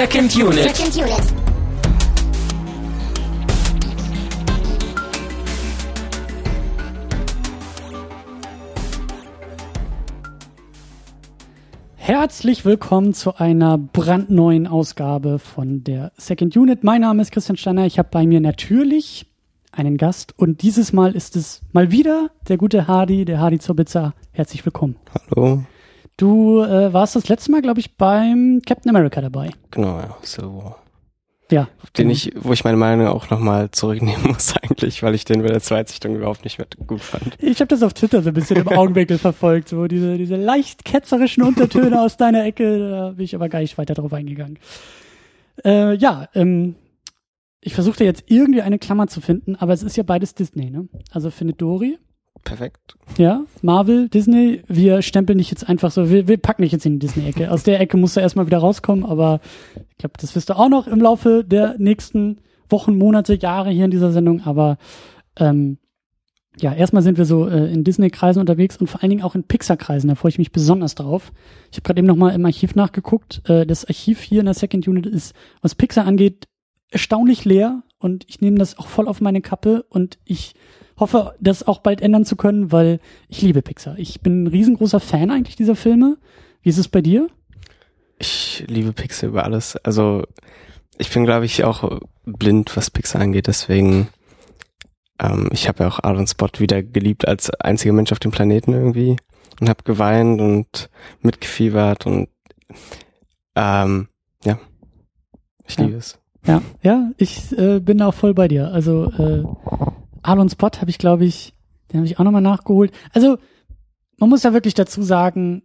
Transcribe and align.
Second 0.00 0.34
Unit. 0.34 0.62
Second 0.62 0.96
Unit. 0.96 1.34
Herzlich 11.96 12.64
willkommen 12.64 13.12
zu 13.12 13.36
einer 13.36 13.76
brandneuen 13.76 14.66
Ausgabe 14.66 15.38
von 15.38 15.84
der 15.84 16.12
Second 16.16 16.56
Unit. 16.56 16.82
Mein 16.82 17.02
Name 17.02 17.20
ist 17.20 17.30
Christian 17.30 17.58
Steiner. 17.58 17.84
Ich 17.84 17.98
habe 17.98 18.08
bei 18.10 18.26
mir 18.26 18.40
natürlich 18.40 19.26
einen 19.70 19.98
Gast 19.98 20.32
und 20.38 20.62
dieses 20.62 20.94
Mal 20.94 21.14
ist 21.14 21.36
es 21.36 21.60
mal 21.72 21.90
wieder 21.90 22.30
der 22.48 22.56
gute 22.56 22.88
Hardy, 22.88 23.26
der 23.26 23.38
Hardy 23.38 23.58
zur 23.58 23.76
Pizza. 23.76 24.14
Herzlich 24.32 24.64
willkommen. 24.64 24.96
Hallo. 25.36 25.62
Du 26.20 26.60
äh, 26.60 26.92
warst 26.92 27.16
das 27.16 27.28
letzte 27.28 27.50
Mal, 27.50 27.62
glaube 27.62 27.80
ich, 27.80 27.96
beim 27.96 28.60
Captain 28.66 28.90
America 28.94 29.22
dabei. 29.22 29.52
Genau, 29.70 30.00
ja. 30.00 30.14
So. 30.20 30.74
Ja. 31.50 31.66
Den 31.96 32.08
genau. 32.08 32.12
ich, 32.12 32.32
wo 32.36 32.52
ich 32.52 32.62
meine 32.62 32.76
Meinung 32.76 33.06
auch 33.06 33.30
nochmal 33.30 33.70
zurücknehmen 33.70 34.22
muss 34.26 34.54
eigentlich, 34.54 35.02
weil 35.02 35.14
ich 35.14 35.24
den 35.24 35.40
bei 35.40 35.48
der 35.48 35.62
Zweitsichtung 35.62 36.16
überhaupt 36.16 36.44
nicht 36.44 36.58
mehr 36.58 36.66
gut 36.86 37.00
fand. 37.00 37.38
Ich 37.38 37.60
habe 37.60 37.68
das 37.68 37.82
auf 37.82 37.94
Twitter 37.94 38.20
so 38.22 38.28
ein 38.28 38.34
bisschen 38.34 38.58
im 38.58 38.68
Augenwinkel 38.76 39.16
verfolgt, 39.16 39.70
so 39.70 39.86
diese, 39.86 40.18
diese 40.18 40.36
leicht 40.36 40.84
ketzerischen 40.84 41.42
Untertöne 41.42 41.98
aus 42.02 42.18
deiner 42.18 42.44
Ecke, 42.44 42.90
da 42.90 43.08
bin 43.12 43.24
ich 43.24 43.34
aber 43.34 43.48
gar 43.48 43.60
nicht 43.60 43.78
weiter 43.78 43.94
drauf 43.94 44.12
eingegangen. 44.12 44.58
Äh, 45.64 45.94
ja, 45.94 46.28
ähm, 46.34 46.74
ich 47.62 47.72
versuchte 47.72 48.04
jetzt 48.04 48.24
irgendwie 48.26 48.60
eine 48.60 48.78
Klammer 48.78 49.06
zu 49.06 49.22
finden, 49.22 49.56
aber 49.56 49.72
es 49.72 49.82
ist 49.82 49.96
ja 49.96 50.02
beides 50.02 50.34
Disney, 50.34 50.68
ne? 50.68 50.86
Also 51.12 51.30
findet 51.30 51.62
Dory, 51.62 51.98
Perfekt. 52.44 52.96
ja, 53.18 53.44
Marvel, 53.62 54.08
Disney, 54.08 54.62
wir 54.66 55.02
stempeln 55.02 55.38
dich 55.38 55.50
jetzt 55.50 55.68
einfach 55.68 55.90
so, 55.90 56.10
wir, 56.10 56.26
wir 56.26 56.38
packen 56.38 56.62
dich 56.62 56.72
jetzt 56.72 56.86
in 56.86 56.94
die 56.94 57.06
Disney-Ecke. 57.06 57.50
Aus 57.50 57.62
der 57.62 57.80
Ecke 57.80 57.96
musst 57.96 58.16
du 58.16 58.20
erstmal 58.20 58.46
wieder 58.46 58.58
rauskommen, 58.58 59.04
aber 59.04 59.40
ich 59.76 59.98
glaube, 59.98 60.14
das 60.18 60.34
wirst 60.34 60.48
du 60.48 60.56
auch 60.56 60.68
noch 60.68 60.86
im 60.86 61.00
Laufe 61.00 61.44
der 61.44 61.76
nächsten 61.78 62.38
Wochen, 62.68 62.96
Monate, 62.96 63.34
Jahre 63.34 63.70
hier 63.70 63.84
in 63.84 63.90
dieser 63.90 64.12
Sendung, 64.12 64.42
aber 64.42 64.78
ähm, 65.36 65.78
ja, 66.58 66.74
erstmal 66.74 67.02
sind 67.02 67.18
wir 67.18 67.24
so 67.24 67.46
äh, 67.46 67.72
in 67.72 67.84
Disney-Kreisen 67.84 68.40
unterwegs 68.40 68.76
und 68.76 68.88
vor 68.88 69.02
allen 69.02 69.10
Dingen 69.10 69.22
auch 69.22 69.34
in 69.34 69.44
Pixar-Kreisen. 69.44 70.08
Da 70.08 70.14
freue 70.14 70.30
ich 70.30 70.38
mich 70.38 70.52
besonders 70.52 70.94
drauf. 70.94 71.32
Ich 71.70 71.78
habe 71.78 71.82
gerade 71.82 72.00
eben 72.00 72.08
nochmal 72.08 72.34
im 72.34 72.44
Archiv 72.44 72.74
nachgeguckt. 72.74 73.42
Äh, 73.48 73.66
das 73.66 73.84
Archiv 73.84 74.20
hier 74.20 74.40
in 74.40 74.46
der 74.46 74.54
Second 74.54 74.86
Unit 74.88 75.06
ist, 75.06 75.34
was 75.62 75.74
Pixar 75.74 76.06
angeht, 76.06 76.48
erstaunlich 76.90 77.44
leer 77.44 77.82
und 77.98 78.24
ich 78.28 78.40
nehme 78.40 78.58
das 78.58 78.78
auch 78.78 78.88
voll 78.88 79.06
auf 79.06 79.20
meine 79.20 79.40
Kappe 79.40 79.84
und 79.88 80.18
ich 80.24 80.54
hoffe, 81.00 81.34
das 81.40 81.66
auch 81.66 81.78
bald 81.80 82.00
ändern 82.00 82.24
zu 82.24 82.36
können, 82.36 82.70
weil 82.72 83.00
ich 83.28 83.42
liebe 83.42 83.62
Pixar. 83.62 83.98
Ich 83.98 84.20
bin 84.20 84.44
ein 84.44 84.46
riesengroßer 84.46 85.00
Fan 85.00 85.30
eigentlich 85.30 85.56
dieser 85.56 85.76
Filme. 85.76 86.16
Wie 86.62 86.68
ist 86.68 86.78
es 86.78 86.88
bei 86.88 87.00
dir? 87.00 87.28
Ich 88.18 88.64
liebe 88.68 88.92
Pixar 88.92 89.30
über 89.30 89.44
alles. 89.44 89.76
Also 89.76 90.24
ich 90.98 91.10
bin, 91.10 91.24
glaube 91.24 91.46
ich, 91.46 91.64
auch 91.64 92.00
blind, 92.26 92.76
was 92.76 92.90
Pixar 92.90 93.22
angeht. 93.22 93.46
Deswegen, 93.46 94.08
ähm, 95.18 95.48
ich 95.52 95.68
habe 95.68 95.84
ja 95.84 95.88
auch 95.90 95.98
und 96.04 96.28
Spot 96.28 96.48
wieder 96.58 96.82
geliebt 96.82 97.26
als 97.26 97.48
einziger 97.50 97.94
Mensch 97.94 98.12
auf 98.12 98.18
dem 98.18 98.30
Planeten 98.30 98.72
irgendwie 98.74 99.16
und 99.60 99.68
habe 99.68 99.82
geweint 99.84 100.40
und 100.40 100.90
mitgefiebert 101.22 102.06
und 102.06 102.28
ähm, 103.56 104.08
ja, 104.44 104.58
ich 105.66 105.76
Ja. 105.78 105.84
liebe 105.84 105.96
es. 105.96 106.18
Ja, 106.46 106.62
ja, 106.82 107.10
ich 107.18 107.56
äh, 107.58 107.80
bin 107.80 108.00
auch 108.00 108.14
voll 108.14 108.32
bei 108.32 108.48
dir. 108.48 108.72
Also 108.72 109.10
äh, 109.12 109.44
Alon 110.22 110.48
Spot 110.48 110.70
habe 110.80 110.90
ich, 110.90 110.98
glaube 110.98 111.24
ich, 111.24 111.54
den 111.90 111.98
habe 111.98 112.06
ich 112.06 112.18
auch 112.18 112.24
nochmal 112.24 112.42
nachgeholt. 112.42 112.92
Also 113.12 113.38
man 114.18 114.28
muss 114.28 114.42
ja 114.42 114.52
wirklich 114.52 114.74
dazu 114.74 115.02
sagen, 115.02 115.62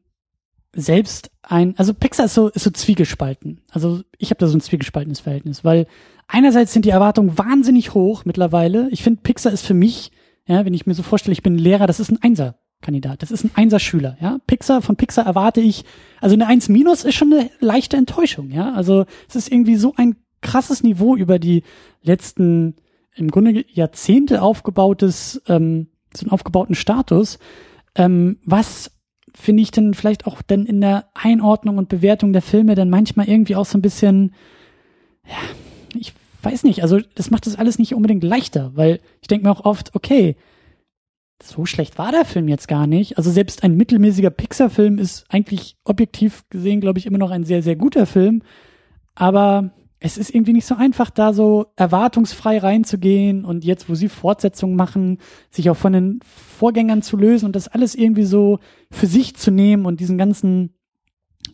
selbst 0.74 1.32
ein, 1.42 1.74
also 1.78 1.94
Pixar 1.94 2.26
ist 2.26 2.34
so, 2.34 2.50
ist 2.50 2.64
so 2.64 2.70
zwiegespalten. 2.70 3.62
Also 3.72 4.02
ich 4.18 4.30
habe 4.30 4.40
da 4.40 4.48
so 4.48 4.58
ein 4.58 4.62
zwiegespaltenes 4.62 5.22
Verhältnis, 5.22 5.64
weil 5.64 5.88
einerseits 6.28 6.74
sind 6.74 6.86
die 6.86 6.90
Erwartungen 6.90 7.38
wahnsinnig 7.38 7.94
hoch 7.94 8.26
mittlerweile. 8.26 8.90
Ich 8.92 9.04
finde, 9.04 9.22
Pixar 9.22 9.52
ist 9.52 9.66
für 9.66 9.74
mich, 9.74 10.12
ja, 10.48 10.66
wenn 10.66 10.74
ich 10.74 10.86
mir 10.86 10.94
so 10.94 11.04
vorstelle, 11.04 11.34
ich 11.34 11.44
bin 11.44 11.58
Lehrer, 11.58 11.88
das 11.88 12.00
ist 12.00 12.12
ein 12.12 12.22
Einser-Kandidat, 12.22 13.22
das 13.22 13.32
ist 13.32 13.46
ein 13.46 13.52
Einser-Schüler, 13.56 14.18
ja. 14.20 14.40
Pixar, 14.48 14.82
von 14.82 14.96
Pixar 14.96 15.26
erwarte 15.26 15.62
ich, 15.62 15.86
also 16.20 16.34
eine 16.34 16.48
1 16.48 16.70
minus 16.70 17.04
ist 17.04 17.16
schon 17.16 17.34
eine 17.34 17.50
leichte 17.60 17.98
Enttäuschung, 17.98 18.52
ja. 18.52 18.74
Also 18.74 19.06
es 19.30 19.36
ist 19.36 19.52
irgendwie 19.52 19.76
so 19.76 19.94
ein 19.96 20.18
krasses 20.42 20.84
Niveau 20.84 21.16
über 21.16 21.40
die 21.40 21.64
letzten, 22.04 22.76
im 23.16 23.32
Grunde 23.32 23.66
Jahrzehnte 23.68 24.42
aufgebautes, 24.42 25.42
ähm, 25.48 25.88
so 26.14 26.26
einen 26.26 26.32
aufgebauten 26.32 26.76
Status, 26.76 27.40
ähm, 27.96 28.38
was 28.46 28.92
finde 29.34 29.64
ich 29.64 29.72
denn 29.72 29.94
vielleicht 29.94 30.28
auch 30.28 30.42
dann 30.42 30.66
in 30.66 30.82
der 30.82 31.10
Einordnung 31.14 31.78
und 31.78 31.90
Bewertung 31.90 32.34
der 32.34 32.42
Filme 32.42 32.76
dann 32.76 32.90
manchmal 32.90 33.28
irgendwie 33.28 33.56
auch 33.56 33.66
so 33.66 33.78
ein 33.78 33.82
bisschen, 33.82 34.34
ja, 35.28 35.36
ich 35.98 36.14
weiß 36.42 36.64
nicht, 36.64 36.84
also 36.84 37.00
das 37.16 37.32
macht 37.32 37.46
das 37.46 37.58
alles 37.58 37.80
nicht 37.80 37.94
unbedingt 37.94 38.24
leichter, 38.24 38.72
weil 38.76 39.00
ich 39.22 39.28
denke 39.28 39.46
mir 39.46 39.52
auch 39.52 39.66
oft, 39.66 39.94
okay, 39.96 40.36
so 41.44 41.66
schlecht 41.66 41.98
war 41.98 42.12
der 42.12 42.24
Film 42.24 42.48
jetzt 42.48 42.68
gar 42.68 42.88
nicht. 42.88 43.18
Also 43.18 43.30
selbst 43.30 43.64
ein 43.64 43.76
mittelmäßiger 43.76 44.30
Pixar-Film 44.30 44.98
ist 45.00 45.26
eigentlich 45.30 45.76
objektiv 45.84 46.48
gesehen, 46.50 46.80
glaube 46.80 47.00
ich, 47.00 47.06
immer 47.06 47.18
noch 47.18 47.32
ein 47.32 47.44
sehr, 47.44 47.62
sehr 47.62 47.76
guter 47.76 48.06
Film. 48.06 48.42
Aber 49.16 49.72
es 50.06 50.18
ist 50.18 50.34
irgendwie 50.34 50.54
nicht 50.54 50.68
so 50.68 50.76
einfach, 50.76 51.10
da 51.10 51.34
so 51.34 51.68
erwartungsfrei 51.76 52.60
reinzugehen 52.60 53.44
und 53.44 53.66
jetzt, 53.66 53.90
wo 53.90 53.96
sie 53.96 54.08
Fortsetzungen 54.08 54.76
machen, 54.76 55.18
sich 55.50 55.70
auch 55.70 55.78
von 55.78 55.94
den 55.94 56.20
Vorgängern 56.24 57.02
zu 57.02 57.18
lösen 57.18 57.48
und 57.48 57.56
das 57.56 57.68
alles 57.68 57.96
irgendwie 57.96 58.24
so 58.24 58.60
für 58.92 59.08
sich 59.08 59.36
zu 59.36 59.50
nehmen 59.50 59.86
und 59.86 60.00
diesen 60.00 60.18
ganzen, 60.18 60.76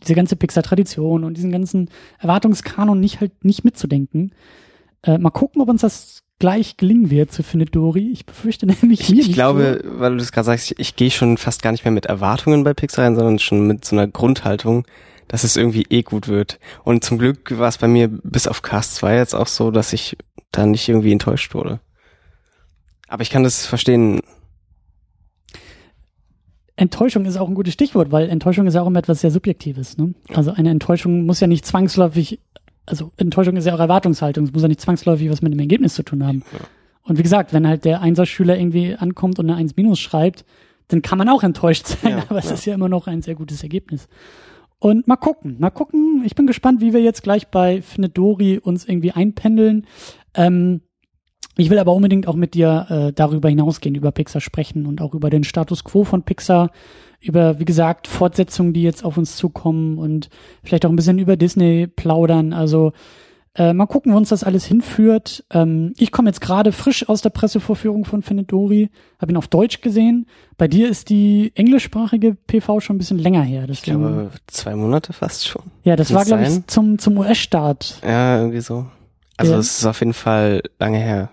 diese 0.02 0.14
ganze 0.14 0.36
Pixar-Tradition 0.36 1.24
und 1.24 1.36
diesen 1.36 1.50
ganzen 1.50 1.88
Erwartungskanon 2.18 3.00
nicht 3.00 3.20
halt 3.20 3.44
nicht 3.44 3.64
mitzudenken. 3.64 4.32
Äh, 5.02 5.16
mal 5.16 5.30
gucken, 5.30 5.62
ob 5.62 5.68
uns 5.68 5.80
das 5.80 6.22
gleich 6.38 6.76
gelingen 6.76 7.10
wird 7.10 7.32
zu 7.32 7.42
Findet 7.42 7.74
Dory. 7.74 8.10
Ich 8.12 8.26
befürchte 8.26 8.66
nämlich 8.82 9.00
Ich, 9.00 9.10
mir 9.10 9.20
ich 9.20 9.28
nicht 9.28 9.34
glaube, 9.34 9.80
so. 9.82 9.98
weil 9.98 10.12
du 10.12 10.18
das 10.18 10.30
gerade 10.30 10.46
sagst, 10.46 10.72
ich, 10.72 10.78
ich 10.78 10.96
gehe 10.96 11.10
schon 11.10 11.38
fast 11.38 11.62
gar 11.62 11.72
nicht 11.72 11.84
mehr 11.86 11.92
mit 11.92 12.06
Erwartungen 12.06 12.64
bei 12.64 12.74
Pixar 12.74 13.06
rein, 13.06 13.14
sondern 13.16 13.38
schon 13.38 13.66
mit 13.66 13.84
so 13.84 13.96
einer 13.96 14.08
Grundhaltung, 14.08 14.84
dass 15.32 15.44
es 15.44 15.56
irgendwie 15.56 15.86
eh 15.88 16.02
gut 16.02 16.28
wird. 16.28 16.60
Und 16.84 17.02
zum 17.02 17.16
Glück 17.16 17.58
war 17.58 17.68
es 17.68 17.78
bei 17.78 17.88
mir 17.88 18.08
bis 18.08 18.46
auf 18.46 18.60
Cast 18.60 18.96
2 18.96 19.16
jetzt 19.16 19.34
auch 19.34 19.46
so, 19.46 19.70
dass 19.70 19.94
ich 19.94 20.18
da 20.52 20.66
nicht 20.66 20.86
irgendwie 20.86 21.10
enttäuscht 21.10 21.54
wurde. 21.54 21.80
Aber 23.08 23.22
ich 23.22 23.30
kann 23.30 23.42
das 23.42 23.64
verstehen. 23.64 24.20
Enttäuschung 26.76 27.24
ist 27.24 27.38
auch 27.38 27.48
ein 27.48 27.54
gutes 27.54 27.72
Stichwort, 27.72 28.12
weil 28.12 28.28
Enttäuschung 28.28 28.66
ist 28.66 28.74
ja 28.74 28.82
auch 28.82 28.86
immer 28.86 28.98
etwas 28.98 29.22
sehr 29.22 29.30
Subjektives. 29.30 29.96
Ne? 29.96 30.12
Also 30.34 30.52
eine 30.52 30.68
Enttäuschung 30.68 31.24
muss 31.24 31.40
ja 31.40 31.46
nicht 31.46 31.64
zwangsläufig, 31.64 32.38
also 32.84 33.10
Enttäuschung 33.16 33.56
ist 33.56 33.66
ja 33.66 33.74
auch 33.74 33.80
Erwartungshaltung, 33.80 34.44
es 34.44 34.52
muss 34.52 34.60
ja 34.60 34.68
nicht 34.68 34.82
zwangsläufig 34.82 35.30
was 35.30 35.40
mit 35.40 35.54
dem 35.54 35.60
Ergebnis 35.60 35.94
zu 35.94 36.02
tun 36.02 36.26
haben. 36.26 36.42
Ja. 36.52 36.58
Und 37.04 37.16
wie 37.16 37.22
gesagt, 37.22 37.54
wenn 37.54 37.66
halt 37.66 37.86
der 37.86 38.02
Einserschüler 38.02 38.58
irgendwie 38.58 38.96
ankommt 38.96 39.38
und 39.38 39.48
eine 39.48 39.58
1 39.58 39.76
minus 39.76 39.98
schreibt, 39.98 40.44
dann 40.88 41.00
kann 41.00 41.16
man 41.16 41.30
auch 41.30 41.42
enttäuscht 41.42 41.86
sein, 41.86 42.18
Ja, 42.18 42.24
aber 42.28 42.40
es 42.40 42.50
ja. 42.50 42.52
ist 42.52 42.66
ja 42.66 42.74
immer 42.74 42.90
noch 42.90 43.06
ein 43.06 43.22
sehr 43.22 43.34
gutes 43.34 43.62
Ergebnis. 43.62 44.08
Und 44.82 45.06
mal 45.06 45.14
gucken, 45.14 45.54
mal 45.60 45.70
gucken. 45.70 46.24
Ich 46.24 46.34
bin 46.34 46.48
gespannt, 46.48 46.80
wie 46.80 46.92
wir 46.92 47.00
jetzt 47.00 47.22
gleich 47.22 47.46
bei 47.46 47.82
Findet 47.82 48.18
Dory 48.18 48.58
uns 48.58 48.84
irgendwie 48.84 49.12
einpendeln. 49.12 49.86
Ähm, 50.34 50.80
ich 51.56 51.70
will 51.70 51.78
aber 51.78 51.94
unbedingt 51.94 52.26
auch 52.26 52.34
mit 52.34 52.54
dir 52.54 52.86
äh, 52.88 53.12
darüber 53.12 53.48
hinausgehen, 53.48 53.94
über 53.94 54.10
Pixar 54.10 54.40
sprechen 54.40 54.86
und 54.86 55.00
auch 55.00 55.14
über 55.14 55.30
den 55.30 55.44
Status 55.44 55.84
quo 55.84 56.02
von 56.02 56.24
Pixar, 56.24 56.72
über, 57.20 57.60
wie 57.60 57.64
gesagt, 57.64 58.08
Fortsetzungen, 58.08 58.72
die 58.72 58.82
jetzt 58.82 59.04
auf 59.04 59.16
uns 59.16 59.36
zukommen 59.36 59.98
und 59.98 60.30
vielleicht 60.64 60.84
auch 60.84 60.90
ein 60.90 60.96
bisschen 60.96 61.20
über 61.20 61.36
Disney 61.36 61.86
plaudern. 61.86 62.52
Also 62.52 62.92
äh, 63.54 63.72
mal 63.74 63.86
gucken, 63.86 64.12
wo 64.12 64.16
uns 64.16 64.30
das 64.30 64.44
alles 64.44 64.64
hinführt. 64.64 65.44
Ähm, 65.50 65.92
ich 65.98 66.10
komme 66.10 66.28
jetzt 66.30 66.40
gerade 66.40 66.72
frisch 66.72 67.08
aus 67.08 67.20
der 67.22 67.30
Pressevorführung 67.30 68.04
von 68.04 68.22
Findet 68.22 68.50
Dory, 68.50 68.90
habe 69.20 69.32
ihn 69.32 69.36
auf 69.36 69.48
Deutsch 69.48 69.80
gesehen. 69.82 70.26
Bei 70.56 70.68
dir 70.68 70.88
ist 70.88 71.10
die 71.10 71.52
englischsprachige 71.54 72.34
PV 72.34 72.80
schon 72.80 72.96
ein 72.96 72.98
bisschen 72.98 73.18
länger 73.18 73.42
her. 73.42 73.62
Ich 73.68 73.82
Deswegen, 73.82 74.00
glaube, 74.00 74.30
zwei 74.46 74.74
Monate 74.74 75.12
fast 75.12 75.46
schon. 75.46 75.62
ja, 75.84 75.96
das 75.96 76.08
kann 76.08 76.16
war, 76.16 76.24
glaube 76.24 76.44
ich, 76.44 76.66
zum, 76.66 76.98
zum 76.98 77.18
US-Start. 77.18 78.00
Ja, 78.02 78.38
irgendwie 78.38 78.60
so. 78.60 78.86
Also 79.36 79.52
Ja. 79.52 79.58
es 79.58 79.78
ist 79.80 79.86
auf 79.86 80.00
jeden 80.00 80.14
Fall 80.14 80.62
lange 80.78 80.98
her. 80.98 81.30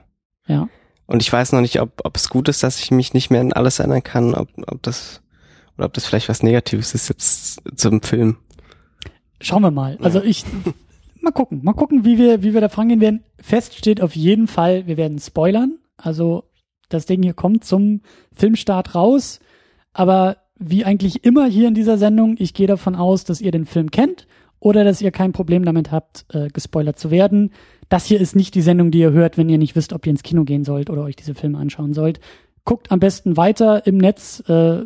Ja. 0.47 0.67
Und 1.05 1.21
ich 1.21 1.31
weiß 1.31 1.53
noch 1.53 1.61
nicht, 1.61 1.79
ob, 1.81 2.01
ob 2.03 2.17
es 2.17 2.29
gut 2.29 2.49
ist, 2.49 2.63
dass 2.63 2.79
ich 2.79 2.91
mich 2.91 3.13
nicht 3.13 3.29
mehr 3.29 3.41
an 3.41 3.53
alles 3.53 3.79
erinnern 3.79 4.03
kann, 4.03 4.35
ob, 4.35 4.49
ob 4.67 4.83
das 4.83 5.21
oder 5.77 5.85
ob 5.85 5.93
das 5.93 6.05
vielleicht 6.05 6.27
was 6.27 6.43
Negatives 6.43 6.93
ist 6.93 7.07
jetzt 7.07 7.61
zum 7.75 8.01
Film. 8.01 8.37
Schauen 9.41 9.61
wir 9.63 9.71
mal. 9.71 9.97
Also 10.01 10.21
ich 10.21 10.43
mal 11.21 11.31
gucken, 11.31 11.61
mal 11.63 11.73
gucken, 11.73 12.05
wie 12.05 12.17
wir, 12.17 12.43
wie 12.43 12.53
wir 12.53 12.61
da 12.61 12.69
vorangehen 12.69 13.01
werden. 13.01 13.23
Fest 13.39 13.75
steht 13.75 14.01
auf 14.01 14.15
jeden 14.15 14.47
Fall, 14.47 14.87
wir 14.87 14.97
werden 14.97 15.19
spoilern. 15.19 15.77
Also 15.97 16.45
das 16.89 17.05
Ding 17.05 17.23
hier 17.23 17.33
kommt 17.33 17.63
zum 17.63 18.01
Filmstart 18.33 18.95
raus. 18.95 19.39
Aber 19.93 20.37
wie 20.57 20.85
eigentlich 20.85 21.23
immer 21.23 21.45
hier 21.45 21.67
in 21.67 21.73
dieser 21.73 21.97
Sendung, 21.97 22.35
ich 22.37 22.53
gehe 22.53 22.67
davon 22.67 22.95
aus, 22.95 23.23
dass 23.23 23.41
ihr 23.41 23.51
den 23.51 23.65
Film 23.65 23.91
kennt 23.91 24.27
oder 24.59 24.83
dass 24.83 25.01
ihr 25.01 25.11
kein 25.11 25.31
Problem 25.31 25.63
damit 25.63 25.91
habt, 25.91 26.25
äh, 26.33 26.49
gespoilert 26.49 26.99
zu 26.99 27.11
werden. 27.11 27.51
Das 27.87 28.05
hier 28.05 28.19
ist 28.19 28.35
nicht 28.35 28.55
die 28.55 28.61
Sendung, 28.61 28.91
die 28.91 28.99
ihr 28.99 29.11
hört, 29.11 29.37
wenn 29.37 29.49
ihr 29.49 29.57
nicht 29.57 29.75
wisst, 29.75 29.93
ob 29.93 30.05
ihr 30.05 30.11
ins 30.11 30.23
Kino 30.23 30.43
gehen 30.43 30.63
sollt 30.65 30.89
oder 30.89 31.03
euch 31.03 31.15
diese 31.15 31.33
Filme 31.33 31.57
anschauen 31.57 31.93
sollt. 31.93 32.19
Guckt 32.65 32.91
am 32.91 32.99
besten 32.99 33.37
weiter 33.37 33.87
im 33.87 33.97
Netz, 33.97 34.43
äh, 34.47 34.81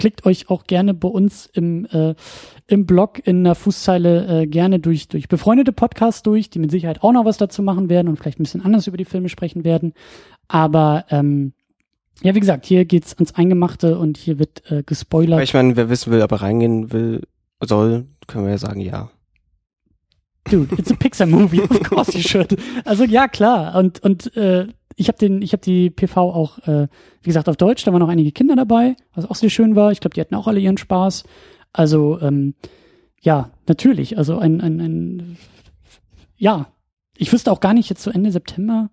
klickt 0.00 0.26
euch 0.26 0.50
auch 0.50 0.64
gerne 0.64 0.94
bei 0.94 1.08
uns 1.08 1.46
im, 1.52 1.84
äh, 1.86 2.14
im 2.66 2.86
Blog 2.86 3.24
in 3.24 3.44
der 3.44 3.54
Fußzeile 3.54 4.42
äh, 4.42 4.46
gerne 4.46 4.80
durch, 4.80 5.06
durch 5.08 5.28
befreundete 5.28 5.72
Podcasts 5.72 6.22
durch, 6.22 6.50
die 6.50 6.58
mit 6.58 6.70
Sicherheit 6.70 7.04
auch 7.04 7.12
noch 7.12 7.26
was 7.26 7.36
dazu 7.36 7.62
machen 7.62 7.88
werden 7.88 8.08
und 8.08 8.16
vielleicht 8.16 8.40
ein 8.40 8.42
bisschen 8.42 8.64
anders 8.64 8.86
über 8.86 8.96
die 8.96 9.04
Filme 9.04 9.28
sprechen 9.28 9.62
werden. 9.62 9.92
Aber 10.48 11.04
ähm, 11.10 11.52
ja, 12.22 12.34
wie 12.34 12.40
gesagt, 12.40 12.64
hier 12.66 12.86
geht's 12.86 13.14
ans 13.14 13.34
Eingemachte 13.34 13.98
und 13.98 14.16
hier 14.16 14.38
wird 14.38 14.68
äh, 14.70 14.82
gespoilert. 14.82 15.34
Aber 15.34 15.42
ich 15.42 15.54
meine, 15.54 15.76
wer 15.76 15.90
wissen 15.90 16.10
will, 16.10 16.22
ob 16.22 16.32
er 16.32 16.42
reingehen 16.42 16.92
will, 16.92 17.22
soll, 17.60 18.06
können 18.26 18.46
wir 18.46 18.52
ja 18.52 18.58
sagen, 18.58 18.80
ja. 18.80 19.10
Dude, 20.50 20.74
it's 20.76 20.90
a 20.90 20.94
Pixar 20.94 21.26
movie, 21.26 21.60
of 21.60 21.82
course 21.82 22.16
you 22.16 22.22
should. 22.22 22.56
Also 22.86 23.04
ja, 23.04 23.28
klar. 23.28 23.76
Und 23.76 24.02
und 24.02 24.34
äh, 24.36 24.66
ich 25.00 25.08
habe 25.08 25.18
den, 25.18 25.40
ich 25.40 25.52
habe 25.52 25.62
die 25.62 25.88
PV 25.88 26.16
auch, 26.18 26.58
äh, 26.68 26.86
wie 27.22 27.28
gesagt, 27.28 27.48
auf 27.48 27.56
Deutsch. 27.56 27.84
Da 27.84 27.92
waren 27.92 28.00
noch 28.00 28.08
einige 28.08 28.32
Kinder 28.32 28.54
dabei, 28.54 28.96
was 29.14 29.24
auch 29.24 29.34
sehr 29.34 29.48
schön 29.48 29.74
war. 29.74 29.92
Ich 29.92 30.00
glaube, 30.00 30.14
die 30.14 30.20
hatten 30.20 30.34
auch 30.34 30.46
alle 30.46 30.60
ihren 30.60 30.76
Spaß. 30.76 31.24
Also 31.72 32.20
ähm, 32.20 32.54
ja, 33.20 33.50
natürlich. 33.66 34.18
Also 34.18 34.38
ein, 34.38 34.60
ein, 34.60 34.80
ein 34.80 35.38
ja, 36.36 36.66
ich 37.16 37.32
wüsste 37.32 37.50
auch 37.50 37.60
gar 37.60 37.72
nicht 37.72 37.88
jetzt 37.88 38.02
zu 38.02 38.10
Ende 38.10 38.30
September. 38.30 38.90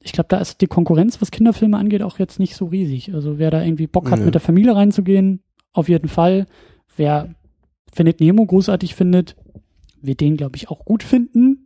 Ich 0.00 0.12
glaube, 0.12 0.28
da 0.28 0.38
ist 0.38 0.60
die 0.60 0.66
Konkurrenz, 0.66 1.20
was 1.20 1.30
Kinderfilme 1.30 1.78
angeht, 1.78 2.02
auch 2.02 2.18
jetzt 2.18 2.40
nicht 2.40 2.56
so 2.56 2.66
riesig. 2.66 3.14
Also 3.14 3.38
wer 3.38 3.52
da 3.52 3.62
irgendwie 3.62 3.86
Bock 3.86 4.10
hat, 4.10 4.18
Nö. 4.18 4.24
mit 4.24 4.34
der 4.34 4.40
Familie 4.40 4.74
reinzugehen, 4.74 5.44
auf 5.72 5.88
jeden 5.88 6.08
Fall. 6.08 6.46
Wer 6.96 7.34
findet 7.92 8.20
Nemo 8.20 8.44
großartig 8.44 8.96
findet, 8.96 9.36
wird 10.02 10.20
den, 10.20 10.36
glaube 10.36 10.56
ich, 10.56 10.68
auch 10.70 10.84
gut 10.84 11.04
finden. 11.04 11.63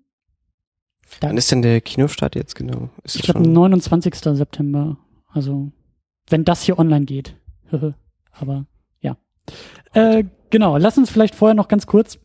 Da- 1.20 1.28
Wann 1.28 1.36
ist 1.36 1.50
denn 1.50 1.62
der 1.62 1.80
Kinostart 1.80 2.34
jetzt 2.34 2.54
genau? 2.54 2.90
Ist 3.04 3.16
Ich 3.16 3.22
glaube, 3.22 3.44
schon- 3.44 3.52
29. 3.52 4.14
September. 4.36 4.96
Also, 5.28 5.70
wenn 6.30 6.44
das 6.44 6.62
hier 6.62 6.78
online 6.78 7.04
geht. 7.04 7.34
Aber 8.32 8.66
ja. 9.00 9.16
Äh, 9.94 10.24
genau, 10.50 10.76
lass 10.76 10.98
uns 10.98 11.10
vielleicht 11.10 11.34
vorher 11.34 11.54
noch 11.54 11.68
ganz 11.68 11.86
kurz, 11.86 12.18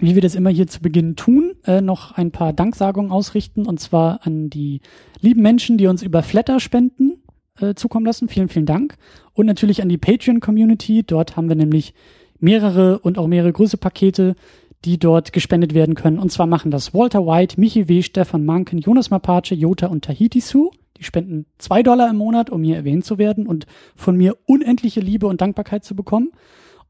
wie 0.00 0.14
wir 0.14 0.22
das 0.22 0.34
immer 0.34 0.50
hier 0.50 0.66
zu 0.66 0.80
Beginn 0.80 1.16
tun, 1.16 1.52
äh, 1.64 1.80
noch 1.80 2.12
ein 2.12 2.30
paar 2.30 2.52
Danksagungen 2.52 3.10
ausrichten. 3.12 3.66
Und 3.66 3.80
zwar 3.80 4.26
an 4.26 4.50
die 4.50 4.80
lieben 5.20 5.42
Menschen, 5.42 5.78
die 5.78 5.86
uns 5.86 6.02
über 6.02 6.22
Flatter 6.22 6.60
spenden 6.60 7.22
äh, 7.60 7.74
zukommen 7.74 8.06
lassen. 8.06 8.28
Vielen, 8.28 8.48
vielen 8.48 8.66
Dank. 8.66 8.96
Und 9.34 9.46
natürlich 9.46 9.82
an 9.82 9.88
die 9.88 9.98
Patreon-Community. 9.98 11.02
Dort 11.02 11.36
haben 11.36 11.48
wir 11.48 11.56
nämlich 11.56 11.92
mehrere 12.38 12.98
und 12.98 13.18
auch 13.18 13.26
mehrere 13.28 13.52
große 13.52 13.76
Pakete, 13.76 14.34
die 14.84 14.98
dort 14.98 15.32
gespendet 15.32 15.74
werden 15.74 15.94
können. 15.94 16.18
Und 16.18 16.32
zwar 16.32 16.46
machen 16.46 16.70
das 16.70 16.92
Walter 16.92 17.26
White, 17.26 17.60
Michi 17.60 17.88
W., 17.88 18.02
Stefan 18.02 18.44
Manken, 18.44 18.78
Jonas 18.78 19.10
Mapace, 19.10 19.50
Jota 19.50 19.86
und 19.86 20.04
Tahiti 20.04 20.40
Su. 20.40 20.70
Die 20.96 21.04
spenden 21.04 21.46
zwei 21.58 21.82
Dollar 21.82 22.10
im 22.10 22.16
Monat, 22.16 22.50
um 22.50 22.62
hier 22.62 22.76
erwähnt 22.76 23.04
zu 23.04 23.18
werden 23.18 23.46
und 23.46 23.66
von 23.96 24.16
mir 24.16 24.36
unendliche 24.46 25.00
Liebe 25.00 25.26
und 25.26 25.40
Dankbarkeit 25.40 25.84
zu 25.84 25.96
bekommen. 25.96 26.32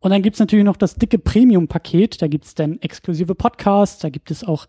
Und 0.01 0.11
dann 0.11 0.23
gibt's 0.23 0.41
natürlich 0.41 0.65
noch 0.65 0.77
das 0.77 0.97
dicke 0.97 1.19
Premium-Paket. 1.19 2.21
Da 2.21 2.27
gibt's 2.27 2.55
dann 2.55 2.81
exklusive 2.81 3.35
Podcasts, 3.35 4.01
da 4.01 4.11
gibt 4.11 4.31
es 4.31 4.43
auch 4.43 4.67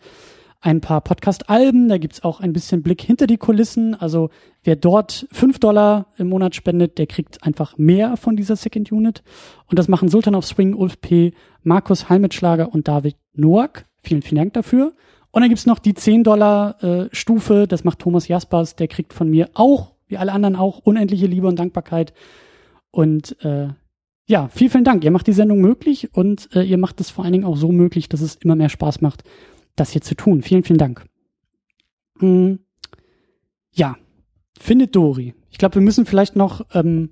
ein 0.63 0.79
paar 0.79 1.01
Podcast-Alben, 1.01 1.89
da 1.89 1.97
gibt's 1.97 2.23
auch 2.23 2.39
ein 2.39 2.53
bisschen 2.53 2.83
Blick 2.83 3.01
hinter 3.01 3.27
die 3.27 3.37
Kulissen. 3.37 3.95
Also 3.95 4.29
wer 4.63 4.77
dort 4.77 5.27
fünf 5.29 5.59
Dollar 5.59 6.07
im 6.17 6.29
Monat 6.29 6.55
spendet, 6.55 6.97
der 6.97 7.05
kriegt 7.05 7.43
einfach 7.43 7.77
mehr 7.77 8.15
von 8.15 8.37
dieser 8.37 8.55
Second 8.55 8.89
Unit. 8.91 9.23
Und 9.67 9.77
das 9.77 9.89
machen 9.89 10.07
Sultan 10.07 10.35
of 10.35 10.45
Swing, 10.45 10.73
Ulf 10.73 11.01
P., 11.01 11.33
Markus 11.63 12.07
Halmitschlager 12.07 12.73
und 12.73 12.87
David 12.87 13.17
Noack. 13.33 13.85
Vielen, 13.97 14.21
vielen 14.21 14.37
Dank 14.37 14.53
dafür. 14.53 14.93
Und 15.31 15.41
dann 15.41 15.49
gibt's 15.49 15.65
noch 15.65 15.79
die 15.79 15.95
10 15.95 16.23
Dollar 16.23 16.81
äh, 16.81 17.09
Stufe, 17.11 17.67
das 17.67 17.83
macht 17.83 17.99
Thomas 17.99 18.29
Jaspers, 18.29 18.77
der 18.77 18.87
kriegt 18.87 19.13
von 19.13 19.29
mir 19.29 19.49
auch, 19.55 19.95
wie 20.07 20.17
alle 20.17 20.31
anderen 20.31 20.55
auch, 20.55 20.79
unendliche 20.79 21.27
Liebe 21.27 21.47
und 21.47 21.59
Dankbarkeit. 21.59 22.13
Und 22.91 23.35
äh, 23.43 23.67
ja, 24.27 24.47
vielen, 24.47 24.71
vielen 24.71 24.83
Dank. 24.85 25.03
Ihr 25.03 25.11
macht 25.11 25.27
die 25.27 25.33
Sendung 25.33 25.59
möglich 25.59 26.13
und 26.13 26.55
äh, 26.55 26.63
ihr 26.63 26.77
macht 26.77 27.01
es 27.01 27.09
vor 27.09 27.25
allen 27.25 27.33
Dingen 27.33 27.45
auch 27.45 27.57
so 27.57 27.73
möglich, 27.73 28.07
dass 28.07 28.21
es 28.21 28.35
immer 28.35 28.55
mehr 28.55 28.69
Spaß 28.69 29.01
macht, 29.01 29.23
das 29.75 29.91
hier 29.91 30.01
zu 30.01 30.15
tun. 30.15 30.41
Vielen, 30.41 30.63
vielen 30.63 30.79
Dank. 30.79 31.05
Hm, 32.19 32.59
ja, 33.71 33.97
findet 34.59 34.95
Dori. 34.95 35.33
Ich 35.49 35.57
glaube, 35.57 35.75
wir 35.75 35.81
müssen 35.81 36.05
vielleicht 36.05 36.35
noch 36.35 36.65
ähm, 36.73 37.11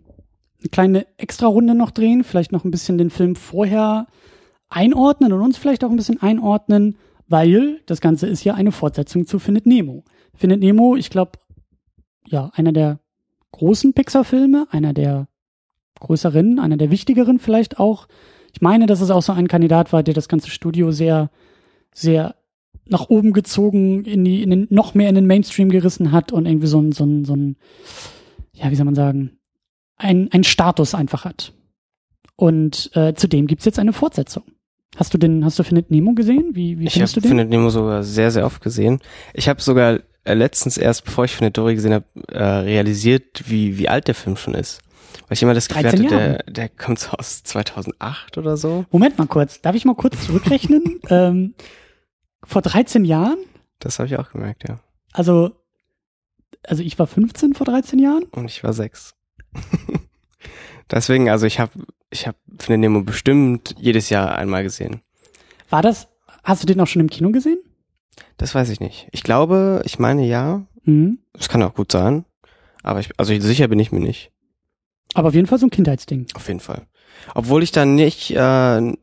eine 0.60 0.70
kleine 0.70 1.08
Extra-Runde 1.18 1.76
noch 1.76 1.92
drehen, 1.92 2.24
vielleicht 2.24 2.52
noch 2.52 2.64
ein 2.64 2.72
bisschen 2.72 2.98
den 2.98 3.10
Film 3.10 3.36
vorher 3.36 4.08
einordnen 4.70 5.34
und 5.34 5.42
uns 5.42 5.58
vielleicht 5.58 5.84
auch 5.84 5.90
ein 5.90 5.98
bisschen 5.98 6.22
einordnen, 6.22 6.98
weil 7.28 7.82
das 7.86 8.02
Ganze 8.02 8.28
ist 8.28 8.44
ja 8.44 8.54
eine 8.54 8.72
Fortsetzung 8.72 9.26
zu 9.26 9.40
Findet 9.40 9.66
Nemo. 9.66 10.04
Findet 10.36 10.60
Nemo, 10.60 10.96
ich 10.96 11.10
glaube, 11.10 11.34
ja, 12.26 12.52
einer 12.54 12.72
der 12.72 13.00
großen 13.52 13.94
Pixar-Filme, 13.94 14.68
einer 14.70 14.94
der 14.94 15.28
größeren, 16.00 16.60
einer 16.60 16.78
der 16.78 16.92
wichtigeren 16.92 17.40
vielleicht 17.40 17.80
auch. 17.80 18.08
Ich 18.54 18.62
meine, 18.62 18.86
dass 18.86 19.02
es 19.02 19.12
auch 19.12 19.22
so 19.22 19.34
ein 19.34 19.48
Kandidat 19.48 19.94
war, 19.94 20.04
der 20.04 20.14
das 20.14 20.28
ganze 20.28 20.50
Studio 20.50 20.92
sehr, 20.92 21.30
sehr 21.94 22.36
nach 22.92 23.10
oben 23.10 23.34
gezogen, 23.34 24.04
in 24.04 24.24
die, 24.26 24.44
in 24.44 24.50
den, 24.50 24.68
noch 24.70 24.94
mehr 24.94 25.10
in 25.10 25.16
den 25.16 25.26
Mainstream 25.26 25.70
gerissen 25.70 26.12
hat 26.12 26.32
und 26.32 26.46
irgendwie 26.46 26.68
so 26.68 26.80
ein, 26.80 26.92
so 26.92 27.06
ein, 27.06 27.26
so 27.26 27.34
ein, 27.34 27.56
ja, 28.54 28.70
wie 28.70 28.76
soll 28.76 28.86
man 28.86 28.96
sagen, 28.96 29.40
ein, 29.98 30.30
ein 30.32 30.44
Status 30.44 30.94
einfach 30.94 31.26
hat. 31.26 31.54
Und 32.36 32.92
äh, 32.96 33.14
zudem 33.14 33.48
gibt's 33.48 33.66
jetzt 33.66 33.80
eine 33.80 33.94
Fortsetzung. 33.94 34.44
Hast 34.98 35.14
du 35.14 35.18
den, 35.18 35.46
hast 35.46 35.58
du 35.58 35.64
Findet 35.64 35.90
Nemo 35.90 36.14
gesehen? 36.14 36.50
Wie, 36.54 36.80
wie 36.80 36.86
Ich 36.86 36.94
findest 36.94 37.14
habe 37.16 37.22
du 37.22 37.28
den? 37.28 37.30
Findet 37.30 37.50
Nemo 37.50 37.70
sogar 37.70 38.04
sehr, 38.04 38.30
sehr 38.30 38.46
oft 38.46 38.62
gesehen. 38.62 39.00
Ich 39.34 39.48
habe 39.48 39.62
sogar 39.62 40.00
äh, 40.26 40.34
letztens 40.34 40.78
erst, 40.78 41.06
bevor 41.06 41.26
ich 41.26 41.36
Findet 41.36 41.58
Dory 41.58 41.76
gesehen 41.76 41.94
habe, 41.94 42.06
äh, 42.28 42.44
realisiert, 42.44 43.44
wie, 43.46 43.78
wie 43.78 43.88
alt 43.88 44.08
der 44.08 44.16
Film 44.16 44.36
schon 44.36 44.54
ist. 44.54 44.82
Weil 45.28 45.36
ich 45.36 45.44
immer 45.44 45.54
das 45.54 45.70
Gefühl 45.70 45.84
13 45.84 46.06
hatte, 46.06 46.16
der, 46.16 46.44
der 46.52 46.70
kommt 46.70 47.00
so 47.00 47.12
aus 47.12 47.44
2008 47.44 48.38
oder 48.38 48.58
so. 48.58 48.86
Moment 48.92 49.18
mal 49.18 49.28
kurz, 49.28 49.62
darf 49.62 49.76
ich 49.76 49.86
mal 49.86 49.96
kurz 49.96 50.26
zurückrechnen? 50.26 51.00
ähm, 51.10 51.54
vor 52.44 52.62
13 52.62 53.06
Jahren, 53.06 53.38
Das 53.80 54.00
habe 54.00 54.08
ich 54.08 54.18
auch 54.18 54.32
gemerkt, 54.32 54.68
ja. 54.68 54.80
also, 55.14 55.52
also 56.64 56.84
ich 56.84 56.98
war 57.00 57.08
15 57.08 57.54
vor 57.54 57.66
13 57.66 58.00
Jahren. 58.00 58.24
Und 58.32 58.46
ich 58.46 58.64
war 58.64 58.74
sechs. 58.74 59.16
Deswegen, 60.92 61.30
also 61.30 61.46
ich 61.46 61.60
habe 61.60 61.72
ich 62.10 62.28
hab 62.28 62.36
Findet 62.60 62.82
Nemo 62.82 63.02
bestimmt 63.04 63.76
jedes 63.80 64.10
Jahr 64.10 64.36
einmal 64.36 64.64
gesehen. 64.64 65.02
War 65.70 65.82
das, 65.82 66.08
hast 66.44 66.62
du 66.62 66.68
den 66.68 66.82
auch 66.82 66.88
schon 66.88 67.00
im 67.02 67.10
Kino 67.10 67.32
gesehen? 67.32 67.60
Das 68.38 68.54
weiß 68.54 68.70
ich 68.70 68.80
nicht. 68.82 69.08
Ich 69.12 69.24
glaube, 69.24 69.82
ich 69.86 70.00
meine 70.00 70.26
ja. 70.26 70.66
Mhm. 70.84 71.20
Das 71.34 71.48
kann 71.48 71.64
auch 71.64 71.74
gut 71.74 71.92
sein. 71.92 72.26
Aber 72.84 73.00
ich, 73.00 73.12
also 73.18 73.34
sicher 73.40 73.68
bin 73.68 73.80
ich 73.80 73.92
mir 73.92 74.02
nicht. 74.02 74.32
Aber 75.14 75.30
auf 75.30 75.34
jeden 75.34 75.48
Fall 75.48 75.60
so 75.60 75.68
ein 75.68 75.72
Kindheitsding. 75.72 76.28
Auf 76.34 76.48
jeden 76.48 76.60
Fall. 76.60 76.88
Obwohl 77.36 77.64
ich 77.64 77.72
dann 77.72 77.96
nicht, 77.96 78.32
äh, 78.32 78.94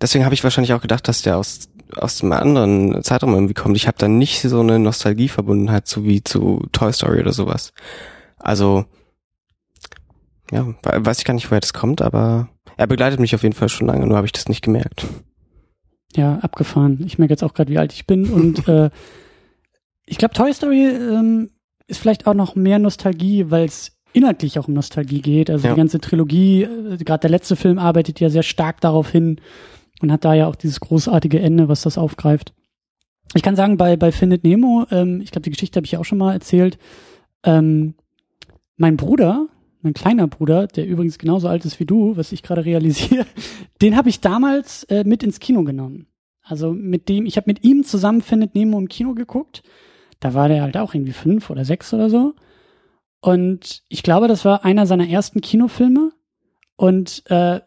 deswegen 0.00 0.24
habe 0.24 0.34
ich 0.34 0.44
wahrscheinlich 0.44 0.72
auch 0.72 0.82
gedacht, 0.82 1.06
dass 1.08 1.22
der 1.22 1.36
aus 1.36 1.68
aus 1.96 2.22
einem 2.22 2.32
anderen 2.32 3.02
Zeitraum 3.02 3.34
irgendwie 3.34 3.54
kommt. 3.54 3.76
Ich 3.76 3.86
habe 3.86 3.98
dann 3.98 4.18
nicht 4.18 4.40
so 4.42 4.60
eine 4.60 4.78
Nostalgieverbundenheit 4.78 5.86
zu 5.86 6.04
wie 6.04 6.22
zu 6.22 6.66
Toy 6.72 6.92
Story 6.92 7.20
oder 7.20 7.32
sowas. 7.32 7.72
Also 8.38 8.84
ja, 10.50 10.66
we- 10.66 10.74
weiß 11.06 11.18
ich 11.18 11.24
gar 11.24 11.34
nicht, 11.34 11.50
woher 11.50 11.60
das 11.60 11.72
kommt, 11.72 12.02
aber 12.02 12.48
er 12.76 12.86
begleitet 12.86 13.20
mich 13.20 13.34
auf 13.34 13.42
jeden 13.42 13.54
Fall 13.54 13.68
schon 13.68 13.86
lange, 13.86 14.06
nur 14.06 14.16
habe 14.16 14.26
ich 14.26 14.32
das 14.32 14.48
nicht 14.48 14.62
gemerkt. 14.62 15.06
Ja, 16.16 16.36
abgefahren. 16.38 17.02
Ich 17.06 17.18
merke 17.18 17.32
jetzt 17.32 17.44
auch 17.44 17.54
gerade, 17.54 17.70
wie 17.70 17.78
alt 17.78 17.92
ich 17.92 18.06
bin. 18.06 18.28
Und 18.30 18.66
äh, 18.68 18.90
ich 20.06 20.18
glaube, 20.18 20.34
Toy 20.34 20.52
Story 20.52 20.86
ähm, 20.86 21.50
ist 21.86 22.00
vielleicht 22.00 22.26
auch 22.26 22.34
noch 22.34 22.56
mehr 22.56 22.78
Nostalgie, 22.80 23.46
weil 23.50 23.64
es 23.66 23.92
inhaltlich 24.12 24.58
auch 24.58 24.66
um 24.66 24.74
Nostalgie 24.74 25.20
geht. 25.20 25.50
Also 25.50 25.68
Ja. 25.68 25.74
die 25.74 25.78
ganze 25.78 26.00
Trilogie, 26.00 26.62
äh, 26.64 26.96
gerade 26.96 27.20
der 27.20 27.30
letzte 27.30 27.54
Film 27.54 27.78
arbeitet 27.78 28.18
ja 28.18 28.28
sehr 28.28 28.42
stark 28.42 28.80
darauf 28.80 29.08
hin 29.10 29.40
und 30.00 30.12
hat 30.12 30.24
da 30.24 30.34
ja 30.34 30.46
auch 30.46 30.56
dieses 30.56 30.80
großartige 30.80 31.40
Ende, 31.40 31.68
was 31.68 31.82
das 31.82 31.98
aufgreift. 31.98 32.52
Ich 33.34 33.42
kann 33.42 33.56
sagen, 33.56 33.76
bei, 33.76 33.96
bei 33.96 34.12
Findet 34.12 34.44
Nemo, 34.44 34.86
ähm, 34.90 35.20
ich 35.20 35.30
glaube, 35.30 35.44
die 35.44 35.50
Geschichte 35.50 35.76
habe 35.76 35.86
ich 35.86 35.92
ja 35.92 36.00
auch 36.00 36.04
schon 36.04 36.18
mal 36.18 36.32
erzählt, 36.32 36.78
ähm, 37.44 37.94
mein 38.76 38.96
Bruder, 38.96 39.46
mein 39.82 39.94
kleiner 39.94 40.26
Bruder, 40.26 40.66
der 40.66 40.86
übrigens 40.86 41.18
genauso 41.18 41.48
alt 41.48 41.64
ist 41.64 41.78
wie 41.80 41.86
du, 41.86 42.16
was 42.16 42.32
ich 42.32 42.42
gerade 42.42 42.64
realisiere, 42.64 43.26
den 43.82 43.96
habe 43.96 44.08
ich 44.08 44.20
damals 44.20 44.84
äh, 44.84 45.04
mit 45.04 45.22
ins 45.22 45.38
Kino 45.38 45.62
genommen. 45.62 46.06
Also 46.42 46.72
mit 46.72 47.08
dem, 47.08 47.26
ich 47.26 47.36
habe 47.36 47.48
mit 47.48 47.62
ihm 47.62 47.84
zusammen 47.84 48.22
Findet 48.22 48.54
Nemo 48.54 48.78
im 48.78 48.88
Kino 48.88 49.14
geguckt. 49.14 49.62
Da 50.18 50.34
war 50.34 50.48
der 50.48 50.62
halt 50.62 50.76
auch 50.76 50.94
irgendwie 50.94 51.12
fünf 51.12 51.48
oder 51.48 51.64
sechs 51.64 51.94
oder 51.94 52.10
so. 52.10 52.34
Und 53.20 53.82
ich 53.88 54.02
glaube, 54.02 54.28
das 54.28 54.44
war 54.44 54.64
einer 54.64 54.86
seiner 54.86 55.08
ersten 55.08 55.40
Kinofilme. 55.40 56.12
Und 56.76 57.22
äh, 57.26 57.60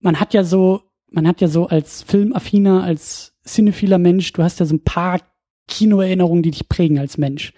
man 0.00 0.20
hat 0.20 0.32
ja 0.34 0.44
so, 0.44 0.82
man 1.12 1.26
hat 1.26 1.40
ja 1.40 1.48
so 1.48 1.66
als 1.66 2.02
Filmaffiner, 2.02 2.82
als 2.82 3.34
cinephiler 3.44 3.98
Mensch, 3.98 4.32
du 4.32 4.42
hast 4.42 4.60
ja 4.60 4.66
so 4.66 4.74
ein 4.74 4.84
paar 4.84 5.20
Kinoerinnerungen, 5.68 6.42
die 6.42 6.50
dich 6.50 6.68
prägen 6.68 6.98
als 6.98 7.18
Mensch. 7.18 7.52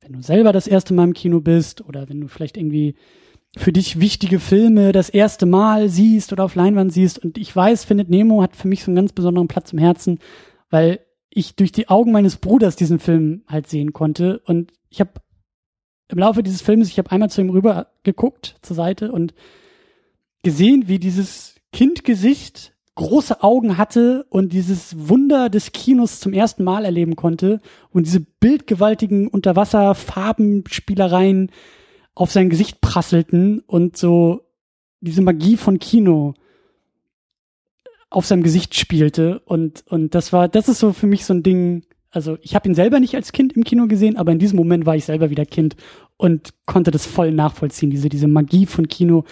Wenn 0.00 0.12
du 0.12 0.22
selber 0.22 0.52
das 0.52 0.66
erste 0.66 0.94
Mal 0.94 1.04
im 1.04 1.14
Kino 1.14 1.40
bist 1.40 1.84
oder 1.86 2.08
wenn 2.08 2.20
du 2.20 2.28
vielleicht 2.28 2.56
irgendwie 2.56 2.96
für 3.56 3.72
dich 3.72 3.98
wichtige 4.00 4.38
Filme 4.38 4.92
das 4.92 5.08
erste 5.08 5.46
Mal 5.46 5.88
siehst 5.88 6.32
oder 6.32 6.44
auf 6.44 6.54
Leinwand 6.54 6.92
siehst. 6.92 7.18
Und 7.18 7.36
ich 7.36 7.54
weiß, 7.54 7.84
Findet 7.84 8.08
Nemo 8.08 8.42
hat 8.42 8.54
für 8.54 8.68
mich 8.68 8.84
so 8.84 8.90
einen 8.90 8.96
ganz 8.96 9.12
besonderen 9.12 9.48
Platz 9.48 9.72
im 9.72 9.78
Herzen, 9.78 10.18
weil 10.68 11.00
ich 11.30 11.56
durch 11.56 11.72
die 11.72 11.88
Augen 11.88 12.12
meines 12.12 12.36
Bruders 12.36 12.76
diesen 12.76 12.98
Film 12.98 13.42
halt 13.46 13.68
sehen 13.68 13.92
konnte. 13.92 14.40
Und 14.46 14.72
ich 14.88 15.00
habe 15.00 15.12
im 16.08 16.18
Laufe 16.18 16.42
dieses 16.42 16.62
Filmes, 16.62 16.88
ich 16.88 16.98
habe 16.98 17.10
einmal 17.10 17.30
zu 17.30 17.40
ihm 17.40 17.50
rüber 17.50 17.88
geguckt 18.02 18.56
zur 18.62 18.76
Seite 18.76 19.12
und 19.12 19.34
gesehen, 20.42 20.88
wie 20.88 20.98
dieses 20.98 21.56
Kindgesicht 21.72 22.72
große 23.00 23.42
Augen 23.42 23.76
hatte 23.78 24.26
und 24.28 24.52
dieses 24.52 25.08
Wunder 25.08 25.48
des 25.48 25.72
Kinos 25.72 26.20
zum 26.20 26.34
ersten 26.34 26.64
Mal 26.64 26.84
erleben 26.84 27.16
konnte 27.16 27.62
und 27.90 28.04
diese 28.04 28.20
bildgewaltigen 28.20 29.26
Unterwasserfarbenspielereien 29.26 31.50
auf 32.14 32.30
sein 32.30 32.50
Gesicht 32.50 32.82
prasselten 32.82 33.60
und 33.60 33.96
so 33.96 34.42
diese 35.00 35.22
Magie 35.22 35.56
von 35.56 35.78
Kino 35.78 36.34
auf 38.10 38.26
seinem 38.26 38.42
Gesicht 38.42 38.74
spielte 38.74 39.38
und 39.46 39.82
und 39.86 40.14
das 40.14 40.34
war 40.34 40.48
das 40.48 40.68
ist 40.68 40.80
so 40.80 40.92
für 40.92 41.06
mich 41.06 41.24
so 41.24 41.32
ein 41.32 41.42
Ding 41.42 41.86
also 42.10 42.36
ich 42.42 42.54
habe 42.54 42.68
ihn 42.68 42.74
selber 42.74 43.00
nicht 43.00 43.14
als 43.14 43.32
Kind 43.32 43.54
im 43.54 43.64
Kino 43.64 43.86
gesehen 43.86 44.18
aber 44.18 44.32
in 44.32 44.38
diesem 44.38 44.58
Moment 44.58 44.84
war 44.84 44.96
ich 44.96 45.06
selber 45.06 45.30
wieder 45.30 45.46
Kind 45.46 45.74
und 46.18 46.52
konnte 46.66 46.90
das 46.90 47.06
voll 47.06 47.32
nachvollziehen 47.32 47.88
diese 47.88 48.10
diese 48.10 48.28
Magie 48.28 48.66
von 48.66 48.88
Kino 48.88 49.24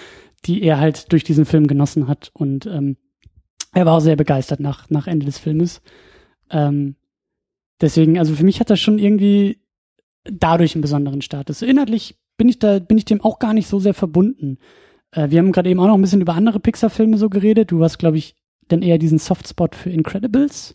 die 0.47 0.63
er 0.63 0.81
halt 0.81 1.13
durch 1.13 1.23
diesen 1.23 1.45
Film 1.45 1.67
genossen 1.67 2.09
hat 2.09 2.31
und 2.33 2.65
ähm, 2.65 2.97
er 3.75 3.87
war 3.87 3.95
auch 3.95 4.01
sehr 4.01 4.17
begeistert 4.17 4.61
nach, 4.61 4.89
nach 4.91 5.07
Ende 5.07 5.27
des 5.27 5.39
Filmes. 5.39 5.81
Ähm, 6.51 6.97
deswegen, 7.81 8.19
also 8.19 8.35
für 8.35 8.45
mich 8.45 8.61
hat 8.61 8.71
das 8.71 8.81
schon 8.81 8.99
irgendwie 8.99 9.61
dadurch 10.25 10.75
einen 10.75 10.83
besonderen 10.83 11.23
Status. 11.23 11.63
Inhaltlich 11.63 12.17
bin 12.37 12.49
ich 12.49 12.59
da, 12.59 12.79
bin 12.79 12.99
ich 12.99 13.05
dem 13.05 13.21
auch 13.21 13.39
gar 13.39 13.55
nicht 13.55 13.69
so 13.69 13.79
sehr 13.79 13.95
verbunden. 13.95 14.59
Äh, 15.13 15.31
wir 15.31 15.39
haben 15.39 15.53
gerade 15.53 15.71
eben 15.71 15.81
auch 15.81 15.87
noch 15.87 15.95
ein 15.95 16.03
bisschen 16.03 16.21
über 16.21 16.35
andere 16.35 16.61
Pixar-Filme 16.61 17.19
so 17.19 17.29
geredet. 17.29 17.71
Du 17.71 17.83
hast, 17.83 17.99
glaube 17.99 18.19
ich, 18.19 18.37
dann 18.69 18.83
eher 18.83 18.99
diesen 18.99 19.19
Softspot 19.19 19.75
für 19.75 19.91
Incredibles. 19.91 20.75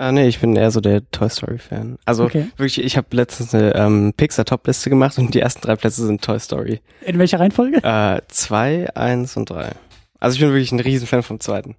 Ah, 0.00 0.12
nee, 0.12 0.28
ich 0.28 0.38
bin 0.38 0.54
eher 0.54 0.70
so 0.70 0.80
der 0.80 1.10
Toy 1.10 1.28
Story-Fan. 1.28 1.98
Also 2.04 2.24
okay. 2.24 2.46
wirklich, 2.56 2.84
ich 2.84 2.96
habe 2.96 3.08
letztens 3.16 3.52
eine 3.52 3.74
ähm, 3.74 4.12
Pixar-Top-Liste 4.16 4.90
gemacht 4.90 5.18
und 5.18 5.34
die 5.34 5.40
ersten 5.40 5.60
drei 5.60 5.74
Plätze 5.74 6.06
sind 6.06 6.22
Toy 6.22 6.38
Story. 6.38 6.80
In 7.04 7.18
welcher 7.18 7.40
Reihenfolge? 7.40 7.82
Äh, 7.82 8.20
zwei, 8.28 8.94
eins 8.94 9.36
und 9.36 9.50
drei. 9.50 9.72
Also 10.20 10.36
ich 10.36 10.40
bin 10.40 10.50
wirklich 10.50 10.70
ein 10.70 10.80
Riesenfan 10.80 11.24
vom 11.24 11.40
zweiten. 11.40 11.74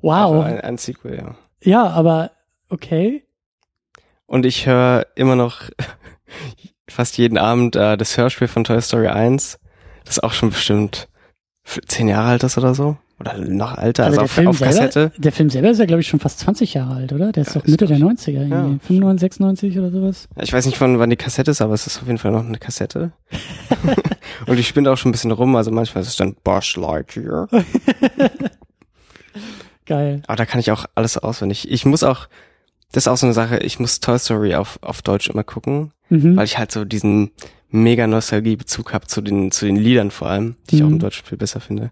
Wow. 0.00 0.44
Ein, 0.44 0.60
ein, 0.60 0.78
Sequel, 0.78 1.16
ja. 1.16 1.34
Ja, 1.62 1.88
aber 1.88 2.30
okay. 2.68 3.24
Und 4.26 4.46
ich 4.46 4.66
höre 4.66 5.06
immer 5.14 5.36
noch 5.36 5.62
fast 6.88 7.18
jeden 7.18 7.38
Abend 7.38 7.76
äh, 7.76 7.96
das 7.96 8.16
Hörspiel 8.16 8.48
von 8.48 8.64
Toy 8.64 8.80
Story 8.80 9.08
1. 9.08 9.58
Das 10.04 10.16
ist 10.16 10.22
auch 10.22 10.32
schon 10.32 10.50
bestimmt 10.50 11.08
zehn 11.64 12.08
Jahre 12.08 12.30
alt 12.30 12.42
ist 12.44 12.58
oder 12.58 12.74
so. 12.74 12.96
Oder 13.20 13.36
noch 13.36 13.76
älter, 13.76 14.04
also, 14.04 14.20
also 14.20 14.40
auf, 14.42 14.46
auf 14.46 14.58
selber, 14.58 14.74
Kassette. 14.74 15.12
Der 15.18 15.32
Film 15.32 15.50
selber 15.50 15.70
ist 15.70 15.78
ja, 15.78 15.86
glaube 15.86 16.02
ich, 16.02 16.06
schon 16.06 16.20
fast 16.20 16.38
20 16.38 16.74
Jahre 16.74 16.94
alt, 16.94 17.12
oder? 17.12 17.32
Der 17.32 17.42
ist 17.42 17.54
ja, 17.54 17.60
doch 17.60 17.66
Mitte 17.66 17.86
der 17.86 17.98
90er, 17.98 18.28
irgendwie. 18.28 18.74
Ja. 18.74 18.78
95, 18.86 19.20
96 19.20 19.78
oder 19.78 19.90
sowas. 19.90 20.28
Ich 20.40 20.52
weiß 20.52 20.66
nicht, 20.66 20.78
von 20.78 21.00
wann 21.00 21.10
die 21.10 21.16
Kassette 21.16 21.50
ist, 21.50 21.60
aber 21.60 21.74
es 21.74 21.88
ist 21.88 22.00
auf 22.00 22.06
jeden 22.06 22.18
Fall 22.18 22.30
noch 22.30 22.46
eine 22.46 22.58
Kassette. 22.58 23.10
Und 24.46 24.58
ich 24.58 24.68
spinne 24.68 24.92
auch 24.92 24.96
schon 24.96 25.08
ein 25.08 25.12
bisschen 25.12 25.32
rum, 25.32 25.56
also 25.56 25.72
manchmal 25.72 26.02
ist 26.02 26.10
es 26.10 26.16
dann 26.16 26.36
Bosch 26.44 26.76
Lightyear. 26.76 27.48
Geil. 29.88 30.22
Aber 30.26 30.36
da 30.36 30.44
kann 30.44 30.60
ich 30.60 30.70
auch 30.70 30.84
alles 30.94 31.16
auswendig. 31.16 31.70
Ich 31.70 31.86
muss 31.86 32.02
auch, 32.02 32.28
das 32.92 33.04
ist 33.04 33.08
auch 33.08 33.16
so 33.16 33.26
eine 33.26 33.32
Sache, 33.32 33.58
ich 33.58 33.80
muss 33.80 34.00
Toy 34.00 34.18
Story 34.18 34.54
auf, 34.54 34.78
auf 34.82 35.00
Deutsch 35.00 35.30
immer 35.30 35.44
gucken, 35.44 35.92
mhm. 36.10 36.36
weil 36.36 36.44
ich 36.44 36.58
halt 36.58 36.70
so 36.70 36.84
diesen 36.84 37.30
mega 37.70 38.06
Nostalgie-Bezug 38.06 38.92
habe 38.92 39.06
zu 39.06 39.22
den, 39.22 39.50
zu 39.50 39.64
den 39.64 39.76
Liedern 39.76 40.10
vor 40.10 40.28
allem, 40.28 40.56
die 40.68 40.76
mhm. 40.76 40.78
ich 40.78 40.84
auch 40.84 40.88
im 40.88 40.94
mhm. 40.94 40.98
Deutschen 41.00 41.26
viel 41.26 41.38
besser 41.38 41.60
finde. 41.60 41.90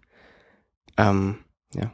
Ähm, 0.98 1.36
ja. 1.74 1.90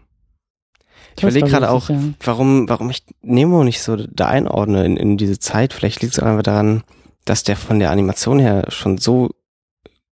Ich 1.17 1.23
überlege 1.23 1.47
gerade 1.47 1.71
auch, 1.71 1.89
ja. 1.89 2.01
warum, 2.25 2.69
warum 2.69 2.91
ich 2.91 3.05
Nemo 3.23 3.63
nicht 3.63 3.81
so 3.81 3.97
da 3.97 4.27
einordne 4.27 4.85
in, 4.85 4.97
in 4.97 5.17
diese 5.17 5.39
Zeit. 5.39 5.73
Vielleicht 5.73 6.03
liegt 6.03 6.15
es 6.15 6.19
einfach 6.19 6.43
daran, 6.43 6.83
dass 7.25 7.45
der 7.45 7.57
von 7.57 7.79
der 7.79 7.93
Animation 7.93 8.41
her 8.41 8.65
schon 8.71 8.99
so 8.99 9.31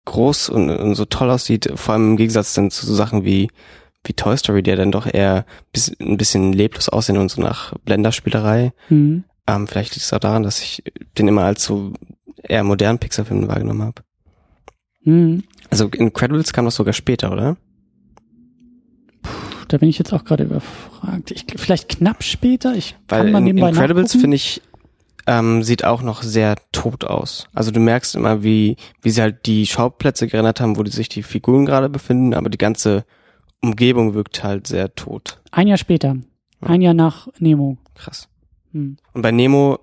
groß 0.04 0.50
und, 0.50 0.68
und 0.68 0.94
so 0.96 1.06
toll 1.06 1.30
aussieht, 1.30 1.72
vor 1.76 1.94
allem 1.94 2.10
im 2.10 2.16
Gegensatz 2.18 2.52
dann 2.52 2.70
zu 2.70 2.84
so 2.84 2.94
Sachen 2.94 3.24
wie 3.24 3.48
wie 4.04 4.12
Toy 4.12 4.36
Story, 4.36 4.62
der 4.62 4.76
dann 4.76 4.92
doch 4.92 5.06
eher 5.12 5.44
bis, 5.72 5.92
ein 6.00 6.16
bisschen 6.16 6.52
leblos 6.52 6.88
aussehen 6.88 7.18
und 7.18 7.30
so 7.30 7.42
nach 7.42 7.74
Blenderspielerei. 7.84 8.72
Mhm. 8.88 9.24
Ähm, 9.46 9.66
vielleicht 9.66 9.94
liegt 9.94 10.04
es 10.04 10.12
auch 10.12 10.18
daran, 10.18 10.42
dass 10.42 10.60
ich 10.60 10.82
den 11.16 11.28
immer 11.28 11.44
als 11.44 11.64
so 11.64 11.92
eher 12.42 12.64
modernen 12.64 12.98
Pixar-Film 12.98 13.48
wahrgenommen 13.48 13.82
habe. 13.82 14.02
Mhm. 15.02 15.44
Also 15.70 15.88
Incredibles 15.88 16.52
kam 16.52 16.64
doch 16.64 16.72
sogar 16.72 16.94
später, 16.94 17.32
oder? 17.32 17.56
Puh, 19.22 19.30
da 19.68 19.78
bin 19.78 19.88
ich 19.88 19.98
jetzt 19.98 20.12
auch 20.12 20.24
gerade 20.24 20.44
überfragt. 20.44 21.30
Ich, 21.30 21.46
vielleicht 21.56 21.88
knapp 21.88 22.22
später. 22.22 22.74
Ich 22.74 22.94
Weil 23.08 23.24
kann 23.24 23.32
mal 23.32 23.40
nebenbei 23.40 23.70
Incredibles 23.70 24.12
finde 24.12 24.36
ich 24.36 24.62
ähm, 25.26 25.62
sieht 25.62 25.84
auch 25.84 26.00
noch 26.00 26.22
sehr 26.22 26.56
tot 26.72 27.04
aus. 27.04 27.48
Also 27.52 27.70
du 27.70 27.80
merkst 27.80 28.14
immer, 28.14 28.42
wie 28.42 28.76
wie 29.02 29.10
sie 29.10 29.20
halt 29.20 29.44
die 29.44 29.66
Schauplätze 29.66 30.26
gerendert 30.26 30.60
haben, 30.60 30.78
wo 30.78 30.82
die 30.82 30.90
sich 30.90 31.10
die 31.10 31.22
Figuren 31.22 31.66
gerade 31.66 31.90
befinden, 31.90 32.32
aber 32.32 32.48
die 32.48 32.56
ganze 32.56 33.04
Umgebung 33.62 34.14
wirkt 34.14 34.44
halt 34.44 34.66
sehr 34.66 34.94
tot. 34.94 35.40
Ein 35.50 35.68
Jahr 35.68 35.78
später. 35.78 36.16
Ja. 36.62 36.68
Ein 36.68 36.82
Jahr 36.82 36.94
nach 36.94 37.28
Nemo. 37.38 37.78
Krass. 37.94 38.28
Hm. 38.72 38.96
Und 39.12 39.22
bei 39.22 39.32
Nemo 39.32 39.78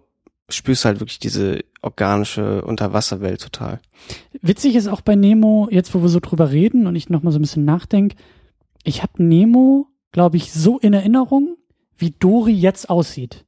spürst 0.50 0.84
du 0.84 0.88
halt 0.88 1.00
wirklich 1.00 1.20
diese 1.20 1.64
organische 1.82 2.64
Unterwasserwelt 2.64 3.42
total. 3.42 3.80
Witzig 4.42 4.76
ist 4.76 4.88
auch 4.88 5.02
bei 5.02 5.16
Nemo, 5.16 5.68
jetzt 5.72 5.94
wo 5.94 6.02
wir 6.02 6.10
so 6.10 6.20
drüber 6.20 6.52
reden 6.52 6.88
und 6.88 6.96
ich 6.96 7.10
nochmal 7.10 7.34
so 7.34 7.40
ein 7.40 7.42
bisschen 7.42 7.66
nachdenke, 7.66 8.16
ich 8.84 9.02
habe 9.02 9.24
Nemo, 9.24 9.88
glaube 10.12 10.38
ich, 10.38 10.52
so 10.54 10.78
in 10.78 10.94
Erinnerung, 10.94 11.58
wie 11.98 12.12
Dory 12.12 12.54
jetzt 12.54 12.90
aussieht. 12.90 13.46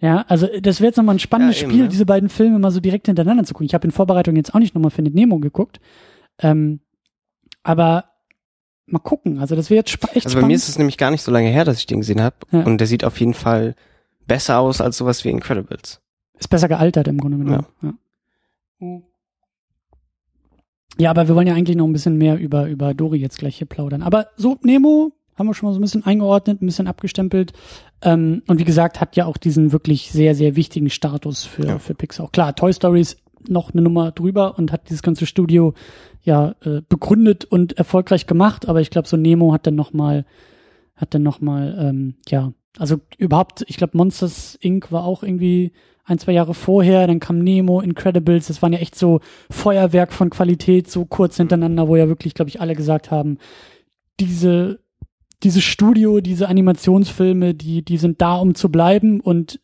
Ja, 0.00 0.24
also 0.28 0.48
das 0.60 0.80
wäre 0.80 0.88
jetzt 0.88 0.96
nochmal 0.96 1.16
ein 1.16 1.20
spannendes 1.20 1.60
ja, 1.60 1.64
eben, 1.64 1.72
Spiel, 1.72 1.82
ne? 1.84 1.88
diese 1.88 2.06
beiden 2.06 2.28
Filme 2.28 2.58
mal 2.58 2.70
so 2.70 2.80
direkt 2.80 3.06
hintereinander 3.06 3.44
zu 3.44 3.52
gucken. 3.52 3.66
Ich 3.66 3.74
habe 3.74 3.86
in 3.86 3.92
Vorbereitung 3.92 4.34
jetzt 4.34 4.54
auch 4.54 4.58
nicht 4.58 4.74
nochmal 4.74 4.90
Findet 4.90 5.14
Nemo 5.14 5.38
geguckt. 5.38 5.78
Ähm, 6.38 6.80
aber 7.62 8.09
mal 8.92 8.98
gucken. 8.98 9.38
Also 9.38 9.56
das 9.56 9.70
wäre 9.70 9.78
jetzt 9.78 9.90
spa 9.90 10.08
echt 10.08 10.26
Also 10.26 10.28
bei 10.28 10.30
spannend. 10.32 10.48
mir 10.48 10.54
ist 10.54 10.68
es 10.68 10.78
nämlich 10.78 10.98
gar 10.98 11.10
nicht 11.10 11.22
so 11.22 11.30
lange 11.32 11.48
her, 11.48 11.64
dass 11.64 11.78
ich 11.78 11.86
den 11.86 11.98
gesehen 12.00 12.22
habe. 12.22 12.36
Ja. 12.50 12.62
Und 12.62 12.78
der 12.78 12.86
sieht 12.86 13.04
auf 13.04 13.18
jeden 13.20 13.34
Fall 13.34 13.74
besser 14.26 14.58
aus 14.58 14.80
als 14.80 14.96
sowas 14.96 15.24
wie 15.24 15.30
Incredibles. 15.30 16.00
Ist 16.38 16.48
besser 16.48 16.68
gealtert 16.68 17.08
im 17.08 17.18
Grunde 17.18 17.38
genommen. 17.38 17.66
Ja. 17.82 17.92
ja. 18.80 19.00
Ja, 20.98 21.10
aber 21.10 21.28
wir 21.28 21.34
wollen 21.34 21.46
ja 21.46 21.54
eigentlich 21.54 21.76
noch 21.76 21.86
ein 21.86 21.92
bisschen 21.92 22.18
mehr 22.18 22.38
über, 22.38 22.66
über 22.66 22.94
Dori 22.94 23.18
jetzt 23.18 23.38
gleich 23.38 23.56
hier 23.56 23.66
plaudern. 23.66 24.02
Aber 24.02 24.28
so, 24.36 24.58
Nemo 24.62 25.12
haben 25.36 25.46
wir 25.46 25.54
schon 25.54 25.68
mal 25.68 25.72
so 25.72 25.78
ein 25.78 25.82
bisschen 25.82 26.04
eingeordnet, 26.04 26.60
ein 26.60 26.66
bisschen 26.66 26.86
abgestempelt. 26.86 27.52
Ähm, 28.02 28.42
und 28.46 28.58
wie 28.58 28.64
gesagt, 28.64 29.00
hat 29.00 29.16
ja 29.16 29.24
auch 29.26 29.38
diesen 29.38 29.72
wirklich 29.72 30.10
sehr, 30.10 30.34
sehr 30.34 30.56
wichtigen 30.56 30.90
Status 30.90 31.44
für, 31.44 31.66
ja. 31.66 31.78
für 31.78 31.94
Pixar. 31.94 32.28
Klar, 32.32 32.54
Toy 32.54 32.72
Story 32.72 33.00
ist 33.00 33.18
noch 33.48 33.72
eine 33.72 33.82
Nummer 33.82 34.12
drüber 34.12 34.58
und 34.58 34.72
hat 34.72 34.88
dieses 34.88 35.02
ganze 35.02 35.26
Studio 35.26 35.74
ja 36.22 36.54
äh, 36.64 36.82
begründet 36.88 37.44
und 37.44 37.78
erfolgreich 37.78 38.26
gemacht, 38.26 38.68
aber 38.68 38.80
ich 38.80 38.90
glaube, 38.90 39.08
so 39.08 39.16
Nemo 39.16 39.52
hat 39.52 39.66
dann 39.66 39.74
noch 39.74 39.92
mal 39.92 40.24
hat 40.96 41.14
dann 41.14 41.22
noch 41.22 41.40
mal 41.40 41.76
ähm, 41.80 42.14
ja, 42.28 42.52
also 42.78 43.00
überhaupt, 43.18 43.64
ich 43.68 43.76
glaube, 43.76 43.96
Monsters 43.96 44.56
Inc. 44.60 44.92
war 44.92 45.04
auch 45.04 45.22
irgendwie 45.22 45.72
ein, 46.04 46.18
zwei 46.18 46.32
Jahre 46.32 46.54
vorher, 46.54 47.06
dann 47.06 47.20
kam 47.20 47.38
Nemo, 47.38 47.80
Incredibles, 47.80 48.48
das 48.48 48.62
waren 48.62 48.72
ja 48.72 48.80
echt 48.80 48.96
so 48.96 49.20
Feuerwerk 49.50 50.12
von 50.12 50.30
Qualität, 50.30 50.90
so 50.90 51.04
kurz 51.04 51.36
hintereinander, 51.36 51.88
wo 51.88 51.96
ja 51.96 52.08
wirklich, 52.08 52.34
glaube 52.34 52.48
ich, 52.48 52.60
alle 52.60 52.74
gesagt 52.74 53.10
haben, 53.10 53.38
diese, 54.18 54.80
diese 55.42 55.60
Studio, 55.60 56.20
diese 56.20 56.48
Animationsfilme, 56.48 57.54
die, 57.54 57.84
die 57.84 57.96
sind 57.96 58.20
da, 58.20 58.36
um 58.36 58.54
zu 58.54 58.70
bleiben 58.70 59.20
und 59.20 59.60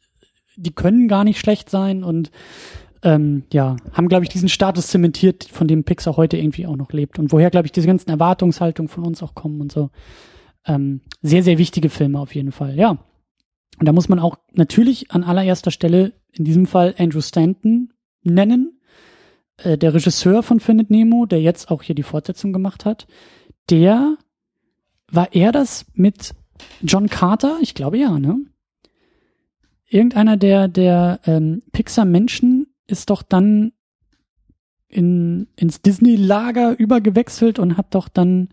die 0.57 0.73
können 0.73 1.09
gar 1.09 1.25
nicht 1.25 1.39
schlecht 1.39 1.69
sein 1.69 2.03
und 2.03 2.31
ähm, 3.03 3.45
ja, 3.53 3.77
haben, 3.93 4.09
glaube 4.09 4.25
ich, 4.25 4.31
diesen 4.31 4.49
Status 4.49 4.89
zementiert, 4.89 5.45
von 5.45 5.69
dem 5.69 5.85
Pixar 5.85 6.17
heute 6.17 6.37
irgendwie 6.37 6.67
auch 6.67 6.77
noch 6.77 6.93
lebt. 6.93 7.19
Und 7.19 7.33
woher, 7.33 7.51
glaube 7.51 7.67
ich, 7.67 7.73
diese 7.73 7.87
ganzen 7.87 8.11
Erwartungshaltungen 8.11 8.89
von 8.89 9.05
uns 9.05 9.23
auch 9.23 9.35
kommen 9.35 9.61
und 9.61 9.73
so. 9.73 9.91
Ähm, 10.67 11.01
sehr, 11.23 11.43
sehr 11.43 11.59
wichtige 11.59 11.89
Filme 11.89 12.19
auf 12.19 12.35
jeden 12.35 12.53
Fall, 12.53 12.77
ja. 12.77 12.99
Und 13.79 13.87
da 13.87 13.93
muss 13.93 14.09
man 14.09 14.19
auch 14.19 14.39
natürlich 14.53 15.11
an 15.11 15.23
allererster 15.23 15.71
Stelle 15.71 16.13
in 16.33 16.45
diesem 16.45 16.67
Fall 16.67 16.95
Andrew 16.99 17.21
Stanton 17.21 17.93
nennen, 18.23 18.81
äh, 19.59 19.79
der 19.79 19.95
Regisseur 19.95 20.43
von 20.43 20.61
Findet 20.61 20.91
Nemo, 20.91 21.27
der 21.27 21.41
jetzt 21.41 21.71
auch 21.71 21.83
hier 21.83 21.95
die 21.95 22.03
Fortsetzung 22.03 22.53
gemacht 22.53 22.85
hat. 22.85 23.07
Der 23.71 24.17
war 25.11 25.29
er 25.33 25.53
das 25.53 25.87
mit 25.95 26.35
John 26.83 27.09
Carter? 27.09 27.59
Ich 27.61 27.75
glaube 27.75 27.99
ja, 27.99 28.19
ne? 28.19 28.39
Irgendeiner 29.89 30.37
der, 30.37 30.67
der 30.67 31.21
ähm, 31.27 31.63
Pixar-Menschen 31.73 32.56
ist 32.87 33.11
doch 33.11 33.23
dann 33.23 33.73
in, 34.89 35.49
ins 35.57 35.83
Disney-Lager 35.83 36.79
übergewechselt 36.79 37.59
und 37.59 37.77
hat 37.77 37.95
doch 37.95 38.09
dann 38.09 38.49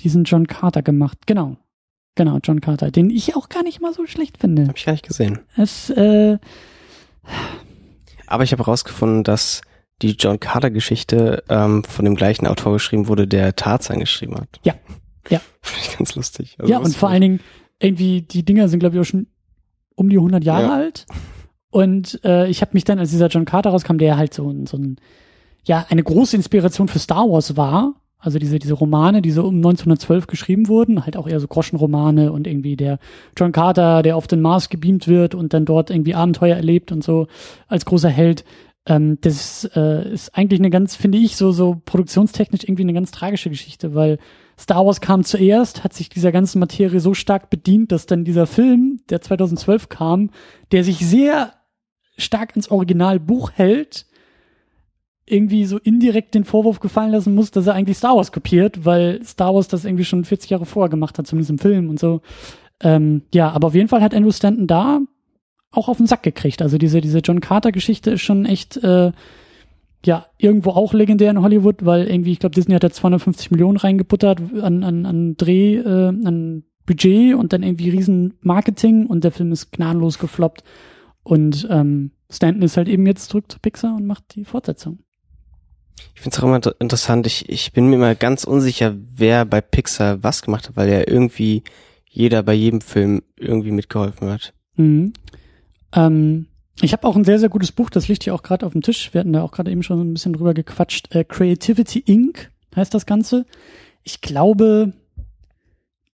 diesen 0.00 0.24
John 0.24 0.46
Carter 0.46 0.82
gemacht. 0.82 1.26
Genau. 1.26 1.56
Genau, 2.16 2.38
John 2.42 2.60
Carter, 2.60 2.90
den 2.90 3.10
ich 3.10 3.34
auch 3.34 3.48
gar 3.48 3.64
nicht 3.64 3.80
mal 3.80 3.92
so 3.92 4.06
schlecht 4.06 4.38
finde. 4.38 4.68
Hab 4.68 4.76
ich 4.76 4.84
gar 4.84 4.92
nicht 4.92 5.06
gesehen. 5.06 5.40
Es, 5.56 5.90
äh, 5.90 6.38
Aber 8.26 8.44
ich 8.44 8.52
habe 8.52 8.64
herausgefunden, 8.64 9.24
dass 9.24 9.62
die 10.00 10.12
John 10.12 10.38
Carter-Geschichte 10.38 11.42
ähm, 11.48 11.82
von 11.82 12.04
dem 12.04 12.14
gleichen 12.14 12.46
Autor 12.46 12.74
geschrieben 12.74 13.08
wurde, 13.08 13.26
der 13.26 13.56
Tarzan 13.56 13.98
geschrieben 13.98 14.36
hat. 14.36 14.60
Ja, 14.62 14.74
ja. 15.28 15.40
Finde 15.60 15.80
ich 15.82 15.96
ganz 15.96 16.14
lustig. 16.14 16.56
Also 16.58 16.70
ja, 16.70 16.78
und 16.78 16.94
vor 16.94 17.08
allen 17.08 17.22
Dingen, 17.22 17.40
irgendwie, 17.80 18.22
die 18.22 18.44
Dinger 18.44 18.68
sind, 18.68 18.78
glaube 18.78 18.94
ich, 18.94 19.00
auch 19.00 19.10
schon 19.10 19.26
um 19.96 20.08
die 20.08 20.16
100 20.16 20.44
Jahre 20.44 20.66
ja. 20.66 20.74
alt. 20.74 21.06
Und 21.74 22.20
äh, 22.22 22.46
ich 22.46 22.60
habe 22.60 22.70
mich 22.74 22.84
dann, 22.84 23.00
als 23.00 23.10
dieser 23.10 23.26
John 23.26 23.46
Carter 23.46 23.70
rauskam, 23.70 23.98
der 23.98 24.16
halt 24.16 24.32
so, 24.32 24.54
so 24.64 24.76
ein, 24.76 24.94
ja, 25.64 25.84
eine 25.88 26.04
große 26.04 26.36
Inspiration 26.36 26.86
für 26.86 27.00
Star 27.00 27.28
Wars 27.28 27.56
war, 27.56 27.94
Also 28.20 28.38
diese, 28.38 28.60
diese 28.60 28.74
Romane, 28.74 29.22
die 29.22 29.32
so 29.32 29.42
um 29.42 29.56
1912 29.56 30.28
geschrieben 30.28 30.68
wurden, 30.68 31.04
halt 31.04 31.16
auch 31.16 31.26
eher 31.26 31.40
so 31.40 31.48
Groschenromane 31.48 32.30
und 32.30 32.46
irgendwie 32.46 32.76
der 32.76 33.00
John 33.36 33.50
Carter, 33.50 34.04
der 34.04 34.16
auf 34.16 34.28
den 34.28 34.40
Mars 34.40 34.68
gebeamt 34.68 35.08
wird 35.08 35.34
und 35.34 35.52
dann 35.52 35.64
dort 35.64 35.90
irgendwie 35.90 36.14
Abenteuer 36.14 36.54
erlebt 36.54 36.92
und 36.92 37.02
so 37.02 37.26
als 37.66 37.84
großer 37.84 38.08
Held. 38.08 38.44
Ähm, 38.86 39.18
das 39.22 39.68
äh, 39.74 40.12
ist 40.12 40.38
eigentlich 40.38 40.60
eine 40.60 40.70
ganz, 40.70 40.94
finde 40.94 41.18
ich, 41.18 41.34
so, 41.34 41.50
so 41.50 41.82
produktionstechnisch 41.84 42.62
irgendwie 42.62 42.84
eine 42.84 42.92
ganz 42.92 43.10
tragische 43.10 43.50
Geschichte, 43.50 43.96
weil 43.96 44.18
Star 44.56 44.86
Wars 44.86 45.00
kam 45.00 45.24
zuerst, 45.24 45.82
hat 45.82 45.92
sich 45.92 46.08
dieser 46.08 46.30
ganzen 46.30 46.60
Materie 46.60 47.00
so 47.00 47.14
stark 47.14 47.50
bedient, 47.50 47.90
dass 47.90 48.06
dann 48.06 48.24
dieser 48.24 48.46
Film, 48.46 49.00
der 49.10 49.20
2012 49.20 49.88
kam, 49.88 50.30
der 50.70 50.84
sich 50.84 50.98
sehr 51.04 51.52
stark 52.16 52.50
ans 52.50 52.70
Originalbuch 52.70 53.52
hält, 53.52 54.06
irgendwie 55.26 55.64
so 55.64 55.78
indirekt 55.78 56.34
den 56.34 56.44
Vorwurf 56.44 56.80
gefallen 56.80 57.12
lassen 57.12 57.34
muss, 57.34 57.50
dass 57.50 57.66
er 57.66 57.74
eigentlich 57.74 57.96
Star 57.96 58.16
Wars 58.16 58.30
kopiert, 58.30 58.84
weil 58.84 59.22
Star 59.24 59.54
Wars 59.54 59.68
das 59.68 59.84
irgendwie 59.84 60.04
schon 60.04 60.24
40 60.24 60.50
Jahre 60.50 60.66
vorher 60.66 60.90
gemacht 60.90 61.18
hat, 61.18 61.26
zumindest 61.26 61.50
im 61.50 61.58
Film 61.58 61.88
und 61.88 61.98
so. 61.98 62.20
Ähm, 62.80 63.22
ja, 63.32 63.50
aber 63.50 63.68
auf 63.68 63.74
jeden 63.74 63.88
Fall 63.88 64.02
hat 64.02 64.14
Andrew 64.14 64.32
Stanton 64.32 64.66
da 64.66 65.00
auch 65.70 65.88
auf 65.88 65.96
den 65.96 66.06
Sack 66.06 66.22
gekriegt. 66.22 66.60
Also 66.60 66.78
diese, 66.78 67.00
diese 67.00 67.18
John 67.18 67.40
Carter-Geschichte 67.40 68.12
ist 68.12 68.20
schon 68.20 68.44
echt, 68.44 68.76
äh, 68.76 69.12
ja, 70.04 70.26
irgendwo 70.36 70.70
auch 70.70 70.92
legendär 70.92 71.30
in 71.30 71.40
Hollywood, 71.40 71.84
weil 71.84 72.06
irgendwie, 72.06 72.32
ich 72.32 72.38
glaube, 72.38 72.54
Disney 72.54 72.74
hat 72.74 72.84
da 72.84 72.90
250 72.90 73.50
Millionen 73.50 73.78
reingebuttert 73.78 74.40
an, 74.60 74.84
an, 74.84 75.06
an 75.06 75.36
Dreh, 75.36 75.76
äh, 75.76 76.08
an 76.08 76.64
Budget 76.86 77.34
und 77.34 77.54
dann 77.54 77.62
irgendwie 77.62 77.88
riesen 77.88 78.34
Marketing 78.42 79.06
und 79.06 79.24
der 79.24 79.32
Film 79.32 79.52
ist 79.52 79.72
gnadenlos 79.72 80.18
gefloppt. 80.18 80.62
Und 81.24 81.66
ähm, 81.70 82.12
Stanton 82.30 82.62
ist 82.62 82.76
halt 82.76 82.88
eben 82.88 83.06
jetzt 83.06 83.30
zurück 83.30 83.50
zu 83.50 83.58
Pixar 83.58 83.96
und 83.96 84.06
macht 84.06 84.36
die 84.36 84.44
Fortsetzung. 84.44 85.00
Ich 86.14 86.20
finde 86.20 86.36
es 86.36 86.42
auch 86.42 86.46
immer 86.46 86.60
interessant. 86.80 87.26
Ich, 87.26 87.48
ich 87.48 87.72
bin 87.72 87.88
mir 87.88 87.96
immer 87.96 88.14
ganz 88.14 88.44
unsicher, 88.44 88.94
wer 89.14 89.44
bei 89.44 89.60
Pixar 89.60 90.22
was 90.22 90.42
gemacht 90.42 90.68
hat, 90.68 90.76
weil 90.76 90.88
ja 90.88 91.02
irgendwie 91.06 91.62
jeder 92.08 92.42
bei 92.42 92.54
jedem 92.54 92.80
Film 92.80 93.22
irgendwie 93.36 93.70
mitgeholfen 93.70 94.30
hat. 94.30 94.52
Mhm. 94.76 95.12
Ähm, 95.94 96.46
ich 96.80 96.92
habe 96.92 97.06
auch 97.06 97.16
ein 97.16 97.24
sehr, 97.24 97.38
sehr 97.38 97.48
gutes 97.48 97.72
Buch, 97.72 97.90
das 97.90 98.08
liegt 98.08 98.24
hier 98.24 98.34
auch 98.34 98.42
gerade 98.42 98.66
auf 98.66 98.72
dem 98.72 98.82
Tisch. 98.82 99.12
Wir 99.14 99.20
hatten 99.20 99.32
da 99.32 99.42
auch 99.42 99.52
gerade 99.52 99.70
eben 99.70 99.82
schon 99.82 100.00
ein 100.00 100.12
bisschen 100.12 100.32
drüber 100.32 100.54
gequatscht. 100.54 101.14
Äh, 101.14 101.24
Creativity 101.24 102.00
Inc. 102.00 102.50
heißt 102.74 102.92
das 102.92 103.06
Ganze. 103.06 103.46
Ich 104.02 104.20
glaube, 104.20 104.92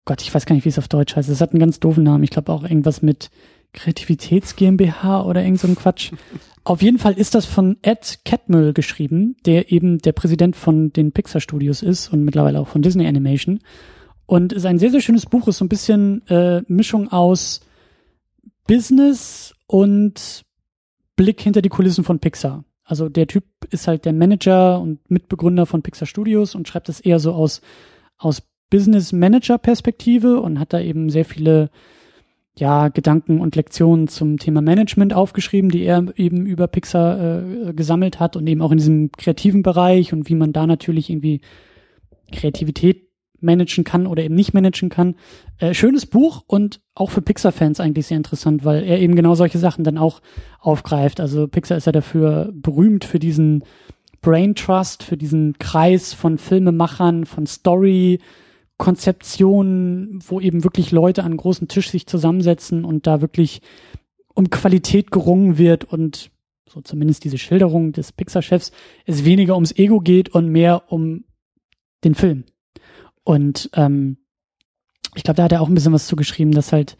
Gott, 0.05 0.21
ich 0.21 0.33
weiß 0.33 0.45
gar 0.45 0.55
nicht, 0.55 0.65
wie 0.65 0.69
es 0.69 0.79
auf 0.79 0.87
Deutsch 0.87 1.15
heißt. 1.15 1.29
Es 1.29 1.41
hat 1.41 1.51
einen 1.51 1.59
ganz 1.59 1.79
doofen 1.79 2.03
Namen. 2.03 2.23
Ich 2.23 2.31
glaube 2.31 2.51
auch 2.51 2.63
irgendwas 2.63 3.01
mit 3.01 3.29
Kreativitäts 3.73 4.55
GmbH 4.55 5.23
oder 5.23 5.43
irgend 5.43 5.59
so 5.59 5.67
ein 5.67 5.75
Quatsch. 5.75 6.11
Auf 6.63 6.81
jeden 6.81 6.97
Fall 6.97 7.13
ist 7.13 7.33
das 7.33 7.45
von 7.45 7.77
Ed 7.81 8.19
Catmull 8.25 8.73
geschrieben, 8.73 9.37
der 9.45 9.71
eben 9.71 9.99
der 9.99 10.11
Präsident 10.11 10.55
von 10.57 10.91
den 10.91 11.13
Pixar 11.13 11.39
Studios 11.39 11.81
ist 11.81 12.09
und 12.11 12.25
mittlerweile 12.25 12.59
auch 12.59 12.67
von 12.67 12.81
Disney 12.81 13.07
Animation. 13.07 13.59
Und 14.25 14.51
ist 14.51 14.65
ein 14.65 14.77
sehr, 14.77 14.91
sehr 14.91 14.99
schönes 14.99 15.25
Buch, 15.25 15.47
ist 15.47 15.59
so 15.59 15.65
ein 15.65 15.69
bisschen 15.69 16.27
äh, 16.27 16.63
Mischung 16.67 17.09
aus 17.09 17.61
Business 18.67 19.55
und 19.65 20.43
Blick 21.15 21.39
hinter 21.39 21.61
die 21.61 21.69
Kulissen 21.69 22.03
von 22.03 22.19
Pixar. 22.19 22.65
Also 22.83 23.09
der 23.09 23.27
Typ 23.27 23.45
ist 23.69 23.87
halt 23.87 24.05
der 24.05 24.13
Manager 24.13 24.81
und 24.81 25.09
Mitbegründer 25.09 25.65
von 25.65 25.81
Pixar 25.81 26.05
Studios 26.05 26.55
und 26.55 26.67
schreibt 26.67 26.89
das 26.89 26.99
eher 26.99 27.19
so 27.19 27.31
aus, 27.31 27.61
aus 28.17 28.43
Business 28.69 29.13
Manager 29.13 29.57
Perspektive 29.57 30.41
und 30.41 30.59
hat 30.59 30.73
da 30.73 30.79
eben 30.79 31.09
sehr 31.09 31.25
viele 31.25 31.69
ja, 32.57 32.87
Gedanken 32.89 33.39
und 33.39 33.55
Lektionen 33.55 34.07
zum 34.07 34.37
Thema 34.37 34.61
Management 34.61 35.13
aufgeschrieben, 35.13 35.69
die 35.69 35.83
er 35.83 36.05
eben 36.15 36.45
über 36.45 36.67
Pixar 36.67 37.67
äh, 37.67 37.73
gesammelt 37.73 38.19
hat 38.19 38.35
und 38.35 38.47
eben 38.47 38.61
auch 38.61 38.71
in 38.71 38.79
diesem 38.79 39.11
kreativen 39.11 39.61
Bereich 39.61 40.11
und 40.11 40.27
wie 40.27 40.35
man 40.35 40.53
da 40.53 40.65
natürlich 40.65 41.09
irgendwie 41.09 41.41
Kreativität 42.31 43.07
managen 43.39 43.83
kann 43.83 44.07
oder 44.07 44.23
eben 44.23 44.33
nicht 44.33 44.55
managen 44.55 44.89
kann. 44.89 45.15
Äh, 45.59 45.75
schönes 45.75 46.07
Buch 46.07 46.43
und 46.47 46.81
auch 46.95 47.11
für 47.11 47.21
Pixar-Fans 47.21 47.79
eigentlich 47.79 48.07
sehr 48.07 48.17
interessant, 48.17 48.65
weil 48.65 48.83
er 48.83 48.99
eben 48.99 49.15
genau 49.15 49.35
solche 49.35 49.59
Sachen 49.59 49.83
dann 49.83 49.99
auch 49.99 50.21
aufgreift. 50.59 51.19
Also 51.19 51.47
Pixar 51.47 51.77
ist 51.77 51.85
ja 51.85 51.91
dafür 51.91 52.51
berühmt 52.53 53.05
für 53.05 53.19
diesen 53.19 53.63
Brain 54.21 54.55
Trust, 54.55 55.03
für 55.03 55.17
diesen 55.17 55.59
Kreis 55.59 56.13
von 56.13 56.39
Filmemachern, 56.39 57.25
von 57.25 57.45
Story, 57.45 58.19
Konzeptionen, 58.77 60.19
wo 60.27 60.39
eben 60.39 60.63
wirklich 60.63 60.91
Leute 60.91 61.23
an 61.23 61.35
großen 61.35 61.67
Tisch 61.67 61.89
sich 61.89 62.05
zusammensetzen 62.07 62.85
und 62.85 63.07
da 63.07 63.21
wirklich 63.21 63.61
um 64.33 64.49
Qualität 64.49 65.11
gerungen 65.11 65.57
wird 65.57 65.83
und 65.85 66.31
so 66.69 66.81
zumindest 66.81 67.23
diese 67.23 67.37
Schilderung 67.37 67.91
des 67.91 68.11
Pixar-Chefs, 68.11 68.71
es 69.05 69.25
weniger 69.25 69.55
ums 69.55 69.71
Ego 69.71 69.99
geht 69.99 70.29
und 70.29 70.49
mehr 70.49 70.91
um 70.91 71.23
den 72.03 72.13
Film. 72.13 72.43
Und 73.23 73.69
ähm, 73.73 74.17
ich 75.15 75.23
glaube, 75.23 75.37
da 75.37 75.43
hat 75.43 75.51
er 75.51 75.61
auch 75.61 75.69
ein 75.69 75.73
bisschen 75.73 75.93
was 75.93 76.07
zugeschrieben, 76.07 76.53
dass 76.53 76.71
halt, 76.71 76.97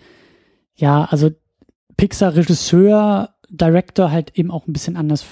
ja, 0.76 1.06
also 1.06 1.30
Pixar-Regisseur, 1.98 3.36
Director 3.50 4.12
halt 4.12 4.38
eben 4.38 4.52
auch 4.52 4.68
ein 4.68 4.74
bisschen 4.74 4.98
anders 4.98 5.26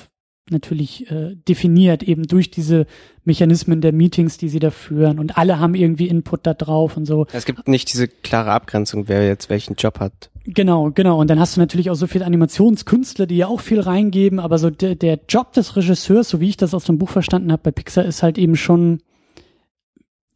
natürlich 0.49 1.09
äh, 1.09 1.35
definiert, 1.47 2.03
eben 2.03 2.23
durch 2.23 2.51
diese 2.51 2.85
Mechanismen 3.23 3.81
der 3.81 3.93
Meetings, 3.93 4.37
die 4.37 4.49
sie 4.49 4.59
da 4.59 4.69
führen 4.69 5.19
und 5.19 5.37
alle 5.37 5.59
haben 5.59 5.73
irgendwie 5.73 6.07
Input 6.07 6.45
da 6.45 6.53
drauf 6.53 6.97
und 6.97 7.05
so. 7.05 7.25
Es 7.33 7.45
gibt 7.45 7.67
nicht 7.67 7.91
diese 7.91 8.07
klare 8.07 8.51
Abgrenzung, 8.51 9.07
wer 9.07 9.25
jetzt 9.25 9.49
welchen 9.49 9.75
Job 9.75 9.99
hat. 9.99 10.29
Genau, 10.45 10.91
genau. 10.91 11.19
Und 11.19 11.29
dann 11.29 11.39
hast 11.39 11.55
du 11.55 11.59
natürlich 11.59 11.89
auch 11.89 11.95
so 11.95 12.05
viele 12.05 12.25
Animationskünstler, 12.25 13.25
die 13.25 13.37
ja 13.37 13.47
auch 13.47 13.61
viel 13.61 13.79
reingeben, 13.79 14.39
aber 14.39 14.59
so 14.59 14.69
der, 14.69 14.93
der 14.93 15.19
Job 15.27 15.53
des 15.53 15.75
Regisseurs, 15.75 16.29
so 16.29 16.39
wie 16.39 16.49
ich 16.49 16.57
das 16.57 16.75
aus 16.75 16.85
dem 16.85 16.99
Buch 16.99 17.09
verstanden 17.09 17.51
habe 17.51 17.63
bei 17.63 17.71
Pixar, 17.71 18.05
ist 18.05 18.21
halt 18.21 18.37
eben 18.37 18.55
schon 18.55 18.99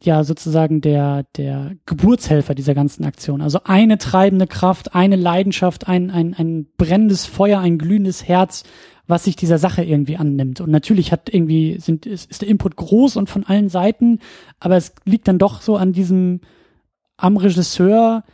ja 0.02 0.24
sozusagen 0.24 0.80
der, 0.80 1.24
der 1.36 1.72
Geburtshelfer 1.86 2.54
dieser 2.54 2.74
ganzen 2.74 3.04
Aktion. 3.04 3.42
Also 3.42 3.60
eine 3.64 3.98
treibende 3.98 4.46
Kraft, 4.46 4.94
eine 4.94 5.16
Leidenschaft, 5.16 5.86
ein, 5.86 6.10
ein, 6.10 6.34
ein 6.34 6.66
brennendes 6.76 7.26
Feuer, 7.26 7.60
ein 7.60 7.78
glühendes 7.78 8.26
Herz, 8.26 8.64
was 9.10 9.24
sich 9.24 9.36
dieser 9.36 9.58
Sache 9.58 9.82
irgendwie 9.82 10.16
annimmt. 10.16 10.60
Und 10.60 10.70
natürlich 10.70 11.12
hat 11.12 11.32
irgendwie, 11.32 11.78
sind, 11.78 12.06
ist, 12.06 12.30
ist 12.30 12.42
der 12.42 12.48
Input 12.48 12.76
groß 12.76 13.16
und 13.16 13.28
von 13.28 13.44
allen 13.44 13.68
Seiten, 13.68 14.20
aber 14.58 14.76
es 14.76 14.94
liegt 15.04 15.28
dann 15.28 15.38
doch 15.38 15.60
so 15.60 15.76
an 15.76 15.92
diesem, 15.92 16.40
am 17.16 17.36
Regisseur, 17.36 18.24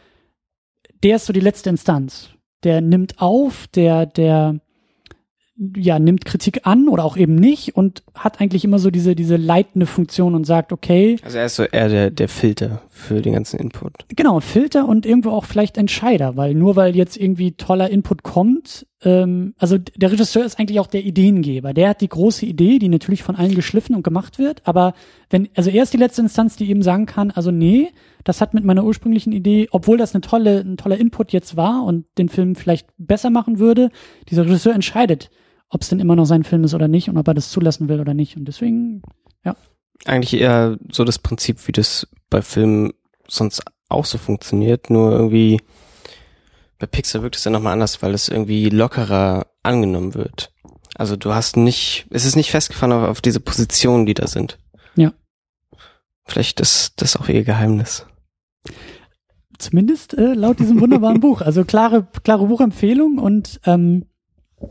der 1.02 1.16
ist 1.16 1.26
so 1.26 1.32
die 1.32 1.40
letzte 1.40 1.70
Instanz. 1.70 2.30
Der 2.62 2.80
nimmt 2.80 3.20
auf, 3.20 3.66
der, 3.68 4.06
der, 4.06 4.60
ja, 5.74 5.98
nimmt 5.98 6.26
Kritik 6.26 6.60
an 6.64 6.88
oder 6.88 7.04
auch 7.04 7.16
eben 7.16 7.34
nicht 7.34 7.76
und 7.76 8.02
hat 8.14 8.40
eigentlich 8.40 8.64
immer 8.64 8.78
so 8.78 8.90
diese, 8.90 9.14
diese 9.14 9.36
leitende 9.36 9.86
Funktion 9.86 10.34
und 10.34 10.44
sagt, 10.44 10.70
okay. 10.70 11.16
Also 11.22 11.38
er 11.38 11.46
ist 11.46 11.56
so 11.56 11.62
eher 11.62 11.88
der, 11.88 12.10
der 12.10 12.28
Filter 12.28 12.82
für 12.90 13.22
den 13.22 13.32
ganzen 13.32 13.58
Input. 13.58 13.92
Genau, 14.14 14.40
Filter 14.40 14.86
und 14.86 15.06
irgendwo 15.06 15.30
auch 15.30 15.46
vielleicht 15.46 15.78
Entscheider, 15.78 16.36
weil 16.36 16.54
nur 16.54 16.76
weil 16.76 16.94
jetzt 16.94 17.16
irgendwie 17.16 17.52
toller 17.52 17.88
Input 17.88 18.22
kommt, 18.22 18.86
ähm, 19.02 19.54
also 19.56 19.78
der 19.78 20.12
Regisseur 20.12 20.44
ist 20.44 20.58
eigentlich 20.58 20.78
auch 20.78 20.88
der 20.88 21.04
Ideengeber. 21.04 21.72
Der 21.72 21.90
hat 21.90 22.02
die 22.02 22.08
große 22.08 22.44
Idee, 22.44 22.78
die 22.78 22.90
natürlich 22.90 23.22
von 23.22 23.36
allen 23.36 23.54
geschliffen 23.54 23.94
und 23.94 24.02
gemacht 24.02 24.38
wird, 24.38 24.60
aber 24.66 24.92
wenn, 25.30 25.48
also 25.54 25.70
er 25.70 25.84
ist 25.84 25.94
die 25.94 25.98
letzte 25.98 26.20
Instanz, 26.20 26.56
die 26.56 26.68
eben 26.68 26.82
sagen 26.82 27.06
kann, 27.06 27.30
also 27.30 27.50
nee, 27.50 27.88
das 28.24 28.42
hat 28.42 28.52
mit 28.52 28.64
meiner 28.64 28.84
ursprünglichen 28.84 29.32
Idee, 29.32 29.68
obwohl 29.70 29.96
das 29.96 30.14
eine 30.14 30.20
tolle, 30.20 30.60
ein 30.60 30.76
toller 30.76 30.98
Input 30.98 31.32
jetzt 31.32 31.56
war 31.56 31.82
und 31.84 32.04
den 32.18 32.28
Film 32.28 32.56
vielleicht 32.56 32.88
besser 32.98 33.30
machen 33.30 33.58
würde, 33.58 33.88
dieser 34.28 34.44
Regisseur 34.44 34.74
entscheidet 34.74 35.30
ob 35.68 35.82
es 35.82 35.88
denn 35.88 36.00
immer 36.00 36.16
noch 36.16 36.26
sein 36.26 36.44
Film 36.44 36.64
ist 36.64 36.74
oder 36.74 36.88
nicht 36.88 37.08
und 37.08 37.16
ob 37.16 37.26
er 37.28 37.34
das 37.34 37.50
zulassen 37.50 37.88
will 37.88 38.00
oder 38.00 38.14
nicht. 38.14 38.36
Und 38.36 38.46
deswegen, 38.46 39.02
ja. 39.44 39.56
Eigentlich 40.04 40.40
eher 40.40 40.78
so 40.90 41.04
das 41.04 41.18
Prinzip, 41.18 41.66
wie 41.66 41.72
das 41.72 42.06
bei 42.30 42.42
Filmen 42.42 42.92
sonst 43.28 43.62
auch 43.88 44.04
so 44.04 44.18
funktioniert, 44.18 44.90
nur 44.90 45.12
irgendwie 45.12 45.60
bei 46.78 46.86
Pixar 46.86 47.22
wirkt 47.22 47.36
es 47.36 47.44
ja 47.44 47.50
nochmal 47.50 47.72
anders, 47.72 48.02
weil 48.02 48.14
es 48.14 48.28
irgendwie 48.28 48.68
lockerer 48.68 49.46
angenommen 49.62 50.14
wird. 50.14 50.52
Also 50.94 51.16
du 51.16 51.34
hast 51.34 51.56
nicht, 51.56 52.06
es 52.10 52.24
ist 52.24 52.36
nicht 52.36 52.50
festgefahren 52.50 52.92
auf, 52.92 53.08
auf 53.08 53.20
diese 53.20 53.40
Positionen, 53.40 54.06
die 54.06 54.14
da 54.14 54.26
sind. 54.26 54.58
Ja. 54.94 55.12
Vielleicht 56.26 56.60
ist 56.60 57.00
das 57.00 57.16
auch 57.16 57.28
ihr 57.28 57.44
Geheimnis. 57.44 58.06
Zumindest 59.58 60.14
äh, 60.14 60.34
laut 60.34 60.58
diesem 60.58 60.80
wunderbaren 60.80 61.20
Buch. 61.20 61.40
Also 61.40 61.64
klare, 61.64 62.06
klare 62.24 62.46
Buchempfehlung 62.46 63.18
und 63.18 63.60
ähm, 63.64 64.06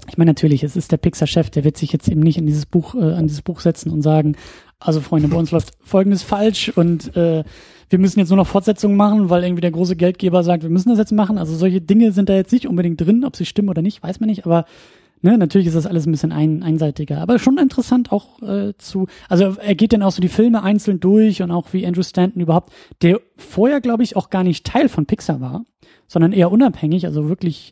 ich 0.08 0.18
meine, 0.18 0.32
natürlich, 0.32 0.64
es 0.64 0.76
ist 0.76 0.92
der 0.92 0.98
Pixar-Chef, 0.98 1.50
der 1.50 1.64
wird 1.64 1.78
sich 1.78 1.92
jetzt 1.92 2.08
eben 2.08 2.22
nicht 2.22 2.38
in 2.38 2.46
dieses 2.46 2.66
Buch, 2.66 2.96
äh, 2.96 3.14
an 3.14 3.28
dieses 3.28 3.42
Buch 3.42 3.60
setzen 3.60 3.92
und 3.92 4.02
sagen, 4.02 4.36
also 4.80 5.00
Freunde, 5.00 5.28
bei 5.28 5.38
uns 5.38 5.52
läuft 5.52 5.74
Folgendes 5.82 6.24
falsch 6.24 6.70
und 6.76 7.16
äh, 7.16 7.44
wir 7.90 8.00
müssen 8.00 8.20
jetzt 8.20 8.30
nur 8.30 8.38
noch 8.38 8.48
Fortsetzungen 8.48 8.98
machen, 8.98 9.30
weil 9.30 9.44
irgendwie 9.44 9.62
der 9.62 9.72
große 9.72 9.96
Geldgeber 9.96 10.44
sagt, 10.44 10.64
wir 10.64 10.72
müssen 10.72 10.90
das 10.90 10.98
jetzt 10.98 11.12
machen. 11.12 11.38
Also 11.38 11.56
solche 11.56 11.82
Dinge 11.82 12.12
sind 12.12 12.30
da 12.30 12.36
jetzt 12.36 12.52
nicht 12.52 12.68
unbedingt 12.68 13.00
drin, 13.00 13.24
ob 13.24 13.36
sie 13.36 13.46
stimmen 13.46 13.70
oder 13.70 13.84
nicht, 13.84 14.02
weiß 14.02 14.20
man 14.20 14.30
nicht, 14.30 14.46
aber 14.46 14.66
ne, 15.22 15.38
natürlich 15.38 15.68
ist 15.68 15.76
das 15.76 15.86
alles 15.86 16.08
ein 16.08 16.12
bisschen 16.12 16.32
ein, 16.32 16.64
einseitiger. 16.64 17.20
Aber 17.20 17.38
schon 17.38 17.58
interessant 17.60 18.12
auch 18.12 18.42
äh, 18.42 18.74
zu, 18.78 19.08
also 19.30 19.56
er 19.60 19.76
geht 19.76 19.94
dann 19.94 20.02
auch 20.02 20.12
so 20.12 20.22
die 20.22 20.30
Filme 20.30 20.64
einzeln 20.64 21.00
durch 21.00 21.44
und 21.44 21.52
auch 21.52 21.74
wie 21.74 21.86
Andrew 21.86 22.04
Stanton 22.04 22.42
überhaupt, 22.42 22.74
der 23.04 23.22
vorher, 23.36 23.82
glaube 23.82 24.04
ich, 24.04 24.16
auch 24.16 24.32
gar 24.32 24.44
nicht 24.44 24.66
Teil 24.66 24.90
von 24.90 25.06
Pixar 25.06 25.40
war, 25.42 25.64
sondern 26.08 26.32
eher 26.32 26.52
unabhängig, 26.52 27.06
also 27.06 27.30
wirklich 27.30 27.72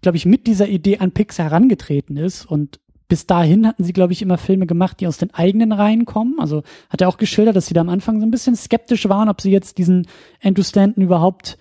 glaube 0.00 0.16
ich, 0.16 0.26
mit 0.26 0.46
dieser 0.46 0.68
Idee 0.68 0.98
an 0.98 1.12
Pixar 1.12 1.46
herangetreten 1.46 2.16
ist 2.16 2.44
und 2.44 2.80
bis 3.08 3.26
dahin 3.26 3.66
hatten 3.66 3.84
sie, 3.84 3.94
glaube 3.94 4.12
ich, 4.12 4.20
immer 4.20 4.36
Filme 4.36 4.66
gemacht, 4.66 5.00
die 5.00 5.06
aus 5.06 5.16
den 5.16 5.32
eigenen 5.32 5.72
Reihen 5.72 6.04
kommen. 6.04 6.38
Also 6.38 6.62
hat 6.90 7.00
er 7.00 7.08
auch 7.08 7.16
geschildert, 7.16 7.56
dass 7.56 7.66
sie 7.66 7.74
da 7.74 7.80
am 7.80 7.88
Anfang 7.88 8.20
so 8.20 8.26
ein 8.26 8.30
bisschen 8.30 8.54
skeptisch 8.54 9.08
waren, 9.08 9.30
ob 9.30 9.40
sie 9.40 9.50
jetzt 9.50 9.78
diesen 9.78 10.06
Andrew 10.42 10.62
Stanton 10.62 11.02
überhaupt 11.02 11.56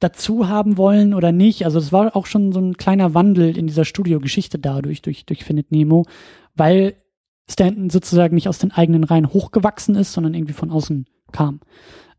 dazu 0.00 0.48
haben 0.48 0.76
wollen 0.76 1.14
oder 1.14 1.30
nicht. 1.32 1.64
Also 1.64 1.78
es 1.78 1.92
war 1.92 2.16
auch 2.16 2.26
schon 2.26 2.52
so 2.52 2.60
ein 2.60 2.76
kleiner 2.76 3.14
Wandel 3.14 3.56
in 3.56 3.68
dieser 3.68 3.84
Studiogeschichte 3.84 4.58
dadurch, 4.58 5.02
durch, 5.02 5.24
durch 5.24 5.44
Findet 5.44 5.70
Nemo, 5.70 6.04
weil 6.54 6.96
Stanton 7.48 7.88
sozusagen 7.88 8.34
nicht 8.34 8.48
aus 8.48 8.58
den 8.58 8.72
eigenen 8.72 9.04
Reihen 9.04 9.32
hochgewachsen 9.32 9.94
ist, 9.94 10.12
sondern 10.12 10.34
irgendwie 10.34 10.52
von 10.52 10.70
außen 10.70 11.06
kam. 11.30 11.60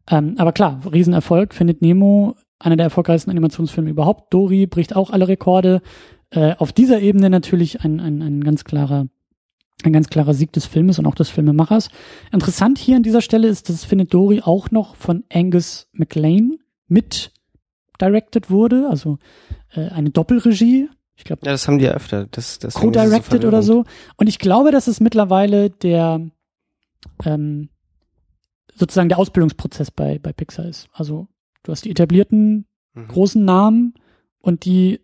Ähm, 0.10 0.36
aber 0.38 0.54
klar, 0.54 0.80
Riesenerfolg, 0.92 1.54
Findet 1.54 1.82
Nemo, 1.82 2.36
einer 2.60 2.76
der 2.76 2.86
erfolgreichsten 2.86 3.30
Animationsfilme 3.30 3.90
überhaupt. 3.90 4.34
Dory 4.34 4.66
bricht 4.68 4.96
auch 4.96 5.12
alle 5.12 5.28
Rekorde. 5.28 5.82
Äh, 6.30 6.56
auf 6.58 6.74
dieser 6.74 7.02
Ebene 7.02 7.30
natürlich 7.30 7.82
ein, 7.82 8.00
ein, 8.00 8.22
ein 8.22 8.44
ganz 8.44 8.64
klarer 8.64 9.08
ein 9.84 9.94
ganz 9.94 10.10
klarer 10.10 10.34
Sieg 10.34 10.52
des 10.54 10.66
Filmes 10.66 10.98
und 10.98 11.06
auch 11.06 11.14
des 11.14 11.30
Filmemachers. 11.30 11.90
Interessant 12.32 12.80
hier 12.80 12.96
an 12.96 13.04
dieser 13.04 13.22
Stelle 13.22 13.48
ist, 13.48 13.70
dass 13.70 13.86
Findet 13.86 14.12
Dory 14.12 14.42
auch 14.44 14.72
noch 14.72 14.96
von 14.96 15.24
Angus 15.32 15.88
MacLean 15.94 16.58
mit 16.88 17.32
directed 18.02 18.50
wurde, 18.50 18.88
also 18.90 19.20
äh, 19.74 19.90
eine 19.90 20.10
Doppelregie. 20.10 20.90
Ich 21.16 21.24
glaube, 21.24 21.46
ja, 21.46 21.52
das 21.52 21.68
haben 21.68 21.80
die 21.80 21.86
ja 21.86 21.92
öfter. 21.92 22.26
Das, 22.26 22.60
das 22.60 22.76
co-directed 22.76 23.42
so 23.42 23.48
oder 23.48 23.64
so. 23.64 23.86
Und 24.18 24.28
ich 24.28 24.40
glaube, 24.40 24.72
das 24.72 24.88
ist 24.88 25.00
mittlerweile 25.00 25.70
der 25.70 26.28
ähm, 27.26 27.70
sozusagen 28.76 29.10
der 29.10 29.18
Ausbildungsprozess 29.18 29.92
bei 29.92 30.20
bei 30.20 30.34
Pixar 30.34 30.66
ist. 30.66 30.90
Also 30.94 31.28
du 31.68 31.72
hast 31.74 31.86
die 31.86 31.92
etablierten 31.92 32.66
mhm. 32.94 33.08
großen 33.10 33.44
Namen 33.44 33.94
und 34.40 34.66
die 34.66 35.02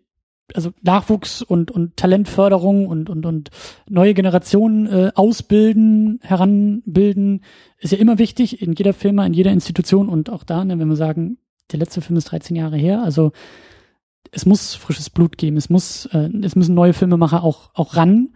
also 0.54 0.72
Nachwuchs 0.82 1.42
und 1.42 1.70
und 1.70 1.96
Talentförderung 1.96 2.86
und 2.86 3.08
und 3.08 3.24
und 3.24 3.50
neue 3.88 4.14
Generationen 4.14 4.86
äh, 4.86 5.10
ausbilden, 5.14 6.20
heranbilden 6.22 7.44
ist 7.78 7.92
ja 7.92 7.98
immer 7.98 8.18
wichtig 8.18 8.60
in 8.60 8.72
jeder 8.72 8.92
Firma, 8.92 9.24
in 9.24 9.34
jeder 9.34 9.52
Institution 9.52 10.08
und 10.08 10.30
auch 10.30 10.44
da, 10.44 10.64
ne, 10.64 10.78
wenn 10.78 10.88
wir 10.88 10.96
sagen, 10.96 11.38
der 11.72 11.78
letzte 11.78 12.00
Film 12.00 12.18
ist 12.18 12.26
13 12.26 12.56
Jahre 12.56 12.76
her, 12.76 13.02
also 13.02 13.32
es 14.32 14.46
muss 14.46 14.74
frisches 14.74 15.10
Blut 15.10 15.38
geben, 15.38 15.56
es 15.56 15.70
muss, 15.70 16.06
äh, 16.06 16.28
es 16.42 16.56
müssen 16.56 16.74
neue 16.74 16.92
Filmemacher 16.92 17.42
auch, 17.42 17.70
auch 17.74 17.96
ran. 17.96 18.34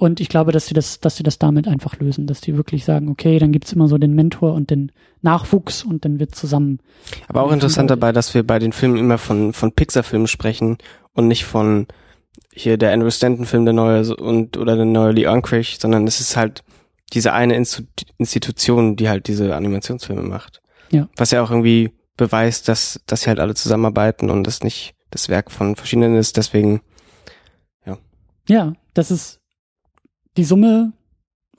Und 0.00 0.18
ich 0.18 0.30
glaube, 0.30 0.50
dass 0.50 0.64
sie 0.64 0.72
das, 0.72 0.98
dass 1.00 1.16
sie 1.16 1.22
das 1.22 1.38
damit 1.38 1.68
einfach 1.68 1.98
lösen, 1.98 2.26
dass 2.26 2.40
die 2.40 2.56
wirklich 2.56 2.86
sagen, 2.86 3.10
okay, 3.10 3.38
dann 3.38 3.52
gibt's 3.52 3.74
immer 3.74 3.86
so 3.86 3.98
den 3.98 4.14
Mentor 4.14 4.54
und 4.54 4.70
den 4.70 4.92
Nachwuchs 5.20 5.84
und 5.84 6.06
dann 6.06 6.18
wird 6.18 6.34
zusammen. 6.34 6.78
Aber 7.28 7.42
auch 7.42 7.52
interessant 7.52 7.90
dabei, 7.90 8.10
dass 8.10 8.32
wir 8.32 8.42
bei 8.42 8.58
den 8.58 8.72
Filmen 8.72 8.96
immer 8.96 9.18
von, 9.18 9.52
von 9.52 9.72
Pixar-Filmen 9.72 10.26
sprechen 10.26 10.78
und 11.12 11.28
nicht 11.28 11.44
von 11.44 11.86
hier 12.50 12.78
der 12.78 12.94
Andrew 12.94 13.10
Stanton-Film, 13.10 13.66
der 13.66 13.74
neue 13.74 14.16
und 14.16 14.56
oder 14.56 14.74
der 14.74 14.86
neue 14.86 15.12
Lee 15.12 15.26
Unkrich, 15.26 15.76
sondern 15.78 16.06
es 16.06 16.18
ist 16.18 16.34
halt 16.34 16.64
diese 17.12 17.34
eine 17.34 17.54
Institution, 17.54 18.96
die 18.96 19.10
halt 19.10 19.28
diese 19.28 19.54
Animationsfilme 19.54 20.22
macht. 20.22 20.62
Ja. 20.90 21.10
Was 21.18 21.30
ja 21.30 21.42
auch 21.42 21.50
irgendwie 21.50 21.90
beweist, 22.16 22.68
dass, 22.68 23.02
dass 23.04 23.20
sie 23.20 23.28
halt 23.28 23.38
alle 23.38 23.52
zusammenarbeiten 23.52 24.30
und 24.30 24.44
das 24.44 24.62
nicht 24.62 24.94
das 25.10 25.28
Werk 25.28 25.50
von 25.50 25.76
verschiedenen 25.76 26.16
ist. 26.16 26.38
Deswegen, 26.38 26.80
ja. 27.84 27.98
Ja, 28.48 28.72
das 28.94 29.10
ist 29.10 29.39
die 30.36 30.44
Summe 30.44 30.92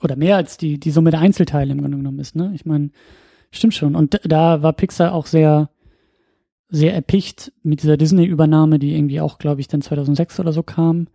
oder 0.00 0.16
mehr 0.16 0.36
als 0.36 0.56
die, 0.56 0.78
die 0.78 0.90
Summe 0.90 1.10
der 1.10 1.20
Einzelteile 1.20 1.72
im 1.72 1.80
Grunde 1.80 1.96
genommen 1.96 2.18
ist. 2.18 2.34
Ne? 2.34 2.52
Ich 2.54 2.64
meine, 2.64 2.90
stimmt 3.50 3.74
schon. 3.74 3.94
Und 3.94 4.20
da 4.24 4.62
war 4.62 4.72
Pixar 4.72 5.12
auch 5.12 5.26
sehr, 5.26 5.70
sehr 6.68 6.94
erpicht 6.94 7.52
mit 7.62 7.82
dieser 7.82 7.96
Disney-Übernahme, 7.96 8.78
die 8.78 8.94
irgendwie 8.94 9.20
auch, 9.20 9.38
glaube 9.38 9.60
ich, 9.60 9.68
dann 9.68 9.82
2006 9.82 10.40
oder 10.40 10.52
so 10.52 10.62
kam, 10.62 11.08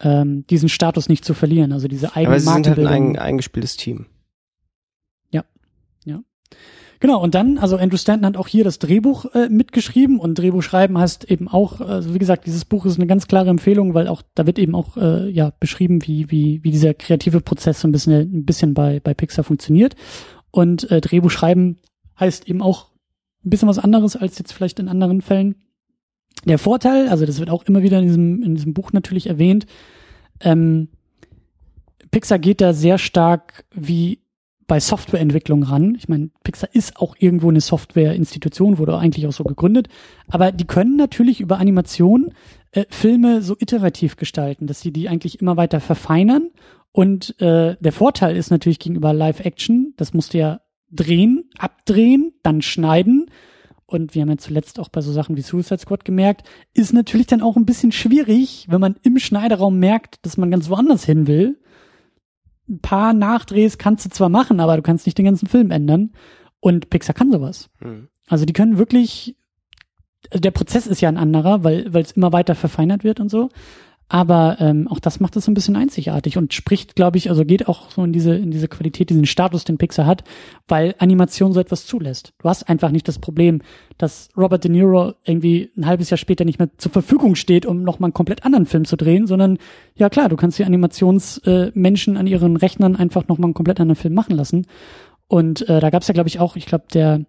ähm, 0.00 0.46
diesen 0.48 0.68
Status 0.68 1.08
nicht 1.08 1.24
zu 1.24 1.34
verlieren. 1.34 1.72
Also 1.72 1.88
diese 1.88 2.14
eigene 2.14 2.28
Aber 2.28 2.40
sie 2.40 2.48
sind 2.48 2.68
halt 2.68 2.86
ein 2.86 3.18
eingespieltes 3.18 3.76
Team. 3.76 4.06
Genau, 7.00 7.22
und 7.22 7.34
dann, 7.34 7.56
also 7.56 7.78
Andrew 7.78 7.96
Stanton 7.96 8.26
hat 8.26 8.36
auch 8.36 8.46
hier 8.46 8.62
das 8.62 8.78
Drehbuch 8.78 9.24
äh, 9.34 9.48
mitgeschrieben 9.48 10.20
und 10.20 10.34
Drehbuch 10.34 10.62
schreiben 10.62 10.98
heißt 10.98 11.30
eben 11.30 11.48
auch, 11.48 11.80
also 11.80 12.12
wie 12.12 12.18
gesagt, 12.18 12.46
dieses 12.46 12.66
Buch 12.66 12.84
ist 12.84 12.98
eine 12.98 13.06
ganz 13.06 13.26
klare 13.26 13.48
Empfehlung, 13.48 13.94
weil 13.94 14.06
auch, 14.06 14.20
da 14.34 14.46
wird 14.46 14.58
eben 14.58 14.74
auch 14.74 14.98
äh, 14.98 15.30
ja 15.30 15.50
beschrieben, 15.58 16.06
wie, 16.06 16.30
wie, 16.30 16.62
wie 16.62 16.70
dieser 16.70 16.92
kreative 16.92 17.40
Prozess 17.40 17.80
so 17.80 17.88
ein 17.88 17.92
bisschen, 17.92 18.20
ein 18.20 18.44
bisschen 18.44 18.74
bei, 18.74 19.00
bei 19.00 19.14
Pixar 19.14 19.44
funktioniert. 19.44 19.96
Und 20.50 20.90
äh, 20.90 21.00
Drehbuch 21.00 21.30
schreiben 21.30 21.78
heißt 22.18 22.46
eben 22.46 22.60
auch 22.60 22.90
ein 23.46 23.50
bisschen 23.50 23.68
was 23.68 23.78
anderes 23.78 24.14
als 24.14 24.38
jetzt 24.38 24.52
vielleicht 24.52 24.78
in 24.78 24.88
anderen 24.88 25.22
Fällen. 25.22 25.54
Der 26.44 26.58
Vorteil, 26.58 27.08
also 27.08 27.24
das 27.24 27.38
wird 27.38 27.48
auch 27.48 27.64
immer 27.64 27.82
wieder 27.82 27.98
in 27.98 28.06
diesem, 28.08 28.42
in 28.42 28.54
diesem 28.54 28.74
Buch 28.74 28.92
natürlich 28.92 29.26
erwähnt, 29.26 29.64
ähm, 30.40 30.88
Pixar 32.10 32.38
geht 32.38 32.60
da 32.60 32.74
sehr 32.74 32.98
stark 32.98 33.64
wie 33.74 34.20
bei 34.70 34.78
Softwareentwicklung 34.78 35.64
ran. 35.64 35.96
Ich 35.98 36.08
meine, 36.08 36.30
Pixar 36.44 36.68
ist 36.72 36.96
auch 36.96 37.16
irgendwo 37.18 37.48
eine 37.48 37.60
Softwareinstitution, 37.60 38.78
wurde 38.78 38.96
eigentlich 38.96 39.26
auch 39.26 39.32
so 39.32 39.42
gegründet. 39.42 39.88
Aber 40.28 40.52
die 40.52 40.64
können 40.64 40.94
natürlich 40.94 41.40
über 41.40 41.58
Animation 41.58 42.32
äh, 42.70 42.84
Filme 42.88 43.42
so 43.42 43.56
iterativ 43.58 44.14
gestalten, 44.14 44.68
dass 44.68 44.80
sie 44.80 44.92
die 44.92 45.08
eigentlich 45.08 45.40
immer 45.40 45.56
weiter 45.56 45.80
verfeinern. 45.80 46.50
Und 46.92 47.34
äh, 47.40 47.78
der 47.80 47.90
Vorteil 47.90 48.36
ist 48.36 48.52
natürlich 48.52 48.78
gegenüber 48.78 49.12
Live-Action, 49.12 49.94
das 49.96 50.14
musst 50.14 50.34
du 50.34 50.38
ja 50.38 50.60
drehen, 50.92 51.50
abdrehen, 51.58 52.32
dann 52.44 52.62
schneiden. 52.62 53.26
Und 53.86 54.14
wir 54.14 54.22
haben 54.22 54.30
ja 54.30 54.38
zuletzt 54.38 54.78
auch 54.78 54.88
bei 54.88 55.00
so 55.00 55.10
Sachen 55.10 55.36
wie 55.36 55.42
Suicide 55.42 55.80
Squad 55.80 56.04
gemerkt, 56.04 56.48
ist 56.74 56.92
natürlich 56.92 57.26
dann 57.26 57.42
auch 57.42 57.56
ein 57.56 57.66
bisschen 57.66 57.90
schwierig, 57.90 58.68
wenn 58.70 58.80
man 58.80 58.94
im 59.02 59.18
Schneideraum 59.18 59.80
merkt, 59.80 60.24
dass 60.24 60.36
man 60.36 60.52
ganz 60.52 60.70
woanders 60.70 61.04
hin 61.04 61.26
will 61.26 61.58
ein 62.70 62.80
paar 62.80 63.12
Nachdrehs 63.12 63.78
kannst 63.78 64.04
du 64.06 64.10
zwar 64.10 64.28
machen, 64.28 64.60
aber 64.60 64.76
du 64.76 64.82
kannst 64.82 65.06
nicht 65.06 65.18
den 65.18 65.24
ganzen 65.24 65.48
Film 65.48 65.70
ändern. 65.70 66.12
Und 66.60 66.90
Pixar 66.90 67.14
kann 67.14 67.32
sowas. 67.32 67.68
Mhm. 67.80 68.08
Also 68.28 68.44
die 68.44 68.52
können 68.52 68.78
wirklich, 68.78 69.36
also 70.30 70.40
der 70.40 70.52
Prozess 70.52 70.86
ist 70.86 71.00
ja 71.00 71.08
ein 71.08 71.16
anderer, 71.16 71.64
weil 71.64 71.92
weil 71.92 72.02
es 72.02 72.12
immer 72.12 72.32
weiter 72.32 72.54
verfeinert 72.54 73.02
wird 73.02 73.18
und 73.18 73.28
so. 73.28 73.48
Aber 74.12 74.56
ähm, 74.58 74.88
auch 74.88 74.98
das 74.98 75.20
macht 75.20 75.36
es 75.36 75.44
so 75.44 75.52
ein 75.52 75.54
bisschen 75.54 75.76
einzigartig 75.76 76.36
und 76.36 76.52
spricht, 76.52 76.96
glaube 76.96 77.16
ich, 77.16 77.30
also 77.30 77.44
geht 77.44 77.68
auch 77.68 77.92
so 77.92 78.02
in 78.02 78.12
diese, 78.12 78.34
in 78.34 78.50
diese 78.50 78.66
Qualität, 78.66 79.08
diesen 79.08 79.24
Status, 79.24 79.62
den 79.62 79.78
Pixar 79.78 80.04
hat, 80.04 80.24
weil 80.66 80.96
Animation 80.98 81.52
so 81.52 81.60
etwas 81.60 81.86
zulässt. 81.86 82.32
Du 82.38 82.48
hast 82.48 82.68
einfach 82.68 82.90
nicht 82.90 83.06
das 83.06 83.20
Problem, 83.20 83.62
dass 83.98 84.28
Robert 84.36 84.64
De 84.64 84.70
Niro 84.70 85.14
irgendwie 85.22 85.70
ein 85.76 85.86
halbes 85.86 86.10
Jahr 86.10 86.18
später 86.18 86.44
nicht 86.44 86.58
mehr 86.58 86.76
zur 86.76 86.90
Verfügung 86.90 87.36
steht, 87.36 87.66
um 87.66 87.84
nochmal 87.84 88.08
einen 88.08 88.14
komplett 88.14 88.44
anderen 88.44 88.66
Film 88.66 88.84
zu 88.84 88.96
drehen, 88.96 89.28
sondern 89.28 89.58
ja 89.94 90.10
klar, 90.10 90.28
du 90.28 90.34
kannst 90.34 90.58
die 90.58 90.64
Animationsmenschen 90.64 92.16
äh, 92.16 92.18
an 92.18 92.26
ihren 92.26 92.56
Rechnern 92.56 92.96
einfach 92.96 93.28
nochmal 93.28 93.46
einen 93.46 93.54
komplett 93.54 93.78
anderen 93.78 93.94
Film 93.94 94.14
machen 94.14 94.34
lassen. 94.34 94.66
Und 95.28 95.68
äh, 95.68 95.78
da 95.78 95.88
gab 95.90 96.02
es 96.02 96.08
ja, 96.08 96.14
glaube 96.14 96.28
ich, 96.28 96.40
auch, 96.40 96.56
ich 96.56 96.66
glaube, 96.66 96.86
der 96.92 97.26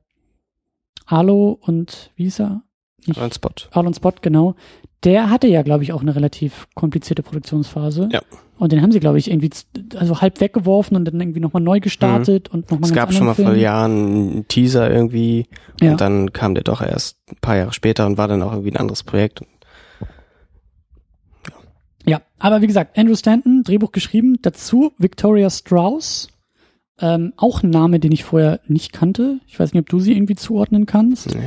Arlo 1.05 1.59
und 1.61 2.09
wie 2.15 2.23
hieß 2.23 2.39
er? 2.39 2.63
Nicht, 3.05 3.35
Spot. 3.35 3.51
Arlon 3.71 3.93
Spot, 3.93 4.13
genau 4.19 4.55
der 5.03 5.29
hatte 5.29 5.47
ja, 5.47 5.61
glaube 5.63 5.83
ich, 5.83 5.93
auch 5.93 6.01
eine 6.01 6.15
relativ 6.15 6.67
komplizierte 6.75 7.23
Produktionsphase. 7.23 8.09
Ja. 8.11 8.21
Und 8.57 8.71
den 8.71 8.83
haben 8.83 8.91
sie, 8.91 8.99
glaube 8.99 9.17
ich, 9.17 9.31
irgendwie 9.31 9.49
also 9.95 10.21
halb 10.21 10.39
weggeworfen 10.39 10.95
und 10.95 11.05
dann 11.05 11.19
irgendwie 11.19 11.39
nochmal 11.39 11.63
neu 11.63 11.79
gestartet 11.79 12.49
mhm. 12.49 12.59
und 12.59 12.71
nochmal 12.71 12.89
Es 12.91 12.95
gab 12.95 13.11
schon 13.11 13.25
mal 13.25 13.33
vor 13.33 13.55
Jahren 13.55 13.91
einen 13.91 14.47
Teaser 14.47 14.91
irgendwie 14.91 15.47
ja. 15.81 15.91
und 15.91 16.01
dann 16.01 16.31
kam 16.31 16.53
der 16.53 16.63
doch 16.63 16.81
erst 16.81 17.17
ein 17.31 17.37
paar 17.41 17.57
Jahre 17.57 17.73
später 17.73 18.05
und 18.05 18.19
war 18.19 18.27
dann 18.27 18.43
auch 18.43 18.51
irgendwie 18.51 18.71
ein 18.71 18.77
anderes 18.77 19.01
Projekt. 19.01 19.41
Ja, 21.49 21.55
ja 22.05 22.21
aber 22.37 22.61
wie 22.61 22.67
gesagt, 22.67 22.99
Andrew 22.99 23.15
Stanton, 23.15 23.63
Drehbuch 23.63 23.91
geschrieben, 23.91 24.37
dazu 24.43 24.91
Victoria 24.99 25.49
Strauss, 25.49 26.27
ähm, 26.99 27.33
auch 27.37 27.63
ein 27.63 27.71
Name, 27.71 27.99
den 27.99 28.11
ich 28.11 28.23
vorher 28.23 28.59
nicht 28.67 28.93
kannte. 28.93 29.39
Ich 29.47 29.59
weiß 29.59 29.73
nicht, 29.73 29.81
ob 29.81 29.89
du 29.89 29.99
sie 29.99 30.13
irgendwie 30.13 30.35
zuordnen 30.35 30.85
kannst. 30.85 31.33
Nee. 31.33 31.41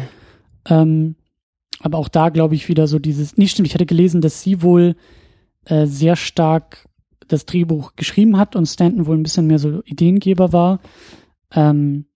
Ähm, 0.68 1.14
aber 1.84 1.98
auch 1.98 2.08
da 2.08 2.30
glaube 2.30 2.54
ich 2.54 2.70
wieder 2.70 2.86
so 2.86 2.98
dieses, 2.98 3.36
nicht 3.36 3.52
stimmt, 3.52 3.68
ich 3.68 3.74
hatte 3.74 3.84
gelesen, 3.84 4.22
dass 4.22 4.40
sie 4.40 4.62
wohl 4.62 4.96
äh, 5.66 5.84
sehr 5.86 6.16
stark 6.16 6.88
das 7.28 7.44
Drehbuch 7.44 7.94
geschrieben 7.94 8.38
hat 8.38 8.56
und 8.56 8.64
Stanton 8.64 9.04
wohl 9.04 9.18
ein 9.18 9.22
bisschen 9.22 9.46
mehr 9.46 9.58
so 9.58 9.82
Ideengeber 9.84 10.54
war. 10.54 10.80
Ähm, 11.52 12.06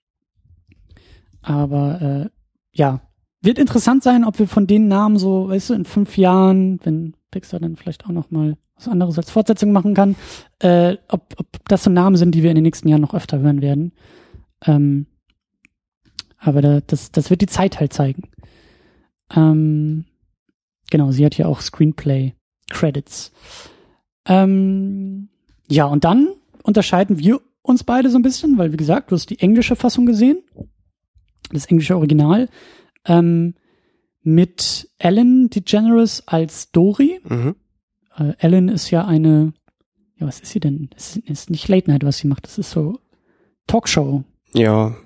aber 1.43 2.01
äh, 2.01 2.31
ja, 2.73 3.03
wird 3.43 3.59
interessant 3.59 4.03
sein, 4.03 4.25
ob 4.25 4.39
wir 4.39 4.49
von 4.49 4.67
den 4.67 4.89
Namen 4.89 5.19
so, 5.19 5.51
weißt 5.51 5.69
du, 5.69 5.75
in 5.75 5.85
fünf 5.85 6.17
Jahren, 6.17 6.81
wenn 6.85 7.15
Pixar 7.31 7.61
dann 7.61 7.77
vielleicht 7.77 8.07
auch 8.07 8.13
noch 8.13 8.31
mal 8.31 8.57
was 8.75 8.89
anderes 8.89 9.19
als 9.19 9.31
Fortsetzung 9.31 9.73
machen 9.73 9.93
kann, 9.93 10.17
äh, 10.61 10.97
ob, 11.09 11.35
ob 11.37 11.69
das 11.69 11.85
so 11.85 11.91
Namen 11.91 12.17
sind, 12.17 12.35
die 12.35 12.43
wir 12.43 12.51
in 12.51 12.57
den 12.57 12.65
nächsten 12.65 12.89
Jahren 12.89 13.03
noch 13.03 13.13
öfter 13.13 13.39
hören 13.39 13.61
werden. 13.61 13.93
Ähm, 14.65 15.09
aber 16.39 16.63
da, 16.63 16.81
das, 16.81 17.13
das 17.13 17.29
wird 17.29 17.43
die 17.43 17.47
Zeit 17.47 17.81
halt 17.81 17.93
zeigen. 17.93 18.31
Ähm, 19.35 20.05
genau, 20.91 21.11
sie 21.11 21.25
hat 21.25 21.37
ja 21.37 21.47
auch 21.47 21.61
Screenplay-Credits. 21.61 23.33
Ähm, 24.27 25.29
ja, 25.69 25.87
und 25.87 26.05
dann 26.05 26.29
unterscheiden 26.63 27.19
wir 27.19 27.41
uns 27.63 27.85
beide 27.85 28.11
so 28.11 28.19
ein 28.19 28.23
bisschen, 28.23 28.59
weil 28.59 28.73
wie 28.73 28.79
gesagt, 28.79 29.11
du 29.11 29.15
hast 29.15 29.31
die 29.31 29.41
englische 29.41 29.77
Fassung 29.77 30.07
gesehen, 30.07 30.43
das 31.53 31.67
englische 31.67 31.97
Original, 31.97 32.49
ähm, 33.05 33.55
mit 34.23 34.91
Ellen 34.99 35.49
DeGeneres 35.51 36.27
als 36.27 36.71
Dory. 36.73 37.21
Mhm. 37.25 37.57
Äh, 38.17 38.33
Ellen 38.39 38.69
ist 38.69 38.91
ja 38.91 39.07
eine 39.07 39.53
ja, 40.19 40.27
was 40.27 40.41
ist 40.41 40.53
sie 40.53 40.61
denn? 40.61 40.91
Es 40.97 41.17
ist, 41.17 41.29
ist 41.29 41.51
nicht 41.51 41.69
Late 41.69 41.91
Night, 41.91 42.05
was 42.05 42.19
sie 42.19 42.27
macht. 42.27 42.45
Das 42.45 42.59
ist 42.59 42.71
so 42.71 42.99
Talkshow. 43.67 44.25
Ja, 44.53 44.97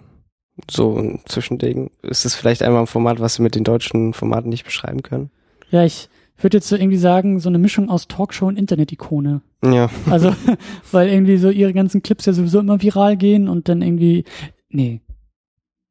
so 0.70 0.96
ein 0.96 1.20
Zwischending. 1.26 1.90
Ist 2.02 2.24
das 2.24 2.34
vielleicht 2.34 2.62
einmal 2.62 2.82
ein 2.82 2.86
Format, 2.86 3.20
was 3.20 3.38
wir 3.38 3.44
mit 3.44 3.54
den 3.54 3.64
deutschen 3.64 4.12
Formaten 4.12 4.50
nicht 4.50 4.64
beschreiben 4.64 5.02
können? 5.02 5.30
Ja, 5.70 5.84
ich 5.84 6.08
würde 6.38 6.58
jetzt 6.58 6.68
so 6.68 6.76
irgendwie 6.76 6.98
sagen, 6.98 7.40
so 7.40 7.48
eine 7.48 7.58
Mischung 7.58 7.88
aus 7.88 8.08
Talkshow 8.08 8.46
und 8.46 8.58
Internet-Ikone. 8.58 9.42
Ja. 9.64 9.88
Also, 10.10 10.34
weil 10.92 11.08
irgendwie 11.08 11.36
so 11.36 11.50
ihre 11.50 11.72
ganzen 11.72 12.02
Clips 12.02 12.26
ja 12.26 12.32
sowieso 12.32 12.60
immer 12.60 12.82
viral 12.82 13.16
gehen 13.16 13.48
und 13.48 13.68
dann 13.68 13.82
irgendwie, 13.82 14.24
nee, 14.68 15.00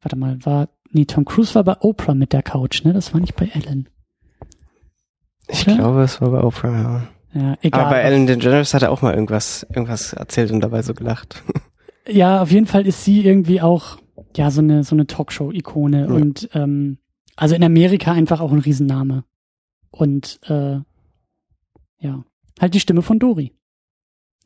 warte 0.01 0.15
mal, 0.15 0.37
war, 0.45 0.69
nee, 0.91 1.05
Tom 1.05 1.25
Cruise 1.25 1.55
war 1.55 1.63
bei 1.63 1.77
Oprah 1.79 2.13
mit 2.13 2.33
der 2.33 2.43
Couch, 2.43 2.83
ne? 2.83 2.93
Das 2.93 3.13
war 3.13 3.21
nicht 3.21 3.35
bei 3.35 3.49
Ellen. 3.53 3.89
Ich 5.47 5.67
Oder? 5.67 5.77
glaube, 5.77 6.03
es 6.03 6.21
war 6.21 6.29
bei 6.29 6.43
Oprah, 6.43 6.71
ja. 6.71 7.07
Ja, 7.33 7.57
egal. 7.61 7.81
Aber 7.81 7.91
bei 7.91 8.01
Ellen 8.01 8.27
DeGeneres 8.27 8.73
hat 8.73 8.81
er 8.81 8.91
auch 8.91 9.01
mal 9.01 9.13
irgendwas, 9.13 9.65
irgendwas 9.69 10.13
erzählt 10.13 10.51
und 10.51 10.59
dabei 10.59 10.81
so 10.81 10.93
gelacht. 10.93 11.43
Ja, 12.09 12.41
auf 12.41 12.51
jeden 12.51 12.65
Fall 12.65 12.87
ist 12.87 13.05
sie 13.05 13.23
irgendwie 13.23 13.61
auch, 13.61 13.99
ja, 14.37 14.51
so 14.51 14.61
eine, 14.61 14.83
so 14.83 14.95
eine 14.95 15.07
Talkshow-Ikone 15.07 16.07
Ja. 16.07 16.13
und, 16.13 16.49
ähm, 16.53 16.97
also 17.35 17.55
in 17.55 17.63
Amerika 17.63 18.11
einfach 18.11 18.39
auch 18.41 18.51
ein 18.51 18.59
Riesenname. 18.59 19.23
Und, 19.89 20.39
äh, 20.43 20.79
ja, 21.99 22.23
halt 22.59 22.73
die 22.73 22.79
Stimme 22.79 23.01
von 23.01 23.19
Dori. 23.19 23.53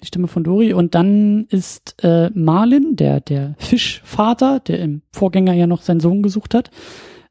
Die 0.01 0.05
Stimme 0.07 0.27
von 0.27 0.43
Dori. 0.43 0.73
Und 0.73 0.95
dann 0.95 1.45
ist 1.49 1.95
äh, 2.03 2.29
Marlin, 2.33 2.95
der, 2.95 3.21
der 3.21 3.55
Fischvater, 3.57 4.59
der 4.59 4.79
im 4.79 5.01
Vorgänger 5.11 5.53
ja 5.53 5.67
noch 5.67 5.81
seinen 5.81 5.99
Sohn 5.99 6.21
gesucht 6.21 6.53
hat, 6.53 6.69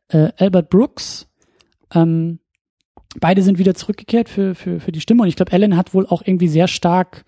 äh, 0.09 0.31
Albert 0.37 0.71
Brooks. 0.71 1.29
Ähm, 1.93 2.39
beide 3.21 3.43
sind 3.43 3.59
wieder 3.59 3.75
zurückgekehrt 3.75 4.29
für, 4.29 4.55
für, 4.55 4.81
für 4.81 4.93
die 4.93 5.01
Stimme. 5.01 5.23
Und 5.23 5.29
ich 5.29 5.37
glaube, 5.37 5.53
Ellen 5.53 5.77
hat 5.77 5.93
wohl 5.95 6.07
auch 6.07 6.23
irgendwie 6.25 6.49
sehr 6.49 6.69
stark 6.69 7.25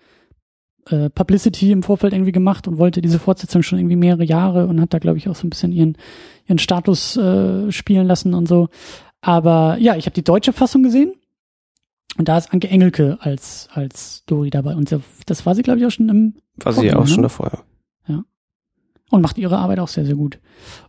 äh, 0.89 1.09
Publicity 1.09 1.71
im 1.71 1.83
Vorfeld 1.83 2.13
irgendwie 2.13 2.31
gemacht 2.31 2.67
und 2.67 2.77
wollte 2.77 3.01
diese 3.01 3.19
Fortsetzung 3.19 3.61
schon 3.63 3.79
irgendwie 3.79 3.95
mehrere 3.95 4.23
Jahre 4.23 4.67
und 4.67 4.79
hat 4.81 4.93
da, 4.93 4.99
glaube 4.99 5.17
ich, 5.17 5.29
auch 5.29 5.35
so 5.35 5.45
ein 5.45 5.49
bisschen 5.49 5.71
ihren, 5.71 5.97
ihren 6.45 6.59
Status 6.59 7.17
äh, 7.17 7.71
spielen 7.71 8.07
lassen 8.07 8.33
und 8.33 8.47
so. 8.47 8.69
Aber 9.21 9.77
ja, 9.79 9.95
ich 9.95 10.05
habe 10.05 10.13
die 10.13 10.23
deutsche 10.23 10.53
Fassung 10.53 10.83
gesehen. 10.83 11.13
Und 12.17 12.27
da 12.27 12.37
ist 12.37 12.51
Anke 12.51 12.69
Engelke 12.69 13.17
als, 13.21 13.69
als 13.71 14.23
Dori 14.25 14.49
dabei. 14.49 14.75
Und 14.75 14.95
das 15.25 15.45
war 15.45 15.53
sie, 15.53 15.61
glaube 15.61 15.79
ich, 15.79 15.85
auch 15.85 15.91
schon 15.91 16.09
im 16.09 16.35
War 16.55 16.73
sie 16.73 16.77
Vorgänger, 16.77 16.99
auch 16.99 17.07
schon 17.07 17.17
ne? 17.17 17.23
davor, 17.23 17.63
ja. 18.07 18.23
und 19.11 19.21
macht 19.21 19.37
ihre 19.37 19.57
Arbeit 19.57 19.79
auch 19.79 19.87
sehr, 19.87 20.05
sehr 20.05 20.15
gut. 20.15 20.39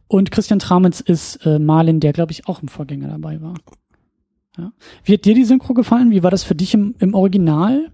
Und 0.06 0.30
Christian 0.30 0.58
Tramitz 0.58 1.00
ist 1.00 1.44
äh, 1.44 1.58
Marlin, 1.58 2.00
der, 2.00 2.14
glaube 2.14 2.32
ich, 2.32 2.48
auch 2.48 2.62
im 2.62 2.68
Vorgänger 2.68 3.08
dabei 3.08 3.42
war. 3.42 3.54
Ja. 4.56 4.72
Wie 5.04 5.14
hat 5.14 5.24
dir 5.24 5.34
die 5.34 5.44
Synchro 5.44 5.74
gefallen? 5.74 6.10
Wie 6.10 6.22
war 6.22 6.30
das 6.30 6.44
für 6.44 6.54
dich 6.54 6.72
im, 6.72 6.94
im 6.98 7.14
Original? 7.14 7.92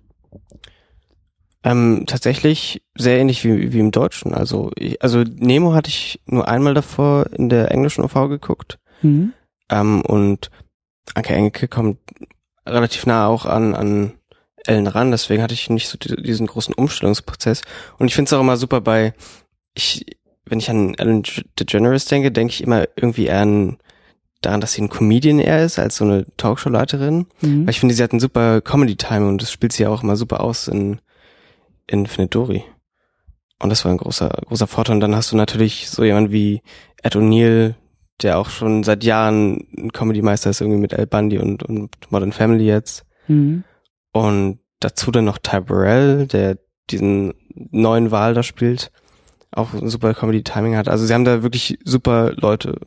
Ähm, 1.64 2.05
tatsächlich 2.07 2.83
sehr 2.94 3.18
ähnlich 3.18 3.42
wie, 3.42 3.72
wie 3.72 3.79
im 3.81 3.90
Deutschen. 3.90 4.35
Also, 4.35 4.70
ich, 4.77 5.03
also 5.03 5.22
Nemo 5.22 5.72
hatte 5.72 5.88
ich 5.88 6.20
nur 6.27 6.46
einmal 6.46 6.74
davor 6.74 7.27
in 7.33 7.48
der 7.48 7.70
englischen 7.70 8.05
OV 8.05 8.29
geguckt. 8.29 8.79
Mhm. 9.03 9.33
Ähm, 9.70 10.03
und 10.03 10.50
Anke 11.14 11.35
Engelke 11.35 11.66
kommt 11.68 11.98
relativ 12.66 13.07
nah 13.07 13.27
auch 13.27 13.46
an, 13.46 13.74
an 13.74 14.12
Ellen 14.66 14.87
ran, 14.87 15.11
deswegen 15.11 15.42
hatte 15.42 15.53
ich 15.55 15.68
nicht 15.68 15.88
so 15.88 15.98
die- 15.98 16.22
diesen 16.22 16.46
großen 16.46 16.74
Umstellungsprozess. 16.74 17.62
Und 17.98 18.07
ich 18.09 18.14
finde 18.14 18.29
es 18.29 18.33
auch 18.33 18.40
immer 18.40 18.57
super 18.57 18.81
bei, 18.81 19.12
ich, 19.74 20.05
wenn 20.46 20.59
ich 20.59 20.70
an 20.70 20.94
Ellen 20.94 21.22
DeGeneres 21.59 22.07
denke, 22.07 22.31
denke 22.33 22.53
ich 22.53 22.62
immer 22.62 22.85
irgendwie 22.96 23.27
eher 23.27 23.40
an, 23.42 23.79
daran, 24.40 24.61
dass 24.61 24.72
sie 24.74 24.83
ein 24.83 24.88
Comedian 24.90 25.38
eher 25.38 25.64
ist, 25.64 25.79
als 25.79 25.96
so 25.96 26.05
eine 26.05 26.27
Talkshow-Leiterin. 26.37 27.27
Mhm. 27.40 27.64
Weil 27.64 27.70
ich 27.70 27.81
finde, 27.81 27.94
sie 27.94 28.03
hat 28.03 28.12
einen 28.12 28.20
super 28.20 28.61
Comedy-Time 28.61 29.29
und 29.29 29.40
das 29.42 29.50
spielt 29.53 29.72
sie 29.72 29.83
ja 29.85 29.88
auch 29.90 30.03
immer 30.03 30.16
super 30.16 30.40
aus 30.42 30.68
in, 30.68 31.00
in 31.87 32.07
Findet 32.07 32.35
Dory. 32.35 32.64
Und 33.61 33.70
das 33.70 33.85
war 33.85 33.92
ein 33.92 33.99
großer, 33.99 34.29
großer 34.47 34.66
Vorteil. 34.66 34.97
Und 34.97 35.01
dann 35.01 35.14
hast 35.14 35.33
du 35.33 35.37
natürlich 35.37 35.88
so 35.88 36.05
jemand 36.05 36.33
wie 36.33 36.62
Ed 37.03 37.16
O'Neill, 37.16 37.75
der 38.23 38.38
auch 38.38 38.49
schon 38.49 38.83
seit 38.85 39.05
Jahren 39.05 39.66
ein 39.77 39.92
Comedy-Meister 39.92 40.51
ist, 40.51 40.61
irgendwie 40.61 40.81
mit 40.81 40.94
Al 40.94 41.07
Bundy 41.07 41.38
und, 41.38 41.62
und 41.62 41.90
Modern 42.11 42.33
Family 42.33 42.66
jetzt. 42.66 43.05
Mhm. 43.29 43.64
Und 44.12 44.61
dazu 44.81 45.11
dann 45.11 45.25
noch 45.25 45.38
Ty 45.38 45.61
Burrell, 45.61 46.27
der 46.27 46.59
diesen 46.90 47.33
neuen 47.55 48.11
Wahl 48.11 48.35
da 48.35 48.42
spielt, 48.42 48.90
auch 49.51 49.73
ein 49.73 49.88
super 49.88 50.14
Comedy-Timing 50.14 50.77
hat. 50.77 50.88
Also 50.88 51.07
sie 51.07 51.14
haben 51.14 51.25
da 51.25 51.42
wirklich 51.42 51.79
super 51.85 52.33
Leute 52.37 52.79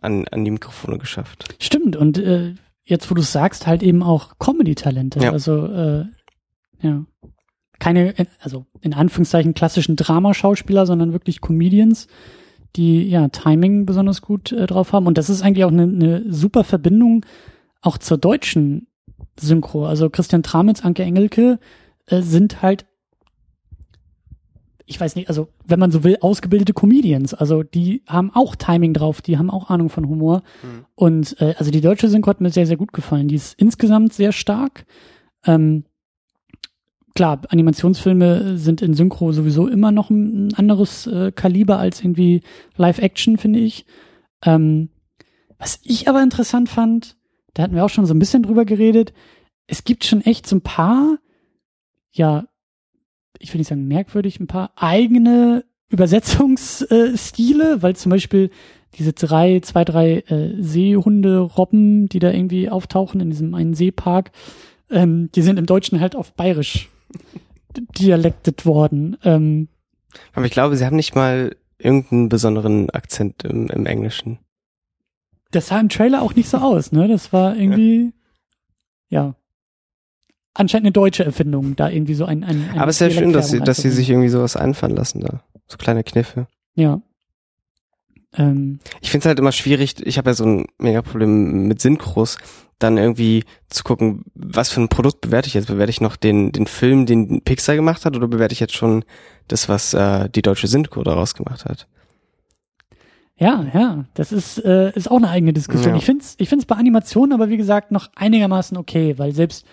an, 0.00 0.26
an 0.28 0.44
die 0.44 0.50
Mikrofone 0.50 0.98
geschafft. 0.98 1.54
Stimmt. 1.58 1.96
Und 1.96 2.18
äh, 2.18 2.54
jetzt, 2.84 3.10
wo 3.10 3.14
du 3.14 3.22
sagst, 3.22 3.66
halt 3.66 3.82
eben 3.82 4.02
auch 4.02 4.38
Comedy-Talente. 4.38 5.20
Ja. 5.20 5.32
Also, 5.32 5.66
äh, 5.66 6.04
ja. 6.80 7.04
Keine, 7.82 8.14
also 8.38 8.64
in 8.80 8.94
Anführungszeichen 8.94 9.54
klassischen 9.54 9.96
Dramaschauspieler, 9.96 10.86
sondern 10.86 11.12
wirklich 11.12 11.40
Comedians, 11.40 12.06
die 12.76 13.08
ja 13.08 13.26
Timing 13.26 13.86
besonders 13.86 14.22
gut 14.22 14.52
äh, 14.52 14.66
drauf 14.66 14.92
haben. 14.92 15.08
Und 15.08 15.18
das 15.18 15.28
ist 15.28 15.42
eigentlich 15.42 15.64
auch 15.64 15.72
eine, 15.72 15.82
eine 15.82 16.32
super 16.32 16.62
Verbindung 16.62 17.26
auch 17.80 17.98
zur 17.98 18.18
deutschen 18.18 18.86
Synchro. 19.36 19.84
Also 19.86 20.10
Christian 20.10 20.44
Tramitz, 20.44 20.84
Anke 20.84 21.02
Engelke 21.02 21.58
äh, 22.06 22.22
sind 22.22 22.62
halt 22.62 22.86
ich 24.86 25.00
weiß 25.00 25.16
nicht, 25.16 25.28
also 25.28 25.48
wenn 25.64 25.80
man 25.80 25.90
so 25.90 26.04
will, 26.04 26.18
ausgebildete 26.20 26.74
Comedians. 26.74 27.34
Also 27.34 27.62
die 27.62 28.02
haben 28.06 28.30
auch 28.32 28.54
Timing 28.54 28.94
drauf, 28.94 29.22
die 29.22 29.38
haben 29.38 29.50
auch 29.50 29.70
Ahnung 29.70 29.88
von 29.88 30.08
Humor. 30.08 30.42
Mhm. 30.62 30.84
Und 30.94 31.40
äh, 31.40 31.54
also 31.58 31.70
die 31.70 31.80
deutsche 31.80 32.08
Synchro 32.08 32.30
hat 32.30 32.40
mir 32.40 32.50
sehr, 32.50 32.66
sehr 32.66 32.76
gut 32.76 32.92
gefallen. 32.92 33.26
Die 33.26 33.34
ist 33.34 33.58
insgesamt 33.58 34.12
sehr 34.12 34.30
stark. 34.30 34.84
Ähm, 35.46 35.84
klar, 37.14 37.42
Animationsfilme 37.48 38.56
sind 38.58 38.82
in 38.82 38.94
Synchro 38.94 39.32
sowieso 39.32 39.68
immer 39.68 39.92
noch 39.92 40.10
ein 40.10 40.54
anderes 40.54 41.06
äh, 41.06 41.32
Kaliber 41.32 41.78
als 41.78 42.00
irgendwie 42.00 42.42
Live-Action, 42.76 43.38
finde 43.38 43.60
ich. 43.60 43.86
Ähm, 44.44 44.90
was 45.58 45.80
ich 45.82 46.08
aber 46.08 46.22
interessant 46.22 46.68
fand, 46.68 47.16
da 47.54 47.62
hatten 47.62 47.74
wir 47.74 47.84
auch 47.84 47.90
schon 47.90 48.06
so 48.06 48.14
ein 48.14 48.18
bisschen 48.18 48.42
drüber 48.42 48.64
geredet, 48.64 49.12
es 49.66 49.84
gibt 49.84 50.04
schon 50.04 50.22
echt 50.22 50.46
so 50.46 50.56
ein 50.56 50.62
paar, 50.62 51.18
ja, 52.10 52.46
ich 53.38 53.52
will 53.52 53.58
nicht 53.58 53.68
sagen 53.68 53.86
merkwürdig, 53.86 54.40
ein 54.40 54.46
paar 54.46 54.72
eigene 54.76 55.64
Übersetzungsstile, 55.88 57.82
weil 57.82 57.96
zum 57.96 58.10
Beispiel 58.10 58.50
diese 58.94 59.12
drei, 59.12 59.60
zwei, 59.60 59.84
drei 59.84 60.18
äh, 60.20 60.54
Seehunde, 60.58 61.38
Robben, 61.38 62.08
die 62.08 62.18
da 62.18 62.30
irgendwie 62.30 62.68
auftauchen 62.68 63.20
in 63.20 63.30
diesem 63.30 63.54
einen 63.54 63.74
Seepark, 63.74 64.32
ähm, 64.90 65.30
die 65.34 65.42
sind 65.42 65.58
im 65.58 65.66
Deutschen 65.66 66.00
halt 66.00 66.16
auf 66.16 66.34
Bayerisch 66.34 66.90
dialektet 67.98 68.66
worden. 68.66 69.16
Ähm, 69.24 69.68
Aber 70.34 70.44
ich 70.46 70.52
glaube, 70.52 70.76
sie 70.76 70.84
haben 70.84 70.96
nicht 70.96 71.14
mal 71.14 71.56
irgendeinen 71.78 72.28
besonderen 72.28 72.90
Akzent 72.90 73.44
im, 73.44 73.68
im 73.68 73.86
Englischen. 73.86 74.38
das 75.50 75.68
sah 75.68 75.80
im 75.80 75.88
Trailer 75.88 76.22
auch 76.22 76.34
nicht 76.34 76.48
so 76.48 76.58
aus, 76.58 76.92
ne? 76.92 77.08
Das 77.08 77.32
war 77.32 77.56
irgendwie, 77.56 78.12
ja. 79.08 79.34
Anscheinend 80.54 80.86
eine 80.86 80.92
deutsche 80.92 81.24
Erfindung, 81.24 81.76
da 81.76 81.88
irgendwie 81.88 82.14
so 82.14 82.26
ein, 82.26 82.44
ein, 82.44 82.68
ein 82.70 82.78
Aber 82.78 82.90
es 82.90 83.00
ist 83.00 83.14
ja 83.14 83.20
schön, 83.20 83.32
dass 83.32 83.48
sie, 83.50 83.60
dass 83.60 83.78
sie 83.78 83.88
sich 83.90 84.10
irgendwie 84.10 84.28
sowas 84.28 84.54
einfallen 84.54 84.94
lassen 84.94 85.20
da. 85.20 85.42
So 85.66 85.76
kleine 85.78 86.04
Kniffe. 86.04 86.46
ja. 86.74 87.00
Ähm, 88.34 88.78
Ich 89.02 89.10
finde 89.10 89.24
es 89.24 89.26
halt 89.26 89.38
immer 89.38 89.52
schwierig, 89.52 90.06
ich 90.06 90.16
habe 90.18 90.30
ja 90.30 90.34
so 90.34 90.44
ein 90.46 90.66
mega 90.78 91.02
Problem 91.02 91.66
mit 91.66 91.80
Synchros, 91.82 92.38
dann 92.82 92.98
irgendwie 92.98 93.44
zu 93.68 93.84
gucken, 93.84 94.24
was 94.34 94.70
für 94.70 94.80
ein 94.80 94.88
Produkt 94.88 95.20
bewerte 95.20 95.48
ich 95.48 95.54
jetzt? 95.54 95.68
Bewerte 95.68 95.90
ich 95.90 96.00
noch 96.00 96.16
den, 96.16 96.52
den 96.52 96.66
Film, 96.66 97.06
den 97.06 97.42
Pixar 97.42 97.76
gemacht 97.76 98.04
hat, 98.04 98.16
oder 98.16 98.28
bewerte 98.28 98.52
ich 98.52 98.60
jetzt 98.60 98.74
schon 98.74 99.04
das, 99.48 99.68
was 99.68 99.94
äh, 99.94 100.28
die 100.28 100.42
deutsche 100.42 100.66
Synchro 100.66 101.02
daraus 101.02 101.34
gemacht 101.34 101.64
hat? 101.64 101.86
Ja, 103.38 103.66
ja, 103.74 104.04
das 104.14 104.30
ist, 104.30 104.64
äh, 104.64 104.92
ist 104.92 105.10
auch 105.10 105.16
eine 105.16 105.28
eigene 105.28 105.52
Diskussion. 105.52 105.94
Ja. 105.94 105.98
Ich 105.98 106.04
finde 106.04 106.22
es 106.22 106.36
ich 106.38 106.48
find's 106.48 106.66
bei 106.66 106.76
Animationen 106.76 107.32
aber 107.32 107.48
wie 107.48 107.56
gesagt 107.56 107.90
noch 107.90 108.10
einigermaßen 108.14 108.76
okay, 108.76 109.18
weil 109.18 109.32
selbst, 109.32 109.66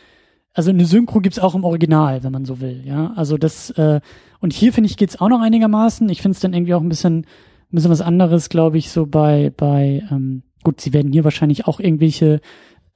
also 0.53 0.71
eine 0.71 0.85
Synchro 0.85 1.19
gibt's 1.19 1.39
auch 1.39 1.53
im 1.55 1.63
Original, 1.63 2.23
wenn 2.23 2.31
man 2.31 2.45
so 2.45 2.61
will, 2.61 2.81
ja. 2.85 3.13
Also 3.15 3.37
das, 3.37 3.69
äh, 3.71 3.99
und 4.39 4.53
hier 4.53 4.73
finde 4.73 4.89
ich 4.89 4.97
geht's 4.97 5.19
auch 5.19 5.29
noch 5.29 5.41
einigermaßen. 5.41 6.09
Ich 6.09 6.21
finde 6.21 6.35
es 6.35 6.39
dann 6.39 6.53
irgendwie 6.53 6.73
auch 6.73 6.81
ein 6.81 6.89
bisschen, 6.89 7.19
ein 7.19 7.25
bisschen 7.71 7.91
was 7.91 8.01
anderes, 8.01 8.49
glaube 8.49 8.77
ich, 8.77 8.89
so 8.89 9.05
bei, 9.05 9.51
bei, 9.55 10.03
ähm, 10.09 10.41
gut, 10.63 10.81
sie 10.81 10.93
werden 10.93 11.11
hier 11.11 11.23
wahrscheinlich 11.23 11.67
auch 11.67 11.79
irgendwelche 11.79 12.41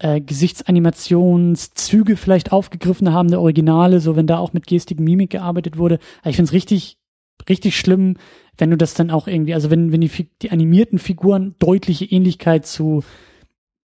äh, 0.04 0.20
Gesichtsanimationszüge 0.20 2.18
vielleicht 2.18 2.52
aufgegriffen 2.52 3.14
haben, 3.14 3.30
der 3.30 3.40
Originale, 3.40 4.02
so 4.02 4.18
wenn 4.18 4.28
da 4.28 4.38
auch 4.38 4.52
mit 4.52 4.68
Gestik, 4.68 5.00
Mimik 5.00 5.30
gearbeitet 5.30 5.78
wurde. 5.78 5.98
Aber 6.22 6.30
ich 6.30 6.36
finde 6.36 6.50
es 6.50 6.54
richtig, 6.54 6.98
richtig 7.48 7.78
schlimm, 7.78 8.18
wenn 8.58 8.70
du 8.70 8.76
das 8.76 8.96
dann 8.96 9.12
auch 9.12 9.28
irgendwie, 9.28 9.54
also 9.54 9.72
wenn, 9.72 9.94
wenn 9.94 10.02
die, 10.02 10.12
die 10.42 10.52
animierten 10.52 11.00
Figuren 11.00 11.56
deutliche 11.58 12.04
Ähnlichkeit 12.04 12.66
zu 12.66 13.06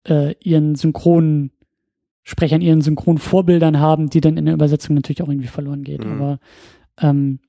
äh, 0.08 0.34
ihren 0.42 0.76
synchronen 0.76 1.50
Sprechern, 2.22 2.62
ihren 2.62 2.80
synchronen 2.80 3.18
Vorbildern 3.18 3.78
haben, 3.78 4.08
die 4.08 4.22
dann 4.22 4.38
in 4.38 4.46
der 4.46 4.54
Übersetzung 4.54 4.96
natürlich 4.96 5.22
auch 5.22 5.28
irgendwie 5.28 5.48
verloren 5.48 5.84
geht. 5.84 6.02
Mhm. 6.02 6.12
Aber 6.12 6.40
ähm, 7.02 7.40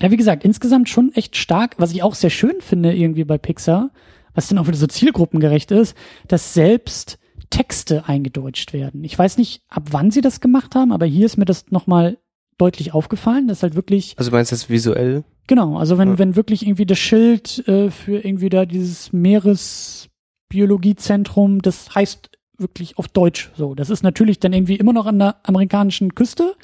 ja, 0.00 0.10
wie 0.10 0.16
gesagt, 0.16 0.44
insgesamt 0.44 0.88
schon 0.88 1.12
echt 1.14 1.36
stark, 1.36 1.76
was 1.78 1.92
ich 1.92 2.02
auch 2.02 2.16
sehr 2.16 2.30
schön 2.30 2.60
finde 2.60 2.92
irgendwie 2.96 3.24
bei 3.24 3.38
Pixar, 3.38 3.92
was 4.34 4.48
dann 4.48 4.58
auch 4.58 4.66
wieder 4.66 4.76
so 4.76 4.88
zielgruppengerecht 4.88 5.70
ist, 5.70 5.96
dass 6.26 6.52
selbst 6.52 7.20
Texte 7.50 8.08
eingedeutscht 8.08 8.72
werden. 8.72 9.04
Ich 9.04 9.18
weiß 9.18 9.38
nicht, 9.38 9.62
ab 9.68 9.88
wann 9.90 10.10
sie 10.10 10.20
das 10.20 10.40
gemacht 10.40 10.74
haben, 10.74 10.92
aber 10.92 11.06
hier 11.06 11.26
ist 11.26 11.36
mir 11.36 11.44
das 11.44 11.66
nochmal 11.70 12.18
deutlich 12.58 12.94
aufgefallen, 12.94 13.48
dass 13.48 13.62
halt 13.62 13.74
wirklich 13.74 14.14
Also 14.16 14.30
meinst 14.30 14.50
du 14.50 14.56
jetzt 14.56 14.70
visuell? 14.70 15.24
Genau, 15.46 15.76
also 15.78 15.98
wenn, 15.98 16.10
Ja. 16.10 16.18
wenn 16.18 16.36
wirklich 16.36 16.66
irgendwie 16.66 16.86
das 16.86 16.98
Schild 16.98 17.66
äh, 17.68 17.90
für 17.90 18.24
irgendwie 18.24 18.48
da 18.48 18.64
dieses 18.66 19.12
Meeresbiologiezentrum, 19.12 21.62
das 21.62 21.94
heißt 21.94 22.30
wirklich 22.58 22.98
auf 22.98 23.08
Deutsch 23.08 23.50
so. 23.56 23.74
Das 23.74 23.90
ist 23.90 24.02
natürlich 24.02 24.40
dann 24.40 24.52
irgendwie 24.52 24.76
immer 24.76 24.92
noch 24.92 25.06
an 25.06 25.18
der 25.18 25.36
amerikanischen 25.46 26.14
Küste, 26.14 26.54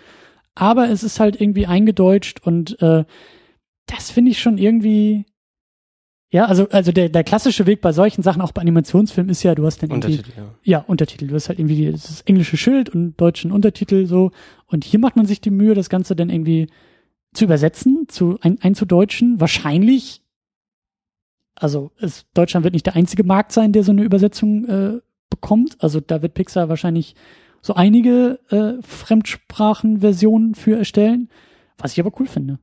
aber 0.55 0.88
es 0.88 1.03
ist 1.03 1.21
halt 1.21 1.40
irgendwie 1.40 1.66
eingedeutscht 1.66 2.40
und 2.47 2.81
äh, 2.81 3.05
das 3.87 4.11
finde 4.11 4.31
ich 4.31 4.40
schon 4.40 4.59
irgendwie. 4.59 5.27
Ja, 6.33 6.47
also, 6.47 6.66
also 6.71 6.92
der, 6.92 7.11
der 7.11 7.25
klassische 7.25 7.66
Weg 7.66 7.83
bei 7.83 7.92
solchen 7.92 8.23
Sachen, 8.23 8.40
auch 8.40 8.53
bei 8.53 8.62
Animationsfilmen, 8.62 9.31
ist 9.31 9.42
ja, 9.42 9.55
du 9.55 9.66
hast 9.66 9.83
dann 9.83 9.90
irgendwie 9.90 10.16
Untertitel, 10.16 10.38
ja. 10.38 10.55
ja, 10.62 10.79
Untertitel. 10.79 11.27
Du 11.27 11.35
hast 11.35 11.51
halt 11.51 11.59
irgendwie 11.59 11.92
das 11.92 12.23
englische 12.23 12.57
Schild 12.57 12.88
und 12.88 13.21
deutschen 13.21 13.53
Untertitel 13.53 14.07
so. 14.07 14.31
Und 14.66 14.83
hier 14.83 14.99
macht 14.99 15.14
man 15.14 15.27
sich 15.27 15.42
die 15.42 15.51
Mühe, 15.51 15.75
das 15.75 15.90
Ganze 15.90 16.16
dann 16.16 16.31
irgendwie 16.31 16.68
zu 17.35 17.45
übersetzen, 17.45 18.07
zu 18.09 18.38
ein, 18.40 18.59
einzudeutschen. 18.62 19.42
Wahrscheinlich, 19.42 20.23
also 21.55 21.92
es, 21.99 22.25
Deutschland 22.33 22.64
wird 22.64 22.73
nicht 22.73 22.87
der 22.87 22.97
einzige 22.97 23.25
Markt 23.25 23.53
sein, 23.53 23.73
der 23.73 23.85
so 23.85 23.92
eine 23.92 24.03
Übersetzung 24.03 24.64
äh, 24.66 25.01
bekommt. 25.29 25.77
Also 25.85 26.01
da 26.01 26.23
wird 26.23 26.33
Pixar 26.33 26.71
wahrscheinlich 26.71 27.14
so 27.61 27.75
einige 27.75 28.40
äh, 28.49 28.81
Fremdsprachenversionen 28.81 30.55
für 30.55 30.79
erstellen, 30.79 31.29
was 31.77 31.92
ich 31.92 32.01
aber 32.01 32.18
cool 32.18 32.27
finde. 32.27 32.59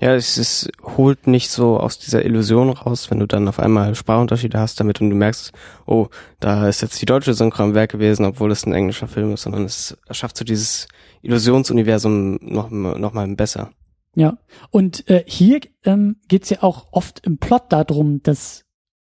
Ja, 0.00 0.14
es 0.14 0.38
ist, 0.38 0.70
holt 0.82 1.26
nicht 1.26 1.50
so 1.50 1.78
aus 1.78 1.98
dieser 1.98 2.24
Illusion 2.24 2.70
raus, 2.70 3.10
wenn 3.10 3.18
du 3.18 3.26
dann 3.26 3.48
auf 3.48 3.58
einmal 3.58 3.96
Sprachunterschiede 3.96 4.58
hast 4.58 4.78
damit 4.78 5.00
und 5.00 5.10
du 5.10 5.16
merkst, 5.16 5.52
oh, 5.86 6.06
da 6.38 6.68
ist 6.68 6.82
jetzt 6.82 7.02
die 7.02 7.06
deutsche 7.06 7.34
Synchro 7.34 7.64
am 7.64 7.74
Werk 7.74 7.90
gewesen, 7.90 8.24
obwohl 8.24 8.52
es 8.52 8.64
ein 8.64 8.72
englischer 8.72 9.08
Film 9.08 9.32
ist, 9.32 9.42
sondern 9.42 9.64
es 9.64 9.98
schafft 10.12 10.36
so 10.36 10.44
dieses 10.44 10.86
Illusionsuniversum 11.22 12.38
noch, 12.42 12.70
noch 12.70 13.12
mal 13.12 13.26
besser. 13.34 13.72
Ja, 14.14 14.38
und 14.70 15.08
äh, 15.08 15.24
hier 15.26 15.60
ähm, 15.84 16.16
geht's 16.28 16.50
ja 16.50 16.62
auch 16.62 16.92
oft 16.92 17.24
im 17.26 17.38
Plot 17.38 17.64
darum, 17.70 18.22
dass 18.22 18.64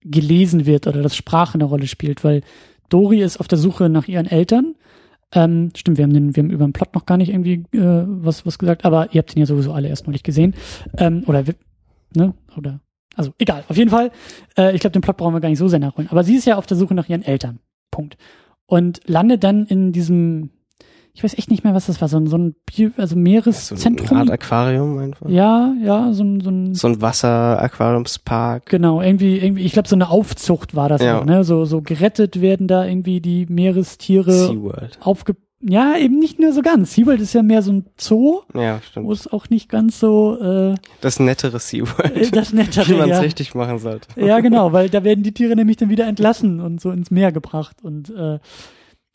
gelesen 0.03 0.67
wird 0.67 0.87
oder 0.87 1.03
dass 1.03 1.17
Sprache 1.17 1.55
eine 1.55 1.65
Rolle 1.65 1.87
spielt, 1.87 2.25
weil 2.25 2.43
Dori 2.91 3.23
ist 3.23 3.41
auf 3.41 3.49
der 3.49 3.59
Suche 3.59 3.89
nach 3.89 4.07
ihren 4.07 4.27
Eltern. 4.27 4.77
Ähm, 5.35 5.71
stimmt, 5.77 5.99
wir 5.99 6.05
haben, 6.05 6.15
den, 6.15 6.37
wir 6.37 6.43
haben 6.43 6.51
über 6.51 6.65
den 6.65 6.73
Plot 6.73 6.95
noch 6.95 7.07
gar 7.07 7.17
nicht 7.17 7.31
irgendwie 7.31 7.65
äh, 7.73 8.05
was, 8.07 8.47
was 8.47 8.59
gesagt, 8.59 8.85
aber 8.85 9.13
ihr 9.13 9.19
habt 9.19 9.35
den 9.35 9.41
ja 9.41 9.47
sowieso 9.47 9.73
alle 9.73 9.89
erst 9.89 10.07
nicht 10.07 10.25
gesehen. 10.25 10.55
Ähm, 10.97 11.25
oder, 11.27 11.45
ne? 12.15 12.35
Oder, 12.57 12.81
also 13.17 13.33
egal, 13.39 13.65
auf 13.69 13.77
jeden 13.77 13.91
Fall. 13.91 14.13
Äh, 14.57 14.75
ich 14.75 14.81
glaube, 14.81 14.93
den 14.93 15.03
Plot 15.03 15.17
brauchen 15.17 15.35
wir 15.35 15.41
gar 15.41 15.49
nicht 15.49 15.59
so 15.59 15.69
sehr 15.69 15.81
nachholen. 15.81 16.09
Aber 16.11 16.23
sie 16.25 16.37
ist 16.37 16.47
ja 16.47 16.57
auf 16.57 16.67
der 16.67 16.77
Suche 16.77 16.95
nach 16.95 17.09
ihren 17.09 17.23
Eltern. 17.23 17.59
Punkt. 17.91 18.17
Und 18.67 19.01
landet 19.07 19.45
dann 19.45 19.67
in 19.67 19.93
diesem, 19.93 20.51
ich 21.17 21.23
weiß 21.23 21.39
echt 21.39 21.51
nicht 21.51 21.63
mehr, 21.65 21.75
was 21.75 21.87
das 21.87 22.01
war, 22.01 22.09
so, 22.09 22.17
ein- 22.17 22.27
so 22.27 22.37
ein 22.37 22.55
Bio, 22.67 22.91
also 22.97 23.15
So 23.15 23.21
Meereszentrum. 23.21 24.09
eine 24.11 24.19
Art 24.21 24.31
Aquarium 24.31 24.99
einfach. 24.99 25.29
Ja, 25.29 25.73
ja, 25.83 26.13
so 26.13 26.25
ein, 26.25 26.41
so 26.41 26.51
ein 26.51 26.75
So 26.75 26.89
ein 26.89 27.01
Wasser-Aquariumspark. 27.01 28.67
genau, 28.67 29.01
irgendwie, 29.01 29.39
irgendwie, 29.39 29.63
ich 29.63 29.73
glaube, 29.73 29.89
so 29.89 29.95
eine 29.97 30.09
Aufzucht 30.11 30.75
war 30.75 30.89
das 30.89 31.03
Ja. 31.03 31.21
auch, 31.21 31.25
ne? 31.25 31.45
So, 31.45 31.65
so 31.65 31.83
gerettet 31.83 32.41
werden 32.41 32.67
da 32.69 32.85
irgendwie 32.85 33.21
die 33.21 33.47
Meerestiere 33.47 34.33
SeaWorld. 34.33 34.99
aufge. 35.01 35.37
Ja, 35.67 35.97
eben 35.97 36.19
nicht 36.19 36.39
nur 36.39 36.53
so 36.53 36.61
ganz. 36.61 36.93
SeaWorld 36.93 37.21
ist 37.23 37.33
ja 37.33 37.43
mehr 37.43 37.63
so 37.63 37.73
ein 37.73 37.87
Zoo, 37.97 38.41
Ja, 38.55 38.77
wo 38.77 38.83
stimmt. 38.83 39.11
es 39.13 39.33
auch 39.33 39.49
nicht 39.49 39.71
ganz 39.71 39.99
so 39.99 40.39
äh, 40.39 40.75
Das 41.01 41.19
nettere 41.21 41.57
äh, 41.57 41.61
SeaWorld. 41.61 42.37
das 42.37 42.53
nettere, 42.53 42.87
Wie 42.89 42.95
man 42.95 43.09
es 43.09 43.17
ja. 43.17 43.21
richtig 43.21 43.55
machen 43.55 43.79
sollte. 43.79 44.09
Ja, 44.21 44.41
genau, 44.41 44.73
weil 44.75 44.91
da 44.91 45.05
werden 45.05 45.23
die 45.25 45.33
Tiere 45.33 45.57
nämlich 45.57 45.79
dann 45.79 45.89
wieder 45.89 46.07
entlassen 46.07 46.61
und 46.61 46.81
so 46.83 46.91
ins 46.91 47.11
Meer 47.11 47.33
gebracht. 47.33 47.77
Und 47.83 48.11
äh, 48.11 48.41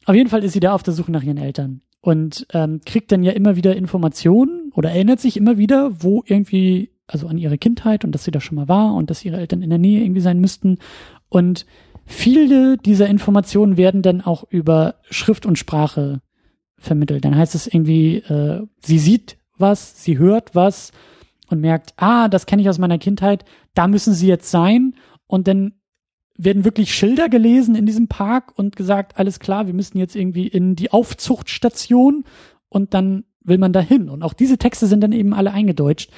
auf 0.05 0.15
jeden 0.15 0.29
Fall 0.29 0.43
ist 0.43 0.53
sie 0.53 0.59
da 0.59 0.73
auf 0.73 0.81
der 0.81 0.93
Suche 0.95 1.11
nach 1.11 1.21
ihren 1.21 1.37
Eltern 1.37 1.81
und 2.01 2.47
ähm, 2.53 2.81
kriegt 2.85 3.11
dann 3.11 3.23
ja 3.23 3.31
immer 3.33 3.55
wieder 3.55 3.75
Informationen 3.75 4.71
oder 4.73 4.91
erinnert 4.91 5.19
sich 5.19 5.37
immer 5.37 5.57
wieder, 5.57 5.91
wo 6.01 6.23
irgendwie, 6.25 6.91
also 7.07 7.27
an 7.27 7.37
ihre 7.37 7.57
Kindheit 7.57 8.05
und 8.05 8.13
dass 8.13 8.23
sie 8.23 8.31
da 8.31 8.39
schon 8.39 8.55
mal 8.55 8.67
war 8.67 8.93
und 8.95 9.09
dass 9.09 9.25
ihre 9.25 9.37
Eltern 9.37 9.61
in 9.61 9.69
der 9.69 9.79
Nähe 9.79 10.03
irgendwie 10.03 10.21
sein 10.21 10.39
müssten. 10.39 10.77
Und 11.27 11.65
viele 12.05 12.77
dieser 12.77 13.07
Informationen 13.07 13.77
werden 13.77 14.01
dann 14.01 14.21
auch 14.21 14.45
über 14.49 14.95
Schrift 15.09 15.45
und 15.45 15.59
Sprache 15.59 16.21
vermittelt. 16.77 17.25
Dann 17.25 17.35
heißt 17.35 17.55
es 17.55 17.67
irgendwie, 17.67 18.17
äh, 18.17 18.65
sie 18.81 18.99
sieht 18.99 19.37
was, 19.57 20.03
sie 20.03 20.17
hört 20.17 20.55
was 20.55 20.91
und 21.49 21.59
merkt, 21.59 21.93
ah, 21.97 22.29
das 22.29 22.45
kenne 22.45 22.61
ich 22.61 22.69
aus 22.69 22.79
meiner 22.79 22.97
Kindheit, 22.97 23.43
da 23.73 23.87
müssen 23.87 24.13
sie 24.13 24.27
jetzt 24.27 24.49
sein. 24.49 24.95
Und 25.27 25.47
dann 25.47 25.73
werden 26.39 26.63
wirklich 26.63 26.95
Schilder 26.95 27.27
gelesen 27.27 27.75
in 27.75 27.85
diesem 27.85 28.07
Park 28.07 28.53
und 28.55 28.77
gesagt, 28.77 29.19
alles 29.19 29.39
klar, 29.39 29.67
wir 29.67 29.73
müssen 29.73 29.97
jetzt 29.97 30.15
irgendwie 30.15 30.47
in 30.47 30.75
die 30.75 30.91
Aufzuchtstation 30.91 32.23
und 32.69 32.93
dann 32.93 33.25
will 33.43 33.57
man 33.57 33.73
da 33.73 33.81
hin. 33.81 34.09
Und 34.09 34.23
auch 34.23 34.33
diese 34.33 34.57
Texte 34.57 34.87
sind 34.87 35.01
dann 35.01 35.11
eben 35.11 35.33
alle 35.33 35.51
eingedeutscht, 35.51 36.09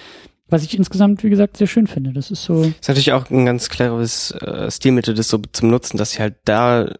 was 0.47 0.63
ich 0.63 0.77
insgesamt, 0.77 1.23
wie 1.23 1.31
gesagt, 1.31 1.57
sehr 1.57 1.65
schön 1.65 1.87
finde. 1.87 2.13
Das 2.13 2.29
ist 2.29 2.43
so, 2.43 2.61
Ist 2.61 2.87
natürlich 2.87 3.13
auch 3.13 3.31
ein 3.31 3.45
ganz 3.45 3.69
cleveres 3.69 4.31
äh, 4.31 4.69
Stilmittel, 4.69 5.15
das 5.15 5.27
so 5.27 5.39
zum 5.51 5.71
Nutzen, 5.71 5.97
dass 5.97 6.11
sie 6.11 6.19
halt 6.19 6.35
da, 6.45 6.93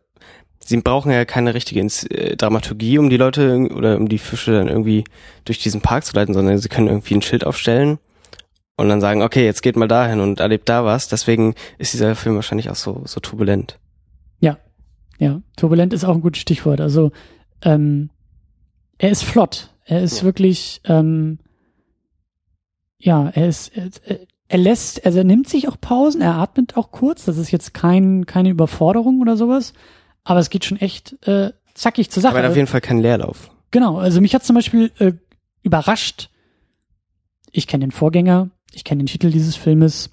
sie 0.60 0.78
brauchen 0.78 1.12
ja 1.12 1.24
keine 1.24 1.54
richtige 1.54 1.80
Ins 1.80 2.04
äh, 2.06 2.36
Dramaturgie, 2.36 2.98
um 2.98 3.12
die 3.12 3.18
Leute 3.18 3.70
oder 3.72 3.98
um 3.98 4.10
die 4.10 4.18
Fische 4.18 4.54
dann 4.54 4.68
irgendwie 4.68 5.04
durch 5.46 5.60
diesen 5.60 5.82
Park 5.82 6.06
zu 6.06 6.16
leiten, 6.16 6.34
sondern 6.34 6.58
sie 6.58 6.70
können 6.70 6.88
irgendwie 6.88 7.14
ein 7.14 7.22
Schild 7.22 7.46
aufstellen 7.46 8.00
und 8.82 8.90
dann 8.90 9.00
sagen, 9.02 9.22
okay, 9.22 9.46
jetzt 9.46 9.62
geht 9.62 9.76
mal 9.78 9.88
dahin 9.88 10.20
und 10.20 10.40
erlebt 10.40 10.68
da 10.68 10.84
was. 10.84 11.08
Deswegen 11.08 11.56
ist 11.78 11.94
dieser 11.94 12.16
Film 12.16 12.36
wahrscheinlich 12.36 12.70
auch 12.70 12.76
so, 12.76 13.02
so 13.06 13.20
turbulent. 13.20 13.78
ja, 15.20 15.40
turbulent 15.56 15.94
ist 15.94 16.04
auch 16.04 16.16
ein 16.16 16.22
gutes 16.22 16.42
Stichwort. 16.42 16.82
Also, 16.82 17.12
ähm, 17.62 18.10
er 18.98 19.12
ist 19.12 19.24
flott. 19.24 19.70
Er 19.86 20.02
ist 20.02 20.20
Ja. 20.22 20.24
wirklich, 20.26 20.82
ähm, 20.86 21.38
ja, 22.98 23.30
er 23.30 23.48
ist, 23.48 23.72
er, 23.78 23.90
er 24.48 24.58
lässt, 24.58 25.06
also 25.06 25.20
er 25.20 25.24
nimmt 25.24 25.48
sich 25.48 25.68
auch 25.68 25.80
Pausen, 25.80 26.22
er 26.22 26.36
atmet 26.38 26.76
auch 26.76 26.90
kurz. 26.92 27.26
Das 27.26 27.38
ist 27.38 27.52
jetzt 27.52 27.76
kein, 27.76 28.26
keine 28.26 28.50
Überforderung 28.50 29.22
oder 29.22 29.38
sowas. 29.38 29.74
Aber 30.24 30.40
es 30.40 30.50
geht 30.50 30.66
schon 30.66 30.78
echt 30.80 31.16
äh, 31.28 31.52
zackig 31.76 32.10
zur 32.10 32.24
Sache. 32.24 32.36
Aber 32.40 32.50
auf 32.50 32.56
jeden 32.56 32.68
Fall 32.68 32.82
kein 32.82 32.98
Leerlauf. 32.98 33.52
Genau, 33.70 34.00
also 34.00 34.22
mich 34.22 34.34
hat 34.34 34.44
zum 34.44 34.56
Beispiel 34.56 34.92
äh, 34.98 35.14
überrascht, 35.62 36.30
ich 37.52 37.68
kenne 37.68 37.86
den 37.86 37.92
Vorgänger, 37.92 38.50
ich 38.74 38.84
kenne 38.84 39.04
den 39.04 39.08
Titel 39.08 39.32
dieses 39.32 39.56
Filmes. 39.56 40.12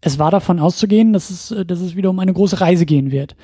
Es 0.00 0.18
war 0.18 0.30
davon 0.30 0.58
auszugehen, 0.60 1.12
dass 1.12 1.30
es, 1.30 1.50
äh, 1.50 1.64
dass 1.64 1.80
es 1.80 1.96
wieder 1.96 2.10
um 2.10 2.18
eine 2.18 2.32
große 2.32 2.60
Reise 2.60 2.86
gehen 2.86 3.10
wird. 3.10 3.36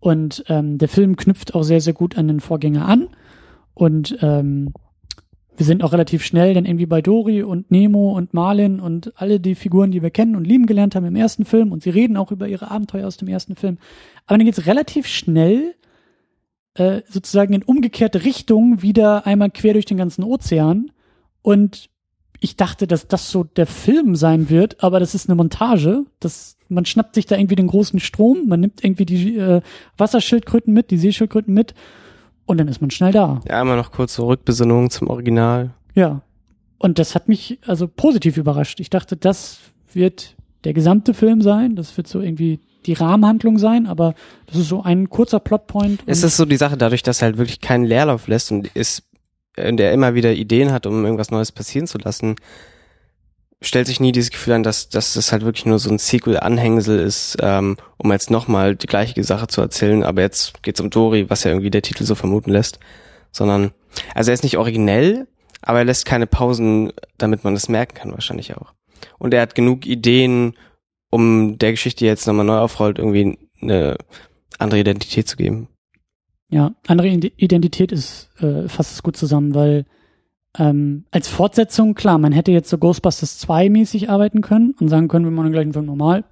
Und 0.00 0.44
ähm, 0.48 0.78
der 0.78 0.88
Film 0.88 1.16
knüpft 1.16 1.54
auch 1.54 1.62
sehr, 1.62 1.80
sehr 1.80 1.92
gut 1.92 2.16
an 2.16 2.28
den 2.28 2.40
Vorgänger 2.40 2.86
an. 2.86 3.08
Und 3.74 4.16
ähm, 4.22 4.72
wir 5.56 5.66
sind 5.66 5.84
auch 5.84 5.92
relativ 5.92 6.24
schnell 6.24 6.54
dann 6.54 6.64
irgendwie 6.64 6.86
bei 6.86 7.02
Dory 7.02 7.42
und 7.42 7.70
Nemo 7.70 8.16
und 8.16 8.32
Marlin 8.32 8.80
und 8.80 9.12
alle 9.16 9.40
die 9.40 9.54
Figuren, 9.54 9.90
die 9.90 10.02
wir 10.02 10.10
kennen 10.10 10.36
und 10.36 10.46
lieben 10.46 10.64
gelernt 10.64 10.94
haben 10.94 11.04
im 11.04 11.16
ersten 11.16 11.44
Film. 11.44 11.70
Und 11.70 11.82
sie 11.82 11.90
reden 11.90 12.16
auch 12.16 12.32
über 12.32 12.48
ihre 12.48 12.70
Abenteuer 12.70 13.06
aus 13.06 13.18
dem 13.18 13.28
ersten 13.28 13.56
Film. 13.56 13.76
Aber 14.24 14.38
dann 14.38 14.46
geht's 14.46 14.66
relativ 14.66 15.06
schnell 15.06 15.74
äh, 16.74 17.02
sozusagen 17.06 17.52
in 17.52 17.62
umgekehrte 17.62 18.24
Richtung 18.24 18.80
wieder 18.80 19.26
einmal 19.26 19.50
quer 19.50 19.74
durch 19.74 19.84
den 19.84 19.98
ganzen 19.98 20.24
Ozean. 20.24 20.92
Und 21.42 21.90
ich 22.40 22.56
dachte, 22.56 22.86
dass 22.86 23.06
das 23.06 23.30
so 23.30 23.44
der 23.44 23.66
Film 23.66 24.16
sein 24.16 24.48
wird, 24.48 24.82
aber 24.82 24.98
das 24.98 25.14
ist 25.14 25.28
eine 25.28 25.36
Montage. 25.36 26.04
Das, 26.20 26.56
man 26.68 26.86
schnappt 26.86 27.14
sich 27.14 27.26
da 27.26 27.36
irgendwie 27.36 27.56
den 27.56 27.66
großen 27.66 28.00
Strom, 28.00 28.48
man 28.48 28.60
nimmt 28.60 28.82
irgendwie 28.82 29.04
die 29.04 29.36
äh, 29.36 29.60
Wasserschildkröten 29.98 30.72
mit, 30.72 30.90
die 30.90 30.96
Seeschildkröten 30.96 31.52
mit 31.52 31.74
und 32.46 32.58
dann 32.58 32.68
ist 32.68 32.80
man 32.80 32.90
schnell 32.90 33.12
da. 33.12 33.42
Ja, 33.46 33.60
einmal 33.60 33.76
noch 33.76 33.92
kurz 33.92 34.14
so 34.14 34.26
Rückbesinnung 34.26 34.90
zum 34.90 35.08
Original. 35.08 35.70
Ja. 35.94 36.22
Und 36.78 36.98
das 36.98 37.14
hat 37.14 37.28
mich 37.28 37.58
also 37.66 37.86
positiv 37.86 38.38
überrascht. 38.38 38.80
Ich 38.80 38.88
dachte, 38.88 39.16
das 39.16 39.58
wird 39.92 40.34
der 40.64 40.72
gesamte 40.72 41.12
Film 41.12 41.42
sein. 41.42 41.76
Das 41.76 41.94
wird 41.96 42.08
so 42.08 42.20
irgendwie 42.20 42.60
die 42.86 42.94
Rahmenhandlung 42.94 43.58
sein, 43.58 43.86
aber 43.86 44.14
das 44.46 44.56
ist 44.56 44.68
so 44.68 44.82
ein 44.82 45.10
kurzer 45.10 45.40
Plotpoint. 45.40 46.00
Es 46.06 46.22
ist 46.22 46.38
so 46.38 46.46
die 46.46 46.56
Sache, 46.56 46.78
dadurch, 46.78 47.02
dass 47.02 47.20
er 47.20 47.26
halt 47.26 47.38
wirklich 47.38 47.60
keinen 47.60 47.84
Leerlauf 47.84 48.26
lässt 48.26 48.50
und 48.50 48.68
ist, 48.68 49.02
und 49.68 49.76
der 49.76 49.92
immer 49.92 50.14
wieder 50.14 50.32
Ideen 50.32 50.72
hat, 50.72 50.86
um 50.86 51.04
irgendwas 51.04 51.30
Neues 51.30 51.52
passieren 51.52 51.86
zu 51.86 51.98
lassen, 51.98 52.36
stellt 53.62 53.86
sich 53.86 54.00
nie 54.00 54.12
dieses 54.12 54.30
Gefühl 54.30 54.54
an, 54.54 54.62
dass, 54.62 54.88
dass 54.88 55.14
das 55.14 55.32
halt 55.32 55.44
wirklich 55.44 55.66
nur 55.66 55.78
so 55.78 55.90
ein 55.90 55.98
Sequel-Anhängsel 55.98 56.98
ist, 56.98 57.36
ähm, 57.40 57.76
um 57.98 58.10
jetzt 58.10 58.30
nochmal 58.30 58.74
die 58.74 58.86
gleiche 58.86 59.22
Sache 59.22 59.48
zu 59.48 59.60
erzählen, 59.60 60.02
aber 60.02 60.22
jetzt 60.22 60.62
geht's 60.62 60.80
um 60.80 60.90
Dory, 60.90 61.28
was 61.28 61.44
ja 61.44 61.50
irgendwie 61.50 61.70
der 61.70 61.82
Titel 61.82 62.04
so 62.04 62.14
vermuten 62.14 62.50
lässt, 62.50 62.80
sondern, 63.32 63.72
also 64.14 64.30
er 64.30 64.34
ist 64.34 64.44
nicht 64.44 64.56
originell, 64.56 65.26
aber 65.62 65.78
er 65.80 65.84
lässt 65.84 66.06
keine 66.06 66.26
Pausen, 66.26 66.92
damit 67.18 67.44
man 67.44 67.54
das 67.54 67.68
merken 67.68 67.94
kann 67.94 68.12
wahrscheinlich 68.12 68.56
auch. 68.56 68.72
Und 69.18 69.34
er 69.34 69.42
hat 69.42 69.54
genug 69.54 69.84
Ideen, 69.86 70.54
um 71.10 71.58
der 71.58 71.72
Geschichte 71.72 72.06
jetzt 72.06 72.26
nochmal 72.26 72.46
neu 72.46 72.58
aufrollt, 72.58 72.98
irgendwie 72.98 73.38
eine 73.60 73.98
andere 74.58 74.80
Identität 74.80 75.28
zu 75.28 75.36
geben. 75.36 75.68
Ja, 76.50 76.72
andere 76.86 77.08
Ide- 77.08 77.32
Identität 77.36 77.92
ist 77.92 78.28
äh, 78.40 78.68
fasst 78.68 78.92
es 78.92 79.02
gut 79.02 79.16
zusammen, 79.16 79.54
weil 79.54 79.84
ähm, 80.58 81.04
als 81.12 81.28
Fortsetzung, 81.28 81.94
klar, 81.94 82.18
man 82.18 82.32
hätte 82.32 82.50
jetzt 82.50 82.68
so 82.68 82.76
Ghostbusters 82.78 83.38
2 83.38 83.68
mäßig 83.68 84.10
arbeiten 84.10 84.40
können 84.40 84.74
und 84.80 84.88
sagen 84.88 85.06
können, 85.08 85.24
wir 85.24 85.30
machen 85.30 85.46
den 85.46 85.52
gleichen 85.52 85.72
Film 85.72 85.86
normal. 85.86 86.24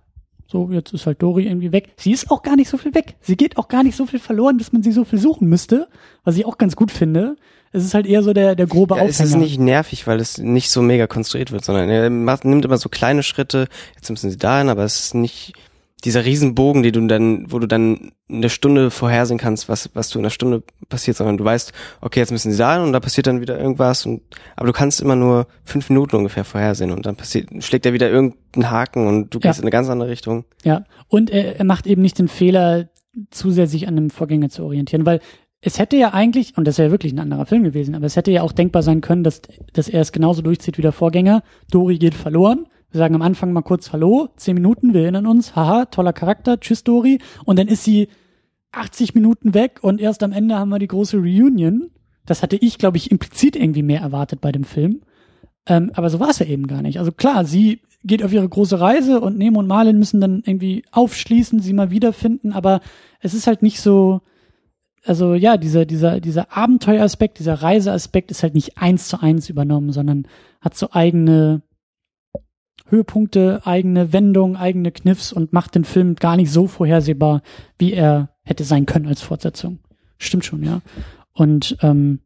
So, 0.50 0.70
jetzt 0.72 0.92
ist 0.94 1.06
halt 1.06 1.22
Dory 1.22 1.46
irgendwie 1.46 1.72
weg. 1.72 1.90
Sie 1.96 2.10
ist 2.10 2.30
auch 2.30 2.42
gar 2.42 2.56
nicht 2.56 2.70
so 2.70 2.78
viel 2.78 2.94
weg. 2.94 3.16
Sie 3.20 3.36
geht 3.36 3.58
auch 3.58 3.68
gar 3.68 3.84
nicht 3.84 3.94
so 3.96 4.06
viel 4.06 4.18
verloren, 4.18 4.56
dass 4.58 4.72
man 4.72 4.82
sie 4.82 4.92
so 4.92 5.04
viel 5.04 5.18
suchen 5.18 5.46
müsste, 5.48 5.88
was 6.24 6.36
ich 6.36 6.46
auch 6.46 6.56
ganz 6.58 6.74
gut 6.74 6.90
finde. 6.90 7.36
es 7.70 7.84
ist 7.84 7.92
halt 7.94 8.06
eher 8.06 8.22
so 8.22 8.32
der, 8.32 8.56
der 8.56 8.66
grobe 8.66 8.94
ja, 8.96 9.02
Aufhänger. 9.02 9.10
es 9.10 9.20
ist 9.20 9.36
nicht 9.36 9.60
nervig, 9.60 10.06
weil 10.06 10.18
es 10.20 10.38
nicht 10.38 10.70
so 10.70 10.80
mega 10.80 11.06
konstruiert 11.06 11.52
wird, 11.52 11.64
sondern 11.66 11.90
er 11.90 12.08
macht, 12.08 12.44
nimmt 12.46 12.64
immer 12.64 12.78
so 12.78 12.88
kleine 12.88 13.22
Schritte. 13.22 13.68
Jetzt 13.96 14.08
müssen 14.10 14.30
sie 14.30 14.38
dahin, 14.38 14.70
aber 14.70 14.84
es 14.84 14.98
ist 15.00 15.14
nicht 15.14 15.52
dieser 16.04 16.24
Riesenbogen, 16.24 16.82
die 16.82 16.92
du 16.92 17.04
dann, 17.06 17.50
wo 17.50 17.58
du 17.58 17.66
dann 17.66 18.12
eine 18.28 18.50
Stunde 18.50 18.90
vorhersehen 18.90 19.38
kannst, 19.38 19.68
was, 19.68 19.90
was 19.94 20.10
du 20.10 20.18
in 20.18 20.24
einer 20.24 20.30
Stunde 20.30 20.62
passiert, 20.88 21.16
sondern 21.16 21.36
du 21.36 21.44
weißt, 21.44 21.72
okay, 22.00 22.20
jetzt 22.20 22.30
müssen 22.30 22.52
sie 22.52 22.58
dahin 22.58 22.82
und 22.82 22.92
da 22.92 23.00
passiert 23.00 23.26
dann 23.26 23.40
wieder 23.40 23.58
irgendwas 23.58 24.06
und, 24.06 24.22
aber 24.54 24.66
du 24.66 24.72
kannst 24.72 25.00
immer 25.00 25.16
nur 25.16 25.46
fünf 25.64 25.88
Minuten 25.90 26.16
ungefähr 26.16 26.44
vorhersehen 26.44 26.92
und 26.92 27.04
dann 27.06 27.16
passiert, 27.16 27.48
schlägt 27.64 27.84
er 27.86 27.92
wieder 27.92 28.08
irgendeinen 28.10 28.70
Haken 28.70 29.06
und 29.06 29.34
du 29.34 29.38
Ja. 29.38 29.50
gehst 29.50 29.58
in 29.58 29.64
eine 29.64 29.70
ganz 29.72 29.88
andere 29.88 30.08
Richtung. 30.08 30.44
Ja, 30.64 30.84
und 31.08 31.30
er, 31.30 31.56
er 31.58 31.64
macht 31.64 31.86
eben 31.86 32.02
nicht 32.02 32.18
den 32.18 32.28
Fehler, 32.28 32.88
zu 33.30 33.50
sehr 33.50 33.66
sich 33.66 33.88
an 33.88 33.96
einem 33.96 34.10
Vorgänger 34.10 34.48
zu 34.50 34.62
orientieren, 34.64 35.04
weil 35.04 35.18
es 35.60 35.80
hätte 35.80 35.96
ja 35.96 36.14
eigentlich, 36.14 36.56
und 36.56 36.68
das 36.68 36.78
wäre 36.78 36.92
wirklich 36.92 37.12
ein 37.12 37.18
anderer 37.18 37.44
Film 37.46 37.64
gewesen, 37.64 37.96
aber 37.96 38.06
es 38.06 38.14
hätte 38.14 38.30
ja 38.30 38.42
auch 38.42 38.52
denkbar 38.52 38.84
sein 38.84 39.00
können, 39.00 39.24
dass, 39.24 39.42
dass 39.72 39.88
er 39.88 40.00
es 40.02 40.12
genauso 40.12 40.40
durchzieht 40.42 40.78
wie 40.78 40.82
der 40.82 40.92
Vorgänger. 40.92 41.42
Dori 41.72 41.98
geht 41.98 42.14
verloren. 42.14 42.66
Wir 42.90 42.98
sagen 42.98 43.14
am 43.14 43.22
Anfang 43.22 43.52
mal 43.52 43.62
kurz 43.62 43.92
Hallo, 43.92 44.28
zehn 44.36 44.54
Minuten, 44.54 44.94
wir 44.94 45.02
erinnern 45.02 45.26
uns, 45.26 45.54
haha, 45.54 45.84
toller 45.86 46.14
Charakter, 46.14 46.58
tschüss 46.58 46.84
Dori. 46.84 47.18
Und 47.44 47.58
dann 47.58 47.68
ist 47.68 47.84
sie 47.84 48.08
80 48.72 49.14
Minuten 49.14 49.52
weg 49.52 49.80
und 49.82 50.00
erst 50.00 50.22
am 50.22 50.32
Ende 50.32 50.58
haben 50.58 50.70
wir 50.70 50.78
die 50.78 50.88
große 50.88 51.18
Reunion. 51.18 51.90
Das 52.24 52.42
hatte 52.42 52.56
ich, 52.56 52.78
glaube 52.78 52.96
ich, 52.96 53.10
implizit 53.10 53.56
irgendwie 53.56 53.82
mehr 53.82 54.00
erwartet 54.00 54.40
bei 54.40 54.52
dem 54.52 54.64
Film. 54.64 55.02
Ähm, 55.66 55.90
aber 55.94 56.08
so 56.08 56.18
war 56.18 56.30
es 56.30 56.38
ja 56.38 56.46
eben 56.46 56.66
gar 56.66 56.80
nicht. 56.80 56.98
Also 56.98 57.12
klar, 57.12 57.44
sie 57.44 57.80
geht 58.04 58.22
auf 58.22 58.32
ihre 58.32 58.48
große 58.48 58.80
Reise 58.80 59.20
und 59.20 59.36
Nemo 59.36 59.58
und 59.58 59.66
Marlin 59.66 59.98
müssen 59.98 60.20
dann 60.20 60.42
irgendwie 60.46 60.84
aufschließen, 60.90 61.60
sie 61.60 61.74
mal 61.74 61.90
wiederfinden, 61.90 62.52
aber 62.54 62.80
es 63.20 63.34
ist 63.34 63.46
halt 63.46 63.60
nicht 63.62 63.80
so, 63.80 64.22
also 65.04 65.34
ja, 65.34 65.58
dieser, 65.58 65.84
dieser, 65.84 66.20
dieser 66.20 66.56
Abenteueraspekt, 66.56 67.38
dieser 67.38 67.54
Reiseaspekt 67.54 68.30
ist 68.30 68.42
halt 68.42 68.54
nicht 68.54 68.78
eins 68.78 69.08
zu 69.08 69.20
eins 69.20 69.50
übernommen, 69.50 69.92
sondern 69.92 70.26
hat 70.60 70.76
so 70.76 70.90
eigene 70.92 71.62
Höhepunkte, 72.90 73.60
eigene 73.64 74.12
Wendungen, 74.12 74.56
eigene 74.56 74.90
Kniffs 74.92 75.32
und 75.32 75.52
macht 75.52 75.74
den 75.74 75.84
Film 75.84 76.14
gar 76.16 76.36
nicht 76.36 76.50
so 76.50 76.66
vorhersehbar, 76.66 77.42
wie 77.78 77.92
er 77.92 78.30
hätte 78.42 78.64
sein 78.64 78.86
können 78.86 79.06
als 79.06 79.20
Fortsetzung. 79.22 79.78
Stimmt 80.18 80.44
schon, 80.44 80.62
ja. 80.62 80.80
Und 81.32 81.76
ähm, 81.82 82.20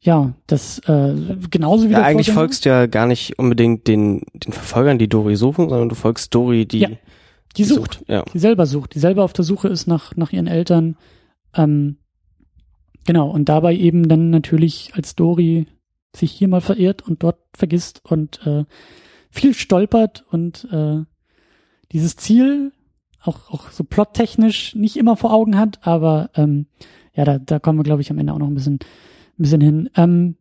ja, 0.00 0.34
das 0.46 0.78
äh, 0.80 1.14
genauso 1.50 1.88
wie 1.88 1.92
Ja, 1.92 2.02
eigentlich 2.02 2.26
Vorgänger. 2.26 2.40
folgst 2.40 2.64
du 2.64 2.68
ja 2.70 2.86
gar 2.86 3.06
nicht 3.06 3.38
unbedingt 3.38 3.86
den, 3.86 4.22
den 4.34 4.52
Verfolgern, 4.52 4.98
die 4.98 5.08
Dori 5.08 5.36
suchen, 5.36 5.68
sondern 5.68 5.88
du 5.88 5.94
folgst 5.94 6.34
Dori, 6.34 6.66
die, 6.66 6.80
Ja, 6.80 6.88
die 7.56 7.64
sucht. 7.64 8.04
Ja. 8.08 8.24
die 8.32 8.38
selber 8.38 8.66
sucht, 8.66 8.94
die 8.94 8.98
selber 8.98 9.22
auf 9.24 9.32
der 9.32 9.44
Suche 9.44 9.68
ist 9.68 9.86
nach, 9.86 10.16
nach 10.16 10.32
ihren 10.32 10.48
Eltern. 10.48 10.96
Ähm, 11.54 11.98
genau, 13.06 13.30
und 13.30 13.48
dabei 13.48 13.74
eben 13.76 14.08
dann 14.08 14.30
natürlich 14.30 14.90
als 14.94 15.14
Dory 15.14 15.66
sich 16.14 16.32
hier 16.32 16.48
mal 16.48 16.60
verirrt 16.60 17.02
und 17.02 17.22
dort 17.22 17.38
vergisst 17.54 18.02
und 18.04 18.46
äh, 18.46 18.64
viel 19.30 19.54
stolpert 19.54 20.24
und 20.30 20.68
äh, 20.70 21.04
dieses 21.92 22.16
Ziel 22.16 22.72
auch, 23.22 23.50
auch 23.50 23.70
so 23.70 23.84
plottechnisch 23.84 24.74
nicht 24.74 24.96
immer 24.96 25.16
vor 25.16 25.32
Augen 25.32 25.58
hat, 25.58 25.86
aber 25.86 26.30
ähm, 26.34 26.66
ja, 27.14 27.24
da, 27.24 27.38
da 27.38 27.58
kommen 27.58 27.78
wir, 27.78 27.84
glaube 27.84 28.02
ich, 28.02 28.10
am 28.10 28.18
Ende 28.18 28.32
auch 28.32 28.38
noch 28.38 28.48
ein 28.48 28.54
bisschen, 28.54 28.74
ein 28.74 29.42
bisschen 29.42 29.60
hin. 29.60 29.90
Ähm, 29.96 30.36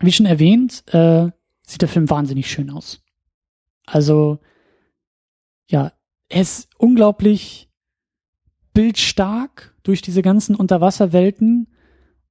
wie 0.00 0.12
schon 0.12 0.26
erwähnt, 0.26 0.84
äh, 0.92 1.30
sieht 1.62 1.82
der 1.82 1.88
Film 1.88 2.08
wahnsinnig 2.08 2.50
schön 2.50 2.70
aus. 2.70 3.02
Also, 3.86 4.38
ja, 5.66 5.92
er 6.28 6.40
ist 6.40 6.68
unglaublich 6.78 7.68
bildstark 8.74 9.74
durch 9.82 10.02
diese 10.02 10.22
ganzen 10.22 10.54
Unterwasserwelten. 10.54 11.68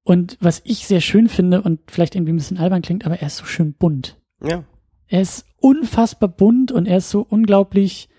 Und 0.04 0.38
was 0.42 0.62
ich 0.66 0.88
sehr 0.88 1.02
schön 1.02 1.30
finde 1.30 1.62
und 1.62 1.80
vielleicht 1.88 2.16
irgendwie 2.16 2.34
ein 2.34 2.38
bisschen 2.38 2.58
albern 2.58 2.82
klingt, 2.82 3.06
aber 3.06 3.20
er 3.20 3.28
ist 3.28 3.38
so 3.38 3.46
schön 3.46 3.74
bunt. 3.74 4.18
Ja. 4.44 4.64
Er 5.08 5.22
ist 5.22 5.46
unfassbar 5.60 6.30
bunt 6.30 6.72
und 6.72 6.88
er 6.88 6.98
ist 6.98 7.10
so 7.10 7.26
unglaublich 7.28 8.10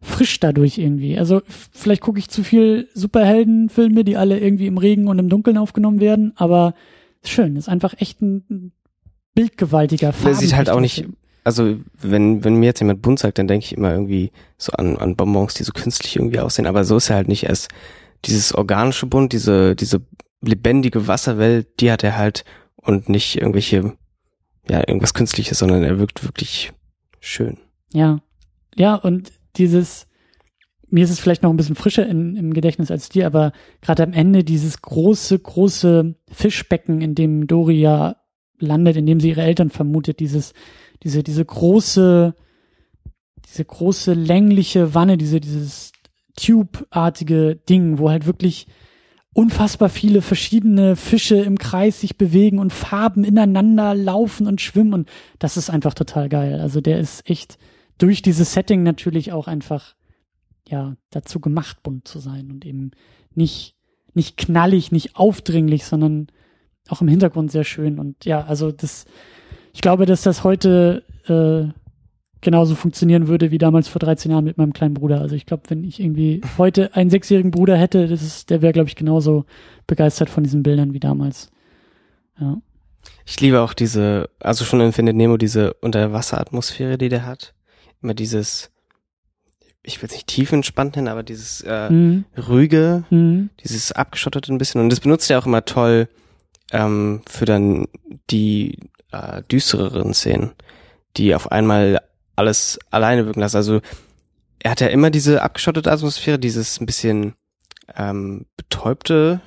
frisch 0.00 0.40
dadurch 0.40 0.78
irgendwie. 0.78 1.18
Also 1.18 1.42
vielleicht 1.70 2.00
gucke 2.00 2.18
ich 2.18 2.28
zu 2.28 2.42
viel 2.42 2.88
Superheldenfilme, 2.94 4.04
die 4.04 4.16
alle 4.16 4.38
irgendwie 4.40 4.66
im 4.66 4.78
Regen 4.78 5.06
und 5.08 5.18
im 5.18 5.28
Dunkeln 5.28 5.58
aufgenommen 5.58 6.00
werden, 6.00 6.32
aber 6.36 6.74
ist 7.22 7.30
schön. 7.30 7.56
Ist 7.56 7.68
einfach 7.68 7.94
echt 7.98 8.20
ein, 8.22 8.72
bildgewaltiger 9.34 10.12
Der 10.24 10.34
sieht 10.34 10.54
halt 10.54 10.70
auch 10.70 10.80
nicht- 10.80 10.96
Film. 11.00 11.16
Also 11.44 11.76
wenn, 12.00 12.44
wenn 12.44 12.54
mir 12.56 12.66
jetzt 12.66 12.78
jemand 12.80 13.02
bunt 13.02 13.18
sagt, 13.18 13.38
dann 13.38 13.48
denke 13.48 13.64
ich 13.66 13.76
immer 13.76 13.92
irgendwie 13.92 14.30
so 14.58 14.72
an, 14.72 14.96
an 14.96 15.16
Bonbons, 15.16 15.54
die 15.54 15.64
so 15.64 15.72
künstlich 15.72 16.14
irgendwie 16.16 16.38
aussehen, 16.38 16.66
aber 16.66 16.84
so 16.84 16.96
ist 16.96 17.10
er 17.10 17.16
halt 17.16 17.26
nicht. 17.28 17.44
Er 17.44 17.50
ist 17.50 17.68
dieses 18.26 18.54
organische 18.54 19.06
Bunt, 19.06 19.32
diese, 19.32 19.74
diese 19.74 20.02
lebendige 20.42 21.06
Wasserwelt, 21.06 21.80
die 21.80 21.90
hat 21.90 22.04
er 22.04 22.16
halt 22.16 22.44
und 22.76 23.08
nicht 23.08 23.36
irgendwelche, 23.36 23.96
ja, 24.68 24.80
irgendwas 24.80 25.14
Künstliches, 25.14 25.58
sondern 25.58 25.82
er 25.82 25.98
wirkt 25.98 26.24
wirklich 26.24 26.72
schön. 27.20 27.58
Ja. 27.92 28.20
Ja, 28.74 28.96
und 28.96 29.32
dieses, 29.56 30.08
mir 30.88 31.04
ist 31.04 31.10
es 31.10 31.20
vielleicht 31.20 31.42
noch 31.42 31.50
ein 31.50 31.56
bisschen 31.56 31.76
frischer 31.76 32.06
in, 32.06 32.36
im 32.36 32.54
Gedächtnis 32.54 32.90
als 32.90 33.08
dir, 33.08 33.26
aber 33.26 33.52
gerade 33.80 34.02
am 34.02 34.12
Ende 34.12 34.44
dieses 34.44 34.82
große, 34.82 35.38
große 35.38 36.14
Fischbecken, 36.30 37.00
in 37.00 37.14
dem 37.14 37.46
Dori 37.46 37.80
ja 37.80 38.16
landet, 38.58 38.96
in 38.96 39.06
dem 39.06 39.20
sie 39.20 39.30
ihre 39.30 39.42
Eltern 39.42 39.70
vermutet, 39.70 40.20
dieses, 40.20 40.54
diese, 41.02 41.22
diese 41.22 41.44
große, 41.44 42.34
diese 43.48 43.64
große 43.64 44.14
längliche 44.14 44.94
Wanne, 44.94 45.18
diese, 45.18 45.40
dieses 45.40 45.92
Tube-artige 46.36 47.56
Ding, 47.56 47.98
wo 47.98 48.10
halt 48.10 48.26
wirklich 48.26 48.66
unfassbar 49.34 49.88
viele 49.88 50.20
verschiedene 50.20 50.96
Fische 50.96 51.36
im 51.36 51.58
Kreis 51.58 52.00
sich 52.00 52.18
bewegen 52.18 52.58
und 52.58 52.72
Farben 52.72 53.24
ineinander 53.24 53.94
laufen 53.94 54.46
und 54.46 54.60
schwimmen 54.60 54.92
und 54.92 55.10
das 55.38 55.56
ist 55.56 55.70
einfach 55.70 55.94
total 55.94 56.28
geil. 56.28 56.60
Also 56.60 56.80
der 56.80 56.98
ist 56.98 57.28
echt 57.28 57.58
durch 57.98 58.20
dieses 58.20 58.52
Setting 58.52 58.82
natürlich 58.82 59.32
auch 59.32 59.48
einfach 59.48 59.94
ja 60.68 60.96
dazu 61.10 61.40
gemacht, 61.40 61.82
bunt 61.82 62.06
zu 62.06 62.18
sein 62.18 62.50
und 62.50 62.64
eben 62.66 62.90
nicht 63.34 63.76
nicht 64.14 64.36
knallig, 64.36 64.92
nicht 64.92 65.16
aufdringlich, 65.16 65.86
sondern 65.86 66.26
auch 66.88 67.00
im 67.00 67.08
Hintergrund 67.08 67.50
sehr 67.50 67.64
schön 67.64 67.98
und 67.98 68.26
ja, 68.26 68.44
also 68.44 68.70
das 68.70 69.06
ich 69.72 69.80
glaube, 69.80 70.04
dass 70.04 70.22
das 70.22 70.44
heute 70.44 71.04
äh, 71.26 71.72
genauso 72.42 72.74
funktionieren 72.74 73.28
würde 73.28 73.50
wie 73.50 73.58
damals 73.58 73.88
vor 73.88 74.00
13 74.00 74.30
Jahren 74.30 74.44
mit 74.44 74.58
meinem 74.58 74.72
kleinen 74.74 74.94
Bruder. 74.94 75.20
Also 75.20 75.34
ich 75.34 75.46
glaube, 75.46 75.62
wenn 75.68 75.84
ich 75.84 76.00
irgendwie 76.00 76.42
heute 76.58 76.94
einen 76.94 77.08
sechsjährigen 77.08 77.50
Bruder 77.50 77.76
hätte, 77.76 78.06
das 78.08 78.20
ist, 78.22 78.50
der 78.50 78.60
wäre, 78.60 78.72
glaube 78.74 78.88
ich, 78.88 78.96
genauso 78.96 79.46
begeistert 79.86 80.28
von 80.28 80.44
diesen 80.44 80.62
Bildern 80.62 80.92
wie 80.92 81.00
damals. 81.00 81.50
Ja. 82.38 82.60
Ich 83.24 83.40
liebe 83.40 83.60
auch 83.60 83.72
diese, 83.72 84.28
also 84.40 84.64
schon 84.64 84.80
in 84.80 84.92
Findet 84.92 85.16
Nemo, 85.16 85.36
diese 85.36 85.74
Unterwasseratmosphäre, 85.74 86.98
die 86.98 87.08
der 87.08 87.24
hat. 87.26 87.54
Immer 88.02 88.14
dieses, 88.14 88.70
ich 89.82 90.00
will 90.02 90.08
es 90.08 90.12
nicht 90.14 90.26
tiefenentspannt 90.26 90.96
nennen, 90.96 91.08
aber 91.08 91.22
dieses 91.22 91.60
äh, 91.62 91.90
Mhm. 91.90 92.24
ruhige, 92.48 93.04
Mhm. 93.10 93.50
dieses 93.62 93.92
abgeschottete 93.92 94.52
ein 94.52 94.58
bisschen. 94.58 94.80
Und 94.80 94.90
das 94.90 95.00
benutzt 95.00 95.30
er 95.30 95.38
auch 95.38 95.46
immer 95.46 95.64
toll 95.64 96.08
ähm, 96.72 97.22
für 97.28 97.44
dann 97.44 97.86
die 98.30 98.78
äh, 99.12 99.42
düstereren 99.50 100.14
Szenen, 100.14 100.52
die 101.16 101.34
auf 101.34 101.52
einmal 101.52 102.00
alles 102.36 102.78
alleine 102.90 103.26
wirken 103.26 103.40
lassen. 103.40 103.56
Also 103.56 103.80
er 104.58 104.70
hat 104.70 104.80
ja 104.80 104.88
immer 104.88 105.10
diese 105.10 105.42
abgeschottete 105.42 105.90
Atmosphäre, 105.90 106.38
dieses 106.38 106.80
ein 106.80 106.86
bisschen 106.86 107.34
ähm, 107.96 108.46
betäubte, 108.56 109.40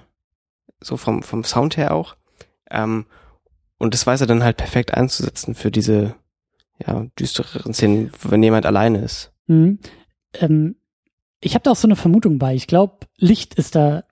so 0.81 0.97
vom, 0.97 1.23
vom 1.23 1.43
Sound 1.43 1.77
her 1.77 1.93
auch. 1.93 2.15
Ähm, 2.69 3.05
und 3.77 3.93
das 3.93 4.05
weiß 4.05 4.21
er 4.21 4.27
dann 4.27 4.43
halt 4.43 4.57
perfekt 4.57 4.93
einzusetzen 4.93 5.55
für 5.55 5.71
diese 5.71 6.15
ja, 6.85 7.05
düstereren 7.19 7.73
Szenen, 7.73 8.11
wenn 8.23 8.43
jemand 8.43 8.65
alleine 8.65 8.99
ist. 8.99 9.31
Mhm. 9.47 9.79
Ähm, 10.33 10.75
ich 11.39 11.53
habe 11.53 11.63
da 11.63 11.71
auch 11.71 11.75
so 11.75 11.87
eine 11.87 11.95
Vermutung 11.95 12.37
bei. 12.39 12.55
Ich 12.55 12.67
glaube, 12.67 13.05
Licht 13.17 13.55
ist 13.55 13.75
da 13.75 14.03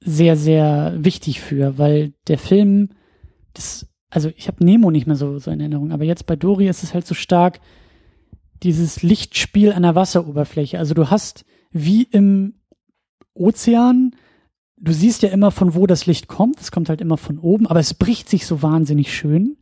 sehr, 0.00 0.36
sehr 0.36 0.94
wichtig 0.96 1.40
für, 1.40 1.78
weil 1.78 2.12
der 2.26 2.38
Film, 2.38 2.90
das, 3.54 3.86
also 4.10 4.30
ich 4.36 4.48
habe 4.48 4.64
Nemo 4.64 4.90
nicht 4.90 5.06
mehr 5.06 5.16
so, 5.16 5.38
so 5.38 5.50
in 5.50 5.60
Erinnerung, 5.60 5.92
aber 5.92 6.04
jetzt 6.04 6.26
bei 6.26 6.36
Dory 6.36 6.68
ist 6.68 6.82
es 6.82 6.92
halt 6.92 7.06
so 7.06 7.14
stark, 7.14 7.60
dieses 8.62 9.02
Lichtspiel 9.02 9.72
an 9.72 9.82
der 9.82 9.94
Wasseroberfläche. 9.94 10.78
Also 10.78 10.94
du 10.94 11.10
hast 11.10 11.44
wie 11.70 12.02
im 12.02 12.54
Ozean, 13.34 14.14
du 14.76 14.92
siehst 14.92 15.22
ja 15.22 15.30
immer 15.30 15.50
von 15.50 15.74
wo 15.74 15.86
das 15.86 16.06
Licht 16.06 16.28
kommt, 16.28 16.60
es 16.60 16.70
kommt 16.70 16.88
halt 16.88 17.00
immer 17.00 17.16
von 17.16 17.38
oben, 17.38 17.66
aber 17.66 17.80
es 17.80 17.94
bricht 17.94 18.28
sich 18.28 18.46
so 18.46 18.62
wahnsinnig 18.62 19.14
schön. 19.14 19.56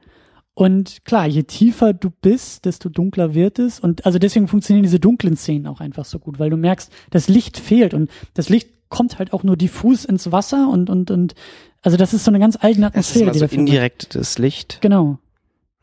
Und 0.55 1.05
klar, 1.05 1.27
je 1.27 1.45
tiefer 1.45 1.93
du 1.95 2.11
bist, 2.11 2.65
desto 2.65 2.89
dunkler 2.89 3.35
wird 3.35 3.59
es. 3.59 3.81
Und 3.81 4.05
also 4.05 4.19
deswegen 4.19 4.49
funktionieren 4.49 4.83
diese 4.83 4.99
dunklen 5.01 5.37
Szenen 5.37 5.67
auch 5.67 5.81
einfach 5.81 6.05
so 6.05 6.19
gut, 6.19 6.39
weil 6.39 6.51
du 6.51 6.57
merkst, 6.57 6.93
das 7.11 7.29
Licht 7.29 7.57
fehlt 7.57 7.95
und 7.95 8.11
das 8.35 8.49
Licht 8.49 8.69
kommt 8.89 9.19
halt 9.19 9.33
auch 9.33 9.45
nur 9.45 9.57
diffus 9.57 10.05
ins 10.05 10.33
Wasser 10.33 10.69
und, 10.69 10.91
und, 10.91 11.11
und, 11.13 11.35
also 11.81 11.97
das 11.97 12.13
ist 12.13 12.25
so 12.25 12.31
eine 12.31 12.41
ganz 12.41 12.59
eigene 12.61 12.91
Es 12.93 13.15
ist 13.15 13.23
Atmosphäre, 13.23 13.23
immer 13.23 13.33
die 13.33 13.39
so 13.39 13.43
der 13.45 13.49
Film 13.49 13.63
hat. 13.63 13.69
indirekt 13.69 14.15
das 14.17 14.39
Licht. 14.39 14.79
Genau. 14.81 15.19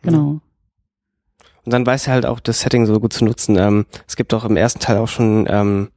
Genau. 0.01 0.41
Und 1.67 1.73
dann 1.73 1.85
weiß 1.85 2.07
er 2.07 2.13
halt 2.13 2.25
auch 2.25 2.39
das 2.39 2.61
Setting 2.61 2.85
so 2.85 2.97
gut 3.01 3.11
zu 3.11 3.25
nutzen. 3.25 3.57
Ähm, 3.57 3.85
es 4.07 4.15
gibt 4.15 4.33
auch 4.33 4.45
im 4.45 4.55
ersten 4.55 4.79
Teil 4.79 4.95
auch 4.99 5.09
schon 5.09 5.45
ähm, 5.49 5.89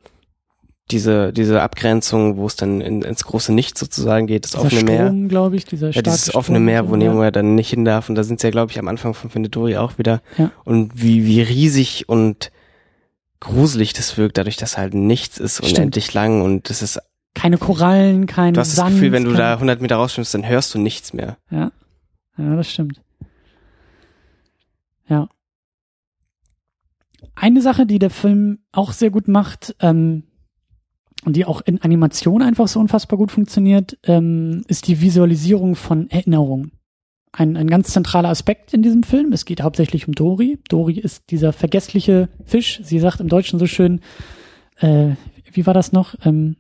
diese, 0.91 1.33
diese 1.33 1.63
Abgrenzung, 1.63 2.39
wo 2.39 2.47
es 2.49 2.57
dann 2.57 2.81
in, 2.81 3.03
ins 3.03 3.23
große 3.23 3.53
Nichts 3.53 3.79
sozusagen 3.79 4.27
geht, 4.27 4.43
das 4.47 4.51
Dieser 4.51 4.65
offene 4.65 4.83
Meer. 4.83 5.15
glaube 5.29 5.55
ich, 5.55 5.65
dieser 5.67 5.91
Ja, 5.91 6.03
dieses 6.03 6.35
offene 6.35 6.59
Meer, 6.59 6.89
wo. 6.89 6.97
Nemo 6.97 7.23
ja 7.23 7.31
dann 7.31 7.55
nicht 7.55 7.71
hin 7.71 7.85
darf. 7.85 8.09
Und 8.09 8.17
da 8.17 8.25
sind 8.25 8.41
sie 8.41 8.49
ja, 8.49 8.51
glaube 8.51 8.73
ich, 8.73 8.81
am 8.81 8.89
Anfang 8.89 9.15
von 9.15 9.31
Findet 9.31 9.55
Dory 9.55 9.77
auch 9.77 9.97
wieder. 9.97 10.23
Ja. 10.39 10.51
Und 10.65 11.01
wie, 11.01 11.25
wie 11.25 11.41
riesig 11.41 12.09
und 12.09 12.51
gruselig 13.39 13.93
das 13.93 14.19
wirkt, 14.19 14.39
dadurch, 14.39 14.57
dass 14.57 14.77
halt 14.77 14.93
nichts 14.95 15.39
ist, 15.39 15.59
Stimmt. 15.59 15.79
unendlich 15.79 16.13
lang. 16.13 16.43
Und 16.43 16.69
das 16.69 16.83
ist, 16.83 16.99
Keine 17.35 17.59
Korallen, 17.59 18.27
kein 18.27 18.55
du 18.55 18.61
hast 18.61 18.75
Sand. 18.75 18.89
das 18.89 18.95
Gefühl, 18.97 19.13
wenn 19.13 19.23
du 19.23 19.35
da 19.35 19.53
100 19.53 19.81
Meter 19.81 19.95
rausschwimmst, 19.95 20.35
dann 20.35 20.49
hörst 20.49 20.75
du 20.75 20.81
nichts 20.81 21.13
mehr. 21.13 21.37
Ja. 21.49 21.71
Ja, 22.37 22.57
das 22.57 22.69
stimmt. 22.69 23.01
Ja. 25.09 25.29
Eine 27.35 27.63
Sache, 27.63 27.87
die 27.87 27.99
der 27.99 28.11
Film 28.11 28.59
auch 28.73 28.93
sehr 28.93 29.11
gut 29.11 29.29
macht, 29.29 29.75
ähm, 29.81 30.25
und 31.25 31.37
die 31.37 31.45
auch 31.45 31.61
in 31.61 31.83
Animation 31.83 32.43
einfach 32.43 32.69
so 32.69 32.81
unfassbar 32.81 33.19
gut 33.19 33.31
funktioniert, 33.31 33.99
ähm, 34.05 34.63
ist 34.69 34.89
die 34.89 35.01
Visualisierung 35.01 35.75
von 35.75 36.09
Erinnerungen. 36.11 36.73
Ein, 37.33 37.57
ein 37.57 37.69
ganz 37.69 37.93
zentraler 37.93 38.31
Aspekt 38.31 38.75
in 38.75 38.83
diesem 38.83 39.03
Film. 39.03 39.33
Es 39.33 39.45
geht 39.45 39.63
hauptsächlich 39.63 40.09
um 40.09 40.15
Dory. 40.15 40.59
Dory 40.69 40.95
ist 40.95 41.31
dieser 41.31 41.53
vergessliche 41.53 42.29
Fisch. 42.45 42.81
Sie 42.83 42.99
sagt 42.99 43.21
im 43.21 43.29
Deutschen 43.29 43.59
so 43.59 43.67
schön, 43.67 44.01
äh, 44.79 45.11
wie 45.53 45.67
war 45.67 45.75
das 45.75 45.93
noch? 45.93 46.15
Ähm, 46.25 46.57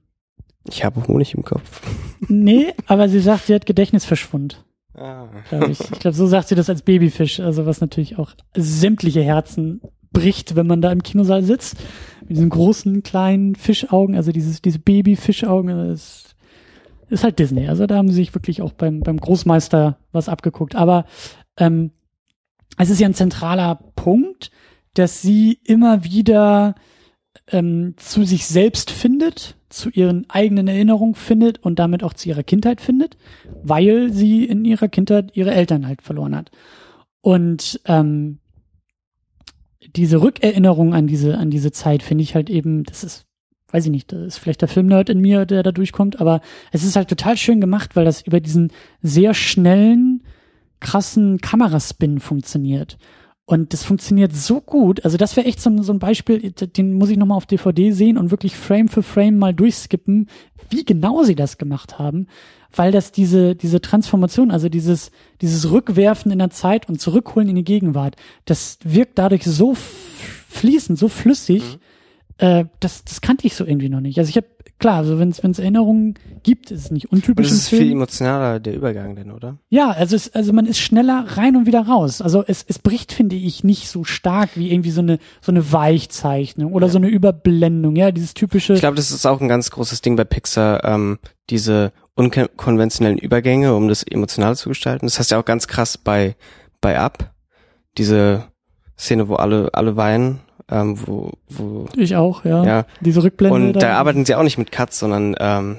Ich 0.68 0.84
habe 0.84 1.06
Honig 1.08 1.34
im 1.34 1.42
Kopf. 1.42 1.80
nee, 2.28 2.72
aber 2.86 3.08
sie 3.08 3.20
sagt, 3.20 3.46
sie 3.46 3.54
hat 3.54 3.66
Gedächtnisverschwund. 3.66 4.64
Ah. 4.94 5.28
glaube 5.48 5.70
ich. 5.70 5.80
Ich 5.80 6.00
glaube, 6.00 6.16
so 6.16 6.26
sagt 6.26 6.48
sie 6.48 6.54
das 6.54 6.68
als 6.68 6.82
Babyfisch, 6.82 7.40
also 7.40 7.64
was 7.64 7.80
natürlich 7.80 8.18
auch 8.18 8.32
sämtliche 8.54 9.22
Herzen 9.22 9.80
bricht, 10.12 10.56
wenn 10.56 10.66
man 10.66 10.80
da 10.80 10.92
im 10.92 11.02
Kinosaal 11.02 11.42
sitzt. 11.42 11.76
Mit 12.20 12.30
diesen 12.30 12.50
großen, 12.50 13.02
kleinen 13.02 13.54
Fischaugen, 13.54 14.16
also 14.16 14.32
dieses, 14.32 14.62
diese 14.62 14.78
Babyfischaugen, 14.78 15.88
das 15.88 16.34
ist 17.08 17.24
halt 17.24 17.38
Disney. 17.38 17.68
Also 17.68 17.86
da 17.86 17.96
haben 17.96 18.08
sie 18.08 18.14
sich 18.14 18.34
wirklich 18.34 18.62
auch 18.62 18.72
beim, 18.72 19.00
beim 19.00 19.18
Großmeister 19.18 19.98
was 20.12 20.28
abgeguckt. 20.28 20.76
Aber 20.76 21.04
ähm, 21.56 21.90
es 22.78 22.90
ist 22.90 23.00
ja 23.00 23.08
ein 23.08 23.14
zentraler 23.14 23.80
Punkt, 23.96 24.50
dass 24.94 25.22
sie 25.22 25.58
immer 25.64 26.04
wieder 26.04 26.74
ähm, 27.48 27.94
zu 27.96 28.24
sich 28.24 28.46
selbst 28.46 28.90
findet, 28.90 29.56
zu 29.68 29.90
ihren 29.90 30.28
eigenen 30.28 30.68
Erinnerungen 30.68 31.14
findet 31.14 31.58
und 31.58 31.78
damit 31.78 32.02
auch 32.02 32.14
zu 32.14 32.28
ihrer 32.28 32.42
Kindheit 32.42 32.80
findet, 32.80 33.16
weil 33.62 34.12
sie 34.12 34.44
in 34.44 34.64
ihrer 34.64 34.88
Kindheit 34.88 35.36
ihre 35.36 35.52
Eltern 35.52 35.86
halt 35.86 36.02
verloren 36.02 36.36
hat. 36.36 36.50
Und 37.20 37.80
ähm, 37.86 38.38
diese 39.94 40.20
Rückerinnerung 40.20 40.94
an 40.94 41.06
diese, 41.06 41.38
an 41.38 41.50
diese 41.50 41.72
Zeit 41.72 42.02
finde 42.02 42.22
ich 42.22 42.34
halt 42.34 42.50
eben, 42.50 42.84
das 42.84 43.02
ist, 43.04 43.26
weiß 43.70 43.86
ich 43.86 43.90
nicht, 43.90 44.12
das 44.12 44.20
ist 44.26 44.38
vielleicht 44.38 44.60
der 44.60 44.68
Filmnerd 44.68 45.08
in 45.08 45.20
mir, 45.20 45.46
der 45.46 45.62
da 45.62 45.72
durchkommt, 45.72 46.20
aber 46.20 46.40
es 46.72 46.84
ist 46.84 46.96
halt 46.96 47.08
total 47.08 47.36
schön 47.36 47.60
gemacht, 47.60 47.96
weil 47.96 48.04
das 48.04 48.22
über 48.22 48.40
diesen 48.40 48.72
sehr 49.00 49.34
schnellen, 49.34 50.22
krassen 50.80 51.38
Kameraspin 51.38 52.20
funktioniert. 52.20 52.98
Und 53.44 53.72
das 53.72 53.82
funktioniert 53.82 54.32
so 54.32 54.60
gut. 54.60 55.04
Also 55.04 55.16
das 55.16 55.36
wäre 55.36 55.46
echt 55.46 55.60
so 55.60 55.82
so 55.82 55.92
ein 55.92 55.98
Beispiel, 55.98 56.52
den 56.52 56.92
muss 56.92 57.10
ich 57.10 57.16
nochmal 57.16 57.36
auf 57.36 57.46
DVD 57.46 57.90
sehen 57.90 58.16
und 58.16 58.30
wirklich 58.30 58.54
Frame 58.54 58.86
für 58.86 59.02
Frame 59.02 59.38
mal 59.38 59.52
durchskippen, 59.52 60.28
wie 60.68 60.84
genau 60.84 61.24
sie 61.24 61.34
das 61.34 61.58
gemacht 61.58 61.98
haben. 61.98 62.28
Weil 62.74 62.92
das 62.92 63.12
diese, 63.12 63.56
diese 63.56 63.80
Transformation, 63.80 64.50
also 64.50 64.68
dieses, 64.68 65.10
dieses 65.40 65.70
Rückwerfen 65.70 66.30
in 66.30 66.38
der 66.38 66.50
Zeit 66.50 66.88
und 66.88 67.00
Zurückholen 67.00 67.48
in 67.48 67.56
die 67.56 67.64
Gegenwart, 67.64 68.16
das 68.44 68.78
wirkt 68.84 69.18
dadurch 69.18 69.44
so 69.44 69.74
fließend, 70.48 70.98
so 70.98 71.08
flüssig, 71.08 71.78
äh, 72.40 72.64
das, 72.80 73.04
das 73.04 73.20
kannte 73.20 73.46
ich 73.46 73.54
so 73.54 73.66
irgendwie 73.66 73.88
noch 73.88 74.00
nicht. 74.00 74.18
Also 74.18 74.30
ich 74.30 74.36
habe, 74.36 74.46
klar, 74.78 74.96
also 74.96 75.18
wenn 75.18 75.28
es 75.28 75.58
Erinnerungen 75.58 76.14
gibt, 76.42 76.70
ist 76.70 76.84
es 76.84 76.90
nicht 76.90 77.06
Und 77.06 77.18
untypisch 77.18 77.46
es 77.46 77.52
im 77.52 77.56
ist 77.58 77.68
viel 77.68 77.92
emotionaler, 77.92 78.60
der 78.60 78.74
Übergang 78.74 79.14
denn, 79.14 79.30
oder? 79.30 79.58
Ja, 79.68 79.90
also 79.90 80.16
es, 80.16 80.34
also 80.34 80.54
man 80.54 80.64
ist 80.64 80.78
schneller 80.78 81.26
rein 81.36 81.54
und 81.54 81.66
wieder 81.66 81.82
raus. 81.82 82.22
Also 82.22 82.42
es, 82.46 82.64
es 82.66 82.78
bricht, 82.78 83.12
finde 83.12 83.36
ich, 83.36 83.62
nicht 83.62 83.88
so 83.90 84.04
stark 84.04 84.50
wie 84.54 84.72
irgendwie 84.72 84.90
so 84.90 85.02
eine 85.02 85.18
so 85.42 85.52
eine 85.52 85.70
Weichzeichnung 85.70 86.72
oder 86.72 86.88
so 86.88 86.96
eine 86.96 87.08
Überblendung. 87.08 87.94
Ja, 87.96 88.10
dieses 88.10 88.32
typische. 88.32 88.72
Ich 88.72 88.80
glaube, 88.80 88.96
das 88.96 89.10
ist 89.10 89.26
auch 89.26 89.40
ein 89.40 89.48
ganz 89.48 89.70
großes 89.70 90.00
Ding 90.00 90.16
bei 90.16 90.24
Pixar, 90.24 90.82
ähm, 90.84 91.18
diese 91.50 91.92
unkonventionellen 92.20 93.18
Übergänge, 93.18 93.74
um 93.74 93.88
das 93.88 94.02
emotional 94.02 94.56
zu 94.56 94.68
gestalten. 94.68 95.06
Das 95.06 95.18
heißt 95.18 95.30
ja 95.30 95.40
auch 95.40 95.44
ganz 95.44 95.66
krass 95.66 95.96
bei 95.98 96.36
bei 96.80 96.98
Up, 96.98 97.32
diese 97.98 98.44
Szene, 98.98 99.28
wo 99.28 99.36
alle 99.36 99.70
alle 99.72 99.96
weinen, 99.96 100.40
ähm, 100.70 100.96
wo 101.06 101.32
wo 101.48 101.86
ich 101.96 102.16
auch, 102.16 102.44
ja. 102.44 102.64
ja 102.64 102.86
Diese 103.00 103.22
Rückblende. 103.22 103.54
und 103.54 103.82
da 103.82 103.96
arbeiten 103.96 104.24
sie 104.24 104.34
auch 104.34 104.42
nicht 104.42 104.58
mit 104.58 104.70
Cuts, 104.70 104.98
sondern 104.98 105.34
ähm, 105.38 105.78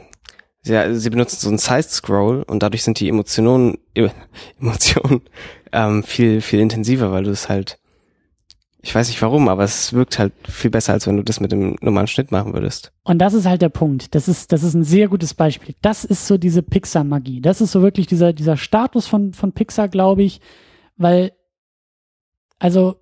sie, 0.61 0.95
sie 0.95 1.09
benutzen 1.09 1.37
so 1.39 1.49
einen 1.49 1.57
Side-Scroll 1.57 2.43
und 2.43 2.63
dadurch 2.63 2.83
sind 2.83 2.99
die 2.99 3.09
Emotionen 3.09 3.77
Emotionen 4.59 5.21
ähm, 5.71 6.03
viel 6.03 6.41
viel 6.41 6.59
intensiver, 6.59 7.11
weil 7.11 7.23
du 7.23 7.31
es 7.31 7.49
halt 7.49 7.77
ich 8.83 8.95
weiß 8.95 9.09
nicht 9.09 9.21
warum, 9.21 9.47
aber 9.47 9.63
es 9.63 9.93
wirkt 9.93 10.17
halt 10.17 10.33
viel 10.47 10.71
besser, 10.71 10.93
als 10.93 11.05
wenn 11.05 11.17
du 11.17 11.23
das 11.23 11.39
mit 11.39 11.51
dem 11.51 11.75
normalen 11.81 12.07
Schnitt 12.07 12.31
machen 12.31 12.53
würdest. 12.53 12.91
Und 13.03 13.19
das 13.19 13.33
ist 13.33 13.45
halt 13.45 13.61
der 13.61 13.69
Punkt. 13.69 14.15
Das 14.15 14.27
ist, 14.27 14.51
das 14.51 14.63
ist 14.63 14.73
ein 14.73 14.83
sehr 14.83 15.07
gutes 15.07 15.35
Beispiel. 15.35 15.75
Das 15.81 16.03
ist 16.03 16.25
so 16.25 16.37
diese 16.37 16.63
Pixar-Magie. 16.63 17.41
Das 17.41 17.61
ist 17.61 17.71
so 17.71 17.83
wirklich 17.83 18.07
dieser, 18.07 18.33
dieser 18.33 18.57
Status 18.57 19.05
von, 19.05 19.33
von 19.33 19.51
Pixar, 19.51 19.87
glaube 19.87 20.23
ich, 20.23 20.41
weil, 20.97 21.31
also, 22.57 22.95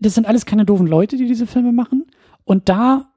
das 0.00 0.14
sind 0.14 0.26
alles 0.26 0.46
keine 0.46 0.64
doofen 0.64 0.86
Leute, 0.86 1.16
die 1.16 1.26
diese 1.26 1.46
Filme 1.46 1.72
machen. 1.72 2.06
Und 2.44 2.68
da 2.68 3.12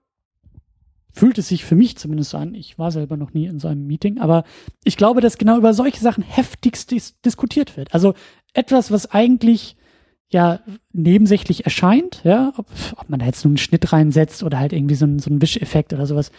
fühlt 1.11 1.39
es 1.39 1.47
sich 1.47 1.65
für 1.65 1.75
mich 1.75 1.97
zumindest 1.97 2.29
so 2.29 2.37
an. 2.37 2.53
Ich 2.53 2.77
war 2.77 2.91
selber 2.91 3.17
noch 3.17 3.33
nie 3.33 3.47
in 3.47 3.59
so 3.59 3.67
einem 3.67 3.87
Meeting, 3.87 4.19
aber 4.19 4.43
ich 4.83 4.97
glaube, 4.97 5.19
dass 5.19 5.39
genau 5.39 5.57
über 5.57 5.73
solche 5.73 5.99
Sachen 5.99 6.23
heftigst 6.23 6.91
dis 6.91 7.19
diskutiert 7.21 7.75
wird. 7.75 7.93
Also 7.93 8.13
etwas, 8.53 8.91
was 8.91 9.11
eigentlich 9.11 9.75
ja 10.31 10.59
nebensächlich 10.93 11.65
erscheint, 11.65 12.21
ja, 12.23 12.53
ob, 12.57 12.67
ob 12.97 13.09
man 13.09 13.19
da 13.19 13.25
jetzt 13.25 13.43
nur 13.43 13.49
einen 13.49 13.57
Schnitt 13.57 13.91
reinsetzt 13.91 14.43
oder 14.43 14.59
halt 14.59 14.73
irgendwie 14.73 14.95
so 14.95 15.05
einen, 15.05 15.19
so 15.19 15.29
einen 15.29 15.41
Wischeffekt 15.41 15.93
oder 15.93 16.05
sowas. 16.05 16.31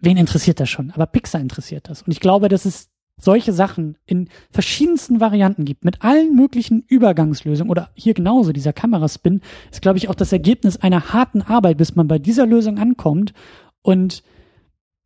Wen 0.00 0.16
interessiert 0.16 0.60
das 0.60 0.68
schon? 0.68 0.90
Aber 0.90 1.06
Pixar 1.06 1.40
interessiert 1.40 1.88
das. 1.88 2.02
Und 2.02 2.12
ich 2.12 2.20
glaube, 2.20 2.48
dass 2.48 2.64
es 2.64 2.90
solche 3.16 3.52
Sachen 3.52 3.96
in 4.06 4.28
verschiedensten 4.50 5.20
Varianten 5.20 5.64
gibt, 5.64 5.84
mit 5.84 6.02
allen 6.02 6.34
möglichen 6.34 6.82
Übergangslösungen 6.82 7.70
oder 7.70 7.90
hier 7.94 8.12
genauso, 8.12 8.52
dieser 8.52 8.72
Kameraspin, 8.72 9.40
ist, 9.70 9.82
glaube 9.82 9.98
ich, 9.98 10.08
auch 10.08 10.16
das 10.16 10.32
Ergebnis 10.32 10.76
einer 10.76 11.12
harten 11.12 11.42
Arbeit, 11.42 11.78
bis 11.78 11.94
man 11.94 12.08
bei 12.08 12.18
dieser 12.18 12.44
Lösung 12.44 12.78
ankommt. 12.78 13.32
Und 13.82 14.24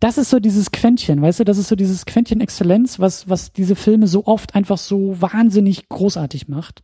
das 0.01 0.16
ist 0.16 0.31
so 0.31 0.39
dieses 0.39 0.71
Quäntchen, 0.71 1.21
weißt 1.21 1.41
du, 1.41 1.45
das 1.45 1.59
ist 1.59 1.69
so 1.69 1.77
dieses 1.77 2.07
Quäntchen 2.07 2.41
Exzellenz, 2.41 2.99
was, 2.99 3.29
was 3.29 3.53
diese 3.53 3.75
Filme 3.75 4.07
so 4.07 4.27
oft 4.27 4.55
einfach 4.55 4.79
so 4.79 5.21
wahnsinnig 5.21 5.89
großartig 5.89 6.49
macht. 6.49 6.83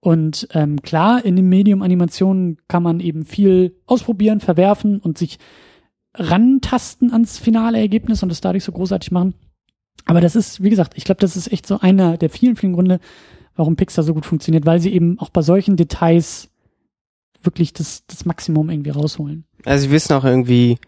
Und 0.00 0.48
ähm, 0.52 0.80
klar, 0.80 1.24
in 1.24 1.36
dem 1.36 1.48
Medium 1.48 1.82
Animation 1.82 2.56
kann 2.68 2.82
man 2.82 3.00
eben 3.00 3.24
viel 3.24 3.76
ausprobieren, 3.86 4.40
verwerfen 4.40 4.98
und 4.98 5.18
sich 5.18 5.38
rantasten 6.14 7.12
ans 7.12 7.38
finale 7.38 7.78
Ergebnis 7.78 8.22
und 8.22 8.32
es 8.32 8.40
dadurch 8.40 8.64
so 8.64 8.72
großartig 8.72 9.10
machen. 9.10 9.34
Aber 10.06 10.20
das 10.20 10.36
ist, 10.36 10.62
wie 10.62 10.70
gesagt, 10.70 10.94
ich 10.96 11.04
glaube, 11.04 11.20
das 11.20 11.36
ist 11.36 11.52
echt 11.52 11.66
so 11.66 11.78
einer 11.80 12.16
der 12.16 12.30
vielen, 12.30 12.56
vielen 12.56 12.72
Gründe, 12.72 13.00
warum 13.54 13.76
Pixar 13.76 14.02
so 14.02 14.14
gut 14.14 14.24
funktioniert, 14.24 14.64
weil 14.64 14.80
sie 14.80 14.92
eben 14.92 15.18
auch 15.18 15.28
bei 15.28 15.42
solchen 15.42 15.76
Details 15.76 16.48
wirklich 17.42 17.72
das, 17.72 18.06
das 18.06 18.24
Maximum 18.24 18.70
irgendwie 18.70 18.90
rausholen. 18.90 19.44
Also 19.64 19.86
sie 19.86 19.90
wissen 19.92 20.14
auch 20.14 20.24
irgendwie, 20.24 20.78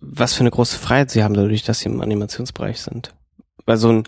was 0.00 0.34
für 0.34 0.40
eine 0.40 0.50
große 0.50 0.78
Freiheit 0.78 1.10
sie 1.10 1.22
haben, 1.22 1.34
dadurch, 1.34 1.62
dass 1.62 1.80
sie 1.80 1.88
im 1.88 2.00
Animationsbereich 2.00 2.80
sind. 2.80 3.14
Weil 3.66 3.76
so 3.76 3.90
ein, 3.90 4.04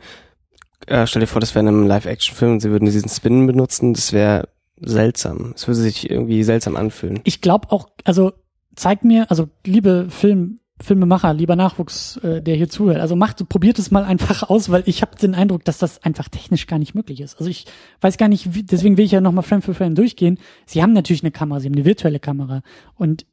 äh, 0.87 1.07
stell 1.07 1.21
dir 1.21 1.27
vor, 1.27 1.41
das 1.41 1.55
wäre 1.55 1.63
in 1.63 1.69
einem 1.69 1.87
Live-Action-Film 1.87 2.53
und 2.53 2.61
sie 2.61 2.71
würden 2.71 2.87
diesen 2.87 3.09
Spin 3.09 3.47
benutzen, 3.47 3.95
das 3.95 4.13
wäre 4.13 4.49
seltsam. 4.81 5.53
Es 5.55 5.67
würde 5.69 5.81
sich 5.81 6.11
irgendwie 6.11 6.43
seltsam 6.43 6.77
anfühlen. 6.77 7.21
Ich 7.25 7.41
glaube 7.41 7.71
auch, 7.71 7.89
also 8.05 8.33
zeigt 8.75 9.05
mir, 9.05 9.31
also 9.31 9.49
liebe 9.65 10.07
Film, 10.11 10.61
Filmemacher, 10.81 11.33
lieber 11.33 11.55
Nachwuchs, 11.57 12.17
äh, 12.19 12.43
der 12.43 12.57
hier 12.57 12.69
zuhört, 12.69 12.99
also 12.99 13.15
macht, 13.15 13.49
probiert 13.49 13.79
es 13.79 13.91
mal 13.91 14.05
einfach 14.05 14.43
aus, 14.51 14.71
weil 14.71 14.83
ich 14.87 15.03
habe 15.03 15.17
den 15.17 15.35
Eindruck, 15.35 15.65
dass 15.65 15.79
das 15.79 16.03
einfach 16.03 16.29
technisch 16.29 16.67
gar 16.67 16.79
nicht 16.79 16.95
möglich 16.95 17.21
ist. 17.21 17.39
Also 17.39 17.51
ich 17.51 17.67
weiß 18.01 18.19
gar 18.19 18.29
nicht, 18.29 18.55
wie, 18.55 18.65
deswegen 18.65 18.97
will 18.97 19.05
ich 19.05 19.13
ja 19.13 19.21
nochmal 19.21 19.45
Frame 19.45 19.63
für 19.63 19.75
Frame 19.75 19.95
durchgehen. 19.95 20.39
Sie 20.67 20.83
haben 20.83 20.93
natürlich 20.93 21.23
eine 21.23 21.31
Kamera, 21.31 21.61
sie 21.61 21.67
haben 21.67 21.75
eine 21.75 21.85
virtuelle 21.85 22.21
Kamera 22.21 22.63
und 22.97 23.27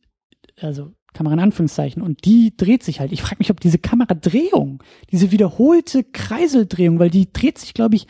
also 0.61 0.91
Kamera 1.19 1.33
in 1.33 1.41
Anführungszeichen 1.41 2.01
und 2.01 2.23
die 2.23 2.55
dreht 2.55 2.81
sich 2.81 3.01
halt. 3.01 3.11
Ich 3.11 3.21
frage 3.21 3.39
mich, 3.39 3.51
ob 3.51 3.59
diese 3.59 3.77
Kameradrehung, 3.77 4.81
diese 5.11 5.31
wiederholte 5.31 6.05
Kreiseldrehung, 6.05 6.97
weil 6.97 7.09
die 7.09 7.33
dreht 7.33 7.57
sich, 7.57 7.73
glaube 7.73 7.97
ich, 7.97 8.07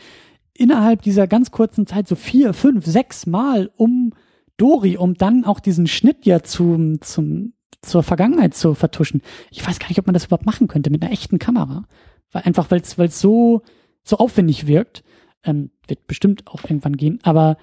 innerhalb 0.54 1.02
dieser 1.02 1.26
ganz 1.26 1.50
kurzen 1.50 1.88
Zeit 1.88 2.06
so 2.06 2.14
vier, 2.14 2.52
fünf, 2.52 2.86
sechs 2.86 3.26
Mal 3.26 3.72
um 3.76 4.12
Dori, 4.58 4.96
um 4.96 5.14
dann 5.14 5.44
auch 5.44 5.58
diesen 5.58 5.88
Schnitt 5.88 6.24
ja 6.24 6.44
zum, 6.44 7.00
zum, 7.00 7.54
zur 7.82 8.04
Vergangenheit 8.04 8.54
zu 8.54 8.74
vertuschen. 8.74 9.22
Ich 9.50 9.66
weiß 9.66 9.80
gar 9.80 9.88
nicht, 9.88 9.98
ob 9.98 10.06
man 10.06 10.14
das 10.14 10.26
überhaupt 10.26 10.46
machen 10.46 10.68
könnte 10.68 10.90
mit 10.90 11.02
einer 11.02 11.10
echten 11.10 11.40
Kamera. 11.40 11.86
Weil 12.30 12.42
einfach, 12.42 12.70
weil 12.70 12.80
es 12.80 13.20
so, 13.20 13.62
so 14.04 14.18
aufwendig 14.18 14.68
wirkt. 14.68 15.02
Ähm, 15.42 15.70
wird 15.88 16.06
bestimmt 16.06 16.46
auch 16.46 16.62
irgendwann 16.62 16.96
gehen. 16.96 17.18
Aber 17.24 17.56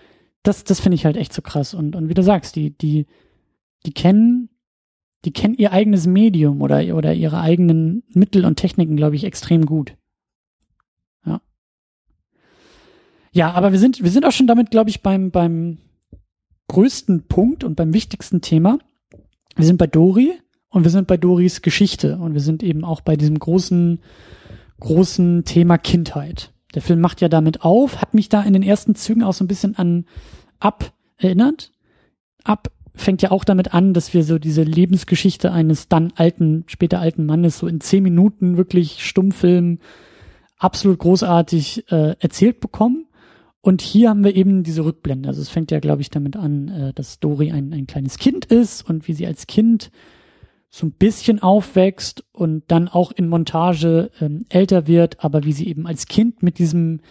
das, 0.44 0.66
das 0.66 0.82
finde 0.82 0.96
ich 0.96 1.06
halt 1.06 1.16
echt 1.16 1.32
so 1.32 1.42
krass. 1.42 1.74
Und, 1.74 1.96
und 1.96 2.10
wie 2.10 2.16
du 2.16 2.24
sagst, 2.24 2.58
die, 2.58 2.78
die, 2.78 3.06
die 3.86 3.94
kennen 3.94 4.50
die 5.26 5.34
kennen 5.34 5.56
ihr 5.56 5.72
eigenes 5.72 6.08
Medium 6.08 6.62
oder, 6.62 6.96
oder 6.96 7.14
ihre 7.14 7.40
eigenen 7.40 8.04
Mittel 8.14 8.46
und 8.46 8.56
Techniken, 8.56 8.96
glaube 8.96 9.16
ich, 9.16 9.24
extrem 9.24 9.66
gut. 9.66 9.96
Ja. 11.26 11.42
Ja, 13.32 13.52
aber 13.52 13.72
wir 13.72 13.80
sind, 13.80 14.04
wir 14.04 14.12
sind 14.12 14.26
auch 14.26 14.32
schon 14.32 14.48
damit, 14.48 14.72
glaube 14.72 14.90
ich, 14.90 15.02
beim, 15.02 15.32
beim 15.32 15.80
größten 16.68 17.28
Punkt 17.28 17.64
und 17.64 17.76
beim 17.76 17.94
wichtigsten 17.94 18.42
Thema. 18.42 18.80
Wir 19.56 19.66
sind 19.66 19.78
bei 19.78 19.88
Dori 19.88 20.34
und 20.70 20.84
wir 20.84 20.92
sind 20.92 21.08
bei 21.08 21.18
Doris 21.18 21.62
Geschichte 21.62 22.18
und 22.18 22.34
wir 22.34 22.42
sind 22.42 22.62
eben 22.62 22.84
auch 22.84 23.02
bei 23.02 23.16
diesem 23.16 23.40
großen, 23.40 24.00
großen 24.80 25.44
Thema 25.46 25.78
Kindheit. 25.78 26.54
Der 26.76 26.82
Film 26.82 27.00
macht 27.00 27.22
ja 27.22 27.30
damit 27.30 27.64
auf, 27.64 28.02
hat 28.02 28.14
mich 28.14 28.30
da 28.30 28.42
in 28.44 28.54
den 28.54 28.64
ersten 28.64 28.94
Zügen 28.94 29.24
auch 29.24 29.34
so 29.34 29.44
ein 29.44 29.48
bisschen 29.48 29.76
an 29.78 30.06
Ab 30.60 30.94
erinnert. 31.18 31.72
Ab 32.44 32.72
fängt 32.98 33.22
ja 33.22 33.32
auch 33.32 33.44
damit 33.44 33.74
an, 33.74 33.94
dass 33.94 34.14
wir 34.14 34.24
so 34.24 34.40
diese 34.40 34.64
Lebensgeschichte 34.64 35.52
eines 35.52 35.88
dann 35.88 36.12
alten, 36.16 36.64
später 36.68 37.00
alten 37.00 37.26
Mannes 37.26 37.60
so 37.60 37.68
in 37.68 37.80
zehn 37.80 38.04
Minuten 38.04 38.58
wirklich 38.58 39.06
Stummfilm 39.06 39.80
absolut 40.58 41.00
großartig 41.00 41.92
äh, 41.92 42.16
erzählt 42.20 42.60
bekommen. 42.60 43.06
Und 43.62 43.82
hier 43.82 44.10
haben 44.10 44.24
wir 44.24 44.36
eben 44.36 44.64
diese 44.64 44.86
Rückblende. 44.86 45.30
Also 45.30 45.42
es 45.42 45.50
fängt 45.50 45.72
ja, 45.72 45.80
glaube 45.80 46.02
ich, 46.02 46.10
damit 46.10 46.36
an, 46.36 46.68
äh, 46.70 46.94
dass 46.94 47.20
Dori 47.20 47.52
ein, 47.52 47.74
ein 47.74 47.88
kleines 47.88 48.18
Kind 48.18 48.46
ist 48.46 48.88
und 48.88 49.08
wie 49.08 49.14
sie 49.14 49.28
als 49.28 49.48
Kind 49.48 49.92
so 50.70 50.86
ein 50.86 50.92
bisschen 50.92 51.42
aufwächst 51.42 52.24
und 52.32 52.64
dann 52.68 52.88
auch 52.88 53.12
in 53.12 53.30
Montage 53.30 54.12
ähm, 54.20 54.46
älter 54.50 54.88
wird, 54.88 55.24
aber 55.24 55.44
wie 55.44 55.54
sie 55.54 55.68
eben 55.68 55.88
als 55.88 56.08
Kind 56.08 56.44
mit 56.44 56.60
diesem, 56.60 57.02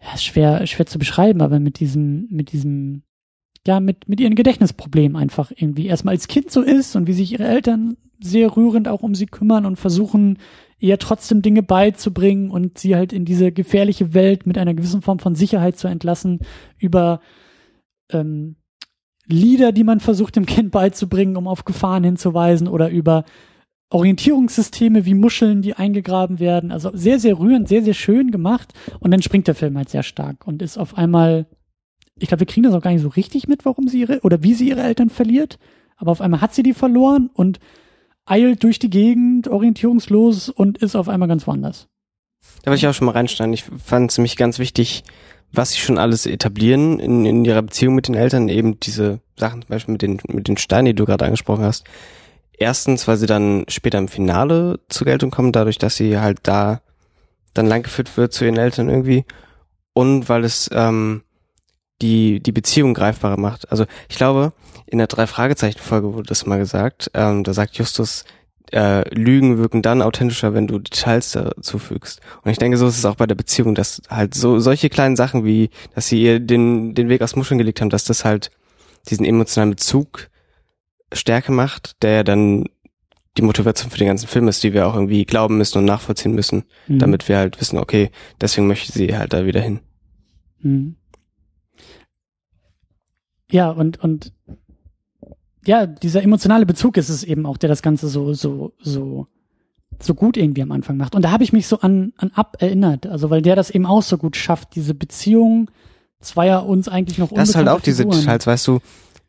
ja, 0.00 0.16
schwer, 0.16 0.66
schwer 0.66 0.86
zu 0.86 0.98
beschreiben, 0.98 1.40
aber 1.40 1.58
mit 1.58 1.80
diesem, 1.80 2.26
mit 2.30 2.52
diesem 2.52 3.02
ja, 3.66 3.80
mit, 3.80 4.08
mit 4.08 4.20
ihren 4.20 4.34
Gedächtnisproblemen 4.34 5.16
einfach 5.16 5.52
irgendwie 5.54 5.86
erstmal 5.86 6.14
als 6.14 6.28
Kind 6.28 6.50
so 6.50 6.62
ist 6.62 6.96
und 6.96 7.06
wie 7.06 7.12
sich 7.12 7.32
ihre 7.32 7.46
Eltern 7.46 7.96
sehr 8.22 8.56
rührend 8.56 8.88
auch 8.88 9.02
um 9.02 9.14
sie 9.14 9.26
kümmern 9.26 9.66
und 9.66 9.76
versuchen, 9.76 10.38
ihr 10.78 10.98
trotzdem 10.98 11.42
Dinge 11.42 11.62
beizubringen 11.62 12.50
und 12.50 12.78
sie 12.78 12.96
halt 12.96 13.12
in 13.12 13.24
diese 13.24 13.52
gefährliche 13.52 14.14
Welt 14.14 14.46
mit 14.46 14.56
einer 14.56 14.74
gewissen 14.74 15.02
Form 15.02 15.18
von 15.18 15.34
Sicherheit 15.34 15.78
zu 15.78 15.88
entlassen 15.88 16.40
über 16.78 17.20
ähm, 18.10 18.56
Lieder, 19.26 19.72
die 19.72 19.84
man 19.84 20.00
versucht 20.00 20.36
dem 20.36 20.46
Kind 20.46 20.70
beizubringen, 20.70 21.36
um 21.36 21.46
auf 21.46 21.64
Gefahren 21.64 22.02
hinzuweisen 22.02 22.66
oder 22.66 22.90
über 22.90 23.24
Orientierungssysteme 23.90 25.04
wie 25.04 25.14
Muscheln, 25.14 25.62
die 25.62 25.74
eingegraben 25.74 26.38
werden. 26.38 26.72
Also 26.72 26.90
sehr, 26.94 27.18
sehr 27.18 27.38
rührend, 27.38 27.68
sehr, 27.68 27.82
sehr 27.82 27.94
schön 27.94 28.30
gemacht. 28.30 28.72
Und 29.00 29.10
dann 29.10 29.22
springt 29.22 29.48
der 29.48 29.54
Film 29.54 29.76
halt 29.76 29.88
sehr 29.88 30.02
stark 30.02 30.46
und 30.46 30.62
ist 30.62 30.78
auf 30.78 30.96
einmal 30.96 31.46
ich 32.20 32.28
glaube, 32.28 32.40
wir 32.40 32.46
kriegen 32.46 32.64
das 32.64 32.74
auch 32.74 32.82
gar 32.82 32.92
nicht 32.92 33.02
so 33.02 33.08
richtig 33.08 33.48
mit, 33.48 33.64
warum 33.64 33.88
sie 33.88 34.00
ihre 34.00 34.20
oder 34.20 34.42
wie 34.42 34.54
sie 34.54 34.68
ihre 34.68 34.82
Eltern 34.82 35.10
verliert. 35.10 35.58
Aber 35.96 36.12
auf 36.12 36.20
einmal 36.20 36.40
hat 36.40 36.54
sie 36.54 36.62
die 36.62 36.74
verloren 36.74 37.30
und 37.32 37.60
eilt 38.26 38.62
durch 38.62 38.78
die 38.78 38.90
Gegend, 38.90 39.48
orientierungslos 39.48 40.48
und 40.48 40.78
ist 40.78 40.96
auf 40.96 41.08
einmal 41.08 41.28
ganz 41.28 41.46
woanders. 41.46 41.88
Da 42.62 42.70
wollte 42.70 42.78
ich 42.78 42.86
auch 42.86 42.94
schon 42.94 43.06
mal 43.06 43.12
reinsteigen. 43.12 43.52
Ich 43.52 43.64
fand 43.64 44.10
es 44.10 44.18
nämlich 44.18 44.36
ganz 44.36 44.58
wichtig, 44.58 45.02
was 45.52 45.72
sie 45.72 45.80
schon 45.80 45.98
alles 45.98 46.26
etablieren 46.26 47.00
in, 47.00 47.26
in 47.26 47.44
ihrer 47.44 47.62
Beziehung 47.62 47.94
mit 47.94 48.08
den 48.08 48.14
Eltern, 48.14 48.48
eben 48.48 48.78
diese 48.78 49.20
Sachen, 49.36 49.62
zum 49.62 49.68
Beispiel 49.68 49.92
mit 49.92 50.02
den, 50.02 50.20
mit 50.28 50.48
den 50.48 50.56
Steinen, 50.56 50.86
die 50.86 50.94
du 50.94 51.06
gerade 51.06 51.24
angesprochen 51.24 51.64
hast. 51.64 51.84
Erstens, 52.52 53.08
weil 53.08 53.16
sie 53.16 53.26
dann 53.26 53.64
später 53.68 53.98
im 53.98 54.08
Finale 54.08 54.80
zur 54.88 55.06
Geltung 55.06 55.30
kommen, 55.30 55.52
dadurch, 55.52 55.78
dass 55.78 55.96
sie 55.96 56.18
halt 56.18 56.40
da 56.42 56.82
dann 57.54 57.66
langgeführt 57.66 58.16
wird 58.16 58.32
zu 58.32 58.44
ihren 58.44 58.58
Eltern 58.58 58.88
irgendwie. 58.88 59.24
Und 59.92 60.28
weil 60.28 60.44
es 60.44 60.70
ähm, 60.72 61.22
die, 62.02 62.40
die 62.40 62.52
Beziehung 62.52 62.94
greifbarer 62.94 63.38
macht. 63.38 63.70
Also 63.70 63.86
ich 64.08 64.16
glaube, 64.16 64.52
in 64.86 64.98
der 64.98 65.06
Drei-Fragezeichen-Folge 65.06 66.14
wurde 66.14 66.28
das 66.28 66.46
mal 66.46 66.58
gesagt, 66.58 67.10
ähm, 67.14 67.44
da 67.44 67.52
sagt 67.52 67.76
Justus, 67.76 68.24
äh, 68.72 69.08
Lügen 69.14 69.58
wirken 69.58 69.82
dann 69.82 70.02
authentischer, 70.02 70.54
wenn 70.54 70.66
du 70.66 70.78
Details 70.78 71.32
dazu 71.32 71.78
fügst. 71.78 72.20
Und 72.42 72.50
ich 72.50 72.58
denke, 72.58 72.76
so 72.76 72.86
ist 72.86 72.98
es 72.98 73.04
auch 73.04 73.16
bei 73.16 73.26
der 73.26 73.34
Beziehung, 73.34 73.74
dass 73.74 74.02
halt 74.08 74.34
so 74.34 74.58
solche 74.58 74.88
kleinen 74.88 75.16
Sachen 75.16 75.44
wie, 75.44 75.70
dass 75.94 76.08
sie 76.08 76.22
ihr 76.22 76.40
den, 76.40 76.94
den 76.94 77.08
Weg 77.08 77.22
aus 77.22 77.36
Muscheln 77.36 77.58
gelegt 77.58 77.80
haben, 77.80 77.90
dass 77.90 78.04
das 78.04 78.24
halt 78.24 78.50
diesen 79.08 79.24
emotionalen 79.24 79.70
Bezug 79.70 80.28
stärker 81.12 81.52
macht, 81.52 82.02
der 82.02 82.22
dann 82.24 82.66
die 83.36 83.42
Motivation 83.42 83.90
für 83.90 83.98
den 83.98 84.08
ganzen 84.08 84.28
Film 84.28 84.48
ist, 84.48 84.62
die 84.62 84.72
wir 84.72 84.86
auch 84.86 84.94
irgendwie 84.94 85.24
glauben 85.24 85.56
müssen 85.56 85.78
und 85.78 85.84
nachvollziehen 85.84 86.34
müssen, 86.34 86.64
mhm. 86.88 86.98
damit 86.98 87.28
wir 87.28 87.38
halt 87.38 87.60
wissen, 87.60 87.78
okay, 87.78 88.10
deswegen 88.40 88.66
möchte 88.66 88.92
sie 88.92 89.16
halt 89.16 89.32
da 89.32 89.46
wieder 89.46 89.60
hin. 89.60 89.80
Mhm. 90.60 90.96
Ja, 93.50 93.70
und, 93.70 94.02
und 94.02 94.32
ja, 95.64 95.86
dieser 95.86 96.22
emotionale 96.22 96.66
Bezug 96.66 96.96
ist 96.96 97.08
es 97.08 97.24
eben 97.24 97.46
auch, 97.46 97.56
der 97.56 97.68
das 97.68 97.82
Ganze 97.82 98.08
so, 98.08 98.32
so, 98.32 98.72
so, 98.80 99.26
so 99.98 100.14
gut 100.14 100.36
irgendwie 100.36 100.62
am 100.62 100.72
Anfang 100.72 100.96
macht. 100.96 101.14
Und 101.14 101.22
da 101.22 101.30
habe 101.30 101.44
ich 101.44 101.52
mich 101.52 101.66
so 101.66 101.80
an, 101.80 102.12
an 102.16 102.30
Ab 102.34 102.56
erinnert, 102.60 103.06
also 103.06 103.30
weil 103.30 103.42
der 103.42 103.56
das 103.56 103.70
eben 103.70 103.86
auch 103.86 104.02
so 104.02 104.16
gut 104.16 104.36
schafft, 104.36 104.74
diese 104.74 104.94
Beziehung 104.94 105.70
zweier 106.20 106.66
uns 106.66 106.88
eigentlich 106.88 107.18
noch 107.18 107.32
Das 107.32 107.50
ist 107.50 107.54
halt 107.56 107.68
auch 107.68 107.80
diese 107.80 108.06
Details, 108.06 108.46
weißt 108.46 108.66
du, 108.68 108.80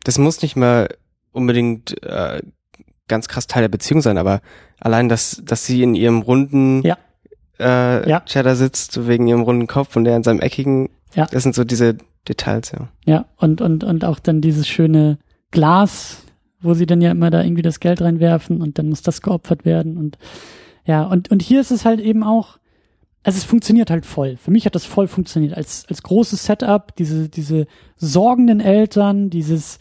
das 0.04 0.18
muss 0.18 0.42
nicht 0.42 0.56
mal 0.56 0.90
unbedingt 1.32 2.02
äh, 2.04 2.42
ganz 3.08 3.28
krass 3.28 3.48
Teil 3.48 3.64
der 3.64 3.70
Beziehung 3.70 4.02
sein, 4.02 4.18
aber 4.18 4.42
allein, 4.80 5.10
dass, 5.10 5.42
dass 5.44 5.66
sie 5.66 5.84
in 5.84 5.96
ihrem 5.96 6.22
runden 6.22 6.82
ja. 6.84 6.98
Äh, 7.60 8.10
ja. 8.10 8.22
Cheddar 8.22 8.56
sitzt, 8.56 9.08
wegen 9.08 9.28
ihrem 9.28 9.42
runden 9.42 9.68
Kopf 9.68 9.96
und 9.96 10.06
der 10.06 10.16
in 10.16 10.24
seinem 10.24 10.40
eckigen, 10.40 10.90
ja. 11.14 11.28
das 11.28 11.44
sind 11.44 11.56
so 11.56 11.64
diese 11.64 11.98
Details, 12.28 12.72
ja. 12.72 12.90
Ja, 13.06 13.26
und, 13.38 13.62
und, 13.62 13.84
und 13.84 14.06
auch 14.06 14.20
dann 14.20 14.42
dieses 14.42 14.68
schöne 14.68 15.18
Glas, 15.52 16.24
wo 16.62 16.74
sie 16.74 16.86
dann 16.86 17.02
ja 17.02 17.12
immer 17.12 17.30
da 17.30 17.44
irgendwie 17.44 17.64
das 17.64 17.80
Geld 17.80 18.02
reinwerfen 18.02 18.62
und 18.62 18.78
dann 18.78 18.90
muss 18.90 19.02
das 19.02 19.22
geopfert 19.22 19.66
werden 19.66 19.98
und 19.98 20.18
ja, 20.86 21.04
und, 21.04 21.30
und 21.30 21.42
hier 21.42 21.62
ist 21.62 21.72
es 21.72 21.86
halt 21.86 22.00
eben 22.00 22.24
auch, 22.24 22.58
also 23.24 23.38
es 23.38 23.44
funktioniert 23.44 23.92
halt 23.92 24.06
voll. 24.06 24.38
Für 24.38 24.52
mich 24.52 24.66
hat 24.66 24.74
das 24.74 24.86
voll 24.86 25.08
funktioniert. 25.08 25.56
Als, 25.56 25.86
als 25.88 26.02
großes 26.02 26.44
Setup, 26.44 26.96
diese, 26.96 27.30
diese 27.30 27.68
sorgenden 27.98 28.60
Eltern, 28.60 29.30
dieses, 29.30 29.78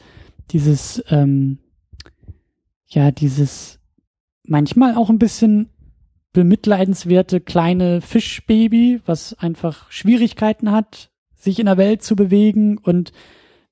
dieses, 0.51 1.03
ähm, 1.09 1.59
ja, 2.88 3.11
dieses 3.11 3.78
manchmal 4.45 4.95
auch 4.95 5.09
ein 5.09 5.18
bisschen 5.18 5.70
bemitleidenswerte 6.32 7.41
kleine 7.41 8.01
Fischbaby, 8.01 9.01
was 9.07 9.34
einfach 9.34 9.91
Schwierigkeiten 9.91 10.70
hat, 10.70 11.09
sich 11.41 11.59
in 11.59 11.66
der 11.66 11.76
Welt 11.76 12.03
zu 12.03 12.14
bewegen. 12.14 12.78
Und 12.78 13.12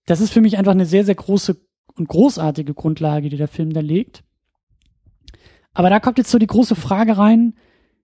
das 0.06 0.20
ist 0.20 0.32
für 0.32 0.40
mich 0.40 0.58
einfach 0.58 0.72
eine 0.72 0.86
sehr, 0.86 1.04
sehr 1.04 1.14
große 1.14 1.56
und 1.94 2.08
großartige 2.08 2.74
Grundlage, 2.74 3.28
die 3.28 3.36
der 3.36 3.48
Film 3.48 3.72
da 3.72 3.80
legt. 3.80 4.24
Aber 5.74 5.90
da 5.90 6.00
kommt 6.00 6.18
jetzt 6.18 6.30
so 6.30 6.38
die 6.38 6.46
große 6.46 6.74
Frage 6.74 7.18
rein, 7.18 7.54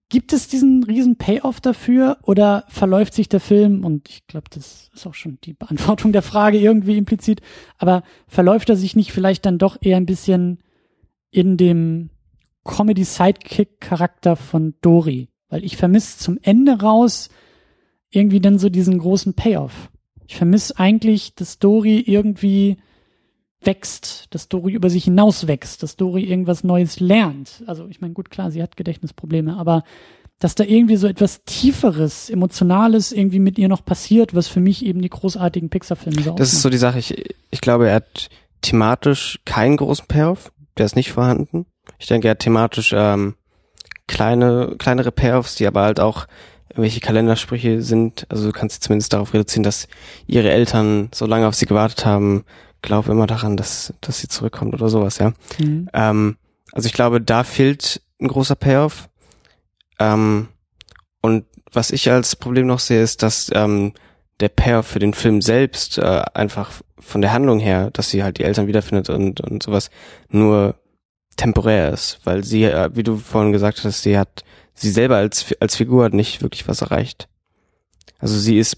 gibt 0.09 0.33
es 0.33 0.49
diesen 0.49 0.85
riesen 0.85 1.17
Payoff 1.17 1.61
dafür 1.61 2.19
oder 2.23 2.65
verläuft 2.69 3.15
sich 3.15 3.29
der 3.29 3.41
Film, 3.41 3.85
und 3.85 4.09
ich 4.09 4.27
glaube, 4.27 4.47
das 4.51 4.91
ist 4.95 5.07
auch 5.07 5.15
schon 5.15 5.39
die 5.45 5.55
Beantwortung 5.55 6.13
der 6.13 6.23
Frage 6.23 6.59
irgendwie 6.59 6.99
implizit, 6.99 7.41
aber 7.79 8.03
verläuft 8.29 8.69
er 8.69 8.77
sich 8.77 8.95
nicht 8.95 9.13
vielleicht 9.13 9.47
dann 9.47 9.59
doch 9.59 9.79
eher 9.81 9.97
ein 9.97 10.07
bisschen 10.07 10.59
in 11.31 11.57
dem 11.57 12.11
Comedy-Sidekick-Charakter 12.65 14.37
von 14.37 14.75
Dory? 14.83 15.29
Weil 15.49 15.65
ich 15.65 15.77
vermisse 15.77 16.19
zum 16.19 16.39
Ende 16.43 16.81
raus 16.81 17.29
irgendwie 18.11 18.41
dann 18.41 18.59
so 18.59 18.69
diesen 18.69 18.99
großen 18.99 19.35
Payoff. 19.35 19.91
Ich 20.27 20.37
vermisse 20.37 20.79
eigentlich, 20.79 21.35
dass 21.35 21.59
Dory 21.59 21.99
irgendwie 22.01 22.79
wächst, 23.63 24.27
dass 24.31 24.49
Dory 24.49 24.73
über 24.73 24.91
sich 24.91 25.05
hinaus 25.05 25.47
wächst, 25.47 25.83
dass 25.83 25.97
Dory 25.97 26.25
irgendwas 26.25 26.65
Neues 26.65 27.01
lernt. 27.01 27.63
Also 27.67 27.87
ich 27.89 28.01
meine, 28.01 28.15
gut, 28.15 28.31
klar, 28.31 28.51
sie 28.51 28.63
hat 28.63 28.77
Gedächtnisprobleme, 28.77 29.57
aber 29.57 29.85
dass 30.39 30.55
da 30.55 30.65
irgendwie 30.65 30.97
so 30.97 31.07
etwas 31.07 31.45
Tieferes, 31.45 32.29
Emotionales 32.29 33.13
irgendwie 33.13 33.39
mit 33.39 33.59
ihr 33.59 33.69
noch 33.69 33.85
passiert, 33.85 34.35
was 34.35 34.49
für 34.49 34.61
mich 34.61 34.85
eben 34.85 35.01
die 35.01 35.09
großartigen 35.09 35.71
Pixar-Filme 35.71 36.23
so 36.23 36.35
Das 36.35 36.53
ist 36.53 36.63
so 36.63 36.71
die 36.71 36.77
Sache. 36.77 36.99
Ich, 36.99 37.37
ich 37.51 37.61
glaube, 37.61 37.89
er 37.89 37.97
hat 37.97 38.29
thematisch 38.61 39.41
keinen 39.45 39.77
großen 39.77 40.07
Payoff. 40.07 40.53
Der 40.77 40.87
ist 40.87 40.97
nicht 40.97 41.13
vorhanden. 41.13 41.67
Ich 41.99 42.07
denke, 42.07 42.29
er 42.29 42.33
hat 42.33 42.41
thematisch 42.41 42.93
ähm, 42.95 43.37
kleine, 44.07 44.75
kleinere 44.79 45.13
Payoffs, 45.13 45.55
die 45.55 45.67
aber 45.67 45.83
halt 45.83 46.01
auch 46.01 46.27
irgendwelche 46.75 47.01
Kalendersprüche 47.01 47.83
sind. 47.83 48.27
Also 48.29 48.47
du 48.47 48.53
kannst 48.53 48.83
zumindest 48.83 49.13
darauf 49.13 49.33
reduzieren, 49.33 49.63
dass 49.63 49.87
ihre 50.27 50.51
Eltern 50.51 51.09
so 51.15 51.27
lange 51.27 51.47
auf 51.47 51.55
sie 51.55 51.67
gewartet 51.67 52.05
haben. 52.05 52.45
Glaub 52.83 53.09
immer 53.09 53.27
daran, 53.27 53.57
dass, 53.57 53.95
dass 54.01 54.19
sie 54.21 54.29
zurückkommt 54.29 54.75
oder 54.75 54.89
sowas, 54.89 55.19
ja. 55.19 55.33
Mhm. 55.59 55.89
Ähm, 55.95 56.37
also 56.73 56.87
ich 56.87 56.93
glaube, 56.93 57.21
da 57.21 57.45
fehlt 57.45 58.03
ein 58.21 58.29
großer 58.29 58.57
Payoff. 58.57 59.09
Ähm, 59.99 60.49
und 61.21 61.45
was 61.73 61.91
ich 61.91 62.11
als 62.11 62.37
Problem 62.37 62.67
noch 62.67 62.81
sehe, 62.81 63.03
ist, 63.03 63.23
dass 63.23 63.51
ähm, 63.55 63.93
der 64.41 64.49
Payoff 64.49 64.87
für 64.87 64.99
den 64.99 65.15
Film 65.15 65.41
selbst 65.41 65.99
äh, 65.99 66.23
einfach 66.35 66.73
von 66.99 67.21
der 67.21 67.33
Handlung 67.33 67.61
her, 67.61 67.91
dass 67.93 68.11
sie 68.11 68.23
halt 68.23 68.39
die 68.39 68.45
Eltern 68.45 68.67
wiederfindet 68.67 69.09
und, 69.11 69.41
und 69.41 69.63
sowas, 69.63 69.91
nur 70.29 70.75
temporär 71.37 71.91
ist, 71.91 72.21
weil 72.25 72.45
sie, 72.45 72.65
äh, 72.65 72.91
wie 72.95 73.03
du 73.03 73.17
vorhin 73.17 73.53
gesagt 73.53 73.85
hast, 73.85 74.03
sie 74.03 74.19
hat 74.19 74.45
sie 74.75 74.91
selber 74.91 75.17
als, 75.17 75.55
als 75.61 75.77
Figur 75.77 76.05
hat 76.05 76.15
nicht 76.15 76.43
wirklich 76.43 76.69
was 76.69 76.83
erreicht. 76.83 77.29
Also 78.19 78.39
sie 78.39 78.59
ist 78.59 78.77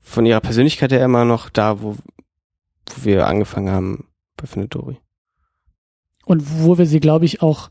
von 0.00 0.26
ihrer 0.26 0.40
Persönlichkeit 0.40 0.92
her 0.92 1.04
immer 1.04 1.24
noch 1.24 1.50
da, 1.50 1.82
wo, 1.82 1.92
wo 1.92 3.04
wir 3.04 3.26
angefangen 3.26 3.70
haben 3.70 4.08
bei 4.36 4.46
Findet 4.46 4.74
Dory. 4.74 4.98
Und 6.24 6.62
wo 6.62 6.78
wir 6.78 6.86
sie, 6.86 7.00
glaube 7.00 7.24
ich, 7.24 7.42
auch 7.42 7.70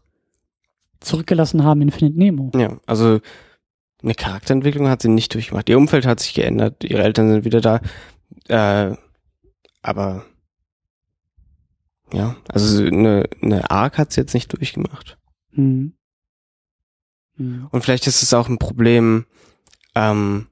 zurückgelassen 0.99 1.64
haben 1.64 1.82
in 1.82 1.91
Findet 1.91 2.18
Nemo. 2.18 2.51
Ja, 2.55 2.78
also 2.86 3.20
eine 4.01 4.16
Charakterentwicklung 4.16 4.88
hat 4.88 5.01
sie 5.01 5.10
nicht 5.10 5.34
durchgemacht. 5.34 5.70
Ihr 5.70 5.78
Umfeld 5.78 6.05
hat 6.05 6.20
sich 6.20 6.34
geändert, 6.34 6.84
ihre 6.84 7.03
Eltern 7.03 7.30
sind 7.30 7.45
wieder 7.45 7.62
da. 7.62 7.82
Äh, 8.47 8.95
aber 9.82 10.26
ja, 12.14 12.36
also 12.47 12.84
eine, 12.84 13.30
eine 13.41 13.70
Arc 13.70 13.97
hat 13.97 14.12
sie 14.12 14.22
jetzt 14.22 14.34
nicht 14.34 14.51
durchgemacht. 14.53 15.18
Hm. 15.51 15.93
Hm. 17.39 17.67
Und 17.71 17.83
vielleicht 17.83 18.05
ist 18.05 18.21
es 18.21 18.33
auch 18.33 18.47
ein 18.47 18.59
Problem, 18.59 19.25
ähm, 19.95 20.47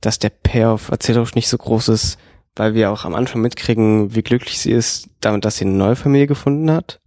dass 0.00 0.18
der 0.18 0.30
Payoff 0.30 0.88
erzählerisch 0.88 1.34
nicht 1.34 1.48
so 1.48 1.58
groß 1.58 1.88
ist, 1.88 2.18
weil 2.56 2.74
wir 2.74 2.90
auch 2.90 3.04
am 3.04 3.14
Anfang 3.14 3.40
mitkriegen, 3.40 4.14
wie 4.14 4.22
glücklich 4.22 4.58
sie 4.58 4.72
ist, 4.72 5.08
damit, 5.20 5.44
dass 5.44 5.58
sie 5.58 5.64
eine 5.64 5.74
neue 5.74 5.96
Familie 5.96 6.26
gefunden 6.26 6.70
hat. 6.70 7.00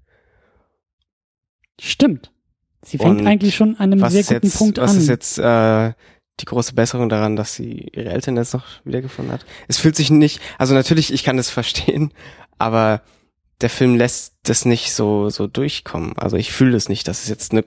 Stimmt. 1.79 2.31
Sie 2.83 2.97
fängt 2.97 3.21
Und 3.21 3.27
eigentlich 3.27 3.55
schon 3.55 3.75
an 3.75 3.91
einem 3.91 4.01
Was 4.01 4.13
sehr 4.13 4.23
guten 4.23 4.45
jetzt, 4.45 4.57
Punkt 4.57 4.77
was 4.77 4.91
an. 4.91 4.97
ist 4.97 5.07
jetzt 5.07 5.37
äh, 5.37 5.93
die 6.39 6.45
große 6.45 6.73
Besserung 6.73 7.09
daran, 7.09 7.35
dass 7.35 7.53
sie 7.55 7.89
ihre 7.93 8.09
Eltern 8.09 8.37
jetzt 8.37 8.53
noch 8.53 8.65
wiedergefunden 8.85 9.33
hat? 9.33 9.45
Es 9.67 9.77
fühlt 9.77 9.95
sich 9.95 10.09
nicht, 10.09 10.39
also 10.57 10.73
natürlich, 10.73 11.13
ich 11.13 11.23
kann 11.23 11.37
das 11.37 11.49
verstehen, 11.51 12.13
aber 12.57 13.01
der 13.61 13.69
Film 13.69 13.95
lässt 13.95 14.35
das 14.43 14.65
nicht 14.65 14.93
so 14.93 15.29
so 15.29 15.45
durchkommen. 15.45 16.17
Also 16.17 16.37
ich 16.37 16.51
fühle 16.51 16.71
das 16.71 16.89
nicht, 16.89 17.07
dass 17.07 17.23
es 17.23 17.29
jetzt 17.29 17.51
eine 17.51 17.63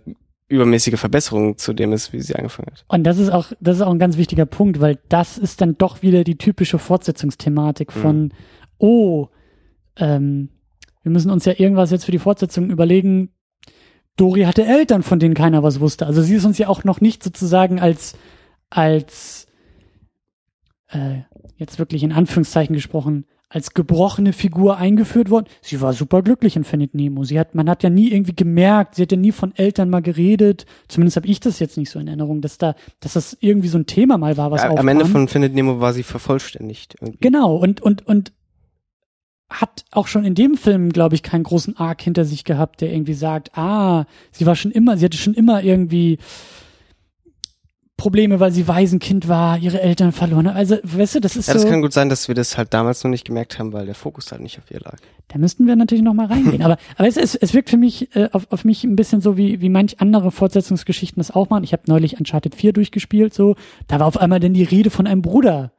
übermäßige 0.49 0.99
Verbesserung 0.99 1.57
zu 1.57 1.73
dem 1.73 1.93
ist, 1.93 2.13
wie 2.13 2.21
sie 2.21 2.37
angefangen 2.37 2.71
hat. 2.71 2.85
Und 2.89 3.05
das 3.05 3.19
ist 3.19 3.31
auch, 3.31 3.53
das 3.61 3.77
ist 3.77 3.83
auch 3.83 3.91
ein 3.91 3.99
ganz 3.99 4.17
wichtiger 4.17 4.47
Punkt, 4.47 4.81
weil 4.81 4.99
das 5.09 5.39
ist 5.39 5.61
dann 5.61 5.79
doch 5.79 6.03
wieder 6.03 6.25
die 6.25 6.37
typische 6.37 6.79
Fortsetzungsthematik 6.79 7.93
von, 7.93 8.33
oh, 8.79 9.29
ähm, 9.97 10.51
wir 11.03 11.13
müssen 11.13 11.31
uns 11.31 11.45
ja 11.45 11.55
irgendwas 11.57 11.91
jetzt 11.91 12.05
für 12.05 12.13
die 12.13 12.19
Fortsetzung 12.19 12.71
überlegen. 12.71 13.31
Dori 14.17 14.43
hatte 14.43 14.65
Eltern, 14.65 15.03
von 15.03 15.19
denen 15.19 15.35
keiner 15.35 15.63
was 15.63 15.81
wusste. 15.81 16.07
Also 16.07 16.23
sie 16.23 16.35
ist 16.35 16.45
uns 16.45 16.59
ja 16.59 16.69
auch 16.69 16.85
noch 16.85 17.01
nicht 17.01 17.23
sozusagen 17.23 17.81
als, 17.81 18.17
als, 18.71 19.47
äh, 20.89 21.21
jetzt 21.57 21.79
wirklich 21.79 22.03
in 22.03 22.13
Anführungszeichen 22.13 22.75
gesprochen, 22.75 23.27
als 23.49 23.73
gebrochene 23.75 24.33
Figur 24.33 24.79
eingeführt 24.79 25.31
worden. 25.31 25.47
Sie 25.63 25.81
war 25.81 25.93
super 25.93 26.23
glücklich 26.23 26.57
in 26.57 26.65
Findet 26.65 26.95
Nemo. 26.95 27.23
Sie 27.25 27.39
hat, 27.39 27.55
man 27.55 27.71
hat 27.71 27.83
ja 27.85 27.91
nie 27.91 28.11
irgendwie 28.11 28.35
gemerkt, 28.35 28.97
sie 28.97 29.03
hat 29.03 29.13
ja 29.13 29.19
nie 29.19 29.31
von 29.33 29.55
Eltern 29.55 29.91
mal 29.91 30.03
geredet. 30.03 30.67
Zumindest 30.89 31.17
habe 31.17 31.29
ich 31.29 31.39
das 31.41 31.61
jetzt 31.61 31.77
nicht 31.77 31.91
so 31.91 31.99
in 32.01 32.09
Erinnerung, 32.09 32.41
dass 32.41 32.59
da, 32.59 32.75
dass 33.01 33.13
das 33.13 33.37
irgendwie 33.41 33.69
so 33.69 33.79
ein 33.79 33.87
Thema 33.87 34.19
mal 34.19 34.37
war, 34.37 34.51
was 34.51 34.63
Ja, 34.63 34.71
aufkam. 34.71 34.85
am 34.85 34.89
Ende 34.89 35.07
von 35.07 35.29
Findet 35.29 35.55
Nemo 35.55 35.79
war 35.81 35.93
sie 35.93 36.03
vervollständigt. 36.03 36.97
Irgendwie. 37.01 37.19
Genau, 37.21 37.55
und, 37.57 37.81
und, 37.81 38.07
und 38.07 38.33
hat 39.51 39.85
auch 39.93 40.09
schon 40.09 40.25
in 40.25 40.35
dem 40.35 40.57
Film, 40.57 40.91
glaube 40.91 41.15
ich, 41.15 41.23
keinen 41.23 41.45
großen 41.45 41.77
Arc 41.77 42.03
hinter 42.03 42.25
sich 42.25 42.45
gehabt, 42.45 42.81
der 42.81 42.93
irgendwie 42.93 43.15
sagt, 43.15 43.57
ah, 43.57 44.05
sie 44.33 44.47
war 44.47 44.57
schon 44.57 44.73
immer, 44.73 44.97
sie 44.97 45.05
hatte 45.05 45.19
schon 45.19 45.35
immer 45.35 45.63
irgendwie 45.63 46.19
Probleme, 48.05 48.39
weil 48.39 48.53
sie 48.53 48.69
Waisenkind 48.69 49.29
war, 49.29 49.57
ihre 49.57 49.81
Eltern 49.81 50.13
verloren 50.13 50.49
hat. 50.49 50.57
Also, 50.57 50.77
weißt 50.83 51.15
du, 51.15 51.21
das 51.21 51.37
ist 51.37 51.49
Ja, 51.49 51.55
das 51.55 51.63
so, 51.63 51.69
kann 51.71 51.81
gut 51.81 51.95
sein, 51.95 52.11
dass 52.11 52.29
wir 52.29 52.35
das 52.35 52.59
halt 52.59 52.75
damals 52.75 53.03
noch 53.03 53.11
nicht 53.11 53.25
gemerkt 53.25 53.59
haben, 53.59 53.73
weil 53.73 53.87
der 53.87 53.95
Fokus 53.95 54.31
halt 54.31 54.43
nicht 54.43 54.59
auf 54.59 54.71
ihr 54.71 54.81
lag. 54.81 54.99
da 55.29 55.39
müssten 55.39 55.67
wir 55.67 55.75
natürlich 55.75 56.05
noch 56.05 56.13
mal 56.13 56.27
reingehen. 56.27 56.61
aber, 56.61 56.77
aber 56.99 57.09
es, 57.09 57.17
es, 57.17 57.35
es 57.35 57.55
wirkt 57.55 57.71
für 57.71 57.79
mich, 57.79 58.15
äh, 58.15 58.29
auf, 58.33 58.53
auf 58.53 58.67
mich 58.67 58.85
ein 58.85 58.95
bisschen 58.95 59.23
so, 59.23 59.39
wie, 59.39 59.63
wie 59.63 59.71
manch 59.71 60.03
andere 60.03 60.33
Fortsetzungsgeschichten 60.33 61.19
das 61.19 61.31
auch 61.31 61.49
machen. 61.49 61.65
Ich 61.65 61.73
habe 61.73 61.85
neulich 61.87 62.19
Uncharted 62.19 62.55
4 62.55 62.75
durchgespielt, 62.75 63.33
so, 63.33 63.57
da 63.89 64.01
war 64.01 64.07
auf 64.07 64.19
einmal 64.19 64.39
dann 64.39 64.53
die 64.53 64.65
Rede 64.65 64.91
von 64.91 65.07
einem 65.07 65.23
Bruder. 65.23 65.73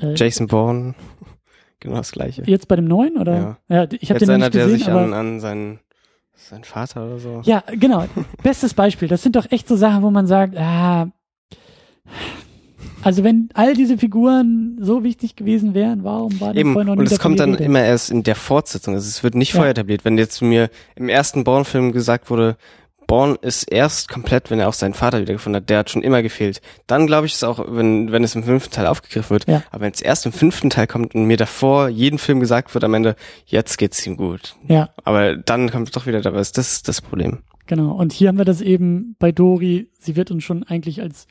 Äh, 0.00 0.14
Jason 0.16 0.48
Bourne, 0.48 0.96
genau 1.78 1.98
das 1.98 2.10
gleiche. 2.10 2.42
jetzt 2.44 2.66
bei 2.66 2.74
dem 2.74 2.86
neuen, 2.86 3.18
oder? 3.18 3.58
Ja, 3.68 3.86
ich 4.00 4.10
habe 4.10 4.18
den 4.18 4.40
nicht 4.40 4.50
gesehen, 4.50 4.70
sich 4.70 4.88
aber 4.90 5.02
an, 5.02 5.12
an 5.12 5.38
seinen, 5.38 5.78
seinen 6.34 6.64
Vater 6.64 7.06
oder 7.06 7.20
so. 7.20 7.40
Ja, 7.44 7.62
genau. 7.70 8.04
Bestes 8.42 8.74
Beispiel. 8.74 9.06
Das 9.06 9.22
sind 9.22 9.36
doch 9.36 9.48
echt 9.52 9.68
so 9.68 9.76
Sachen, 9.76 10.02
wo 10.02 10.10
man 10.10 10.26
sagt, 10.26 10.56
ah, 10.56 11.12
also 13.02 13.22
wenn 13.24 13.48
all 13.54 13.74
diese 13.74 13.96
Figuren 13.98 14.76
so 14.80 15.04
wichtig 15.04 15.36
gewesen 15.36 15.74
wären, 15.74 16.04
warum 16.04 16.40
war 16.40 16.54
Eben, 16.56 16.72
vorher 16.72 16.86
noch 16.92 16.98
und 16.98 17.04
nie 17.08 17.12
es 17.14 17.18
kommt 17.20 17.38
dann 17.40 17.52
Rede? 17.52 17.64
immer 17.64 17.82
erst 17.84 18.10
in 18.10 18.22
der 18.22 18.34
Fortsetzung. 18.34 18.94
Also 18.94 19.06
es 19.08 19.22
wird 19.22 19.34
nicht 19.34 19.50
Ja. 19.52 19.56
vorher 19.56 19.70
etabliert. 19.70 20.04
Wenn 20.04 20.18
jetzt 20.18 20.42
mir 20.42 20.68
im 20.96 21.08
ersten 21.08 21.44
Bourne-Film 21.44 21.92
gesagt 21.92 22.28
wurde, 22.30 22.56
Bourne 23.06 23.36
ist 23.40 23.62
erst 23.72 24.08
komplett, 24.10 24.50
wenn 24.50 24.58
er 24.60 24.68
auch 24.68 24.74
seinen 24.74 24.92
Vater 24.92 25.20
wiedergefunden 25.22 25.62
hat, 25.62 25.70
der 25.70 25.78
hat 25.78 25.88
schon 25.90 26.02
immer 26.02 26.22
gefehlt. 26.22 26.60
Dann 26.86 27.06
glaube 27.06 27.26
ich 27.26 27.34
es 27.34 27.42
auch, 27.44 27.64
wenn, 27.66 28.12
wenn 28.12 28.22
es 28.22 28.34
im 28.34 28.42
fünften 28.42 28.70
Teil 28.74 28.86
aufgegriffen 28.86 29.30
wird. 29.30 29.48
Ja. 29.48 29.62
Aber 29.70 29.82
wenn 29.84 29.92
es 29.92 30.02
erst 30.02 30.26
im 30.26 30.32
fünften 30.32 30.68
Teil 30.68 30.86
kommt 30.86 31.14
und 31.14 31.24
mir 31.24 31.38
davor 31.38 31.88
jeden 31.88 32.18
Film 32.18 32.38
gesagt 32.40 32.74
wird 32.74 32.84
am 32.84 32.92
Ende, 32.92 33.16
jetzt 33.46 33.78
geht's 33.78 34.06
ihm 34.06 34.18
gut. 34.18 34.56
Ja, 34.66 34.90
Aber 35.04 35.36
dann 35.36 35.70
kommt 35.70 35.88
es 35.88 35.92
doch 35.92 36.06
wieder 36.06 36.20
dabei. 36.20 36.36
Das 36.38 36.58
ist 36.58 36.86
das 36.88 37.00
Problem. 37.00 37.38
genau. 37.66 37.92
Und 37.92 38.12
hier 38.12 38.28
haben 38.28 38.36
wir 38.38 38.44
das 38.44 38.60
eben 38.60 39.16
bei 39.18 39.32
Dori. 39.32 39.88
Sie 39.98 40.14
wird 40.16 40.30
uns 40.30 40.44
schon 40.44 40.64
eigentlich 40.64 41.00
als 41.00 41.26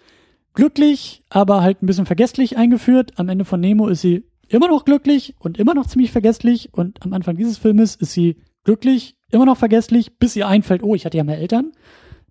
glücklich, 0.58 1.22
aber 1.30 1.62
halt 1.62 1.84
ein 1.84 1.86
bisschen 1.86 2.08
vergesslich 2.08 2.58
eingeführt. 2.58 3.12
Am 3.18 3.30
Ende 3.30 3.45
von 3.45 3.60
Nemo 3.60 3.88
ist 3.89 4.01
sie 4.01 4.24
immer 4.47 4.68
noch 4.68 4.86
glücklich 4.86 5.36
und 5.38 5.60
immer 5.60 5.76
noch 5.76 5.86
ziemlich 5.86 6.12
vergesslich. 6.12 6.74
Und 6.74 7.03
am 7.03 7.14
Anfang 7.14 7.38
dieses 7.38 7.60
Filmes 7.60 7.95
ist 7.95 8.14
sie 8.14 8.38
glücklich, 8.64 9.16
immer 9.30 9.45
noch 9.45 9.58
vergesslich, 9.58 10.18
bis 10.18 10.36
ihr 10.36 10.47
einfällt, 10.47 10.82
oh, 10.82 10.95
ich 10.95 11.05
hatte 11.05 11.16
ja 11.16 11.24
mal 11.24 11.34
Eltern, 11.34 11.74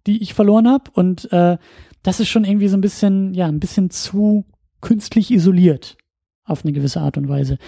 die 0.09 0.21
ich 0.25 0.35
verloren 0.35 0.67
habe. 0.67 0.91
Und 0.93 1.33
äh, 1.33 1.57
das 2.03 2.19
ist 2.19 2.29
schon 2.29 2.43
irgendwie 2.43 2.67
so 2.67 2.77
ein 2.77 2.81
bisschen, 2.81 3.33
ja, 3.33 3.47
ein 3.47 3.61
bisschen 3.61 3.91
zu 3.91 4.45
künstlich 4.81 5.31
isoliert 5.31 5.97
auf 6.43 6.65
eine 6.65 6.73
gewisse 6.73 7.03
Art 7.03 7.17
und 7.19 7.29
Weise. 7.29 7.59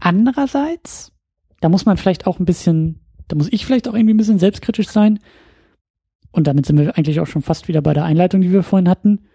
Andererseits, 0.00 1.12
da 1.60 1.68
muss 1.68 1.84
man 1.84 1.98
vielleicht 1.98 2.26
auch 2.26 2.38
ein 2.38 2.46
bisschen, 2.46 3.00
da 3.28 3.36
muss 3.36 3.52
ich 3.52 3.66
vielleicht 3.66 3.86
auch 3.86 3.94
irgendwie 3.94 4.14
ein 4.14 4.18
bisschen 4.18 4.38
selbstkritisch 4.38 4.88
sein. 4.88 5.18
Und 6.30 6.46
damit 6.46 6.64
sind 6.64 6.78
wir 6.78 6.96
eigentlich 6.96 7.20
auch 7.20 7.26
schon 7.26 7.42
fast 7.42 7.68
wieder 7.68 7.82
bei 7.82 7.92
der 7.92 8.06
Einleitung, 8.06 8.40
die 8.40 8.50
wir 8.50 8.62
vorhin 8.62 8.88
hatten. 8.88 9.26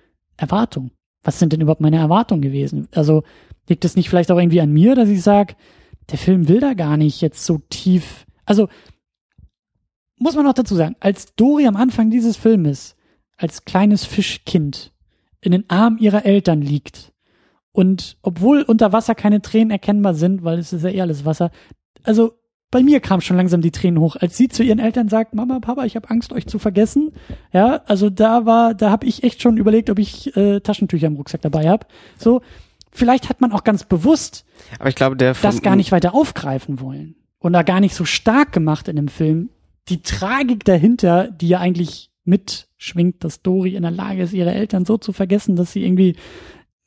Erwartung. 0.41 0.91
Was 1.23 1.39
sind 1.39 1.53
denn 1.53 1.61
überhaupt 1.61 1.81
meine 1.81 1.97
Erwartungen 1.97 2.41
gewesen? 2.41 2.87
Also 2.91 3.23
liegt 3.69 3.85
es 3.85 3.95
nicht 3.95 4.09
vielleicht 4.09 4.31
auch 4.31 4.39
irgendwie 4.39 4.61
an 4.61 4.71
mir, 4.71 4.95
dass 4.95 5.09
ich 5.09 5.21
sage, 5.21 5.55
der 6.09 6.17
Film 6.17 6.47
will 6.47 6.59
da 6.59 6.73
gar 6.73 6.97
nicht 6.97 7.21
jetzt 7.21 7.45
so 7.45 7.59
tief. 7.69 8.25
Also 8.45 8.67
muss 10.17 10.35
man 10.35 10.47
auch 10.47 10.53
dazu 10.53 10.75
sagen, 10.75 10.95
als 10.99 11.35
Dori 11.35 11.67
am 11.67 11.75
Anfang 11.75 12.09
dieses 12.09 12.37
Filmes 12.37 12.95
als 13.37 13.65
kleines 13.65 14.05
Fischkind 14.05 14.91
in 15.41 15.51
den 15.51 15.69
Armen 15.69 15.97
ihrer 15.97 16.25
Eltern 16.25 16.61
liegt 16.61 17.11
und 17.71 18.17
obwohl 18.21 18.61
unter 18.61 18.93
Wasser 18.93 19.15
keine 19.15 19.41
Tränen 19.41 19.71
erkennbar 19.71 20.13
sind, 20.13 20.43
weil 20.43 20.59
es 20.59 20.73
ist 20.73 20.83
ja 20.83 20.89
eh 20.89 21.01
alles 21.01 21.25
Wasser, 21.25 21.51
also 22.03 22.33
bei 22.71 22.81
mir 22.81 23.01
kam 23.01 23.19
schon 23.19 23.35
langsam 23.35 23.61
die 23.61 23.71
Tränen 23.71 23.99
hoch, 23.99 24.15
als 24.15 24.37
sie 24.37 24.47
zu 24.47 24.63
ihren 24.63 24.79
Eltern 24.79 25.09
sagt, 25.09 25.35
Mama, 25.35 25.59
Papa, 25.59 25.83
ich 25.83 25.97
habe 25.97 26.09
Angst, 26.09 26.31
euch 26.31 26.47
zu 26.47 26.57
vergessen. 26.57 27.11
Ja, 27.51 27.81
also 27.85 28.09
da 28.09 28.45
war, 28.45 28.73
da 28.73 28.89
habe 28.89 29.05
ich 29.05 29.23
echt 29.23 29.41
schon 29.41 29.57
überlegt, 29.57 29.89
ob 29.89 29.99
ich 29.99 30.35
äh, 30.37 30.61
Taschentücher 30.61 31.07
im 31.07 31.17
Rucksack 31.17 31.41
dabei 31.41 31.67
habe. 31.69 31.85
So, 32.17 32.41
vielleicht 32.91 33.27
hat 33.27 33.41
man 33.41 33.51
auch 33.51 33.65
ganz 33.65 33.83
bewusst 33.83 34.45
Aber 34.79 34.87
ich 34.87 34.95
glaube, 34.95 35.17
der 35.17 35.33
das 35.33 35.61
gar 35.61 35.75
nicht 35.75 35.91
weiter 35.91 36.15
aufgreifen 36.15 36.79
wollen 36.79 37.15
und 37.39 37.53
da 37.53 37.61
gar 37.63 37.81
nicht 37.81 37.93
so 37.93 38.05
stark 38.05 38.53
gemacht 38.53 38.87
in 38.87 38.95
dem 38.95 39.09
Film. 39.09 39.49
Die 39.89 40.01
Tragik 40.01 40.63
dahinter, 40.63 41.29
die 41.29 41.49
ja 41.49 41.59
eigentlich 41.59 42.09
mitschwingt, 42.23 43.23
dass 43.23 43.41
Dori 43.41 43.75
in 43.75 43.81
der 43.81 43.91
Lage 43.91 44.23
ist, 44.23 44.31
ihre 44.31 44.53
Eltern 44.53 44.85
so 44.85 44.97
zu 44.97 45.11
vergessen, 45.11 45.57
dass 45.57 45.73
sie 45.73 45.83
irgendwie 45.83 46.15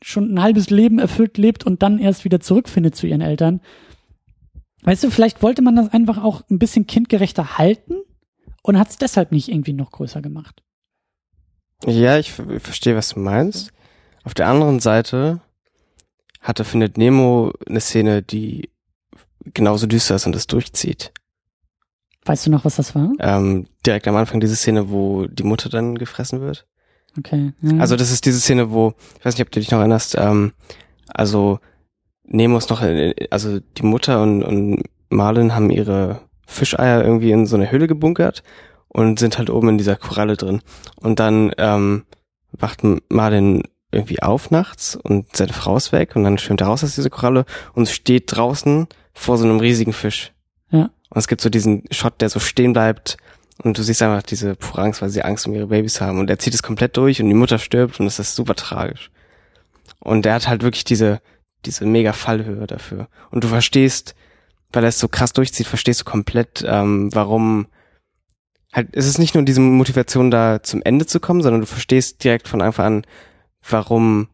schon 0.00 0.32
ein 0.32 0.42
halbes 0.42 0.70
Leben 0.70 0.98
erfüllt 0.98 1.36
lebt 1.38 1.64
und 1.64 1.82
dann 1.82 1.98
erst 1.98 2.24
wieder 2.24 2.40
zurückfindet 2.40 2.94
zu 2.94 3.06
ihren 3.06 3.20
Eltern. 3.20 3.60
Weißt 4.84 5.02
du, 5.04 5.10
vielleicht 5.10 5.42
wollte 5.42 5.62
man 5.62 5.76
das 5.76 5.92
einfach 5.92 6.22
auch 6.22 6.42
ein 6.50 6.58
bisschen 6.58 6.86
kindgerechter 6.86 7.58
halten 7.58 7.96
und 8.62 8.78
hat 8.78 8.90
es 8.90 8.98
deshalb 8.98 9.32
nicht 9.32 9.48
irgendwie 9.48 9.72
noch 9.72 9.90
größer 9.92 10.20
gemacht. 10.22 10.62
Ja, 11.86 12.18
ich 12.18 12.32
ver- 12.32 12.60
verstehe, 12.60 12.96
was 12.96 13.10
du 13.10 13.20
meinst. 13.20 13.72
Auf 14.24 14.34
der 14.34 14.46
anderen 14.48 14.80
Seite 14.80 15.40
hatte 16.40 16.64
Findet 16.64 16.98
Nemo 16.98 17.52
eine 17.66 17.80
Szene, 17.80 18.22
die 18.22 18.70
genauso 19.52 19.86
düster 19.86 20.14
ist 20.14 20.26
und 20.26 20.34
das 20.34 20.46
durchzieht. 20.46 21.12
Weißt 22.26 22.46
du 22.46 22.50
noch, 22.50 22.64
was 22.64 22.76
das 22.76 22.94
war? 22.94 23.12
Ähm, 23.18 23.66
direkt 23.84 24.08
am 24.08 24.16
Anfang 24.16 24.40
diese 24.40 24.56
Szene, 24.56 24.90
wo 24.90 25.26
die 25.26 25.42
Mutter 25.42 25.68
dann 25.68 25.96
gefressen 25.98 26.40
wird. 26.40 26.66
Okay. 27.18 27.52
Ja. 27.60 27.78
Also 27.78 27.96
das 27.96 28.10
ist 28.10 28.24
diese 28.24 28.40
Szene, 28.40 28.70
wo, 28.70 28.94
ich 29.18 29.24
weiß 29.24 29.34
nicht, 29.34 29.46
ob 29.46 29.52
du 29.52 29.60
dich 29.60 29.70
noch 29.70 29.78
erinnerst, 29.78 30.16
ähm, 30.18 30.52
also 31.08 31.60
Nemo 32.26 32.56
ist 32.58 32.70
noch, 32.70 32.82
in- 32.82 33.14
also 33.30 33.60
die 33.60 33.82
Mutter 33.84 34.22
und, 34.22 34.42
und 34.42 34.82
Marlin 35.10 35.54
haben 35.54 35.70
ihre 35.70 36.20
Fischeier 36.46 37.02
irgendwie 37.04 37.30
in 37.30 37.46
so 37.46 37.56
eine 37.56 37.70
Höhle 37.70 37.86
gebunkert 37.86 38.42
und 38.88 39.18
sind 39.18 39.38
halt 39.38 39.50
oben 39.50 39.70
in 39.70 39.78
dieser 39.78 39.96
Koralle 39.96 40.36
drin. 40.36 40.60
Und 40.96 41.20
dann 41.20 41.52
ähm, 41.58 42.04
wacht 42.52 42.80
Marlin 43.08 43.62
irgendwie 43.92 44.22
auf 44.22 44.50
nachts 44.50 44.96
und 44.96 45.36
seine 45.36 45.52
Frau 45.52 45.76
ist 45.76 45.92
weg 45.92 46.16
und 46.16 46.24
dann 46.24 46.38
schwimmt 46.38 46.60
er 46.60 46.66
raus 46.66 46.82
aus 46.82 46.94
dieser 46.96 47.10
Koralle 47.10 47.44
und 47.74 47.88
steht 47.88 48.24
draußen 48.34 48.88
vor 49.12 49.38
so 49.38 49.44
einem 49.44 49.60
riesigen 49.60 49.92
Fisch. 49.92 50.32
Ja. 50.70 50.90
Und 51.10 51.18
es 51.18 51.28
gibt 51.28 51.40
so 51.40 51.48
diesen 51.48 51.84
Shot, 51.92 52.20
der 52.20 52.28
so 52.28 52.40
stehen 52.40 52.72
bleibt 52.72 53.16
und 53.62 53.78
du 53.78 53.82
siehst 53.84 54.02
einfach 54.02 54.22
diese 54.22 54.56
pure 54.56 54.82
Angst, 54.82 55.00
weil 55.00 55.10
sie 55.10 55.22
Angst 55.22 55.46
um 55.46 55.54
ihre 55.54 55.68
Babys 55.68 56.00
haben. 56.00 56.18
Und 56.18 56.28
er 56.28 56.40
zieht 56.40 56.54
es 56.54 56.62
komplett 56.64 56.96
durch 56.96 57.22
und 57.22 57.28
die 57.28 57.34
Mutter 57.34 57.58
stirbt 57.58 58.00
und 58.00 58.06
es 58.06 58.18
ist 58.18 58.34
super 58.34 58.56
tragisch. 58.56 59.10
Und 60.00 60.26
er 60.26 60.34
hat 60.34 60.48
halt 60.48 60.62
wirklich 60.64 60.82
diese, 60.84 61.20
diese 61.66 61.86
mega 61.86 62.12
Fallhöhe 62.12 62.66
dafür. 62.66 63.08
Und 63.30 63.44
du 63.44 63.48
verstehst, 63.48 64.14
weil 64.72 64.84
er 64.84 64.88
es 64.88 64.98
so 64.98 65.08
krass 65.08 65.32
durchzieht, 65.32 65.66
verstehst 65.66 66.00
du 66.00 66.04
komplett, 66.04 66.64
ähm, 66.66 67.14
warum 67.14 67.66
halt, 68.72 68.88
es 68.92 69.06
ist 69.06 69.18
nicht 69.18 69.34
nur 69.34 69.44
diese 69.44 69.60
Motivation 69.60 70.30
da 70.30 70.62
zum 70.62 70.82
Ende 70.82 71.06
zu 71.06 71.20
kommen, 71.20 71.42
sondern 71.42 71.60
du 71.60 71.66
verstehst 71.66 72.24
direkt 72.24 72.48
von 72.48 72.60
Anfang 72.62 72.86
an, 72.86 73.02
warum 73.68 74.28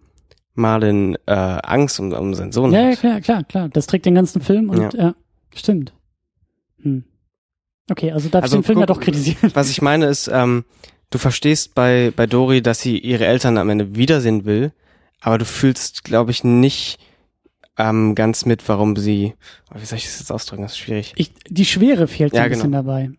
Marlin 0.55 1.17
äh, 1.27 1.33
Angst 1.33 2.01
um, 2.01 2.13
um 2.13 2.35
seinen 2.35 2.53
Sohn 2.53 2.73
Ja, 2.73 2.81
ja, 2.81 2.91
hat. 2.91 2.99
klar, 3.01 3.21
klar, 3.21 3.45
klar. 3.45 3.69
Das 3.69 3.87
trägt 3.87 4.07
den 4.07 4.15
ganzen 4.15 4.41
Film 4.43 4.71
und 4.71 4.93
ja, 4.95 5.15
stimmt. 5.55 5.93
Hm. 6.83 7.05
Okay, 7.91 8.13
also 8.13 8.29
darf 8.29 8.43
Also 8.45 8.57
ich 8.57 8.63
den 8.63 8.67
Film 8.67 8.79
ja 8.81 8.87
guck- 8.87 8.97
doch 8.97 9.01
kritisieren. 9.03 9.51
Was 9.55 9.69
ich 9.71 9.83
meine 9.83 10.07
ist, 10.07 10.29
ähm, 10.33 10.65
du 11.11 11.19
verstehst 11.19 11.75
bei, 11.75 12.13
bei 12.15 12.27
Dori, 12.27 12.63
dass 12.63 12.81
sie 12.81 12.99
ihre 12.99 13.27
Eltern 13.27 13.59
am 13.59 13.69
Ende 13.69 13.95
wiedersehen 13.97 14.45
will, 14.45 14.73
aber 15.21 15.39
du 15.39 15.45
fühlst, 15.45 16.05
glaube 16.05 16.31
ich, 16.31 16.45
nicht 16.45 16.99
ähm, 17.79 18.15
ganz 18.15 18.47
mit, 18.47 18.69
warum 18.69 18.97
sie, 18.97 19.35
oh, 19.75 19.81
wie 19.81 19.85
soll 19.87 19.99
ich 19.99 20.05
das 20.05 20.19
jetzt 20.19 20.33
ausdrücken, 20.33 20.63
das 20.63 20.73
ist 20.73 20.79
schwierig. 20.79 21.13
Ich, 21.17 21.33
die 21.49 21.65
Schwere 21.65 22.07
fehlt 22.09 22.35
Ja, 22.35 22.43
ein 22.43 22.51
bisschen 22.51 22.71
genau. 22.71 22.83
dabei. 22.83 23.11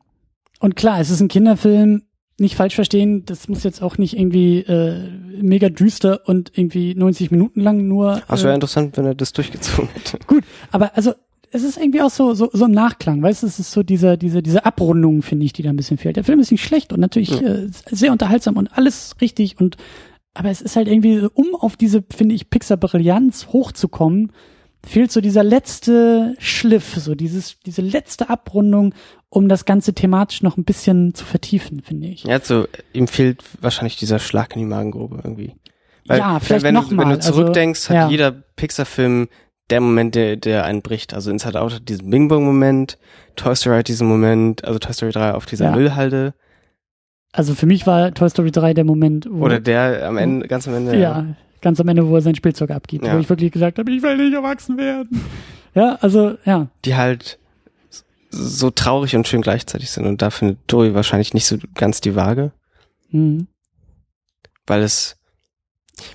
Und 0.60 0.76
klar, 0.76 1.00
es 1.00 1.10
ist 1.10 1.22
ein 1.22 1.28
Kinderfilm, 1.28 2.04
nicht 2.40 2.56
falsch 2.56 2.76
verstehen, 2.76 3.24
das 3.26 3.48
muss 3.48 3.64
jetzt 3.64 3.82
auch 3.82 3.98
nicht 3.98 4.18
irgendwie 4.18 4.60
äh, 4.60 5.10
mega 5.42 5.70
düster 5.70 6.22
und 6.28 6.52
irgendwie 6.56 6.96
90 6.96 7.32
Minuten 7.32 7.62
lang 7.62 7.88
nur. 7.88 8.22
Äh, 8.30 8.44
wäre 8.44 8.54
interessant, 8.54 8.98
wenn 8.98 9.06
er 9.06 9.16
das 9.16 9.32
durchgezogen 9.34 9.90
hätte. 9.94 10.18
Gut, 10.28 10.44
aber 10.72 10.96
also 10.96 11.14
es 11.52 11.64
ist 11.64 11.78
irgendwie 11.78 12.02
auch 12.02 12.10
so 12.10 12.34
so 12.34 12.50
so 12.54 12.66
im 12.66 12.72
Nachklang, 12.72 13.22
weißt 13.22 13.44
du, 13.44 13.48
es 13.48 13.60
ist 13.60 13.72
so 13.72 13.84
diese 13.84 14.18
diese 14.18 14.42
diese 14.42 14.66
Abrundung 14.66 15.22
finde 15.22 15.46
ich, 15.46 15.54
die 15.54 15.62
da 15.64 15.70
ein 15.70 15.76
bisschen 15.76 15.98
fehlt. 15.98 16.16
Der 16.16 16.24
Film 16.24 16.40
ist 16.40 16.50
nicht 16.52 16.64
schlecht 16.64 16.94
und 16.94 17.00
natürlich 17.00 17.30
Ja. 17.30 17.42
äh, 17.42 17.68
sehr 17.92 18.12
unterhaltsam 18.12 18.58
und 18.58 18.76
alles 18.78 19.16
richtig 19.22 19.60
und 19.60 19.78
aber 20.34 20.50
es 20.50 20.62
ist 20.62 20.76
halt 20.76 20.88
irgendwie 20.88 21.28
um 21.34 21.56
auf 21.56 21.76
diese 21.76 22.04
finde 22.16 22.36
ich 22.36 22.50
Pixar 22.50 22.78
Brillanz 22.78 23.48
hochzukommen, 23.48 24.32
fehlt 24.86 25.12
so 25.12 25.22
dieser 25.22 25.44
letzte 25.44 26.36
Schliff, 26.40 26.96
so 26.96 27.16
dieses 27.16 27.60
diese 27.66 27.82
letzte 27.82 28.30
Abrundung, 28.30 28.94
um 29.30 29.48
das 29.48 29.66
ganze 29.66 29.94
thematisch 29.94 30.42
noch 30.42 30.58
ein 30.58 30.64
bisschen 30.64 31.14
zu 31.14 31.26
vertiefen, 31.26 31.82
finde 31.82 32.08
ich. 32.08 32.24
Ja, 32.24 32.40
so, 32.40 32.68
ihm 32.94 33.08
fehlt 33.08 33.44
wahrscheinlich 33.62 33.96
dieser 33.96 34.20
Schlag 34.20 34.56
in 34.56 34.60
die 34.60 34.68
Magengrube 34.68 35.22
irgendwie. 35.24 35.56
Ja, 36.06 36.40
vielleicht 36.40 36.64
wenn, 36.64 36.74
noch 36.74 36.90
du, 36.90 36.96
mal, 36.96 37.04
wenn 37.04 37.10
du 37.12 37.16
also, 37.18 37.32
zurückdenkst, 37.32 37.90
hat 37.90 37.96
ja. 37.96 38.10
jeder 38.10 38.32
Pixar-Film 38.32 39.30
der 39.70 39.82
Moment, 39.82 40.16
der, 40.16 40.36
der 40.36 40.66
einen 40.66 40.82
bricht. 40.82 41.14
Also 41.14 41.32
Inside 41.32 41.60
Out 41.60 41.76
hat 41.76 41.90
diesen 41.90 42.10
Bing 42.10 42.28
Bong 42.28 42.44
Moment, 42.44 42.98
Toy 43.36 43.56
Story 43.56 43.78
hat 43.78 43.88
diesen 43.88 44.08
Moment, 44.08 44.66
also 44.66 44.80
Toy 44.80 44.94
Story 44.94 45.12
3 45.12 45.34
auf 45.34 45.46
dieser 45.46 45.66
Ja. 45.66 45.76
Müllhalde. 45.76 46.34
Also 47.32 47.56
für 47.56 47.66
mich 47.66 47.88
war 47.88 48.14
Toy 48.14 48.30
Story 48.30 48.52
3 48.52 48.74
der 48.74 48.84
Moment, 48.84 49.28
wo 49.30 49.46
Oder 49.46 49.60
der 49.60 50.08
am 50.08 50.18
Ende, 50.18 50.48
ganz 50.48 50.68
am 50.68 50.74
Ende. 50.76 50.98
Ja, 51.00 51.26
ganz 51.62 51.80
am 51.80 51.88
Ende, 51.88 52.08
wo 52.08 52.16
er 52.16 52.22
sein 52.22 52.36
Spielzeug 52.36 52.72
abgibt, 52.72 53.06
Ja. 53.06 53.16
wo 53.16 53.20
ich 53.20 53.30
wirklich 53.30 53.52
gesagt 53.52 53.80
habe, 53.80 53.92
ich 53.92 54.02
will 54.02 54.18
nicht 54.18 54.34
erwachsen 54.34 54.78
werden. 54.78 55.22
Ja, 55.74 55.98
also, 56.02 56.38
ja. 56.46 56.68
Die 56.84 56.96
halt 56.96 57.40
so 58.30 58.70
traurig 58.70 59.16
und 59.16 59.28
schön 59.28 59.42
gleichzeitig 59.42 59.92
sind. 59.92 60.06
Und 60.06 60.22
da 60.22 60.30
findet 60.30 60.60
Dory 60.68 60.94
wahrscheinlich 60.94 61.34
nicht 61.34 61.46
so 61.46 61.58
ganz 61.76 62.02
die 62.02 62.16
Waage, 62.16 62.52
Mhm. 63.12 63.48
weil 64.68 64.82
es, 64.82 65.18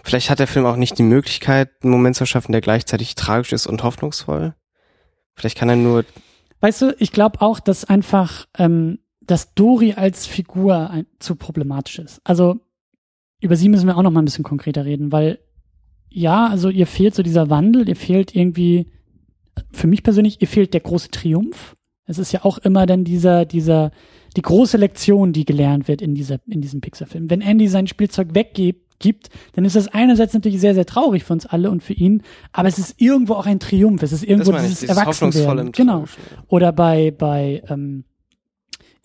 vielleicht 0.03 0.29
hat 0.31 0.39
der 0.39 0.47
Film 0.47 0.67
auch 0.67 0.77
nicht 0.77 0.99
die 0.99 1.03
Möglichkeit, 1.03 1.71
einen 1.83 1.93
Moment 1.93 2.17
zu 2.17 2.27
schaffen, 2.27 2.53
der 2.53 2.61
gleichzeitig 2.63 3.15
tragisch 3.15 3.53
ist 3.53 3.67
und 3.67 3.83
hoffnungsvoll. 3.83 4.55
Vielleicht 5.35 5.57
kann 5.59 5.69
er 5.69 5.77
nur 5.77 6.05
Weißt 6.61 6.81
du, 6.83 6.97
ich 6.99 7.13
glaube 7.13 7.43
auch, 7.43 7.61
dass 7.61 7.85
einfach, 7.85 8.47
ähm, 8.59 8.99
dass 9.27 9.55
Dori 9.55 9.95
als 9.95 10.27
Figur 10.27 10.91
ein, 10.91 11.07
zu 11.19 11.37
problematisch 11.37 11.99
ist. 11.99 12.21
Also, 12.25 12.61
über 13.41 13.57
sie 13.57 13.69
müssen 13.69 13.87
wir 13.87 13.97
auch 13.97 14.03
noch 14.03 14.11
mal 14.11 14.23
ein 14.23 14.25
bisschen 14.25 14.45
konkreter 14.45 14.85
reden, 14.85 15.13
weil, 15.13 15.39
ja, 16.09 16.47
also 16.49 16.69
ihr 16.69 16.87
fehlt 16.87 17.15
so 17.15 17.23
dieser 17.23 17.51
Wandel, 17.51 17.89
ihr 17.89 17.97
fehlt 17.97 18.35
irgendwie, 18.35 18.91
für 19.73 19.87
mich 19.87 20.03
persönlich, 20.03 20.41
ihr 20.41 20.49
fehlt 20.49 20.75
der 20.75 20.81
große 20.81 21.11
Triumph. 21.11 21.77
Es 22.07 22.19
ist 22.19 22.33
ja 22.33 22.45
auch 22.45 22.59
immer 22.59 22.87
dann 22.87 23.05
dieser, 23.05 23.45
dieser, 23.45 23.91
die 24.37 24.43
große 24.43 24.77
Lektion, 24.77 25.33
die 25.33 25.45
gelernt 25.45 25.89
wird 25.89 26.03
in 26.03 26.15
dieser, 26.15 26.39
in 26.47 26.61
diesem 26.61 26.81
Pixar-Film. 26.81 27.29
Wenn 27.31 27.41
Andy 27.41 27.69
sein 27.69 27.87
Spielzeug 27.87 28.35
weggibt, 28.35 28.87
gibt, 28.99 29.29
dann 29.55 29.65
ist 29.65 29.77
das 29.77 29.89
einerseits 29.89 30.35
natürlich 30.35 30.61
sehr, 30.61 30.75
sehr 30.75 30.87
traurig 30.87 31.25
für 31.25 31.33
uns 31.33 31.47
alle 31.47 31.71
und 31.71 31.83
für 31.83 31.93
ihn, 31.93 32.23
aber 32.53 32.69
es 32.69 32.79
ist 32.79 33.01
irgendwo 33.01 33.35
auch 33.35 33.47
ein 33.47 33.61
Triumph. 33.61 34.03
Es 34.03 34.13
ist 34.13 34.25
irgendwo 34.25 34.53
ich, 34.53 34.59
dieses, 34.59 34.81
dieses 34.81 34.97
Erwachsenwerden. 34.97 35.73
Genau. 35.73 36.05
Oder 36.49 36.73
bei, 36.73 37.11
bei 37.11 37.63
ähm, 37.69 38.05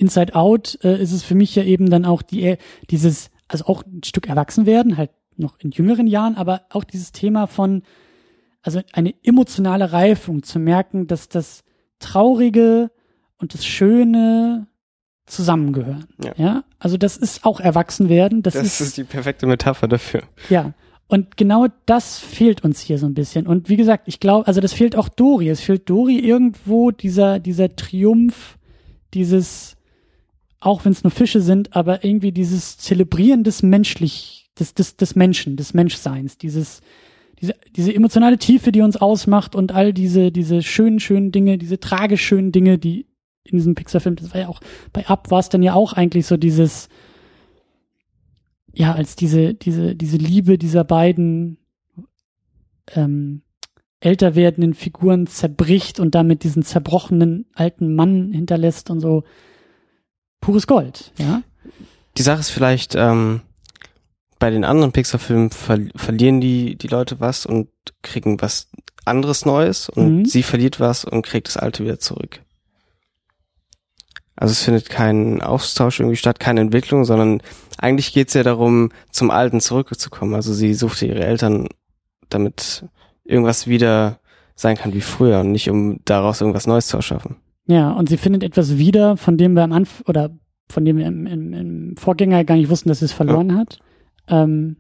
Inside 0.02 0.36
Out 0.36 0.80
äh, 0.84 0.99
ist 1.02 1.12
es 1.12 1.24
für 1.24 1.36
mich 1.36 1.56
ja 1.56 1.64
eben 1.64 1.89
dann 1.89 2.06
auch 2.06 2.24
die, 2.24 2.58
dieses, 2.89 3.30
also 3.47 3.66
auch 3.66 3.86
ein 3.86 4.04
Stück 4.04 4.28
Erwachsenwerden, 4.28 4.97
halt 4.97 5.12
noch 5.38 5.60
in 5.60 5.70
jüngeren 5.72 6.08
Jahren, 6.08 6.36
aber 6.36 6.64
auch 6.72 6.84
dieses 6.84 7.12
Thema 7.12 7.45
von, 7.45 7.84
also 8.64 8.82
eine 8.93 9.14
emotionale 9.24 9.91
Reifung, 9.93 10.41
zu 10.41 10.60
merken, 10.60 11.06
dass 11.06 11.30
das 11.30 11.64
Traurige 11.99 12.89
und 13.38 13.54
das 13.54 13.64
Schöne 13.66 14.68
zusammengehören. 15.28 16.08
Ja. 16.24 16.34
Ja, 16.36 16.64
also 16.80 16.97
das 16.97 17.16
ist 17.16 17.45
auch 17.45 17.60
Erwachsenwerden. 17.60 18.41
Das, 18.41 18.56
Das 18.56 18.66
ist, 18.66 18.82
ist 18.82 18.97
die 18.97 19.04
perfekte 19.04 19.45
Metapher 19.45 19.88
dafür. 19.88 20.24
ja. 20.49 20.74
Und 21.08 21.36
genau 21.36 21.68
das 21.86 22.20
fehlt 22.20 22.64
uns 22.64 22.80
hier 22.80 22.97
so 22.97 23.06
ein 23.06 23.14
bisschen. 23.14 23.45
Und 23.45 23.68
wie 23.68 23.76
gesagt, 23.76 24.08
ich 24.08 24.22
glaube, 24.22 24.47
also 24.47 24.62
das 24.62 24.72
fehlt 24.72 24.95
auch 24.95 25.10
Dori. 25.10 25.49
Es 25.49 25.60
fehlt 25.60 25.89
Dori 25.89 26.18
irgendwo 26.18 26.91
dieser, 26.91 27.39
dieser 27.39 27.76
Triumph, 27.76 28.58
dieses, 29.14 29.76
auch 30.62 30.86
wenn 30.86 30.91
es 30.91 31.03
nur 31.03 31.12
Fische 31.12 31.41
sind, 31.41 31.76
aber 31.76 32.05
irgendwie 32.05 32.32
dieses 32.32 32.78
Zelebrieren 32.78 33.43
des 33.43 33.64
menschlich, 33.64 34.49
des, 34.57 34.74
des, 34.76 34.95
des 34.95 35.16
Menschen, 35.16 35.57
des 35.57 35.74
Menschseins, 35.74 36.38
dieses, 36.38 36.82
diese, 37.41 37.55
diese 37.76 37.93
emotionale 37.93 38.38
Tiefe, 38.38 38.72
die 38.72 38.82
uns 38.82 38.95
ausmacht 38.95 39.55
und 39.55 39.74
all 39.74 39.91
diese, 39.91 40.32
diese 40.32 40.62
schönen, 40.62 40.99
schönen 40.99 41.32
Dinge, 41.32 41.57
diese 41.57 41.80
tragisch 41.80 42.24
schönen 42.24 42.51
Dinge, 42.51 42.78
die 42.78 43.07
in 43.43 43.57
diesem 43.57 43.74
Pixar-Film, 43.74 44.16
das 44.16 44.34
war 44.34 44.41
ja 44.41 44.47
auch, 44.47 44.62
bei 44.93 45.05
Up 45.07 45.32
war 45.32 45.39
es 45.39 45.49
dann 45.49 45.64
ja 45.64 45.74
auch 45.74 45.93
eigentlich 45.93 46.28
so 46.28 46.38
dieses, 46.38 46.89
ja, 48.72 48.93
als 48.93 49.16
diese, 49.16 49.55
diese, 49.55 49.95
diese 49.95 50.18
Liebe 50.18 50.59
dieser 50.59 50.84
beiden 50.84 51.57
ähm, 52.93 53.41
älter 53.99 54.36
werdenden 54.36 54.76
Figuren 54.76 55.26
zerbricht 55.26 55.99
und 55.99 56.14
damit 56.14 56.43
diesen 56.43 56.62
zerbrochenen 56.62 57.47
alten 57.55 57.95
Mann 57.95 58.32
hinterlässt 58.32 58.91
und 58.91 58.99
so 58.99 59.24
pures 60.41 60.67
Gold, 60.67 61.11
ja. 61.17 61.41
Die 62.17 62.23
Sache 62.23 62.41
ist 62.41 62.49
vielleicht, 62.49 62.95
ähm, 62.95 63.41
bei 64.39 64.49
den 64.49 64.65
anderen 64.65 64.91
Pixar-Filmen 64.91 65.51
ver 65.51 65.79
verlieren 65.95 66.41
die, 66.41 66.75
die 66.75 66.87
Leute 66.87 67.19
was 67.19 67.45
und 67.45 67.69
kriegen 68.01 68.41
was 68.41 68.67
anderes 69.05 69.45
Neues 69.45 69.87
und 69.87 70.17
Mhm. 70.19 70.25
sie 70.25 70.43
verliert 70.43 70.79
was 70.79 71.05
und 71.05 71.25
kriegt 71.25 71.47
das 71.47 71.57
Alte 71.57 71.83
wieder 71.83 71.99
zurück. 71.99 72.41
Also 74.35 74.53
es 74.53 74.63
findet 74.63 74.89
kein 74.89 75.41
Austausch 75.41 75.99
irgendwie 75.99 76.17
statt, 76.17 76.39
keine 76.39 76.61
Entwicklung, 76.61 77.05
sondern 77.05 77.41
eigentlich 77.77 78.11
geht's 78.13 78.33
ja 78.33 78.41
darum, 78.43 78.91
zum 79.11 79.29
Alten 79.29 79.61
zurückzukommen. 79.61 80.33
Also 80.33 80.53
sie 80.53 80.73
suchte 80.73 81.05
ihre 81.05 81.23
Eltern, 81.23 81.67
damit 82.29 82.85
irgendwas 83.23 83.67
wieder 83.67 84.19
sein 84.55 84.77
kann 84.77 84.93
wie 84.93 85.01
früher 85.01 85.41
und 85.41 85.51
nicht 85.51 85.69
um 85.69 85.99
daraus 86.05 86.41
irgendwas 86.41 86.65
Neues 86.67 86.87
zu 86.87 86.97
erschaffen. 86.97 87.35
Ja, 87.68 87.91
und 87.91 88.09
sie 88.09 88.18
findet 88.18 88.43
etwas 88.43 88.78
wieder, 88.78 89.18
von 89.18 89.38
dem 89.38 89.53
wir 89.53 89.64
am 89.64 89.72
Anfang 89.72 90.05
oder 90.07 90.32
von 90.70 90.86
dem 90.86 90.97
wir 90.97 91.05
im, 91.05 91.28
im, 91.28 91.53
im 91.53 91.97
Vorgänger 91.97 92.43
gar 92.43 92.55
nicht 92.55 92.70
wussten, 92.70 92.89
dass 92.89 92.99
sie 92.99 93.05
es 93.05 93.12
verloren 93.12 93.57
hat. 93.57 93.80
Ähm, 94.28 94.78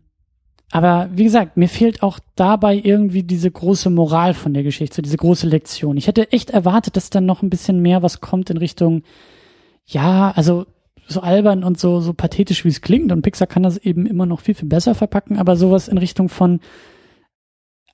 aber 0.71 1.09
wie 1.13 1.25
gesagt, 1.25 1.57
mir 1.57 1.67
fehlt 1.67 2.01
auch 2.01 2.19
dabei 2.35 2.79
irgendwie 2.81 3.23
diese 3.23 3.51
große 3.51 3.89
Moral 3.89 4.33
von 4.33 4.53
der 4.53 4.63
Geschichte, 4.63 5.01
diese 5.01 5.17
große 5.17 5.47
Lektion. 5.47 5.97
Ich 5.97 6.07
hätte 6.07 6.31
echt 6.31 6.49
erwartet, 6.49 6.95
dass 6.95 7.09
dann 7.09 7.25
noch 7.25 7.41
ein 7.41 7.49
bisschen 7.49 7.81
mehr 7.81 8.01
was 8.01 8.21
kommt 8.21 8.49
in 8.49 8.57
Richtung, 8.57 9.03
ja, 9.85 10.31
also 10.31 10.65
so 11.07 11.19
albern 11.19 11.65
und 11.65 11.77
so, 11.77 11.99
so 11.99 12.13
pathetisch, 12.13 12.63
wie 12.63 12.69
es 12.69 12.79
klingt. 12.79 13.11
Und 13.11 13.21
Pixar 13.21 13.47
kann 13.47 13.63
das 13.63 13.77
eben 13.77 14.05
immer 14.05 14.25
noch 14.25 14.39
viel, 14.39 14.55
viel 14.55 14.69
besser 14.69 14.95
verpacken, 14.95 15.37
aber 15.37 15.57
sowas 15.57 15.89
in 15.89 15.97
Richtung 15.97 16.29
von, 16.29 16.61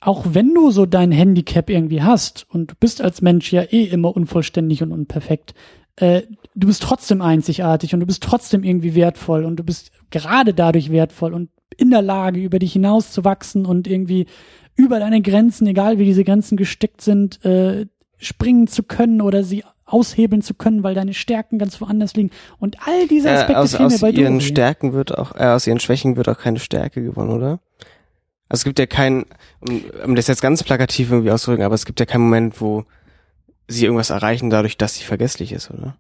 auch 0.02 0.26
wenn 0.30 0.54
du 0.54 0.72
so 0.72 0.86
dein 0.86 1.12
Handicap 1.12 1.70
irgendwie 1.70 2.02
hast 2.02 2.46
und 2.50 2.72
du 2.72 2.76
bist 2.80 3.02
als 3.02 3.22
Mensch 3.22 3.52
ja 3.52 3.64
eh 3.64 3.84
immer 3.86 4.16
unvollständig 4.16 4.84
und 4.84 4.92
unperfekt, 4.92 5.54
äh, 5.96 6.24
du 6.56 6.68
bist 6.68 6.84
trotzdem 6.84 7.22
einzigartig 7.22 7.94
und 7.94 8.00
du 8.02 8.06
bist 8.06 8.24
trotzdem 8.24 8.64
irgendwie 8.64 8.96
wertvoll 8.96 9.46
und 9.46 9.58
du 9.58 9.64
bist 9.64 9.92
gerade 10.12 10.54
dadurch 10.54 10.92
wertvoll 10.92 11.34
und 11.34 11.50
in 11.76 11.90
der 11.92 12.02
Lage, 12.02 12.40
über 12.40 12.60
dich 12.60 12.74
hinaus 12.74 13.12
zu 13.12 13.24
wachsen 13.24 13.66
und 13.66 13.88
irgendwie 13.88 14.28
über 14.76 15.00
deine 15.00 15.22
Grenzen, 15.22 15.68
egal 15.68 15.98
wie 15.98 16.06
diese 16.06 16.24
Grenzen 16.24 16.58
gesteckt 16.58 17.02
sind, 17.02 17.44
äh, 17.44 17.88
springen 18.18 18.68
zu 18.68 18.84
können 18.84 19.22
oder 19.22 19.44
sie 19.44 19.64
aushebeln 19.86 20.42
zu 20.42 20.54
können, 20.54 20.84
weil 20.84 20.96
deine 20.96 21.14
Stärken 21.14 21.58
ganz 21.58 21.80
woanders 21.82 22.14
liegen. 22.16 22.32
Und 22.60 22.78
all 22.88 23.08
diese 23.08 23.32
Aspekte 23.32 23.54
Äh, 23.54 23.58
aus 23.58 23.76
aus 23.76 24.02
bei 24.02 24.12
ihren. 24.12 24.42
Stärken 24.42 24.94
wird 24.94 25.18
auch, 25.18 25.36
äh, 25.36 25.46
aus 25.46 25.66
ihren 25.66 25.80
Schwächen 25.80 26.18
wird 26.18 26.30
auch 26.30 26.38
keine 26.38 26.60
Stärke 26.60 27.02
gewonnen, 27.02 27.32
oder? 27.32 27.60
Also 28.50 28.62
es 28.62 28.64
gibt 28.64 28.80
ja 28.80 28.86
keinen, 28.86 29.26
um, 29.60 29.84
um 30.06 30.16
das 30.16 30.28
jetzt 30.28 30.42
ganz 30.42 30.64
plakativ 30.64 31.12
irgendwie 31.12 31.32
auszudrücken, 31.32 31.66
aber 31.66 31.76
es 31.76 31.86
gibt 31.86 32.00
ja 32.00 32.06
keinen 32.06 32.24
Moment, 32.24 32.62
wo 32.62 32.86
sie 33.68 33.86
irgendwas 33.86 34.10
erreichen 34.10 34.50
dadurch, 34.50 34.78
dass 34.78 34.96
sie 34.96 35.04
vergesslich 35.04 35.52
ist, 35.52 35.70
oder? 35.72 35.98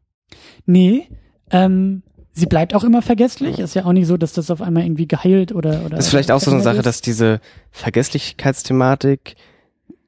Nee, 0.66 1.10
ähm, 1.52 2.04
sie 2.32 2.45
bleibt 2.45 2.74
auch 2.74 2.84
immer 2.84 3.02
vergesslich. 3.02 3.60
Ist 3.60 3.76
ja 3.76 3.86
auch 3.86 3.93
nicht 3.93 4.08
so, 4.08 4.18
dass 4.18 4.34
das 4.34 4.52
auf 4.52 4.62
einmal 4.62 4.84
irgendwie 4.84 5.08
geheilt 5.08 5.52
oder 5.52 5.86
oder. 5.86 5.98
Das 5.98 6.06
ist 6.06 6.10
vielleicht 6.12 6.32
auch 6.32 6.39
so 6.39 6.52
eine 6.52 6.62
Sache, 6.62 6.78
ist. 6.78 6.86
dass 6.86 7.02
diese 7.02 7.41
Vergesslichkeitsthematik, 7.72 9.36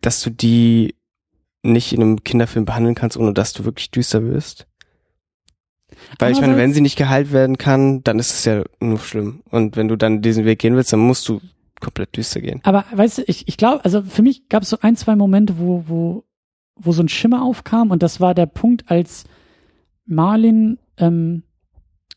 dass 0.02 0.22
du 0.22 0.30
die 0.30 0.96
nicht 1.62 1.92
in 1.92 2.02
einem 2.02 2.24
Kinderfilm 2.24 2.66
behandeln 2.66 2.96
kannst, 2.96 3.18
ohne 3.18 3.34
dass 3.34 3.52
du 3.54 3.66
wirklich 3.66 3.92
düster 3.92 4.24
wirst. 4.24 4.66
Weil 6.18 6.32
ich 6.32 6.40
meine, 6.40 6.56
wenn 6.56 6.74
sie 6.74 6.82
nicht 6.82 6.98
geheilt 6.98 7.34
werden 7.34 7.58
kann, 7.58 8.04
dann 8.04 8.20
ist 8.20 8.32
es 8.32 8.46
ja 8.46 8.64
nur 8.80 9.00
schlimm. 9.00 9.42
Und 9.50 9.76
wenn 9.76 9.90
du 9.90 9.98
dann 9.98 10.22
diesen 10.22 10.46
Weg 10.46 10.60
gehen 10.60 10.76
willst, 10.76 10.94
dann 10.94 11.02
musst 11.02 11.28
du 11.28 11.42
komplett 11.80 12.16
düster 12.16 12.42
gehen. 12.42 12.62
Aber 12.64 12.86
weißt 12.92 13.20
du, 13.20 13.24
ich, 13.28 13.48
ich 13.48 13.58
glaube, 13.58 13.84
also 13.86 14.02
für 14.02 14.22
mich 14.22 14.50
gab 14.50 14.64
es 14.64 14.70
so 14.70 14.78
ein, 14.82 14.96
zwei 14.96 15.16
Momente, 15.16 15.60
wo, 15.60 15.84
wo, 15.88 16.24
wo 16.76 16.92
so 16.92 17.02
ein 17.02 17.10
Schimmer 17.10 17.44
aufkam 17.44 17.92
und 17.92 18.04
das 18.04 18.20
war 18.20 18.34
der 18.34 18.46
Punkt, 18.46 18.90
als 18.90 19.26
Marlin 20.06 20.80
ähm, 20.98 21.44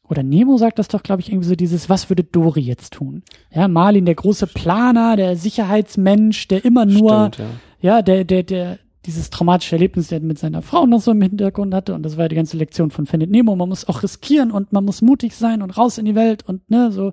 oder 0.09 0.23
Nemo 0.23 0.59
sagt 0.59 0.79
das 0.79 0.89
doch, 0.89 1.03
glaube 1.03 1.23
ich, 1.23 1.31
irgendwie 1.31 1.49
so 1.49 1.55
dieses, 1.55 1.89
was 1.89 2.11
würde 2.11 2.25
Dory 2.25 2.61
jetzt 2.61 2.93
tun? 2.95 3.23
Ja, 3.51 3.67
Marlin, 3.69 4.05
der 4.05 4.15
große 4.15 4.47
Planer, 4.47 5.17
der 5.17 5.37
Sicherheitsmensch, 5.37 6.49
der 6.49 6.65
immer 6.65 6.85
nur, 6.85 7.31
Stimmt, 7.33 7.49
ja. 7.81 7.97
ja, 7.97 8.03
der, 8.03 8.25
der, 8.25 8.43
der, 8.43 8.79
dieses 9.07 9.31
traumatische 9.31 9.77
Erlebnis, 9.77 10.09
der 10.09 10.19
er 10.19 10.25
mit 10.25 10.39
seiner 10.39 10.63
Frau 10.63 10.87
noch 10.87 11.01
so 11.01 11.13
im 11.13 11.23
Hintergrund 11.23 11.75
hatte 11.75 11.95
und 11.95 12.03
das 12.03 12.17
war 12.17 12.29
die 12.29 12.37
ganze 12.37 12.57
Lektion 12.57 12.91
von 12.91 13.07
Findet 13.07 13.31
Nemo. 13.31 13.57
Man 13.57 13.69
muss 13.69 13.89
auch 13.89 14.03
riskieren 14.03 14.51
und 14.51 14.73
man 14.73 14.85
muss 14.85 15.03
mutig 15.03 15.35
sein 15.35 15.63
und 15.63 15.77
raus 15.77 15.99
in 15.99 16.05
die 16.05 16.15
Welt 16.15 16.47
und 16.47 16.69
ne, 16.71 16.93
so 16.93 17.13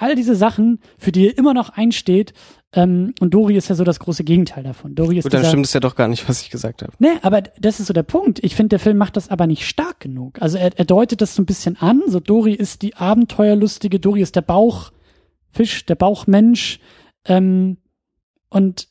all 0.00 0.14
diese 0.14 0.34
Sachen, 0.34 0.80
für 0.98 1.12
die 1.12 1.28
er 1.28 1.38
immer 1.38 1.54
noch 1.54 1.70
einsteht. 1.70 2.32
Ähm, 2.72 3.14
und 3.20 3.34
Dory 3.34 3.56
ist 3.56 3.68
ja 3.68 3.74
so 3.74 3.84
das 3.84 3.98
große 3.98 4.24
Gegenteil 4.24 4.62
davon. 4.62 4.94
Dory 4.94 5.18
ist 5.18 5.24
Gut, 5.24 5.34
dann 5.34 5.40
dieser, 5.40 5.50
stimmt 5.50 5.66
es 5.66 5.72
ja 5.72 5.80
doch 5.80 5.96
gar 5.96 6.08
nicht, 6.08 6.28
was 6.28 6.40
ich 6.42 6.50
gesagt 6.50 6.82
habe. 6.82 6.92
Ne, 6.98 7.18
aber 7.22 7.42
das 7.42 7.80
ist 7.80 7.88
so 7.88 7.92
der 7.92 8.04
Punkt. 8.04 8.42
Ich 8.42 8.54
finde, 8.54 8.70
der 8.70 8.78
Film 8.78 8.96
macht 8.96 9.16
das 9.16 9.28
aber 9.28 9.46
nicht 9.46 9.66
stark 9.66 10.00
genug. 10.00 10.40
Also 10.40 10.56
er, 10.56 10.78
er 10.78 10.84
deutet 10.84 11.20
das 11.20 11.34
so 11.34 11.42
ein 11.42 11.46
bisschen 11.46 11.76
an. 11.76 12.02
So 12.06 12.20
Dory 12.20 12.54
ist 12.54 12.82
die 12.82 12.96
Abenteuerlustige, 12.96 13.98
Dory 13.98 14.22
ist 14.22 14.36
der 14.36 14.42
Bauchfisch, 14.42 15.84
der 15.86 15.96
Bauchmensch. 15.96 16.78
Ähm, 17.26 17.78
und 18.48 18.88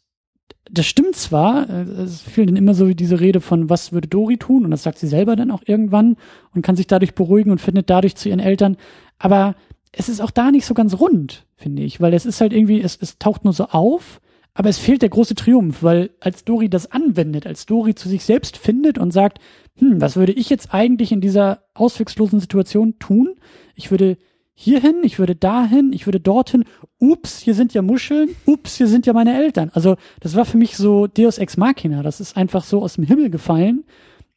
das 0.72 0.86
stimmt 0.86 1.16
zwar, 1.16 1.70
äh, 1.70 1.82
es 2.04 2.22
fiel 2.22 2.46
dann 2.46 2.56
immer 2.56 2.74
so 2.74 2.94
diese 2.94 3.20
Rede 3.20 3.42
von, 3.42 3.70
was 3.70 3.92
würde 3.92 4.08
Dory 4.08 4.38
tun? 4.38 4.66
Und 4.66 4.72
das 4.72 4.84
sagt 4.84 5.00
sie 5.00 5.08
selber 5.08 5.36
dann 5.36 5.52
auch 5.52 5.64
irgendwann 5.66 6.18
und 6.54 6.62
kann 6.62 6.76
sich 6.76 6.88
dadurch 6.88 7.16
beruhigen 7.16 7.52
und 7.52 7.62
findet 7.62 7.90
dadurch 7.90 8.16
zu 8.16 8.30
ihren 8.30 8.40
Eltern. 8.40 8.78
Aber 9.18 9.56
es 9.92 10.10
ist 10.10 10.22
auch 10.22 10.32
da 10.32 10.52
nicht 10.52 10.66
so 10.66 10.74
ganz 10.74 11.00
rund, 11.00 11.46
finde 11.56 11.84
ich, 11.84 12.00
weil 12.00 12.14
es 12.14 12.26
ist 12.26 12.42
halt 12.42 12.54
irgendwie, 12.54 12.82
es, 12.82 12.98
es 13.02 13.18
taucht 13.18 13.44
nur 13.44 13.54
so 13.54 13.66
auf, 13.66 14.22
aber 14.54 14.70
es 14.70 14.78
fehlt 14.78 15.02
der 15.02 15.10
große 15.10 15.36
Triumph, 15.36 15.84
weil 15.84 16.12
als 16.20 16.44
Dory 16.44 16.70
das 16.70 16.92
anwendet, 16.92 17.48
als 17.48 17.66
Dory 17.66 17.96
zu 17.96 18.10
sich 18.10 18.24
selbst 18.24 18.58
findet 18.58 18.98
und 18.98 19.12
sagt, 19.12 19.40
hm, 19.78 20.02
was 20.02 20.16
würde 20.16 20.34
ich 20.34 20.50
jetzt 20.50 20.74
eigentlich 20.74 21.12
in 21.12 21.22
dieser 21.22 21.64
ausweglosen 21.74 22.40
Situation 22.40 23.00
tun? 23.00 23.36
Ich 23.76 23.92
würde 23.92 24.18
hierhin, 24.54 24.98
ich 25.04 25.20
würde 25.20 25.36
dahin, 25.36 25.94
ich 25.94 26.06
würde 26.06 26.20
dorthin. 26.20 26.66
Ups, 27.00 27.40
hier 27.40 27.54
sind 27.54 27.74
ja 27.74 27.82
Muscheln. 27.82 28.36
Ups, 28.46 28.76
hier 28.76 28.88
sind 28.88 29.06
ja 29.06 29.14
meine 29.14 29.38
Eltern. 29.38 29.72
Also 29.74 29.96
das 30.20 30.36
war 30.36 30.44
für 30.44 30.58
mich 30.58 30.76
so 30.76 31.08
Deus 31.08 31.38
ex 31.38 31.56
machina. 31.56 32.04
Das 32.04 32.20
ist 32.20 32.36
einfach 32.36 32.66
so 32.66 32.82
aus 32.82 32.96
dem 32.96 33.06
Himmel 33.06 33.30
gefallen, 33.30 33.86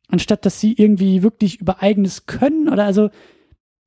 anstatt 0.07 0.47
dass 0.47 0.61
sie 0.61 0.75
irgendwie 0.75 1.25
wirklich 1.25 1.61
über 1.61 1.83
eigenes 1.83 2.27
Können 2.27 2.69
oder 2.69 2.85
also 2.85 3.11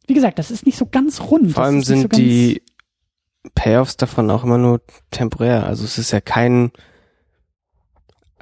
wie 0.07 0.13
gesagt, 0.13 0.39
das 0.39 0.51
ist 0.51 0.65
nicht 0.65 0.77
so 0.77 0.85
ganz 0.85 1.21
rund. 1.21 1.51
Vor 1.53 1.63
allem 1.63 1.81
sind 1.81 2.01
so 2.01 2.07
die 2.07 2.61
Payoffs 3.53 3.97
davon 3.97 4.29
auch 4.29 4.43
immer 4.43 4.57
nur 4.57 4.81
temporär. 5.11 5.65
Also 5.65 5.83
es 5.85 5.97
ist 5.97 6.11
ja 6.11 6.21
kein, 6.21 6.71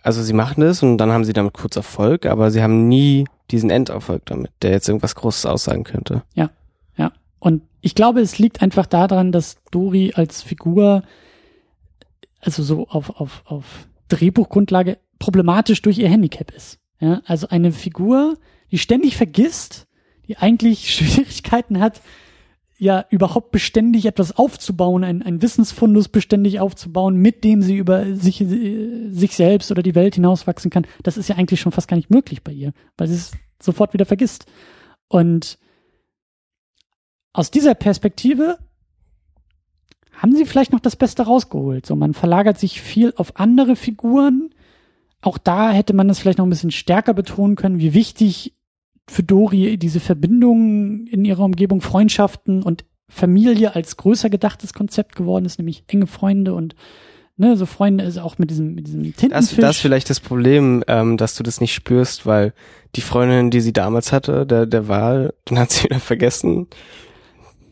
also 0.02 0.22
sie 0.22 0.34
machen 0.34 0.62
das 0.62 0.84
und 0.84 0.98
dann 0.98 1.12
haben 1.12 1.26
sie 1.26 1.34
damit 1.34 1.54
kurz 1.54 1.76
Erfolg, 1.76 2.26
aber 2.26 2.52
sie 2.52 2.64
haben 2.64 2.88
nie 2.88 3.26
diesen 3.52 3.70
Enderfolg 3.70 4.26
damit, 4.26 4.52
der 4.62 4.72
jetzt 4.72 4.88
irgendwas 4.88 5.16
Großes 5.16 5.46
aussagen 5.46 5.84
könnte. 5.84 6.24
Ja. 6.34 6.50
Und 7.44 7.64
ich 7.82 7.94
glaube, 7.94 8.22
es 8.22 8.40
liegt 8.40 8.62
einfach 8.62 8.86
daran, 8.86 9.34
dass 9.34 9.58
Dori 9.70 10.14
als 10.16 10.42
Figur, 10.42 11.04
also 12.40 12.64
so 12.64 12.88
auf, 12.88 13.20
auf, 13.20 13.44
auf 13.44 13.66
Drehbuchgrundlage, 14.08 14.98
problematisch 15.20 15.82
durch 15.82 15.98
ihr 15.98 16.08
Handicap 16.08 16.52
ist. 16.52 16.80
Ja, 17.02 17.22
also 17.26 17.50
eine 17.50 17.74
Figur, 17.74 18.38
die 18.72 18.78
ständig 18.78 19.18
vergisst, 19.18 19.88
die 20.28 20.38
eigentlich 20.38 20.94
Schwierigkeiten 20.94 21.80
hat, 21.80 22.02
ja 22.78 23.06
überhaupt 23.10 23.52
beständig 23.52 24.06
etwas 24.06 24.36
aufzubauen, 24.36 25.04
ein, 25.04 25.22
ein 25.22 25.42
Wissensfundus 25.42 26.10
beständig 26.10 26.60
aufzubauen, 26.60 27.16
mit 27.16 27.44
dem 27.44 27.62
sie 27.62 27.78
über 27.78 28.16
sich, 28.16 28.42
äh, 28.42 29.10
sich 29.10 29.36
selbst 29.36 29.72
oder 29.72 29.84
die 29.84 29.96
Welt 29.96 30.16
hinauswachsen 30.16 30.70
kann. 30.70 30.86
Das 31.02 31.18
ist 31.18 31.30
ja 31.30 31.38
eigentlich 31.38 31.62
schon 31.62 31.72
fast 31.72 31.88
gar 31.88 31.98
nicht 31.98 32.10
möglich 32.10 32.44
bei 32.44 32.52
ihr, 32.52 32.74
weil 32.98 33.08
sie 33.08 33.16
es 33.16 33.32
sofort 33.62 33.94
wieder 33.94 34.06
vergisst. 34.06 34.46
Und 35.08 35.58
aus 37.32 37.52
dieser 37.52 37.74
Perspektive 37.74 38.58
haben 40.12 40.36
sie 40.36 40.46
vielleicht 40.46 40.72
noch 40.72 40.80
das 40.80 40.96
Beste 40.96 41.24
rausgeholt. 41.24 41.86
So, 41.86 41.96
man 41.96 42.14
verlagert 42.14 42.60
sich 42.60 42.82
viel 42.82 43.14
auf 43.16 43.40
andere 43.40 43.76
Figuren. 43.76 44.54
Auch 45.22 45.38
da 45.38 45.72
hätte 45.72 45.94
man 45.94 46.08
das 46.08 46.20
vielleicht 46.20 46.38
noch 46.38 46.46
ein 46.46 46.52
bisschen 46.52 46.72
stärker 46.72 47.14
betonen 47.14 47.56
können, 47.56 47.80
wie 47.80 47.94
wichtig 47.94 48.54
für 49.08 49.24
Dori 49.24 49.78
diese 49.78 50.00
Verbindungen 50.00 51.08
in 51.08 51.26
ihrer 51.26 51.44
Umgebung, 51.44 51.82
Freundschaften 51.82 52.64
und 52.64 52.86
Familie 53.10 53.76
als 53.76 53.98
größer 53.98 54.30
gedachtes 54.30 54.74
Konzept 54.74 55.16
geworden 55.16 55.46
ist, 55.46 55.60
nämlich 55.60 55.84
enge 55.88 56.08
Freunde 56.08 56.54
und 56.54 56.76
ne, 57.38 57.58
so 57.58 57.66
Freunde 57.66 58.04
ist 58.06 58.18
auch 58.18 58.38
mit 58.38 58.50
diesem, 58.50 58.76
mit 58.76 58.88
diesem 58.88 59.04
Das, 59.04 59.16
Tintenfisch. 59.16 59.58
das 59.58 59.76
ist 59.76 59.82
vielleicht 59.82 60.10
das 60.10 60.20
Problem, 60.20 60.84
ähm, 60.88 61.18
dass 61.18 61.36
du 61.36 61.44
das 61.44 61.62
nicht 61.62 61.74
spürst, 61.74 62.26
weil 62.26 62.54
die 62.96 63.02
Freundin, 63.02 63.52
die 63.52 63.62
sie 63.62 63.74
damals 63.74 64.12
hatte, 64.12 64.46
der, 64.46 64.66
der 64.66 64.88
Wahl, 64.88 65.34
dann 65.46 65.60
hat 65.60 65.72
sie 65.72 65.84
wieder 65.86 66.00
vergessen. 66.00 66.68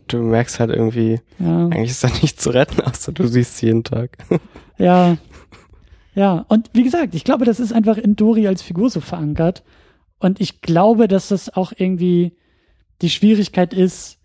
Du 0.07 0.17
merkst 0.17 0.59
halt 0.59 0.71
irgendwie, 0.71 1.21
ja. 1.39 1.67
eigentlich 1.67 1.91
ist 1.91 2.03
da 2.03 2.09
nichts 2.21 2.43
zu 2.43 2.49
retten, 2.49 2.81
außer 2.81 3.11
du 3.11 3.27
siehst 3.27 3.57
sie 3.57 3.67
jeden 3.67 3.83
Tag. 3.83 4.17
Ja. 4.77 5.17
Ja, 6.13 6.45
und 6.49 6.69
wie 6.73 6.83
gesagt, 6.83 7.15
ich 7.15 7.23
glaube, 7.23 7.45
das 7.45 7.61
ist 7.61 7.71
einfach 7.71 7.97
in 7.97 8.17
Dori 8.17 8.45
als 8.45 8.61
Figur 8.61 8.89
so 8.89 8.99
verankert. 8.99 9.63
Und 10.21 10.39
ich 10.39 10.61
glaube, 10.61 11.07
dass 11.07 11.29
das 11.29 11.49
auch 11.49 11.73
irgendwie 11.75 12.37
die 13.01 13.09
Schwierigkeit 13.09 13.73
ist, 13.73 14.19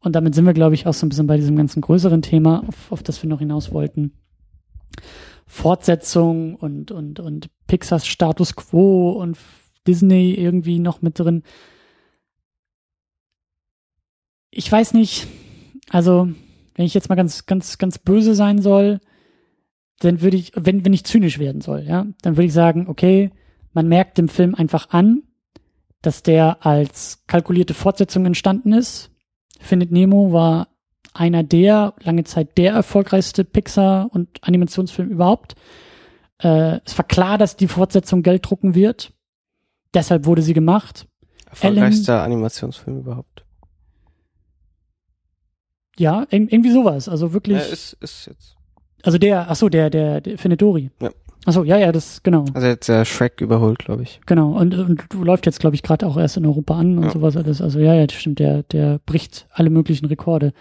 und 0.00 0.14
damit 0.14 0.34
sind 0.34 0.44
wir, 0.44 0.52
glaube 0.52 0.74
ich, 0.74 0.86
auch 0.86 0.92
so 0.92 1.06
ein 1.06 1.08
bisschen 1.08 1.26
bei 1.26 1.38
diesem 1.38 1.56
ganzen 1.56 1.80
größeren 1.80 2.20
Thema, 2.20 2.64
auf, 2.68 2.92
auf 2.92 3.02
das 3.02 3.22
wir 3.22 3.30
noch 3.30 3.38
hinaus 3.38 3.72
wollten. 3.72 4.12
Fortsetzung 5.46 6.54
und, 6.56 6.90
und, 6.90 7.18
und 7.18 7.48
Pixars 7.66 8.06
Status 8.06 8.56
Quo 8.56 9.12
und 9.12 9.38
Disney 9.86 10.34
irgendwie 10.34 10.78
noch 10.78 11.00
mit 11.00 11.18
drin. 11.18 11.44
Ich 14.50 14.70
weiß 14.70 14.92
nicht, 14.92 15.28
also, 15.88 16.28
wenn 16.74 16.84
ich 16.84 16.92
jetzt 16.92 17.08
mal 17.08 17.14
ganz, 17.14 17.46
ganz, 17.46 17.78
ganz 17.78 17.98
böse 17.98 18.34
sein 18.34 18.60
soll, 18.60 19.00
dann 20.00 20.20
würde 20.20 20.36
ich, 20.36 20.52
wenn, 20.56 20.84
wenn 20.84 20.92
ich 20.92 21.04
zynisch 21.04 21.38
werden 21.38 21.62
soll, 21.62 21.84
ja, 21.84 22.06
dann 22.20 22.36
würde 22.36 22.46
ich 22.46 22.52
sagen, 22.52 22.86
okay, 22.86 23.30
man 23.72 23.88
merkt 23.88 24.18
dem 24.18 24.28
Film 24.28 24.54
einfach 24.54 24.90
an, 24.90 25.22
dass 26.02 26.22
der 26.22 26.64
als 26.66 27.22
kalkulierte 27.26 27.74
Fortsetzung 27.74 28.26
entstanden 28.26 28.72
ist. 28.72 29.10
Findet 29.60 29.92
Nemo 29.92 30.32
war 30.32 30.68
einer 31.14 31.42
der, 31.42 31.94
lange 32.00 32.24
Zeit 32.24 32.56
der 32.58 32.72
erfolgreichste 32.72 33.44
Pixar- 33.44 34.08
und 34.12 34.28
Animationsfilm 34.42 35.10
überhaupt. 35.10 35.54
Äh, 36.38 36.80
es 36.84 36.96
war 36.98 37.06
klar, 37.06 37.38
dass 37.38 37.56
die 37.56 37.68
Fortsetzung 37.68 38.22
Geld 38.22 38.48
drucken 38.48 38.74
wird. 38.74 39.12
Deshalb 39.94 40.24
wurde 40.26 40.42
sie 40.42 40.54
gemacht. 40.54 41.06
Erfolgreichster 41.46 42.22
Animationsfilm 42.22 42.98
überhaupt. 43.00 43.44
Ja, 45.98 46.22
ir- 46.30 46.48
irgendwie 46.50 46.70
sowas. 46.72 47.08
Also 47.08 47.32
wirklich. 47.32 47.58
Ja, 47.58 47.64
ist, 47.64 47.92
ist 48.00 48.26
jetzt. 48.26 48.56
also 49.02 49.18
der, 49.18 49.50
ach 49.50 49.56
so, 49.56 49.68
der, 49.68 49.90
der, 49.90 50.20
der 50.20 50.38
Findet 50.38 50.62
Dory. 50.62 50.90
Ja. 51.00 51.10
Ach 51.44 51.52
so, 51.52 51.64
ja, 51.64 51.76
ja, 51.76 51.90
das, 51.90 52.22
genau. 52.22 52.44
Also 52.54 52.68
jetzt 52.68 52.88
der 52.88 53.04
Shrek 53.04 53.40
überholt, 53.40 53.80
glaube 53.80 54.04
ich. 54.04 54.20
Genau, 54.26 54.56
und, 54.56 54.74
und 54.74 55.04
du 55.08 55.24
läuft 55.24 55.44
jetzt, 55.46 55.58
glaube 55.58 55.74
ich, 55.74 55.82
gerade 55.82 56.06
auch 56.06 56.16
erst 56.16 56.36
in 56.36 56.46
Europa 56.46 56.76
an 56.78 56.98
und 56.98 57.04
Ja. 57.04 57.10
sowas 57.10 57.36
alles. 57.36 57.60
Also 57.60 57.80
ja, 57.80 57.94
ja, 57.94 58.06
das 58.06 58.16
stimmt, 58.16 58.38
der, 58.38 58.62
der 58.62 59.00
bricht 59.06 59.48
alle 59.50 59.70
möglichen 59.70 60.06
Rekorde. 60.06 60.52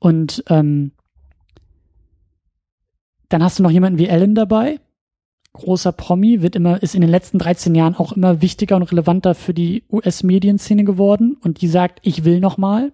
Und 0.00 0.42
ähm, 0.48 0.90
dann 3.28 3.42
hast 3.44 3.58
du 3.58 3.62
noch 3.62 3.70
jemanden 3.70 3.98
wie 3.98 4.08
Ellen 4.08 4.34
dabei. 4.34 4.80
Großer 5.52 5.92
Promi, 5.92 6.42
wird 6.42 6.56
immer, 6.56 6.82
ist 6.82 6.96
in 6.96 7.00
den 7.00 7.10
letzten 7.10 7.38
13 7.38 7.76
Jahren 7.76 7.94
auch 7.94 8.12
immer 8.12 8.42
wichtiger 8.42 8.74
und 8.74 8.82
relevanter 8.82 9.36
für 9.36 9.54
die 9.54 9.84
US-Medienszene 9.88 10.82
geworden. 10.82 11.36
Und 11.44 11.60
die 11.60 11.68
sagt, 11.68 12.00
ich 12.02 12.24
will 12.24 12.40
noch 12.40 12.58
mal. 12.58 12.92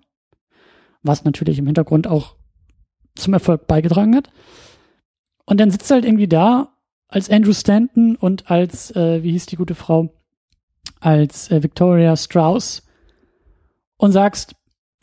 Was 1.02 1.24
natürlich 1.24 1.58
im 1.58 1.64
Hintergrund 1.64 2.06
auch 2.06 2.34
zum 3.14 3.32
Erfolg 3.32 3.66
beigetragen 3.66 4.14
hat. 4.14 4.28
Und 5.46 5.58
dann 5.58 5.70
sitzt 5.70 5.90
er 5.90 5.94
halt 5.96 6.04
irgendwie 6.04 6.28
da 6.28 6.68
als 7.10 7.28
Andrew 7.28 7.52
Stanton 7.52 8.16
und 8.16 8.50
als, 8.50 8.94
äh, 8.94 9.22
wie 9.22 9.32
hieß 9.32 9.46
die 9.46 9.56
gute 9.56 9.74
Frau, 9.74 10.12
als 11.00 11.50
äh, 11.50 11.62
Victoria 11.62 12.16
Strauss 12.16 12.82
und 13.96 14.12
sagst, 14.12 14.54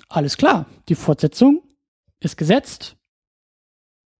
alles 0.09 0.37
klar, 0.37 0.67
die 0.89 0.95
Fortsetzung 0.95 1.61
ist 2.19 2.37
gesetzt. 2.37 2.95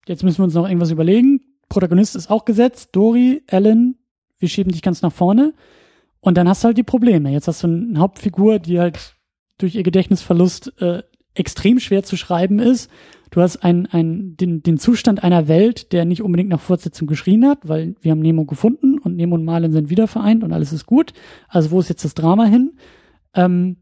Jetzt 0.06 0.24
müssen 0.24 0.40
wir 0.40 0.46
uns 0.46 0.54
noch 0.54 0.68
irgendwas 0.68 0.92
überlegen. 0.92 1.42
Protagonist 1.70 2.16
ist 2.16 2.30
auch 2.30 2.46
gesetzt. 2.46 2.90
Dory, 2.94 3.44
Ellen, 3.48 3.98
wir 4.40 4.50
schieben 4.50 4.72
dich 4.72 4.82
ganz 4.82 5.02
nach 5.02 5.12
vorne. 5.12 5.54
Und 6.20 6.38
dann 6.38 6.48
hast 6.48 6.64
du 6.64 6.68
halt 6.68 6.78
die 6.78 6.84
Probleme. 6.84 7.32
Jetzt 7.32 7.48
hast 7.48 7.64
du 7.64 7.68
eine 7.68 8.00
Hauptfigur, 8.00 8.60
die 8.60 8.80
halt 8.80 9.16
durch 9.58 9.76
ihr 9.76 9.84
Gedächtnisverlust 9.84 10.82
äh, 10.82 11.04
extrem 11.34 11.80
schwer 11.80 12.04
zu 12.04 12.18
schreiben 12.18 12.60
ist. 12.60 12.90
Du 13.32 13.42
hast 13.42 13.58
ein, 13.58 13.86
ein, 13.88 14.36
den, 14.38 14.64
den 14.64 14.78
Zustand 14.78 15.24
einer 15.24 15.48
Welt, 15.48 15.92
der 15.92 16.06
nicht 16.06 16.22
unbedingt 16.22 16.50
nach 16.50 16.62
Fortsetzung 16.62 17.08
geschrien 17.08 17.46
hat, 17.48 17.68
weil 17.68 17.96
wir 18.02 18.12
haben 18.12 18.20
Nemo 18.22 18.46
gefunden 18.46 19.00
und 19.00 19.16
Nemo 19.16 19.36
und 19.36 19.46
Marlin 19.46 19.72
sind 19.74 19.90
wieder 19.90 20.08
vereint 20.08 20.44
und 20.44 20.54
alles 20.54 20.72
ist 20.74 20.86
gut. 20.86 21.14
Also 21.48 21.72
wo 21.72 21.80
ist 21.80 21.90
jetzt 21.90 22.06
das 22.06 22.14
Drama 22.14 22.46
hin? 22.46 22.78
Ähm, 23.34 23.78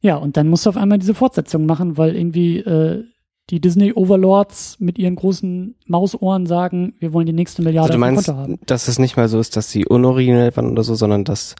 Ja, 0.00 0.16
und 0.16 0.36
dann 0.36 0.48
musst 0.48 0.66
du 0.66 0.70
auf 0.70 0.76
einmal 0.76 0.98
diese 0.98 1.14
Fortsetzung 1.14 1.64
machen, 1.64 1.96
weil 1.96 2.16
irgendwie 2.16 2.58
äh, 2.58 3.04
die 3.50 3.60
Disney-Overlords 3.60 4.78
mit 4.80 4.98
ihren 4.98 5.14
großen 5.14 5.76
Mausohren 5.86 6.46
sagen, 6.46 6.94
wir 6.98 7.12
wollen 7.12 7.26
die 7.26 7.32
nächste 7.32 7.62
Milliarde 7.62 7.92
Also 7.92 7.94
du 7.94 8.00
meinst, 8.00 8.28
haben. 8.28 8.58
dass 8.66 8.88
es 8.88 8.98
nicht 8.98 9.16
mal 9.16 9.28
so 9.28 9.38
ist, 9.38 9.56
dass 9.56 9.70
sie 9.70 9.86
unoriginell 9.86 10.54
waren 10.56 10.70
oder 10.70 10.82
so, 10.82 10.94
sondern 10.94 11.24
dass 11.24 11.54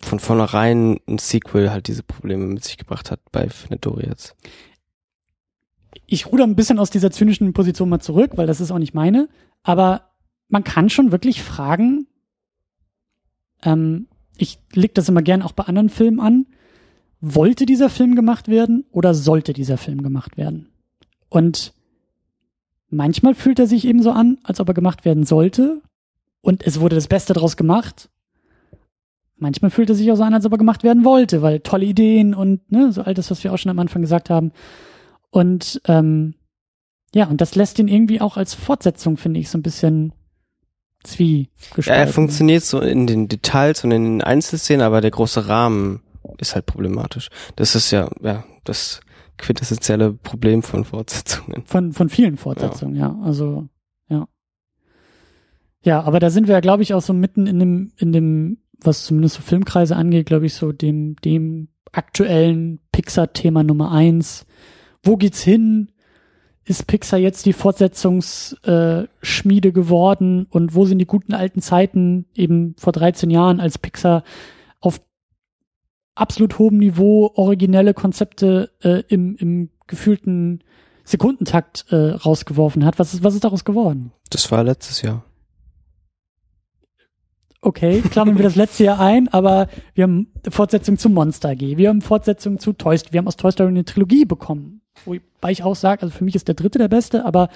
von 0.00 0.20
vornherein 0.20 0.98
ein 1.08 1.18
Sequel 1.18 1.70
halt 1.72 1.88
diese 1.88 2.02
Probleme 2.04 2.46
mit 2.46 2.62
sich 2.62 2.76
gebracht 2.78 3.10
hat 3.10 3.20
bei 3.32 3.48
Findet 3.48 3.84
Dory 3.86 4.06
jetzt. 4.06 4.36
Ich 6.06 6.26
ruder 6.26 6.44
ein 6.44 6.56
bisschen 6.56 6.78
aus 6.78 6.90
dieser 6.90 7.10
zynischen 7.10 7.52
Position 7.52 7.88
mal 7.88 8.00
zurück, 8.00 8.32
weil 8.36 8.46
das 8.46 8.60
ist 8.60 8.70
auch 8.70 8.78
nicht 8.78 8.94
meine. 8.94 9.28
Aber 9.62 10.10
man 10.48 10.64
kann 10.64 10.90
schon 10.90 11.12
wirklich 11.12 11.42
fragen, 11.42 12.06
ähm, 13.62 14.08
ich 14.36 14.58
leg 14.72 14.94
das 14.94 15.08
immer 15.08 15.22
gern 15.22 15.42
auch 15.42 15.52
bei 15.52 15.64
anderen 15.64 15.88
Filmen 15.88 16.20
an, 16.20 16.46
wollte 17.20 17.66
dieser 17.66 17.90
Film 17.90 18.14
gemacht 18.14 18.48
werden 18.48 18.84
oder 18.90 19.14
sollte 19.14 19.52
dieser 19.52 19.76
Film 19.76 20.02
gemacht 20.02 20.36
werden? 20.36 20.68
Und 21.28 21.74
manchmal 22.88 23.34
fühlt 23.34 23.58
er 23.58 23.66
sich 23.66 23.84
eben 23.84 24.02
so 24.02 24.12
an, 24.12 24.38
als 24.44 24.60
ob 24.60 24.68
er 24.68 24.74
gemacht 24.74 25.04
werden 25.04 25.24
sollte 25.24 25.82
und 26.40 26.66
es 26.66 26.80
wurde 26.80 26.96
das 26.96 27.08
Beste 27.08 27.32
daraus 27.32 27.56
gemacht. 27.56 28.08
Manchmal 29.36 29.70
fühlt 29.70 29.88
er 29.88 29.94
sich 29.94 30.10
auch 30.10 30.16
so 30.16 30.22
an, 30.22 30.34
als 30.34 30.46
ob 30.46 30.52
er 30.52 30.58
gemacht 30.58 30.82
werden 30.82 31.04
wollte, 31.04 31.42
weil 31.42 31.60
tolle 31.60 31.84
Ideen 31.84 32.34
und 32.34 32.70
ne, 32.70 32.92
so 32.92 33.02
all 33.02 33.14
das, 33.14 33.30
was 33.30 33.42
wir 33.44 33.52
auch 33.52 33.58
schon 33.58 33.70
am 33.70 33.78
Anfang 33.78 34.02
gesagt 34.02 34.30
haben. 34.30 34.52
Und 35.30 35.80
ähm, 35.86 36.34
ja, 37.14 37.26
und 37.26 37.40
das 37.40 37.54
lässt 37.54 37.78
ihn 37.78 37.88
irgendwie 37.88 38.20
auch 38.20 38.36
als 38.36 38.54
Fortsetzung, 38.54 39.16
finde 39.16 39.40
ich, 39.40 39.48
so 39.50 39.58
ein 39.58 39.62
bisschen 39.62 40.08
Ja, 40.08 40.14
zwiegespalten. 41.04 41.92
er 41.92 42.08
funktioniert 42.08 42.64
so 42.64 42.80
in 42.80 43.06
den 43.06 43.28
Details 43.28 43.84
und 43.84 43.90
in 43.92 44.04
den 44.04 44.22
Einzelszenen, 44.22 44.84
aber 44.84 45.00
der 45.00 45.10
große 45.10 45.48
Rahmen 45.48 46.02
ist 46.38 46.54
halt 46.54 46.66
problematisch. 46.66 47.28
Das 47.56 47.74
ist 47.74 47.90
ja, 47.90 48.10
ja, 48.22 48.44
das 48.64 49.00
quintessentielle 49.38 50.12
Problem 50.12 50.62
von 50.62 50.84
Fortsetzungen. 50.84 51.62
Von, 51.64 51.92
von 51.92 52.08
vielen 52.08 52.36
Fortsetzungen, 52.36 52.96
ja. 52.96 53.16
Also, 53.22 53.68
ja. 54.08 54.26
Ja, 55.82 56.02
aber 56.02 56.18
da 56.20 56.28
sind 56.30 56.48
wir 56.48 56.54
ja, 56.54 56.60
glaube 56.60 56.82
ich, 56.82 56.92
auch 56.92 57.02
so 57.02 57.12
mitten 57.12 57.46
in 57.46 57.58
dem, 57.58 57.92
in 57.96 58.12
dem, 58.12 58.58
was 58.80 59.04
zumindest 59.06 59.36
so 59.36 59.42
Filmkreise 59.42 59.96
angeht, 59.96 60.26
glaube 60.26 60.46
ich, 60.46 60.54
so 60.54 60.72
dem, 60.72 61.16
dem 61.24 61.68
aktuellen 61.92 62.80
Pixar-Thema 62.92 63.62
Nummer 63.62 63.92
eins. 63.92 64.44
Wo 65.02 65.16
geht's 65.16 65.42
hin? 65.42 65.92
Ist 66.64 66.86
Pixar 66.86 67.18
jetzt 67.18 67.46
die 67.46 67.54
Fortsetzungsschmiede 67.54 69.08
Schmiede 69.22 69.72
geworden? 69.72 70.46
Und 70.50 70.74
wo 70.74 70.84
sind 70.84 70.98
die 70.98 71.06
guten 71.06 71.32
alten 71.32 71.62
Zeiten 71.62 72.26
eben 72.34 72.74
vor 72.78 72.92
13 72.92 73.30
Jahren, 73.30 73.60
als 73.60 73.78
Pixar 73.78 74.22
auf 74.80 75.00
absolut 76.14 76.58
hohem 76.58 76.78
Niveau 76.78 77.32
originelle 77.34 77.94
Konzepte 77.94 78.70
äh, 78.82 79.02
im, 79.08 79.36
im 79.36 79.70
gefühlten 79.86 80.62
Sekundentakt 81.04 81.86
äh, 81.88 82.10
rausgeworfen 82.10 82.84
hat. 82.84 82.98
Was 82.98 83.14
ist, 83.14 83.24
was 83.24 83.34
ist 83.34 83.44
daraus 83.44 83.64
geworden? 83.64 84.12
Das 84.28 84.50
war 84.52 84.62
letztes 84.62 85.00
Jahr. 85.00 85.24
Okay, 87.60 88.02
klammern 88.02 88.36
wir 88.36 88.44
das 88.44 88.54
letzte 88.54 88.84
Jahr 88.84 89.00
ein, 89.00 89.26
aber 89.28 89.68
wir 89.94 90.04
haben 90.04 90.28
Fortsetzung 90.48 90.96
zu 90.96 91.08
Monster 91.08 91.50
AG, 91.50 91.60
wir 91.60 91.88
haben 91.88 92.02
Fortsetzung 92.02 92.60
zu 92.60 92.72
Toy 92.72 92.96
Story, 92.96 93.14
wir 93.14 93.18
haben 93.18 93.26
aus 93.26 93.36
Toy 93.36 93.50
Story 93.50 93.70
eine 93.70 93.84
Trilogie 93.84 94.24
bekommen. 94.24 94.82
Wobei 95.04 95.50
ich 95.52 95.62
auch 95.62 95.76
sage, 95.76 96.02
also 96.02 96.16
für 96.16 96.24
mich 96.24 96.34
ist 96.34 96.48
der 96.48 96.54
dritte 96.54 96.78
der 96.78 96.88
beste, 96.88 97.24
aber 97.24 97.48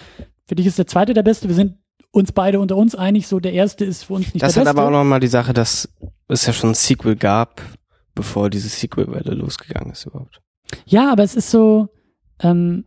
für 0.47 0.55
dich 0.55 0.66
ist 0.66 0.78
der 0.78 0.86
zweite 0.86 1.14
der 1.14 1.22
beste. 1.22 1.49
Wir 1.49 1.55
sind 1.55 1.78
uns 2.11 2.32
beide 2.32 2.61
unter 2.61 2.76
uns 2.76 2.95
einig, 2.95 3.26
so 3.26 3.40
der 3.40 3.53
erste 3.53 3.84
ist 3.84 4.05
für 4.05 4.14
uns 4.14 4.32
nicht 4.34 4.43
Das 4.43 4.55
der 4.55 4.61
hat 4.62 4.66
beste. 4.66 4.78
aber 4.80 4.88
auch 4.88 4.99
nochmal 5.01 5.20
die 5.20 5.26
Sache, 5.28 5.53
dass 5.53 5.88
es 6.28 6.47
ja 6.47 6.53
schon 6.53 6.70
ein 6.70 6.74
Sequel 6.74 7.16
gab, 7.16 7.62
bevor 8.14 8.51
diese 8.51 8.68
Sequel-Welle 8.68 9.34
losgegangen 9.34 9.93
ist 9.93 10.05
überhaupt. 10.07 10.40
ja, 10.84 11.11
aber 11.11 11.22
es 11.22 11.34
ist 11.34 11.51
so, 11.51 11.88
ähm, 12.40 12.84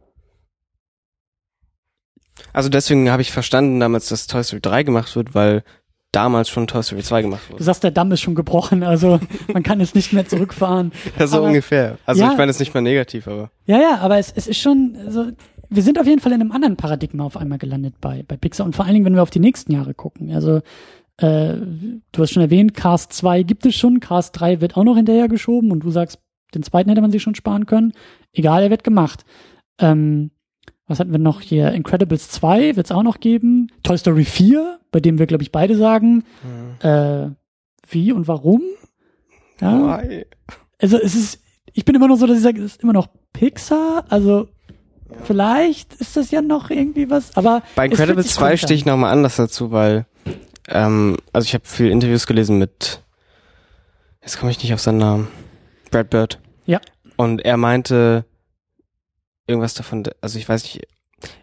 Also 2.53 2.69
deswegen 2.69 3.09
habe 3.09 3.21
ich 3.21 3.31
verstanden 3.31 3.79
damals, 3.79 4.09
dass 4.09 4.27
Toy 4.27 4.43
Story 4.43 4.61
3 4.61 4.83
gemacht 4.83 5.15
wird, 5.15 5.33
weil 5.33 5.63
damals 6.15 6.49
schon 6.49 6.67
Toy 6.67 6.81
Story 6.83 7.01
2 7.03 7.21
gemacht 7.23 7.41
du 7.47 7.53
wurde. 7.53 7.63
sagst, 7.63 7.83
der 7.83 7.91
Damm 7.91 8.11
ist 8.11 8.21
schon 8.21 8.35
gebrochen, 8.35 8.83
also 8.83 9.19
man 9.53 9.63
kann 9.63 9.79
jetzt 9.79 9.95
nicht 9.95 10.13
mehr 10.13 10.25
zurückfahren. 10.27 10.91
Ja, 11.19 11.27
so 11.27 11.37
aber- 11.37 11.47
ungefähr. 11.47 11.97
Also 12.05 12.21
Ja. 12.23 12.31
ich 12.31 12.37
meine 12.37 12.49
es 12.51 12.59
nicht 12.59 12.73
mal 12.73 12.81
negativ, 12.81 13.27
aber 13.27 13.51
Ja, 13.65 13.79
ja, 13.79 13.97
aber 13.99 14.17
es, 14.17 14.31
es 14.35 14.47
ist 14.47 14.59
schon, 14.59 14.95
also, 15.05 15.27
wir 15.69 15.83
sind 15.83 15.99
auf 15.99 16.05
jeden 16.07 16.21
Fall 16.21 16.31
in 16.31 16.41
einem 16.41 16.51
anderen 16.51 16.75
Paradigma 16.77 17.23
auf 17.25 17.37
einmal 17.37 17.57
gelandet 17.57 17.95
bei, 17.99 18.23
bei 18.27 18.37
Pixar 18.37 18.65
und 18.65 18.75
vor 18.75 18.85
allen 18.85 18.93
Dingen, 18.93 19.05
wenn 19.05 19.15
wir 19.15 19.23
auf 19.23 19.29
die 19.31 19.39
nächsten 19.39 19.71
Jahre 19.71 19.93
gucken. 19.93 20.31
Also, 20.33 20.61
äh, 21.17 21.55
du 22.11 22.21
hast 22.21 22.31
schon 22.31 22.43
erwähnt, 22.43 22.73
Cast 22.73 23.13
2 23.13 23.43
gibt 23.43 23.65
es 23.65 23.75
schon, 23.75 23.99
Cast 23.99 24.39
3 24.39 24.61
wird 24.61 24.77
auch 24.77 24.83
noch 24.83 24.95
hinterher 24.95 25.27
geschoben 25.27 25.71
und 25.71 25.79
du 25.83 25.89
sagst, 25.89 26.19
den 26.53 26.61
zweiten 26.63 26.89
hätte 26.89 27.01
man 27.01 27.11
sich 27.11 27.21
schon 27.23 27.35
sparen 27.35 27.65
können. 27.65 27.93
Egal, 28.33 28.63
er 28.63 28.69
wird 28.69 28.83
gemacht. 28.83 29.25
Ähm, 29.79 30.31
was 30.87 30.99
hatten 30.99 31.11
wir 31.11 31.19
noch 31.19 31.41
hier? 31.41 31.71
Incredibles 31.71 32.29
2 32.29 32.75
wird 32.75 32.85
es 32.85 32.91
auch 32.91 33.03
noch 33.03 33.19
geben. 33.19 33.71
Toy 33.83 33.97
Story 33.97 34.25
4, 34.25 34.79
bei 34.91 34.99
dem 34.99 35.17
wir, 35.17 35.25
glaube 35.25 35.43
ich, 35.43 35.51
beide 35.51 35.75
sagen, 35.75 36.23
äh, 36.79 37.27
wie 37.89 38.11
und 38.11 38.27
warum. 38.27 38.61
Ja, 39.59 40.03
Why? 40.03 40.25
also 40.79 40.97
es 40.97 41.15
ist, 41.15 41.39
ich 41.73 41.85
bin 41.85 41.95
immer 41.95 42.07
noch 42.07 42.17
so, 42.17 42.27
dass 42.27 42.37
ich 42.37 42.43
sage, 42.43 42.59
es 42.61 42.73
ist 42.73 42.83
immer 42.83 42.93
noch 42.93 43.07
Pixar, 43.33 44.05
also 44.09 44.47
vielleicht 45.23 45.93
ist 45.95 46.17
das 46.17 46.31
ja 46.31 46.41
noch 46.41 46.69
irgendwie 46.69 47.09
was, 47.09 47.35
aber 47.37 47.63
Bei 47.75 47.85
Incredibles 47.85 48.27
sich 48.27 48.35
2 48.35 48.45
komisch 48.45 48.61
stehe 48.61 48.77
ich 48.77 48.85
nochmal 48.85 49.11
anders 49.11 49.37
dazu, 49.37 49.71
weil 49.71 50.05
ähm, 50.67 51.17
also 51.31 51.45
ich 51.45 51.53
habe 51.53 51.63
viele 51.65 51.89
Interviews 51.89 52.27
gelesen 52.27 52.57
mit 52.57 53.01
jetzt 54.21 54.39
komme 54.39 54.51
ich 54.51 54.61
nicht 54.61 54.73
auf 54.73 54.81
seinen 54.81 54.97
Namen. 54.97 55.27
Brad 55.91 56.09
Bird. 56.09 56.39
Ja. 56.65 56.81
Und 57.15 57.45
er 57.45 57.57
meinte 57.57 58.25
irgendwas 59.47 59.73
davon, 59.73 60.03
also 60.21 60.37
ich 60.39 60.47
weiß 60.47 60.63
nicht, 60.63 60.87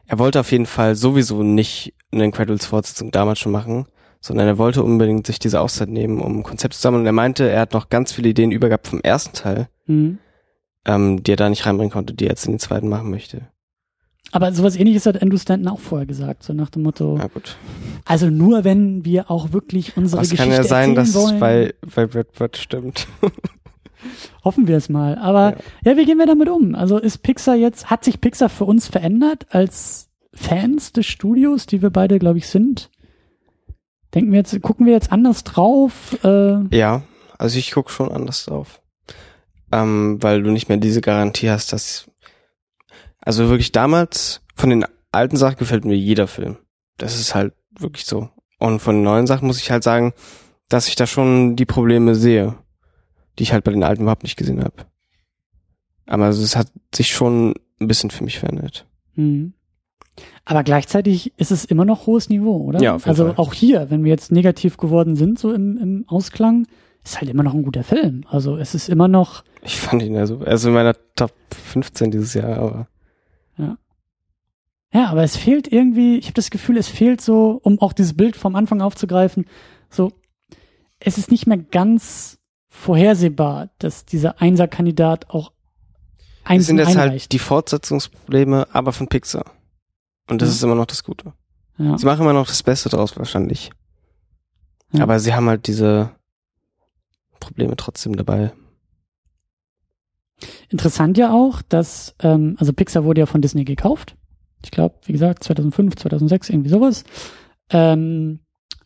er 0.06 0.18
wollte 0.18 0.40
auf 0.40 0.52
jeden 0.52 0.66
Fall 0.66 0.94
sowieso 0.94 1.42
nicht 1.42 1.94
eine 2.12 2.24
Incredibles 2.24 2.66
Fortsetzung 2.66 3.10
damals 3.10 3.38
schon 3.38 3.52
machen, 3.52 3.86
sondern 4.20 4.46
er 4.46 4.58
wollte 4.58 4.82
unbedingt 4.84 5.26
sich 5.26 5.38
diese 5.38 5.60
Auszeit 5.60 5.88
nehmen, 5.88 6.20
um 6.20 6.38
ein 6.38 6.42
Konzept 6.42 6.74
zu 6.74 6.80
sammeln. 6.80 7.00
Und 7.02 7.06
er 7.06 7.12
meinte, 7.12 7.48
er 7.48 7.60
hat 7.60 7.72
noch 7.72 7.88
ganz 7.88 8.12
viele 8.12 8.28
Ideen 8.28 8.52
übergehabt 8.52 8.86
vom 8.86 9.00
ersten 9.00 9.34
Teil, 9.34 9.68
Mhm. 9.86 10.18
ähm, 10.84 11.22
die 11.22 11.32
er 11.32 11.36
da 11.36 11.48
nicht 11.48 11.66
reinbringen 11.66 11.90
konnte, 11.92 12.14
die 12.14 12.26
er 12.26 12.30
jetzt 12.30 12.46
in 12.46 12.52
den 12.52 12.58
zweiten 12.60 12.88
machen 12.88 13.10
möchte. 13.10 13.48
Aber 14.30 14.52
sowas 14.52 14.76
ähnliches 14.76 15.04
hat 15.06 15.20
Andrew 15.20 15.36
Stanton 15.38 15.68
auch 15.68 15.80
vorher 15.80 16.06
gesagt, 16.06 16.42
so 16.44 16.52
nach 16.52 16.70
dem 16.70 16.82
Motto, 16.82 17.16
Na 17.18 17.26
gut. 17.26 17.56
also 18.04 18.30
nur 18.30 18.62
wenn 18.64 19.04
wir 19.04 19.30
auch 19.30 19.52
wirklich 19.52 19.96
unsere 19.96 20.18
Aber 20.18 20.22
es 20.24 20.30
Geschichte 20.30 20.50
kann 20.54 20.62
ja 20.62 20.68
sein, 20.68 20.94
dass 20.94 21.14
es 21.14 21.38
bei, 21.38 21.74
bei 21.94 22.06
Brad 22.06 22.32
Bird 22.32 22.56
stimmt. 22.56 23.08
hoffen 24.44 24.66
wir 24.66 24.76
es 24.76 24.88
mal. 24.88 25.16
Aber 25.18 25.56
ja. 25.84 25.96
wie 25.96 26.04
gehen 26.04 26.18
wir 26.18 26.26
damit 26.26 26.48
um? 26.48 26.74
Also 26.74 26.98
ist 26.98 27.18
Pixar 27.18 27.54
jetzt, 27.54 27.90
hat 27.90 28.04
sich 28.04 28.20
Pixar 28.20 28.48
für 28.48 28.64
uns 28.64 28.88
verändert 28.88 29.46
als 29.50 30.10
Fans 30.34 30.92
des 30.92 31.06
Studios, 31.06 31.66
die 31.66 31.82
wir 31.82 31.90
beide, 31.90 32.18
glaube 32.18 32.38
ich, 32.38 32.48
sind? 32.48 32.90
Denken 34.14 34.32
wir 34.32 34.38
jetzt, 34.38 34.60
gucken 34.62 34.86
wir 34.86 34.92
jetzt 34.92 35.12
anders 35.12 35.44
drauf? 35.44 36.18
Äh, 36.24 36.76
Ja, 36.76 37.02
also 37.38 37.58
ich 37.58 37.72
guck 37.72 37.90
schon 37.90 38.10
anders 38.10 38.44
drauf. 38.44 38.80
Ähm, 39.72 40.22
weil 40.22 40.42
du 40.42 40.50
nicht 40.50 40.68
mehr 40.68 40.78
diese 40.78 41.00
Garantie 41.00 41.50
hast, 41.50 41.72
dass. 41.72 42.10
Also 43.20 43.48
wirklich 43.48 43.72
damals, 43.72 44.42
von 44.54 44.70
den 44.70 44.84
alten 45.12 45.36
Sachen 45.36 45.56
gefällt 45.56 45.84
mir 45.84 45.96
jeder 45.96 46.26
Film. 46.26 46.56
Das 46.98 47.18
ist 47.18 47.34
halt 47.34 47.54
wirklich 47.78 48.04
so. 48.04 48.28
Und 48.58 48.80
von 48.80 48.96
den 48.96 49.04
neuen 49.04 49.26
Sachen 49.26 49.46
muss 49.46 49.60
ich 49.60 49.70
halt 49.70 49.82
sagen, 49.82 50.12
dass 50.68 50.88
ich 50.88 50.96
da 50.96 51.06
schon 51.06 51.56
die 51.56 51.66
Probleme 51.66 52.14
sehe, 52.14 52.54
die 53.38 53.44
ich 53.44 53.52
halt 53.52 53.64
bei 53.64 53.72
den 53.72 53.82
alten 53.82 54.02
überhaupt 54.02 54.22
nicht 54.22 54.36
gesehen 54.36 54.62
habe. 54.62 54.86
Aber 56.06 56.26
also 56.26 56.42
es 56.42 56.56
hat 56.56 56.68
sich 56.94 57.12
schon 57.12 57.54
ein 57.80 57.88
bisschen 57.88 58.10
für 58.10 58.24
mich 58.24 58.38
verändert. 58.38 58.86
Mhm. 59.14 59.54
Aber 60.44 60.62
gleichzeitig 60.62 61.32
ist 61.38 61.50
es 61.50 61.64
immer 61.64 61.84
noch 61.84 62.06
hohes 62.06 62.28
Niveau, 62.28 62.56
oder? 62.64 62.80
Ja, 62.80 62.96
auf 62.96 63.02
jeden 63.02 63.10
also 63.10 63.26
Fall. 63.26 63.34
auch 63.36 63.54
hier, 63.54 63.90
wenn 63.90 64.04
wir 64.04 64.10
jetzt 64.10 64.30
negativ 64.30 64.76
geworden 64.76 65.16
sind, 65.16 65.38
so 65.38 65.52
im, 65.52 65.78
im 65.78 66.04
Ausklang, 66.08 66.66
ist 67.02 67.20
halt 67.20 67.30
immer 67.30 67.42
noch 67.42 67.54
ein 67.54 67.62
guter 67.62 67.82
Film. 67.82 68.24
Also 68.28 68.56
es 68.56 68.74
ist 68.74 68.88
immer 68.88 69.08
noch, 69.08 69.42
Ich 69.62 69.80
fand 69.80 70.02
ihn 70.02 70.14
ja 70.14 70.26
so, 70.26 70.40
also 70.40 70.68
in 70.68 70.74
meiner 70.74 70.94
Top 71.16 71.32
15 71.50 72.10
dieses 72.10 72.34
Jahr, 72.34 72.58
aber 72.58 72.88
ja, 74.92 75.06
aber 75.06 75.22
es 75.22 75.36
fehlt 75.36 75.72
irgendwie, 75.72 76.18
ich 76.18 76.26
habe 76.26 76.34
das 76.34 76.50
Gefühl, 76.50 76.76
es 76.76 76.88
fehlt 76.88 77.22
so, 77.22 77.58
um 77.62 77.80
auch 77.80 77.94
dieses 77.94 78.14
Bild 78.14 78.36
vom 78.36 78.54
Anfang 78.54 78.82
aufzugreifen, 78.82 79.46
so, 79.88 80.12
es 81.00 81.16
ist 81.16 81.30
nicht 81.30 81.46
mehr 81.46 81.56
ganz 81.56 82.38
vorhersehbar, 82.74 83.68
dass 83.78 84.04
dieser 84.06 84.40
Einser-Kandidat 84.40 85.30
auch 85.30 85.52
eins 86.44 86.66
sind 86.66 86.78
jetzt 86.78 86.88
einreicht. 86.88 87.10
halt 87.10 87.32
die 87.32 87.38
Fortsetzungsprobleme, 87.38 88.66
aber 88.72 88.92
von 88.92 89.08
Pixar. 89.08 89.44
Und 90.28 90.40
das 90.42 90.48
Ja. 90.48 90.54
ist 90.56 90.62
immer 90.64 90.74
noch 90.74 90.86
das 90.86 91.04
Gute. 91.04 91.34
ja. 91.78 91.96
Sie 91.98 92.06
machen 92.06 92.22
immer 92.22 92.32
noch 92.32 92.46
das 92.48 92.62
Beste 92.62 92.88
draus 92.88 93.16
wahrscheinlich. 93.16 93.70
Ja. 94.92 95.02
Aber 95.04 95.20
sie 95.20 95.34
haben 95.34 95.48
halt 95.48 95.66
diese 95.66 96.10
Probleme 97.40 97.76
trotzdem 97.76 98.16
dabei. 98.16 98.52
Interessant 100.70 101.18
ja 101.18 101.32
auch, 101.32 101.62
dass, 101.62 102.14
ähm, 102.20 102.56
also 102.58 102.72
Pixar 102.72 103.04
wurde 103.04 103.20
ja 103.20 103.26
von 103.26 103.42
Disney 103.42 103.64
gekauft. 103.64 104.16
Ich 104.64 104.70
glaube, 104.70 104.94
wie 105.04 105.12
gesagt, 105.12 105.44
2005, 105.44 105.96
2006, 105.96 106.50
irgendwie 106.50 106.70
sowas. 106.70 107.04
Ähm, 107.70 108.40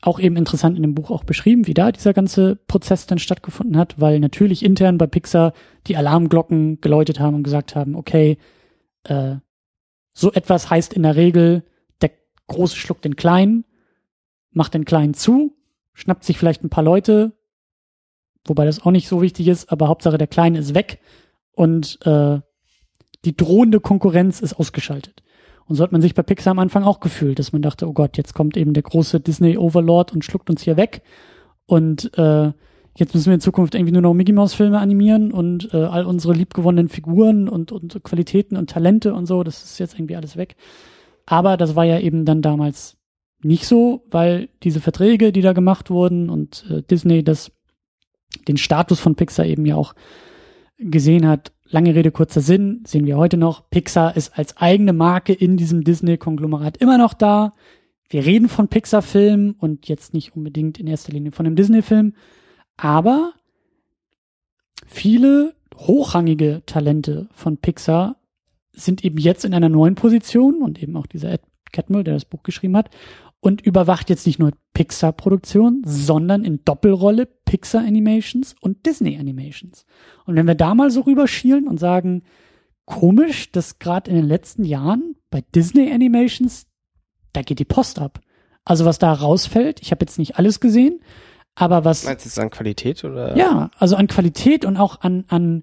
auch 0.06 0.20
eben 0.20 0.36
interessant 0.36 0.76
in 0.76 0.82
dem 0.82 0.94
Buch 0.94 1.10
auch 1.10 1.24
beschrieben, 1.24 1.66
wie 1.66 1.74
da 1.74 1.90
dieser 1.90 2.12
ganze 2.12 2.56
Prozess 2.56 3.06
dann 3.06 3.18
stattgefunden 3.18 3.76
hat, 3.76 4.00
weil 4.00 4.20
natürlich 4.20 4.64
intern 4.64 4.98
bei 4.98 5.06
Pixar 5.06 5.52
die 5.86 5.96
Alarmglocken 5.96 6.80
geläutet 6.80 7.18
haben 7.18 7.34
und 7.34 7.42
gesagt 7.42 7.74
haben, 7.74 7.96
okay, 7.96 8.38
äh, 9.04 9.36
so 10.12 10.32
etwas 10.32 10.70
heißt 10.70 10.94
in 10.94 11.02
der 11.02 11.16
Regel, 11.16 11.64
der 12.00 12.10
Große 12.46 12.76
schluckt 12.76 13.04
den 13.04 13.16
Kleinen, 13.16 13.64
macht 14.50 14.74
den 14.74 14.84
Kleinen 14.84 15.14
zu, 15.14 15.56
schnappt 15.92 16.24
sich 16.24 16.38
vielleicht 16.38 16.62
ein 16.62 16.70
paar 16.70 16.84
Leute, 16.84 17.32
wobei 18.44 18.64
das 18.64 18.84
auch 18.84 18.92
nicht 18.92 19.08
so 19.08 19.20
wichtig 19.22 19.48
ist, 19.48 19.70
aber 19.72 19.88
Hauptsache 19.88 20.18
der 20.18 20.28
Kleine 20.28 20.58
ist 20.58 20.74
weg 20.74 21.00
und 21.52 21.98
äh, 22.06 22.40
die 23.24 23.36
drohende 23.36 23.80
Konkurrenz 23.80 24.40
ist 24.40 24.54
ausgeschaltet. 24.54 25.22
Und 25.68 25.74
so 25.76 25.82
hat 25.82 25.93
man 25.93 26.01
sich 26.01 26.14
bei 26.14 26.22
Pixar 26.22 26.52
am 26.52 26.59
Anfang 26.59 26.84
auch 26.84 27.01
gefühlt, 27.01 27.38
dass 27.38 27.52
man 27.52 27.62
dachte, 27.62 27.88
oh 27.88 27.93
Gott, 27.93 28.16
jetzt 28.16 28.34
kommt 28.34 28.56
eben 28.56 28.72
der 28.72 28.84
große 28.84 29.20
Disney 29.20 29.59
Overlord 29.59 30.12
und 30.12 30.24
schluckt 30.24 30.48
uns 30.48 30.62
hier 30.62 30.76
weg. 30.76 31.02
Und 31.66 32.16
äh, 32.16 32.52
jetzt 32.97 33.14
müssen 33.14 33.26
wir 33.26 33.34
in 33.34 33.40
Zukunft 33.40 33.74
irgendwie 33.74 33.93
nur 33.93 34.02
noch 34.02 34.14
Mickey 34.14 34.32
Mouse 34.32 34.55
Filme 34.55 34.78
animieren 34.78 35.32
und 35.32 35.72
äh, 35.74 35.78
all 35.78 36.05
unsere 36.06 36.34
liebgewonnenen 36.34 36.88
Figuren 36.88 37.48
und, 37.48 37.72
und 37.72 38.02
Qualitäten 38.05 38.56
und 38.56 38.70
Talente 38.70 39.12
und 39.12 39.26
so, 39.26 39.43
das 39.43 39.64
ist 39.64 39.78
jetzt 39.78 39.94
irgendwie 39.94 40.16
alles 40.16 40.36
weg. 40.36 40.56
Aber 41.26 41.56
das 41.56 41.74
war 41.74 41.84
ja 41.84 41.98
eben 41.98 42.24
dann 42.24 42.43
damals 42.43 42.97
nicht 43.43 43.66
so, 43.66 44.05
weil 44.10 44.48
diese 44.62 44.80
Verträge, 44.80 45.32
die 45.32 45.43
da 45.43 45.52
gemacht 45.52 45.90
wurden 45.90 46.30
und 46.30 46.64
äh, 46.70 46.82
Disney 46.82 47.24
das 47.24 47.51
den 48.48 48.56
Status 48.56 49.01
von 49.01 49.14
Pixar 49.14 49.47
eben 49.47 49.66
ja 49.66 49.76
auch 49.76 49.94
gesehen 50.78 51.26
hat, 51.26 51.52
lange 51.68 51.94
Rede, 51.94 52.10
kurzer 52.10 52.40
Sinn, 52.40 52.82
sehen 52.86 53.06
wir 53.06 53.16
heute 53.16 53.36
noch, 53.36 53.68
Pixar 53.70 54.16
ist 54.16 54.38
als 54.38 54.56
eigene 54.56 54.93
Marke 54.93 55.32
in 55.32 55.56
diesem 55.56 55.84
Disney-Konglomerat 55.84 56.76
immer 56.78 56.98
noch 56.98 57.14
da. 57.14 57.55
Wir 58.09 58.24
reden 58.24 58.48
von 58.48 58.68
Pixar-Filmen 58.68 59.52
und 59.52 59.88
jetzt 59.88 60.14
nicht 60.14 60.36
unbedingt 60.36 60.78
in 60.78 60.86
erster 60.86 61.12
Linie 61.12 61.32
von 61.32 61.47
einem 61.47 61.56
Disney-Film, 61.56 62.14
aber 62.76 63.32
viele 64.86 65.55
hochrangige 65.76 66.62
Talente 66.66 67.28
von 67.32 67.56
Pixar 67.59 68.16
sind 68.72 69.05
eben 69.05 69.18
jetzt 69.18 69.44
in 69.44 69.55
einer 69.55 69.68
neuen 69.68 69.94
Position 69.94 70.62
und 70.62 70.82
eben 70.82 70.97
auch 70.97 71.06
dieser 71.06 71.32
Ed 71.32 71.40
Catmull, 71.72 72.05
der 72.05 72.14
das 72.14 72.24
Buch 72.24 72.43
geschrieben 72.43 72.76
hat, 72.76 72.90
und 73.47 73.60
überwacht 73.60 74.10
jetzt 74.10 74.27
nicht 74.27 74.40
nur 74.40 74.51
Pixar-Produktion, 74.74 75.82
sondern 75.86 76.44
in 76.44 76.64
Doppelrolle 76.64 77.27
Pixar 77.27 77.81
Animations 77.82 78.56
und 78.60 78.85
Disney 78.85 79.16
Animations. 79.16 79.86
Und 80.24 80.35
wenn 80.35 80.48
wir 80.48 80.56
da 80.56 80.74
mal 80.74 80.90
so 80.90 81.02
rüberschielen 81.02 81.68
und 81.68 81.78
sagen, 81.78 82.24
komisch, 82.86 83.52
dass 83.52 83.78
gerade 83.78 84.10
in 84.10 84.16
den 84.16 84.27
letzten 84.27 84.64
Jahren 84.64 85.14
bei 85.31 85.44
Disney 85.55 85.93
Animations, 85.93 86.66
da 87.32 87.43
geht 87.43 87.60
die 87.60 87.64
Post 87.64 88.01
ab. 88.01 88.18
Also 88.64 88.85
was 88.85 88.98
da 88.98 89.12
rausfällt, 89.12 89.81
ich 89.81 89.93
habe 89.93 90.02
jetzt 90.02 90.18
nicht 90.18 90.40
alles 90.40 90.59
gesehen, 90.59 90.98
aber 91.55 91.85
was. 91.85 92.05
Meinst 92.05 92.24
du 92.24 92.28
es 92.28 92.40
an 92.40 92.51
Qualität 92.51 93.05
oder? 93.05 93.36
Ja, 93.36 93.70
also 93.78 93.94
an 93.94 94.09
Qualität 94.09 94.64
und 94.64 94.77
auch 94.77 95.02
an, 95.02 95.24
an 95.28 95.62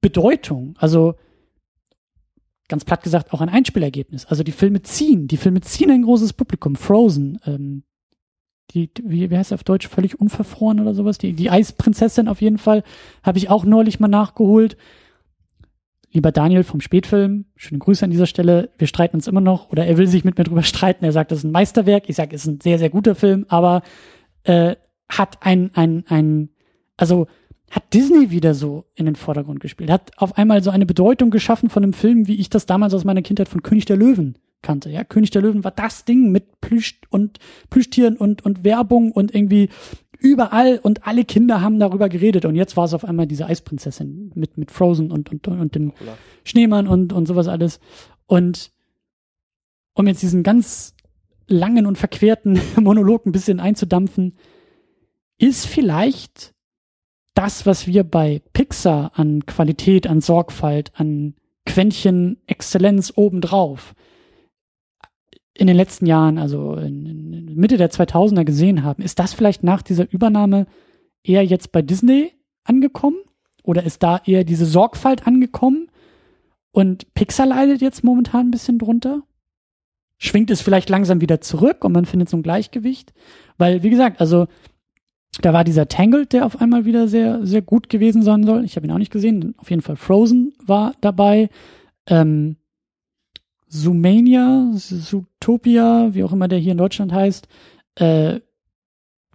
Bedeutung. 0.00 0.74
Also 0.80 1.14
ganz 2.70 2.84
platt 2.84 3.02
gesagt 3.02 3.34
auch 3.34 3.42
ein 3.42 3.50
Einspielergebnis. 3.50 4.24
Also 4.24 4.42
die 4.42 4.52
Filme 4.52 4.80
ziehen, 4.80 5.28
die 5.28 5.36
Filme 5.36 5.60
ziehen 5.60 5.90
ein 5.90 6.02
großes 6.02 6.32
Publikum. 6.32 6.76
Frozen, 6.76 7.38
ähm, 7.44 7.82
die, 8.70 8.88
wie, 9.02 9.30
wie 9.30 9.36
heißt 9.36 9.52
er 9.52 9.56
auf 9.56 9.64
Deutsch, 9.64 9.88
völlig 9.88 10.18
unverfroren 10.18 10.80
oder 10.80 10.94
sowas. 10.94 11.18
Die, 11.18 11.34
die 11.34 11.50
Eisprinzessin 11.50 12.28
auf 12.28 12.40
jeden 12.40 12.58
Fall, 12.58 12.84
habe 13.22 13.38
ich 13.38 13.50
auch 13.50 13.64
neulich 13.64 14.00
mal 14.00 14.08
nachgeholt. 14.08 14.76
Lieber 16.12 16.32
Daniel 16.32 16.64
vom 16.64 16.80
Spätfilm, 16.80 17.46
schöne 17.56 17.78
Grüße 17.80 18.04
an 18.04 18.10
dieser 18.10 18.26
Stelle. 18.26 18.70
Wir 18.78 18.86
streiten 18.86 19.16
uns 19.16 19.26
immer 19.26 19.40
noch 19.40 19.70
oder 19.70 19.86
er 19.86 19.98
will 19.98 20.06
sich 20.06 20.24
mit 20.24 20.38
mir 20.38 20.44
drüber 20.44 20.62
streiten. 20.64 21.04
Er 21.04 21.12
sagt, 21.12 21.32
das 21.32 21.40
ist 21.40 21.44
ein 21.44 21.52
Meisterwerk. 21.52 22.08
Ich 22.08 22.16
sage, 22.16 22.34
es 22.34 22.42
ist 22.42 22.48
ein 22.48 22.60
sehr, 22.60 22.78
sehr 22.78 22.90
guter 22.90 23.14
Film, 23.14 23.44
aber 23.48 23.82
äh, 24.44 24.76
hat 25.08 25.38
ein, 25.40 25.72
ein, 25.74 26.04
ein, 26.08 26.50
also 26.96 27.26
hat 27.70 27.94
Disney 27.94 28.30
wieder 28.30 28.54
so 28.54 28.84
in 28.94 29.06
den 29.06 29.16
Vordergrund 29.16 29.60
gespielt, 29.60 29.90
hat 29.90 30.12
auf 30.16 30.36
einmal 30.36 30.62
so 30.62 30.70
eine 30.70 30.86
Bedeutung 30.86 31.30
geschaffen 31.30 31.70
von 31.70 31.82
einem 31.82 31.92
Film, 31.92 32.26
wie 32.26 32.36
ich 32.36 32.50
das 32.50 32.66
damals 32.66 32.94
aus 32.94 33.04
meiner 33.04 33.22
Kindheit 33.22 33.48
von 33.48 33.62
König 33.62 33.84
der 33.84 33.96
Löwen 33.96 34.36
kannte. 34.62 34.90
Ja, 34.90 35.04
König 35.04 35.30
der 35.30 35.42
Löwen 35.42 35.64
war 35.64 35.70
das 35.70 36.04
Ding 36.04 36.30
mit 36.32 36.60
Plüsch 36.60 37.00
und 37.10 37.38
Plüschtieren 37.70 38.16
und, 38.16 38.44
und 38.44 38.64
Werbung 38.64 39.12
und 39.12 39.34
irgendwie 39.34 39.70
überall 40.18 40.78
und 40.82 41.06
alle 41.06 41.24
Kinder 41.24 41.62
haben 41.62 41.78
darüber 41.78 42.10
geredet 42.10 42.44
und 42.44 42.54
jetzt 42.54 42.76
war 42.76 42.84
es 42.84 42.92
auf 42.92 43.04
einmal 43.04 43.26
diese 43.26 43.46
Eisprinzessin 43.46 44.32
mit, 44.34 44.58
mit 44.58 44.70
Frozen 44.70 45.10
und, 45.10 45.30
und, 45.30 45.48
und 45.48 45.74
dem. 45.74 45.92
Schneemann 46.44 46.86
und, 46.86 47.12
und 47.12 47.26
sowas 47.26 47.48
alles. 47.48 47.80
Und 48.26 48.72
um 49.94 50.06
jetzt 50.06 50.22
diesen 50.22 50.42
ganz 50.42 50.94
langen 51.46 51.86
und 51.86 51.98
verquerten 51.98 52.60
Monolog 52.80 53.26
ein 53.26 53.32
bisschen 53.32 53.60
einzudampfen, 53.60 54.36
ist 55.38 55.66
vielleicht 55.66 56.54
das, 57.40 57.64
was 57.64 57.86
wir 57.86 58.04
bei 58.04 58.42
Pixar 58.52 59.12
an 59.14 59.46
Qualität, 59.46 60.06
an 60.06 60.20
Sorgfalt, 60.20 60.92
an 60.94 61.32
Quäntchen 61.64 62.36
Exzellenz 62.46 63.14
obendrauf 63.16 63.94
in 65.54 65.66
den 65.66 65.76
letzten 65.76 66.04
Jahren, 66.04 66.36
also 66.36 66.78
Mitte 66.78 67.78
der 67.78 67.90
2000er 67.90 68.44
gesehen 68.44 68.82
haben, 68.84 69.02
ist 69.02 69.18
das 69.18 69.32
vielleicht 69.32 69.64
nach 69.64 69.80
dieser 69.80 70.12
Übernahme 70.12 70.66
eher 71.22 71.42
jetzt 71.42 71.72
bei 71.72 71.80
Disney 71.80 72.32
angekommen? 72.64 73.16
Oder 73.62 73.84
ist 73.84 74.02
da 74.02 74.20
eher 74.26 74.44
diese 74.44 74.66
Sorgfalt 74.66 75.26
angekommen? 75.26 75.90
Und 76.72 77.14
Pixar 77.14 77.46
leidet 77.46 77.80
jetzt 77.80 78.04
momentan 78.04 78.48
ein 78.48 78.50
bisschen 78.50 78.78
drunter? 78.78 79.22
Schwingt 80.18 80.50
es 80.50 80.60
vielleicht 80.60 80.90
langsam 80.90 81.22
wieder 81.22 81.40
zurück 81.40 81.86
und 81.86 81.92
man 81.92 82.04
findet 82.04 82.28
so 82.28 82.36
ein 82.36 82.42
Gleichgewicht? 82.42 83.14
Weil, 83.56 83.82
wie 83.82 83.90
gesagt, 83.90 84.20
also 84.20 84.46
da 85.40 85.52
war 85.52 85.64
dieser 85.64 85.88
Tangled, 85.88 86.32
der 86.32 86.46
auf 86.46 86.60
einmal 86.60 86.84
wieder 86.84 87.08
sehr, 87.08 87.44
sehr 87.46 87.62
gut 87.62 87.88
gewesen 87.88 88.22
sein 88.22 88.44
soll. 88.44 88.64
Ich 88.64 88.76
habe 88.76 88.86
ihn 88.86 88.92
auch 88.92 88.98
nicht 88.98 89.12
gesehen. 89.12 89.54
Auf 89.58 89.70
jeden 89.70 89.82
Fall 89.82 89.96
Frozen 89.96 90.52
war 90.64 90.94
dabei. 91.00 91.50
Ähm, 92.06 92.56
Zoomania, 93.68 94.72
Zootopia, 94.74 96.10
wie 96.12 96.24
auch 96.24 96.32
immer 96.32 96.48
der 96.48 96.58
hier 96.58 96.72
in 96.72 96.78
Deutschland 96.78 97.12
heißt. 97.12 97.46
Äh, 97.96 98.40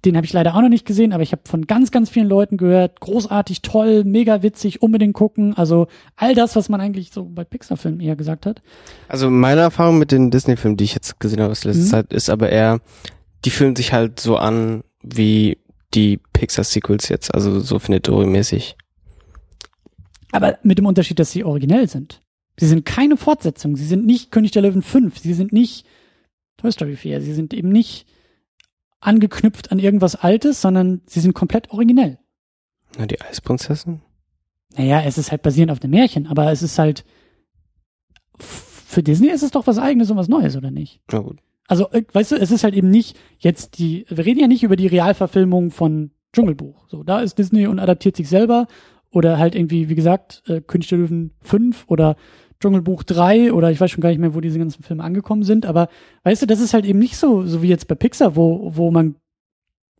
den 0.04 0.16
habe 0.16 0.26
ich 0.26 0.34
leider 0.34 0.56
auch 0.56 0.62
noch 0.62 0.70
nicht 0.70 0.86
gesehen, 0.86 1.14
aber 1.14 1.24
ich 1.24 1.32
habe 1.32 1.42
von 1.46 1.66
ganz, 1.66 1.90
ganz 1.90 2.10
vielen 2.10 2.28
Leuten 2.28 2.58
gehört, 2.58 3.00
großartig, 3.00 3.64
toll, 3.64 4.04
mega 4.04 4.44
witzig, 4.44 4.82
unbedingt 4.82 5.14
gucken. 5.16 5.56
Also 5.56 5.88
all 6.16 6.36
das, 6.36 6.56
was 6.56 6.70
man 6.70 6.80
eigentlich 6.80 7.12
so 7.12 7.26
bei 7.26 7.44
Pixar-Filmen 7.44 8.00
eher 8.00 8.16
gesagt 8.16 8.46
hat. 8.46 8.62
Also 9.08 9.32
meine 9.32 9.62
Erfahrung 9.62 9.98
mit 9.98 10.12
den 10.12 10.30
Disney-Filmen, 10.30 10.78
die 10.78 10.84
ich 10.84 10.94
jetzt 10.94 11.20
gesehen 11.20 11.42
habe 11.42 11.52
aus 11.52 11.64
letzter 11.64 11.82
mhm. 11.82 11.88
Zeit, 11.88 12.14
ist 12.14 12.30
aber 12.30 12.50
eher, 12.50 12.82
die 13.46 13.50
fühlen 13.50 13.76
sich 13.76 13.94
halt 13.94 14.20
so 14.20 14.38
an 14.38 14.84
wie 15.02 15.58
die 15.96 16.20
Pixar-Sequels 16.34 17.10
jetzt, 17.10 17.34
also 17.34 17.60
so 17.60 17.80
findet 17.80 18.10
mäßig 18.10 18.76
Aber 20.32 20.58
mit 20.64 20.78
dem 20.78 20.86
Unterschied, 20.86 21.20
dass 21.20 21.32
sie 21.32 21.44
originell 21.44 21.88
sind. 21.88 22.22
Sie 22.58 22.68
sind 22.68 22.86
keine 22.86 23.18
Fortsetzung. 23.18 23.76
Sie 23.76 23.86
sind 23.86 24.06
nicht 24.06 24.32
König 24.32 24.52
der 24.52 24.62
Löwen 24.62 24.82
5. 24.82 25.18
Sie 25.20 25.34
sind 25.34 25.52
nicht 25.52 25.86
Toy 26.58 26.72
Story 26.72 26.96
4. 26.96 27.22
Sie 27.22 27.34
sind 27.34 27.54
eben 27.54 27.70
nicht 27.70 28.08
angeknüpft 29.02 29.72
an 29.72 29.80
irgendwas 29.80 30.16
Altes, 30.16 30.62
sondern 30.62 31.02
sie 31.06 31.20
sind 31.20 31.34
komplett 31.34 31.72
originell. 31.72 32.18
Na, 32.98 33.06
die 33.06 33.20
Eisprinzessin? 33.22 34.02
Naja, 34.78 35.02
es 35.02 35.18
ist 35.18 35.32
halt 35.32 35.42
basierend 35.42 35.72
auf 35.72 35.80
dem 35.80 35.92
Märchen, 35.92 36.28
aber 36.28 36.52
es 36.52 36.62
ist 36.62 36.80
halt, 36.80 37.06
für 38.40 39.04
Disney 39.04 39.30
ist 39.30 39.44
es 39.44 39.52
doch 39.52 39.68
was 39.68 39.78
Eigenes 39.78 40.10
und 40.12 40.18
was 40.18 40.28
Neues, 40.28 40.56
oder 40.56 40.72
nicht? 40.72 41.02
Na 41.12 41.20
gut. 41.20 41.40
Also, 41.68 41.90
äh, 41.92 42.04
weißt 42.12 42.34
du, 42.34 42.36
es 42.36 42.52
ist 42.52 42.64
halt 42.64 42.76
eben 42.76 42.90
nicht 42.90 43.18
jetzt 43.40 43.80
die, 43.80 44.06
wir 44.10 44.26
reden 44.26 44.40
ja 44.40 44.48
nicht 44.48 44.64
über 44.64 44.76
die 44.76 44.88
Realverfilmung 44.88 45.72
von 45.72 46.12
Dschungelbuch. 46.34 46.88
So, 46.88 47.04
da 47.04 47.22
ist 47.22 47.38
Disney 47.38 47.68
und 47.68 47.80
adaptiert 47.80 48.16
sich 48.16 48.30
selber 48.30 48.68
oder 49.10 49.40
halt 49.40 49.56
irgendwie, 49.56 49.90
wie 49.90 49.96
gesagt, 49.96 50.44
äh, 50.48 50.62
König 50.62 50.88
der 50.90 51.00
Löwen 51.00 51.32
5 51.42 51.86
oder 51.88 52.18
Dschungelbuch 52.60 53.04
3 53.04 53.54
oder 53.54 53.72
ich 53.72 53.80
weiß 53.80 53.92
schon 53.92 54.02
gar 54.02 54.10
nicht 54.10 54.20
mehr, 54.20 54.36
wo 54.36 54.42
diese 54.42 54.60
ganzen 54.60 54.84
Filme 54.84 55.04
angekommen 55.04 55.44
sind, 55.44 55.66
aber 55.66 55.88
weißt 56.24 56.42
du, 56.42 56.46
das 56.46 56.60
ist 56.60 56.74
halt 56.74 56.86
eben 56.86 57.00
nicht 57.00 57.18
so, 57.18 57.46
so 57.46 57.62
wie 57.62 57.68
jetzt 57.70 57.88
bei 57.88 57.96
Pixar, 57.96 58.36
wo, 58.36 58.76
wo 58.76 58.92
man, 58.92 59.16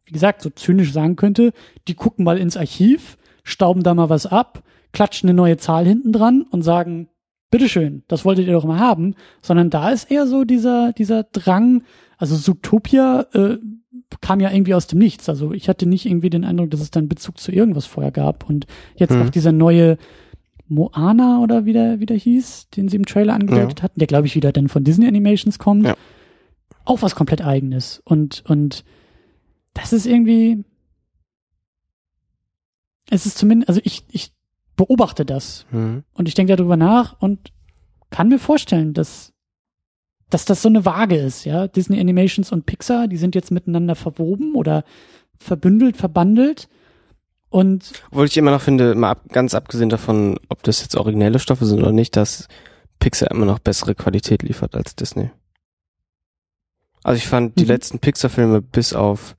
wie 0.06 0.12
gesagt, 0.12 0.42
so 0.42 0.50
zynisch 0.50 0.92
sagen 0.92 1.16
könnte, 1.16 1.52
die 1.88 1.96
gucken 1.96 2.26
mal 2.26 2.38
ins 2.38 2.58
Archiv, 2.58 3.18
stauben 3.44 3.84
da 3.84 3.94
mal 3.94 4.10
was 4.10 4.26
ab, 4.26 4.64
klatschen 4.94 5.30
eine 5.30 5.36
neue 5.36 5.58
Zahl 5.58 5.86
hinten 5.86 6.12
dran 6.12 6.44
und 6.44 6.62
sagen, 6.62 7.10
bitteschön, 7.56 8.04
das 8.10 8.26
wolltet 8.26 8.48
ihr 8.48 8.52
doch 8.52 8.66
mal 8.66 8.80
haben, 8.80 9.16
sondern 9.42 9.70
da 9.70 9.90
ist 9.90 10.12
eher 10.12 10.28
so 10.28 10.44
dieser, 10.44 10.92
dieser 10.92 11.24
Drang, 11.24 11.84
also 12.18 12.36
Zootopia 12.36 13.28
äh, 13.34 13.60
kam 14.20 14.42
ja 14.42 14.52
irgendwie 14.52 14.74
aus 14.74 14.88
dem 14.88 15.00
Nichts. 15.00 15.30
Also 15.30 15.54
ich 15.54 15.70
hatte 15.70 15.86
nicht 15.86 16.06
irgendwie 16.06 16.30
den 16.30 16.44
Eindruck, 16.44 16.70
dass 16.72 16.82
es 16.82 16.92
dann 16.92 17.08
Bezug 17.08 17.38
zu 17.40 17.54
irgendwas 17.54 17.86
vorher 17.86 18.12
gab. 18.12 18.50
Und 18.50 18.68
jetzt 18.98 19.14
mhm. 19.14 19.22
auch 19.22 19.30
dieser 19.30 19.54
neue 19.54 19.98
Moana 20.68 21.40
oder 21.40 21.64
wie 21.64 21.72
der, 21.72 22.02
wie 22.02 22.06
der 22.06 22.18
hieß, 22.18 22.72
den 22.72 22.90
sie 22.90 22.98
im 22.98 23.06
Trailer 23.06 23.34
angedeutet 23.34 23.80
ja. 23.80 23.84
hatten, 23.84 24.00
der 24.00 24.08
glaube 24.08 24.28
ich 24.28 24.36
wieder 24.36 24.52
dann 24.52 24.68
von 24.68 24.84
Disney 24.84 25.08
Animations 25.08 25.58
kommt. 25.58 25.86
Ja. 25.86 25.96
Auch 26.84 27.04
was 27.04 27.16
komplett 27.16 27.42
eigenes. 27.42 28.02
Und, 28.04 28.44
und 28.50 28.84
das 29.74 29.94
ist 29.94 30.06
irgendwie, 30.06 30.66
es 33.10 33.26
ist 33.26 33.38
zumindest, 33.38 33.70
also 33.70 33.80
ich, 33.86 34.04
ich 34.12 34.35
beobachte 34.76 35.26
das. 35.26 35.66
Mhm. 35.72 36.04
Und 36.14 36.28
ich 36.28 36.34
denke 36.34 36.56
darüber 36.56 36.78
nach 36.78 37.16
und 37.20 37.52
kann 38.10 38.30
mir 38.30 38.40
vorstellen, 38.40 38.94
dass 38.94 39.32
dass 40.32 40.44
das 40.44 40.64
so 40.64 40.70
eine 40.70 40.86
Waage 40.86 41.16
ist, 41.18 41.46
ja. 41.46 41.68
Disney 41.68 42.00
Animations 42.00 42.52
und 42.52 42.66
Pixar, 42.66 43.08
die 43.08 43.18
sind 43.18 43.36
jetzt 43.36 43.52
miteinander 43.52 43.94
verwoben 43.96 44.56
oder 44.56 44.84
verbündelt, 45.38 45.98
verbandelt. 45.98 46.68
Und 47.50 47.94
Obwohl 48.10 48.26
ich 48.26 48.36
immer 48.36 48.50
noch 48.50 48.62
finde, 48.62 48.96
mal 48.96 49.12
ab, 49.12 49.22
ganz 49.30 49.54
abgesehen 49.54 49.90
davon, 49.90 50.40
ob 50.50 50.64
das 50.64 50.82
jetzt 50.82 50.96
originelle 50.96 51.38
Stoffe 51.38 51.66
sind 51.68 51.80
oder 51.80 51.92
nicht, 51.92 52.16
dass 52.16 52.48
Pixar 53.00 53.30
immer 53.30 53.46
noch 53.46 53.60
bessere 53.60 53.94
Qualität 53.94 54.42
liefert 54.42 54.76
als 54.76 54.96
Disney. 54.96 55.30
Also 57.04 57.18
ich 57.18 57.28
fand 57.28 57.60
die 57.60 57.64
Mhm. 57.64 57.70
letzten 57.70 58.00
Pixar-Filme 58.00 58.62
bis 58.64 58.94
auf 58.94 59.36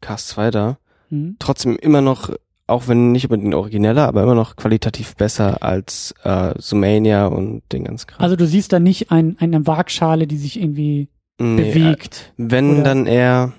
Cast 0.00 0.28
2 0.28 0.50
da 0.50 0.78
hm, 1.10 1.36
trotzdem 1.38 1.76
immer 1.76 2.00
noch, 2.00 2.30
auch 2.68 2.86
wenn 2.86 3.10
nicht 3.12 3.24
unbedingt 3.30 3.54
origineller, 3.54 4.06
aber 4.06 4.22
immer 4.22 4.34
noch 4.36 4.54
qualitativ 4.56 5.16
besser 5.16 5.62
als 5.62 6.14
äh, 6.22 6.54
Zoomania 6.58 7.26
und 7.26 7.62
den 7.72 7.84
ganzen 7.84 8.06
Kram. 8.06 8.20
also 8.22 8.36
du 8.36 8.46
siehst 8.46 8.72
da 8.72 8.78
nicht 8.78 9.10
ein, 9.10 9.36
eine 9.40 9.66
Waagschale, 9.66 10.26
die 10.28 10.36
sich 10.36 10.60
irgendwie 10.60 11.08
Nee, 11.40 11.72
bewegt. 11.72 12.32
Wenn 12.36 12.74
Oder- 12.74 12.82
dann 12.82 13.06
eher, 13.06 13.52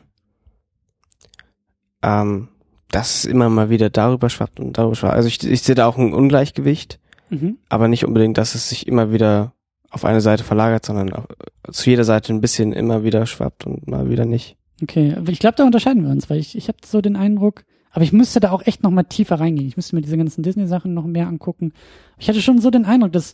ähm, 2.03 2.49
dass 2.91 3.15
es 3.19 3.25
immer 3.25 3.49
mal 3.49 3.69
wieder 3.69 3.89
darüber 3.89 4.29
schwappt 4.29 4.59
und 4.59 4.77
darüber 4.77 4.95
schwappt. 4.95 5.13
Also 5.13 5.27
ich, 5.27 5.43
ich 5.43 5.61
sehe 5.61 5.75
da 5.75 5.85
auch 5.87 5.97
ein 5.97 6.13
Ungleichgewicht, 6.13 6.99
Mhm. 7.31 7.57
aber 7.69 7.87
nicht 7.87 8.05
unbedingt, 8.05 8.37
dass 8.39 8.55
es 8.55 8.69
sich 8.69 8.87
immer 8.87 9.11
wieder 9.13 9.53
auf 9.91 10.03
eine 10.03 10.19
Seite 10.21 10.43
verlagert, 10.43 10.85
sondern 10.85 11.13
auf, 11.13 11.25
zu 11.71 11.89
jeder 11.89 12.03
Seite 12.03 12.33
ein 12.33 12.41
bisschen 12.41 12.73
immer 12.73 13.03
wieder 13.03 13.25
schwappt 13.27 13.65
und 13.67 13.87
mal 13.87 14.09
wieder 14.09 14.25
nicht. 14.25 14.57
Okay, 14.81 15.15
ich 15.27 15.39
glaube, 15.39 15.55
da 15.57 15.63
unterscheiden 15.65 16.03
wir 16.03 16.09
uns, 16.11 16.29
weil 16.29 16.39
ich, 16.39 16.57
ich 16.57 16.67
habe 16.67 16.79
so 16.85 17.01
den 17.01 17.15
Eindruck, 17.15 17.63
aber 17.91 18.03
ich 18.03 18.13
müsste 18.13 18.39
da 18.39 18.51
auch 18.51 18.65
echt 18.65 18.83
noch 18.83 18.91
mal 18.91 19.03
tiefer 19.03 19.39
reingehen. 19.39 19.67
Ich 19.67 19.75
müsste 19.75 19.95
mir 19.95 20.01
diese 20.01 20.17
ganzen 20.17 20.43
Disney-Sachen 20.43 20.93
noch 20.93 21.05
mehr 21.05 21.27
angucken. 21.27 21.73
Ich 22.17 22.29
hatte 22.29 22.41
schon 22.41 22.59
so 22.59 22.69
den 22.69 22.85
Eindruck, 22.85 23.11
dass 23.11 23.33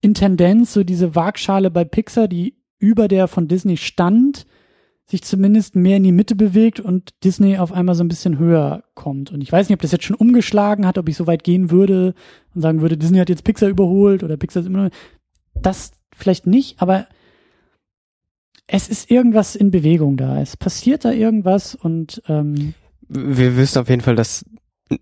in 0.00 0.14
Tendenz 0.14 0.74
so 0.74 0.84
diese 0.84 1.14
Waagschale 1.14 1.70
bei 1.70 1.84
Pixar, 1.84 2.28
die 2.28 2.56
über 2.78 3.08
der 3.08 3.28
von 3.28 3.48
Disney 3.48 3.76
stand, 3.76 4.46
sich 5.06 5.22
zumindest 5.22 5.76
mehr 5.76 5.98
in 5.98 6.02
die 6.02 6.12
Mitte 6.12 6.34
bewegt 6.34 6.80
und 6.80 7.12
Disney 7.24 7.58
auf 7.58 7.72
einmal 7.72 7.94
so 7.94 8.04
ein 8.04 8.08
bisschen 8.08 8.38
höher 8.38 8.84
kommt. 8.94 9.32
Und 9.32 9.42
ich 9.42 9.52
weiß 9.52 9.68
nicht, 9.68 9.76
ob 9.76 9.82
das 9.82 9.92
jetzt 9.92 10.04
schon 10.04 10.16
umgeschlagen 10.16 10.86
hat, 10.86 10.98
ob 10.98 11.08
ich 11.08 11.16
so 11.16 11.26
weit 11.26 11.44
gehen 11.44 11.70
würde 11.70 12.14
und 12.54 12.62
sagen 12.62 12.80
würde, 12.80 12.96
Disney 12.96 13.18
hat 13.18 13.28
jetzt 13.28 13.44
Pixar 13.44 13.68
überholt 13.68 14.22
oder 14.22 14.36
Pixar 14.36 14.60
ist 14.60 14.66
immer 14.66 14.84
noch. 14.84 14.90
Das 15.54 15.92
vielleicht 16.14 16.46
nicht, 16.46 16.80
aber 16.80 17.06
es 18.66 18.88
ist 18.88 19.10
irgendwas 19.10 19.56
in 19.56 19.70
Bewegung 19.70 20.16
da. 20.16 20.40
Es 20.40 20.56
passiert 20.56 21.04
da 21.04 21.12
irgendwas 21.12 21.74
und 21.74 22.22
ähm, 22.28 22.74
Wir 23.08 23.56
wissen 23.56 23.78
auf 23.78 23.88
jeden 23.88 24.02
Fall, 24.02 24.16
dass 24.16 24.44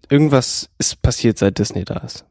irgendwas 0.08 0.70
ist 0.78 1.02
passiert, 1.02 1.38
seit 1.38 1.58
Disney 1.58 1.84
da 1.84 1.98
ist. 1.98 2.24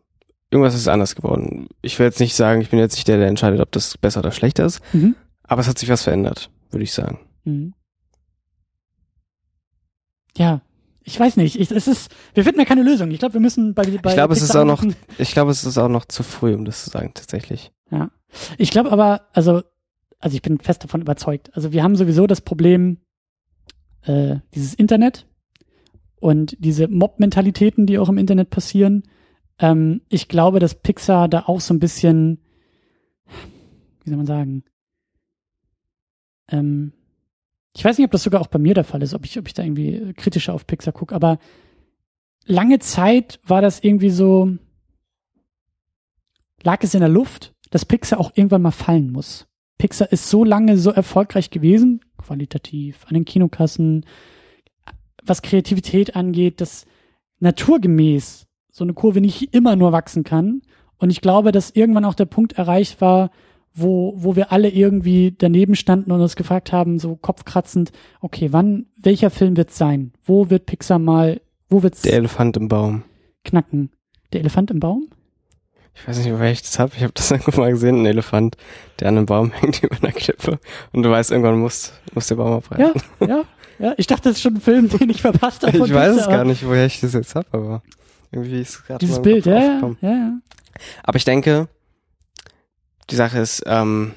Irgendwas 0.50 0.76
ist 0.76 0.88
anders 0.88 1.16
geworden. 1.16 1.68
Ich 1.82 1.98
will 1.98 2.06
jetzt 2.06 2.20
nicht 2.20 2.36
sagen, 2.36 2.62
ich 2.62 2.70
bin 2.70 2.80
jetzt 2.80 2.96
nicht 2.96 3.08
der, 3.08 3.18
der 3.18 3.28
entscheidet, 3.28 3.62
ob 3.62 3.72
das 3.72 3.98
besser 3.98 4.20
oder 4.20 4.32
schlechter 4.32 4.66
ist, 4.66 4.82
mhm. 4.94 5.16
aber 5.44 5.62
es 5.62 5.68
hat 5.68 5.80
sich 5.80 5.90
was 5.90 6.04
verändert, 6.04 6.50
würde 6.72 6.84
ich 6.84 6.94
sagen. 6.94 7.20
Mhm. 7.44 7.74
ja, 10.38 10.62
ich 11.04 11.20
weiß 11.20 11.38
nicht. 11.38 11.60
Ich, 11.60 11.72
es 11.72 11.88
ist, 11.88 12.14
wir 12.34 12.44
finden 12.44 12.60
ja 12.60 12.66
keine 12.66 12.84
Lösung. 12.84 13.10
Ich 13.12 13.20
glaube, 13.20 13.34
wir 13.34 13.42
müssen 13.42 13.74
bei, 13.74 13.84
bei 13.84 14.10
Ich 14.10 14.16
glaube, 14.16 14.34
es 14.34 14.42
ist 14.42 14.56
auch 14.56 14.66
noch-. 14.66 14.84
Ich 15.18 15.32
glaube, 15.32 15.52
es 15.52 15.64
ist 15.64 15.78
auch 15.78 15.90
noch 15.90 16.06
zu 16.06 16.22
früh, 16.24 16.54
um 16.54 16.66
das 16.66 16.84
zu 16.84 16.90
sagen, 16.90 17.12
tatsächlich. 17.14 17.72
Ich 18.58 18.72
glaube 18.72 18.92
aber, 18.92 19.28
also, 19.34 19.62
also 20.20 20.36
ich 20.36 20.42
bin 20.42 20.60
fest 20.60 20.84
davon 20.84 21.02
überzeugt. 21.02 21.52
Also 21.54 21.72
wir 21.72 21.84
haben 21.84 21.96
sowieso 21.96 22.28
das 22.28 22.42
Problem, 22.42 23.00
äh, 24.04 24.38
dieses 24.54 24.74
Internet 24.74 25.28
und 26.22 26.56
diese 26.60 26.88
Mob-Mentalitäten, 26.88 27.88
die 27.88 27.98
auch 27.98 28.08
im 28.08 28.20
Internet 28.20 28.52
passieren. 28.52 29.04
Ähm, 29.60 30.02
ich 30.08 30.28
glaube, 30.28 30.60
dass 30.60 30.76
Pixar 30.76 31.28
da 31.28 31.44
auch 31.48 31.60
so 31.60 31.74
ein 31.74 31.80
bisschen, 31.80 32.40
wie 34.04 34.10
soll 34.10 34.18
man 34.18 34.28
sagen, 34.28 34.64
ähm, 36.50 36.94
ich 37.76 37.84
weiß 37.84 37.98
nicht, 37.98 38.06
ob 38.06 38.12
das 38.12 38.24
sogar 38.24 38.40
auch 38.40 38.48
bei 38.48 38.60
mir 38.60 38.76
der 38.76 38.84
Fall 38.84 39.02
ist, 39.02 39.16
ob 39.16 39.26
ich, 39.26 39.40
ob 39.40 39.48
ich 39.48 39.56
da 39.56 39.64
irgendwie 39.64 40.14
kritischer 40.14 40.54
auf 40.54 40.68
Pixar 40.68 40.94
gucke, 40.94 41.16
aber 41.16 41.40
lange 42.46 42.78
Zeit 42.80 43.40
war 43.44 43.64
das 43.64 43.84
irgendwie 43.84 44.12
so, 44.12 44.58
lag 46.62 46.84
es 46.84 46.94
in 46.94 47.00
der 47.00 47.10
Luft, 47.10 47.56
dass 47.72 47.86
Pixar 47.86 48.20
auch 48.20 48.32
irgendwann 48.36 48.62
mal 48.62 48.72
fallen 48.72 49.12
muss. 49.12 49.48
Pixar 49.80 50.12
ist 50.12 50.30
so 50.30 50.44
lange 50.44 50.78
so 50.78 50.92
erfolgreich 50.92 51.50
gewesen, 51.50 52.02
qualitativ, 52.18 53.06
an 53.08 53.16
den 53.16 53.26
Kinokassen, 53.26 54.06
was 55.26 55.42
Kreativität 55.42 56.16
angeht, 56.16 56.62
dass 56.62 56.86
naturgemäß 57.40 58.48
so 58.72 58.84
eine 58.84 58.94
Kurve 58.94 59.22
nicht 59.22 59.54
immer 59.54 59.76
nur 59.76 59.92
wachsen 59.92 60.24
kann. 60.24 60.62
Und 60.98 61.10
ich 61.10 61.22
glaube, 61.22 61.52
dass 61.52 61.72
irgendwann 61.72 62.06
auch 62.06 62.14
der 62.14 62.26
Punkt 62.26 62.54
erreicht 62.54 63.02
war, 63.02 63.32
wo, 63.74 64.14
wo 64.18 64.36
wir 64.36 64.52
alle 64.52 64.70
irgendwie 64.70 65.34
daneben 65.38 65.76
standen 65.76 66.12
und 66.12 66.22
uns 66.22 66.36
gefragt 66.36 66.72
haben, 66.72 67.00
so 67.00 67.16
kopfkratzend, 67.16 67.92
okay, 68.20 68.50
wann, 68.52 68.88
welcher 68.98 69.30
Film 69.30 69.56
wird's 69.58 69.78
sein? 69.78 70.12
Wo 70.24 70.50
wird 70.50 70.66
Pixar 70.66 71.00
mal, 71.00 71.42
wo 71.70 71.82
wird's 71.84 72.02
Der 72.02 72.14
Elefant 72.14 72.58
im 72.58 72.68
Baum. 72.68 73.04
knacken? 73.44 73.92
Der 74.34 74.42
Elefant 74.42 74.72
im 74.72 74.80
Baum? 74.80 75.08
Ich 75.96 76.08
weiß 76.08 76.18
nicht, 76.18 76.32
woher 76.32 76.52
ich 76.52 76.62
das 76.62 76.80
habe. 76.80 76.94
Ich 76.96 77.04
habe 77.04 77.14
das 77.14 77.32
irgendwo 77.32 77.60
mal 77.60 77.72
gesehen, 77.72 78.02
ein 78.02 78.06
Elefant, 78.06 78.58
der 79.00 79.10
an 79.10 79.18
einem 79.18 79.26
Baum 79.26 79.52
hängt 79.62 79.84
über 79.84 79.96
einer 80.02 80.12
Klippe. 80.12 80.60
Und 80.92 81.04
du 81.04 81.10
weißt, 81.10 81.32
irgendwann 81.32 81.60
muss, 81.60 81.94
muss 82.14 82.28
der 82.28 82.36
Baum 82.36 82.54
abreißen. 82.54 83.02
Ja, 83.20 83.28
ja, 83.28 83.44
ja. 83.80 83.94
Ich 83.98 84.08
dachte, 84.08 84.30
das 84.30 84.38
ist 84.38 84.42
schon 84.42 84.56
ein 84.56 84.62
Film, 84.62 84.90
den 84.90 85.10
ich 85.10 85.22
verpasst 85.22 85.66
habe. 85.66 85.78
ich 85.86 85.94
weiß 85.94 86.16
es 86.16 86.28
gar 86.28 86.44
nicht, 86.44 86.66
woher 86.66 86.86
ich 86.86 87.00
das 87.00 87.14
jetzt 87.14 87.36
hab, 87.36 87.54
aber 87.54 87.84
irgendwie 88.32 88.62
ist 88.62 88.70
es 88.70 88.86
gerade 88.86 89.00
Dieses 89.00 89.22
Bild, 89.22 89.46
ja, 89.46 89.60
ja, 89.60 89.96
ja, 90.02 90.10
ja. 90.10 90.34
Aber 91.04 91.18
ich 91.18 91.26
denke, 91.26 91.68
die 93.10 93.16
Sache 93.16 93.40
ist, 93.40 93.64
ähm, 93.66 94.14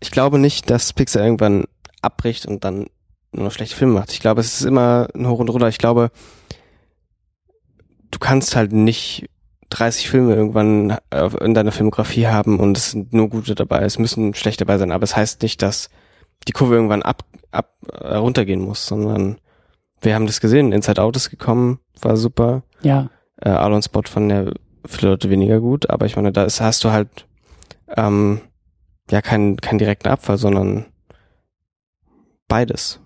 ich 0.00 0.10
glaube 0.10 0.38
nicht, 0.38 0.70
dass 0.70 0.92
Pixar 0.92 1.24
irgendwann 1.24 1.64
abbricht 2.00 2.46
und 2.46 2.64
dann 2.64 2.86
nur 3.32 3.44
noch 3.44 3.52
schlechte 3.52 3.76
Filme 3.76 3.94
macht. 3.94 4.12
Ich 4.12 4.20
glaube, 4.20 4.40
es 4.40 4.60
ist 4.60 4.66
immer 4.66 5.08
ein 5.14 5.26
Hoch 5.26 5.40
und 5.40 5.50
Runter. 5.50 5.68
Ich 5.68 5.78
glaube, 5.78 6.10
du 8.10 8.18
kannst 8.18 8.56
halt 8.56 8.72
nicht 8.72 9.28
30 9.70 10.08
Filme 10.08 10.34
irgendwann 10.34 10.96
äh, 11.10 11.44
in 11.44 11.54
deiner 11.54 11.72
Filmografie 11.72 12.26
haben 12.26 12.58
und 12.58 12.76
es 12.76 12.92
sind 12.92 13.12
nur 13.12 13.28
gute 13.28 13.54
dabei. 13.54 13.82
Es 13.82 13.98
müssen 13.98 14.34
schlechte 14.34 14.64
dabei 14.64 14.78
sein, 14.78 14.92
aber 14.92 15.04
es 15.04 15.16
heißt 15.16 15.42
nicht, 15.42 15.62
dass 15.62 15.90
die 16.46 16.52
Kurve 16.52 16.74
irgendwann 16.74 17.02
ab, 17.02 17.24
ab 17.50 17.74
äh, 17.92 18.14
runtergehen 18.16 18.60
muss, 18.60 18.86
sondern 18.86 19.38
wir 20.00 20.14
haben 20.14 20.26
das 20.26 20.40
gesehen. 20.40 20.72
Inside 20.72 21.02
Out 21.02 21.16
ist 21.16 21.30
gekommen, 21.30 21.80
war 22.00 22.16
super 22.16 22.62
Ja, 22.82 23.10
äh, 23.40 23.50
Alon 23.50 23.82
Spot 23.82 24.02
fanden 24.04 24.30
ja 24.30 24.52
viele 24.86 25.12
Leute 25.12 25.30
weniger 25.30 25.60
gut, 25.60 25.90
aber 25.90 26.06
ich 26.06 26.16
meine, 26.16 26.32
da 26.32 26.44
ist, 26.44 26.60
hast 26.60 26.84
du 26.84 26.90
halt 26.90 27.26
ähm, 27.96 28.40
ja 29.10 29.22
keinen 29.22 29.56
keinen 29.56 29.78
direkten 29.78 30.08
Abfall, 30.08 30.38
sondern 30.38 30.86
beides. 32.46 33.00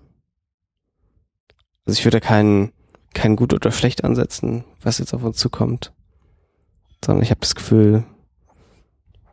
Also 1.85 1.99
ich 1.99 2.05
würde 2.05 2.21
keinen 2.21 2.71
kein 3.13 3.35
gut 3.35 3.53
oder 3.53 3.71
schlecht 3.71 4.03
ansetzen, 4.03 4.63
was 4.81 4.97
jetzt 4.97 5.13
auf 5.13 5.23
uns 5.23 5.37
zukommt, 5.37 5.93
sondern 7.03 7.23
ich 7.23 7.31
habe 7.31 7.41
das 7.41 7.55
Gefühl, 7.55 8.03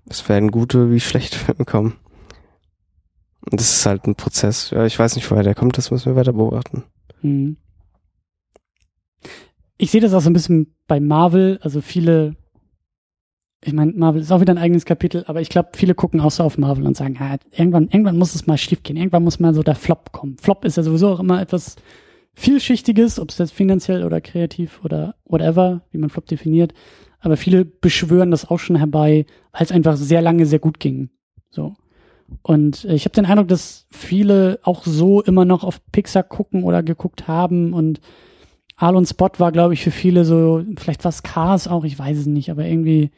es 0.09 0.29
werden 0.29 0.51
gute 0.51 0.91
wie 0.91 1.01
schlechte 1.01 1.39
Filme 1.39 1.65
kommen. 1.65 1.97
Und 3.51 3.59
das 3.59 3.73
ist 3.73 3.87
halt 3.87 4.07
ein 4.07 4.17
Prozess. 4.17 4.71
Ja, 4.71 4.85
ich 4.85 4.99
weiß 4.99 5.17
nicht, 5.17 5.31
woher 5.31 5.43
der 5.43 5.55
kommt, 5.55 5.79
das 5.79 5.91
müssen 5.91 6.07
wir 6.07 6.17
weiter 6.17 6.33
beobachten. 6.33 6.85
Mhm. 7.23 7.57
Ich 9.79 9.91
sehe 9.91 10.01
das 10.03 10.13
auch 10.13 10.21
so 10.21 10.29
ein 10.29 10.35
bisschen 10.35 10.75
bei 10.87 11.01
Marvel, 11.01 11.59
also 11.63 11.81
viele, 11.81 12.37
ich 13.65 13.73
meine, 13.73 13.93
Marvel 13.93 14.21
ist 14.21 14.31
auch 14.31 14.43
wieder 14.43 14.53
ein 14.53 14.59
eigenes 14.59 14.85
Kapitel, 14.85 15.25
aber 15.27 15.41
ich 15.41 15.49
glaube, 15.49 15.71
viele 15.75 15.95
gucken 15.95 16.21
auch 16.21 16.31
so 16.31 16.43
auf 16.43 16.59
Marvel 16.59 16.87
und 16.87 16.99
sagen, 16.99 17.17
ah, 17.19 17.39
irgendwann, 17.51 17.89
irgendwann 17.89 18.19
muss 18.19 18.35
es 18.35 18.47
mal 18.47 18.59
schief 18.59 18.83
gehen, 18.83 18.99
irgendwann 18.99 19.25
muss 19.25 19.41
mal 19.41 19.55
so 19.55 19.63
der 19.63 19.77
Flop 19.77 20.13
kommen. 20.13 20.37
Flop 20.39 20.67
ist 20.67 20.77
ja 20.77 20.83
sowieso 20.83 21.09
auch 21.09 21.21
immer 21.21 21.41
etwas 21.41 21.77
vielschichtiges, 22.35 23.19
ob 23.19 23.31
es 23.31 23.39
jetzt 23.39 23.55
finanziell 23.55 24.05
oder 24.05 24.21
kreativ 24.21 24.81
oder 24.85 25.15
whatever, 25.25 25.83
wie 25.91 25.99
man 25.99 26.11
Flop 26.11 26.27
definiert. 26.27 26.75
Aber 27.21 27.37
viele 27.37 27.65
beschwören 27.65 28.31
das 28.31 28.49
auch 28.49 28.59
schon 28.59 28.77
herbei, 28.77 29.27
weil 29.53 29.63
es 29.63 29.73
einfach 29.73 29.97
sehr 29.97 30.23
lange 30.23 30.47
sehr 30.47 30.59
gut 30.59 30.81
ging. 30.81 31.11
So. 31.51 31.75
Und 32.43 32.85
äh, 32.85 32.95
ich 32.95 33.05
habe 33.05 33.15
den 33.15 33.27
Eindruck, 33.27 33.49
dass 33.49 33.87
viele 33.91 34.59
auch 34.63 34.85
so 34.85 35.23
immer 35.23 35.45
noch 35.45 35.65
auf 35.65 35.81
Pixar 35.93 36.23
gucken 36.23 36.65
oder 36.65 36.83
geguckt 36.83 37.29
haben 37.29 37.73
und 37.73 38.01
Alon 38.77 39.05
Spot 39.05 39.29
war, 39.37 39.53
glaube 39.53 39.75
ich, 39.75 39.83
für 39.83 39.91
viele 39.91 40.25
so, 40.25 40.65
vielleicht 40.79 41.05
war 41.05 41.11
es 41.11 41.23
Cars 41.23 41.69
auch, 41.69 41.85
ich 41.85 41.99
weiß 41.99 42.17
es 42.17 42.27
nicht, 42.27 42.51
aber 42.51 42.65
irgendwie, 42.65 43.11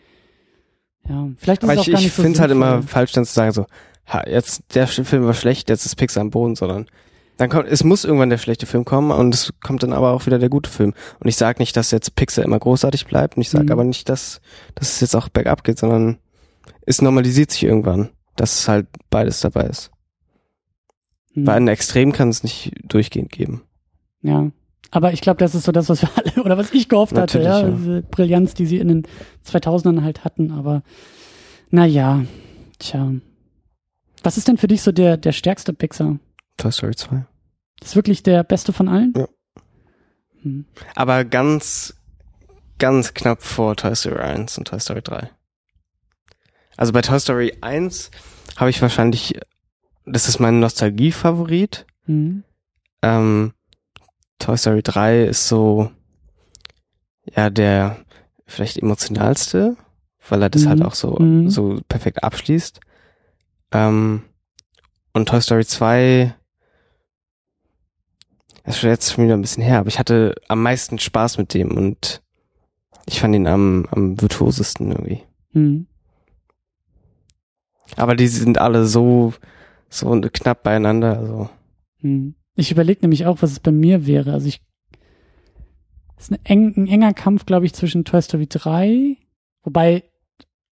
ja, 1.09 1.29
vielleicht 1.37 1.63
ist 1.63 1.69
Aber 1.69 1.75
es 1.75 1.81
auch 1.81 1.87
ich, 1.87 1.93
gar 1.93 2.01
ich 2.01 2.07
nicht 2.07 2.17
so 2.17 2.23
finde 2.23 2.37
es 2.37 2.41
halt 2.41 2.51
immer 2.51 2.83
falsch, 2.83 3.13
dann 3.13 3.25
zu 3.25 3.33
sagen 3.33 3.53
so, 3.53 3.67
ha, 4.07 4.25
jetzt 4.29 4.75
der 4.75 4.89
Film 4.89 5.25
war 5.25 5.35
schlecht, 5.35 5.69
jetzt 5.69 5.87
ist 5.87 5.95
Pixar 5.95 6.23
am 6.23 6.31
Boden, 6.31 6.57
sondern 6.57 6.87
dann 7.39 7.49
kommt, 7.49 7.69
es 7.69 7.83
muss 7.83 8.05
irgendwann 8.05 8.31
der 8.31 8.39
schlechte 8.39 8.67
Film 8.67 8.85
kommen 8.85 9.11
und 9.11 9.35
es 9.35 9.53
kommt 9.63 9.83
dann 9.83 9.93
aber 9.93 10.13
auch 10.13 10.27
wieder 10.27 10.39
der 10.39 10.49
gute 10.49 10.71
Film. 10.71 10.95
Und 11.19 11.29
ich 11.29 11.37
sage 11.37 11.61
nicht, 11.61 11.77
dass 11.77 11.91
jetzt 11.91 12.15
Pixar 12.15 12.45
immer 12.45 12.59
großartig 12.59 13.07
bleibt 13.07 13.37
und 13.37 13.43
ich 13.43 13.51
sage 13.51 13.65
Mhm. 13.65 13.73
aber 13.73 13.85
nicht, 13.85 14.09
dass, 14.09 14.41
dass 14.75 14.93
es 14.95 15.01
jetzt 15.01 15.17
auch 15.17 15.29
bergab 15.29 15.65
geht, 15.65 15.79
sondern 15.79 16.19
es 16.87 17.01
normalisiert 17.03 17.51
sich 17.51 17.65
irgendwann, 17.65 18.11
dass 18.37 18.61
es 18.61 18.69
halt 18.69 18.87
beides 19.11 19.41
dabei 19.41 19.65
ist. 19.65 19.91
Hm. 21.35 21.45
Bei 21.45 21.55
einem 21.55 21.69
Extrem 21.69 22.13
kann 22.13 22.29
es 22.29 22.43
nicht 22.43 22.73
durchgehend 22.85 23.33
geben. 23.33 23.63
Ja. 24.23 24.51
Aber 24.91 25.15
ich 25.15 25.23
glaube, 25.23 25.39
das 25.39 25.55
ist 25.55 25.65
so 25.65 25.73
das, 25.73 25.89
was 25.89 26.03
wir 26.03 26.11
alle, 26.17 26.45
oder 26.45 26.59
was 26.59 26.73
ich 26.73 26.89
gehofft 26.89 27.17
hatte, 27.17 27.41
ja, 27.43 27.61
ja. 27.61 27.71
diese 27.71 28.03
Brillanz, 28.03 28.55
die 28.55 28.67
sie 28.67 28.79
in 28.79 28.89
den 28.89 29.07
2000ern 29.47 30.03
halt 30.03 30.25
hatten, 30.25 30.51
aber 30.51 30.83
naja, 31.71 32.25
tja. 32.79 33.13
Was 34.23 34.37
ist 34.37 34.49
denn 34.49 34.59
für 34.59 34.69
dich 34.69 34.83
so 34.83 34.93
der, 34.93 35.17
der 35.17 35.33
stärkste 35.33 35.73
Pixar? 35.73 36.19
Toy 36.57 36.71
Story 36.73 36.95
2. 36.95 37.25
Das 37.81 37.91
ist 37.91 37.97
wirklich 37.97 38.23
der 38.23 38.45
beste 38.45 38.73
von 38.73 38.89
allen? 38.89 39.13
Ja. 39.17 39.29
Hm. 40.43 40.65
Aber 40.95 41.25
ganz, 41.25 41.95
ganz 42.79 43.15
knapp 43.15 43.43
vor 43.43 43.77
Toy 43.77 43.95
Story 43.95 44.21
1 44.21 44.59
und 44.59 44.69
Toy 44.69 44.81
Story 44.81 45.03
3. 45.03 45.31
Also 46.77 46.93
bei 46.93 47.03
Toy 47.03 47.19
Story 47.21 47.57
1 47.61 48.11
habe 48.57 48.71
ich 48.71 48.81
wahrscheinlich, 48.83 49.39
das 50.05 50.29
ist 50.29 50.39
mein 50.41 50.61
Nostalgie-Favorit. 50.61 51.87
Mhm. 52.07 52.45
Ähm, 53.03 53.53
Toy 54.39 54.57
Story 54.57 54.83
3 54.83 55.25
ist 55.25 55.49
so, 55.49 55.91
ja, 57.37 57.51
der 57.51 57.99
vielleicht 58.47 58.79
emotionalste, 58.79 59.77
weil 60.29 60.43
er 60.43 60.51
das 60.51 60.63
Mhm. 60.65 60.69
halt 60.69 60.83
auch 60.83 60.95
so, 60.95 61.17
Mhm. 61.19 61.51
so 61.51 61.81
perfekt 61.89 62.23
abschließt. 62.25 62.81
Ähm, 63.73 64.25
und 65.13 65.29
Toy 65.29 65.41
Story 65.41 65.65
2 65.65 66.35
ist 68.65 68.79
schon 68.79 68.91
jetzt 68.91 69.13
schon 69.13 69.25
wieder 69.25 69.35
ein 69.35 69.41
bisschen 69.41 69.63
her, 69.63 69.79
aber 69.79 69.89
ich 69.89 69.99
hatte 69.99 70.35
am 70.49 70.63
meisten 70.63 70.99
Spaß 70.99 71.39
mit 71.39 71.55
dem 71.55 71.77
und 71.77 72.23
ich 73.07 73.21
fand 73.21 73.35
ihn 73.35 73.47
am, 73.47 73.87
am 73.91 74.21
virtuosesten 74.21 74.91
irgendwie. 74.93 75.23
Mhm. 75.53 75.87
Aber 77.97 78.15
die 78.15 78.29
sind 78.29 78.59
alle 78.59 78.87
so, 78.87 79.35
so 79.89 80.21
knapp 80.33 80.63
beieinander, 80.63 81.19
also. 81.19 81.51
Hm. 82.01 82.35
Ich 82.55 82.71
überlege 82.71 83.01
nämlich 83.03 83.27
auch, 83.27 83.39
was 83.41 83.53
es 83.53 83.61
bei 83.61 83.73
mir 83.73 84.07
wäre. 84.07 84.33
Also 84.33 84.47
ich 84.47 84.63
es 86.23 86.31
ist 86.31 86.33
ein, 86.33 86.45
eng, 86.45 86.75
ein 86.77 86.87
enger 86.87 87.15
Kampf, 87.15 87.47
glaube 87.47 87.67
ich, 87.67 87.75
zwischen 87.75 88.05
Toy 88.05 88.23
Story 88.23 88.47
3, 88.47 89.17
wobei 89.65 90.05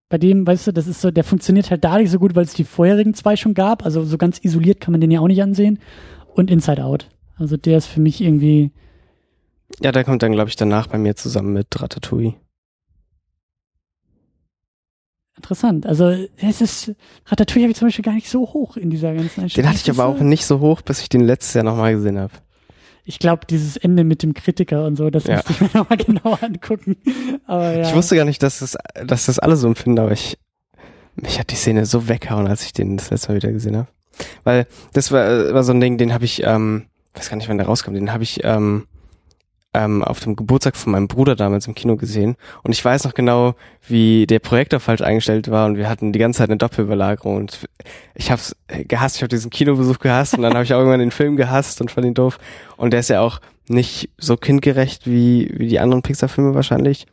bei 0.07 0.17
dem, 0.17 0.47
weißt 0.47 0.67
du, 0.67 0.71
das 0.71 0.87
ist 0.87 1.01
so, 1.01 1.11
der 1.11 1.25
funktioniert 1.25 1.71
halt 1.71 1.83
da 1.83 1.97
nicht 1.97 2.09
so 2.09 2.19
gut, 2.19 2.35
weil 2.35 2.45
es 2.45 2.53
die 2.53 2.63
vorherigen 2.63 3.13
zwei 3.13 3.35
schon 3.35 3.53
gab. 3.53 3.83
Also 3.83 4.03
so 4.03 4.17
ganz 4.17 4.39
isoliert 4.43 4.79
kann 4.79 4.93
man 4.93 5.01
den 5.01 5.11
ja 5.11 5.19
auch 5.19 5.27
nicht 5.27 5.41
ansehen. 5.41 5.79
Und 6.35 6.49
Inside 6.49 6.83
Out. 6.83 7.09
Also 7.41 7.57
der 7.57 7.79
ist 7.79 7.87
für 7.87 7.99
mich 7.99 8.21
irgendwie, 8.21 8.69
Ja, 9.81 9.91
der 9.91 10.03
kommt 10.03 10.21
dann, 10.21 10.31
glaube 10.31 10.49
ich, 10.49 10.55
danach 10.55 10.85
bei 10.85 10.99
mir 10.99 11.15
zusammen 11.15 11.53
mit 11.53 11.67
Ratatouille. 11.81 12.35
interessant. 15.35 15.87
Also 15.87 16.13
es 16.37 16.61
ist, 16.61 16.91
Ratatouille 17.25 17.63
habe 17.63 17.71
ich 17.71 17.77
zum 17.77 17.87
Beispiel 17.87 18.05
gar 18.05 18.13
nicht 18.13 18.29
so 18.29 18.41
hoch 18.41 18.77
in 18.77 18.91
dieser 18.91 19.15
ganzen 19.15 19.47
Den 19.47 19.67
hatte 19.67 19.79
ich 19.83 19.89
aber 19.89 20.05
auch 20.05 20.19
nicht 20.19 20.45
so 20.45 20.59
hoch, 20.59 20.83
bis 20.83 21.01
ich 21.01 21.09
den 21.09 21.21
letztes 21.21 21.55
Jahr 21.55 21.63
nochmal 21.63 21.93
gesehen 21.93 22.19
habe. 22.19 22.33
Ich 23.05 23.17
glaube, 23.17 23.47
dieses 23.47 23.75
Ende 23.75 24.03
mit 24.03 24.21
dem 24.21 24.35
Kritiker 24.35 24.85
und 24.85 24.97
so, 24.97 25.09
das 25.09 25.23
Ja. 25.25 25.37
müsste 25.37 25.51
ich 25.53 25.61
mir 25.61 25.69
nochmal 25.73 25.97
genauer 25.97 26.43
angucken. 26.43 26.95
Aber 27.47 27.75
ja. 27.75 27.89
Ich 27.89 27.95
wusste 27.95 28.15
gar 28.15 28.25
nicht, 28.25 28.43
dass 28.43 28.59
das, 28.59 28.77
dass 29.03 29.25
das 29.25 29.39
alle 29.39 29.55
so 29.55 29.65
empfinden, 29.67 29.97
aber 29.97 30.11
ich, 30.11 30.37
mich 31.15 31.39
hat 31.39 31.49
die 31.49 31.55
Szene 31.55 31.87
so 31.87 32.07
weggehauen, 32.07 32.45
als 32.45 32.63
ich 32.63 32.73
den 32.73 32.97
das 32.97 33.09
letzte 33.09 33.29
Mal 33.29 33.37
wieder 33.37 33.51
gesehen 33.51 33.77
habe. 33.77 33.87
Weil 34.43 34.67
das 34.93 35.11
war, 35.11 35.51
war 35.55 35.63
so 35.63 35.71
ein 35.73 35.81
Ding, 35.81 35.97
den 35.97 36.13
habe 36.13 36.25
ich, 36.25 36.43
ähm, 36.43 36.85
weiß 37.13 37.29
gar 37.29 37.37
nicht, 37.37 37.49
wann 37.49 37.57
der 37.57 37.67
rauskam, 37.67 37.93
den 37.93 38.13
habe 38.13 38.23
ich 38.23 38.43
ähm, 38.43 38.87
ähm, 39.73 40.03
auf 40.03 40.19
dem 40.19 40.35
Geburtstag 40.35 40.75
von 40.75 40.91
meinem 40.91 41.07
Bruder 41.07 41.35
damals 41.35 41.67
im 41.67 41.75
Kino 41.75 41.95
gesehen. 41.95 42.35
Und 42.63 42.71
ich 42.71 42.83
weiß 42.83 43.05
noch 43.05 43.13
genau, 43.13 43.55
wie 43.87 44.27
der 44.27 44.39
Projektor 44.39 44.79
falsch 44.79 45.01
eingestellt 45.01 45.49
war 45.49 45.65
und 45.65 45.77
wir 45.77 45.87
hatten 45.89 46.11
die 46.11 46.19
ganze 46.19 46.39
Zeit 46.39 46.49
eine 46.49 46.57
Doppelbelagerung. 46.57 47.37
Und 47.37 47.67
ich 48.13 48.31
habe 48.31 48.41
gehasst, 48.87 49.17
ich 49.17 49.21
habe 49.21 49.29
diesen 49.29 49.49
Kinobesuch 49.49 49.99
gehasst 49.99 50.33
und 50.33 50.41
dann 50.41 50.53
habe 50.53 50.63
ich 50.63 50.73
auch 50.73 50.79
irgendwann 50.79 50.99
den 50.99 51.11
Film 51.11 51.37
gehasst 51.37 51.79
und 51.81 51.91
fand 51.91 52.05
ihn 52.05 52.13
doof. 52.13 52.37
Und 52.77 52.91
der 52.91 52.99
ist 52.99 53.09
ja 53.09 53.21
auch 53.21 53.39
nicht 53.67 54.09
so 54.17 54.35
kindgerecht 54.35 55.07
wie, 55.07 55.49
wie 55.53 55.67
die 55.67 55.79
anderen 55.79 56.01
Pixar-Filme 56.01 56.53
wahrscheinlich. 56.53 57.07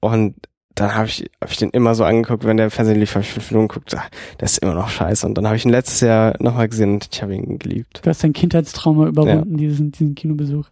Und 0.00 0.34
dann 0.74 0.94
habe 0.94 1.06
ich, 1.08 1.30
hab 1.40 1.50
ich 1.50 1.56
den 1.58 1.70
immer 1.70 1.94
so 1.94 2.04
angeguckt, 2.04 2.44
wenn 2.44 2.56
der 2.56 2.66
im 2.66 2.70
Fernsehen 2.70 2.98
lief, 2.98 3.14
habe 3.14 3.22
ich 3.24 3.30
fünf 3.32 3.50
Minuten 3.50 3.68
geguckt, 3.68 3.94
ah, 3.96 4.04
der 4.38 4.46
ist 4.46 4.58
immer 4.58 4.74
noch 4.74 4.88
scheiße. 4.88 5.26
Und 5.26 5.34
dann 5.36 5.46
habe 5.46 5.56
ich 5.56 5.64
ihn 5.64 5.70
letztes 5.70 6.00
Jahr 6.00 6.34
nochmal 6.40 6.68
gesehen 6.68 6.94
und 6.94 7.08
ich 7.12 7.22
habe 7.22 7.34
ihn 7.34 7.58
geliebt. 7.58 8.00
Du 8.02 8.08
hast 8.08 8.22
dein 8.24 8.32
Kindheitstrauma 8.32 9.08
überwunden, 9.08 9.56
diesen, 9.56 9.92
diesen 9.92 10.14
Kinobesuch. 10.14 10.66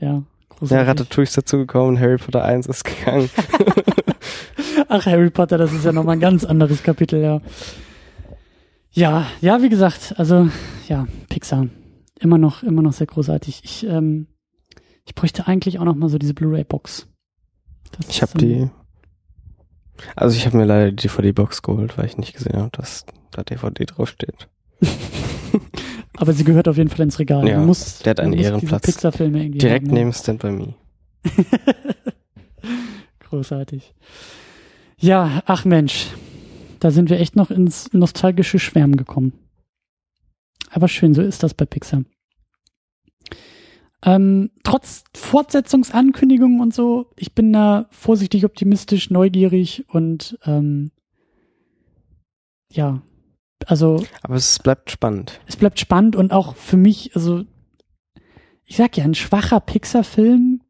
Ja, 0.00 0.08
Ja, 0.08 0.22
großartig. 0.48 0.88
Ratatouille 0.88 1.24
ist 1.24 1.36
dazugekommen, 1.36 2.00
Harry 2.00 2.16
Potter 2.16 2.44
1 2.44 2.66
ist 2.66 2.84
gegangen. 2.84 3.28
Ach, 4.88 5.06
Harry 5.06 5.30
Potter, 5.30 5.58
das 5.58 5.72
ist 5.72 5.84
ja 5.84 5.92
nochmal 5.92 6.16
ein 6.16 6.20
ganz 6.20 6.44
anderes 6.44 6.82
Kapitel, 6.82 7.20
ja. 7.22 7.40
Ja, 8.90 9.26
ja, 9.40 9.62
wie 9.62 9.68
gesagt, 9.68 10.14
also, 10.18 10.48
ja, 10.88 11.06
Pixar. 11.28 11.66
Immer 12.20 12.38
noch, 12.38 12.62
immer 12.62 12.82
noch 12.82 12.92
sehr 12.92 13.06
großartig. 13.06 13.62
Ich, 13.64 13.86
ähm, 13.86 14.26
ich 15.04 15.14
bräuchte 15.14 15.46
eigentlich 15.46 15.78
auch 15.78 15.84
noch 15.84 15.94
mal 15.96 16.08
so 16.08 16.18
diese 16.18 16.34
Blu-ray-Box. 16.34 17.08
Ich 18.08 18.22
habe 18.22 18.32
so- 18.32 18.38
die. 18.38 18.68
Also 20.16 20.36
ich 20.36 20.46
habe 20.46 20.56
mir 20.56 20.64
leider 20.64 20.90
die 20.90 21.08
DVD-Box 21.08 21.62
geholt, 21.62 21.96
weil 21.98 22.06
ich 22.06 22.16
nicht 22.16 22.34
gesehen 22.34 22.56
habe, 22.56 22.70
dass 22.72 23.04
da 23.30 23.42
DVD 23.42 23.84
draufsteht. 23.84 24.48
Aber 26.16 26.32
sie 26.32 26.44
gehört 26.44 26.68
auf 26.68 26.76
jeden 26.76 26.90
Fall 26.90 27.00
ins 27.00 27.18
Regal. 27.18 27.48
Ja, 27.48 27.58
muss, 27.58 28.00
der 28.00 28.10
hat 28.10 28.20
einen 28.20 28.34
Ehrenplatz. 28.34 28.82
Pixar-Filme 28.82 29.40
irgendwie 29.40 29.58
Direkt 29.58 29.86
haben, 29.86 29.94
ne? 29.94 30.00
neben 30.00 30.12
Stand 30.12 30.42
By 30.42 30.50
Me. 30.50 30.74
Großartig. 33.20 33.94
Ja, 34.98 35.42
ach 35.46 35.64
Mensch, 35.64 36.08
da 36.80 36.90
sind 36.90 37.10
wir 37.10 37.18
echt 37.18 37.34
noch 37.34 37.50
ins 37.50 37.92
nostalgische 37.92 38.58
Schwärmen 38.58 38.96
gekommen. 38.96 39.32
Aber 40.70 40.88
schön, 40.88 41.14
so 41.14 41.22
ist 41.22 41.42
das 41.42 41.54
bei 41.54 41.64
Pixar. 41.64 42.02
Ähm, 44.04 44.50
trotz 44.64 45.04
Fortsetzungsankündigungen 45.14 46.60
und 46.60 46.74
so, 46.74 47.06
ich 47.16 47.34
bin 47.34 47.52
da 47.52 47.86
vorsichtig 47.90 48.44
optimistisch, 48.44 49.10
neugierig 49.10 49.84
und 49.88 50.38
ähm, 50.44 50.90
ja, 52.72 53.02
also 53.66 54.02
Aber 54.22 54.34
es 54.34 54.58
bleibt 54.58 54.90
spannend. 54.90 55.40
es 55.46 55.56
bleibt 55.56 55.78
spannend 55.78 56.16
und 56.16 56.32
auch 56.32 56.56
für 56.56 56.76
mich, 56.76 57.14
also 57.14 57.44
ich 58.64 58.76
sag 58.76 58.96
ja, 58.96 59.04
ein 59.04 59.14
schwacher 59.14 59.60
Pixar-Film 59.60 60.62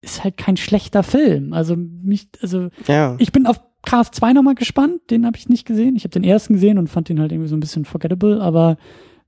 ist 0.00 0.22
halt 0.22 0.36
kein 0.36 0.56
schlechter 0.56 1.02
Film. 1.02 1.52
Also 1.52 1.74
mich, 1.76 2.28
also 2.42 2.68
Ja. 2.86 3.16
ich 3.18 3.32
bin 3.32 3.46
auf 3.46 3.60
Cars 3.82 4.10
2 4.12 4.32
nochmal 4.34 4.54
gespannt, 4.54 5.00
den 5.10 5.24
habe 5.26 5.36
ich 5.36 5.48
nicht 5.48 5.66
gesehen. 5.66 5.96
Ich 5.96 6.04
habe 6.04 6.10
den 6.12 6.24
ersten 6.24 6.52
gesehen 6.54 6.78
und 6.78 6.88
fand 6.88 7.08
den 7.08 7.18
halt 7.20 7.32
irgendwie 7.32 7.48
so 7.48 7.56
ein 7.56 7.60
bisschen 7.60 7.84
forgettable, 7.84 8.40
aber 8.40 8.76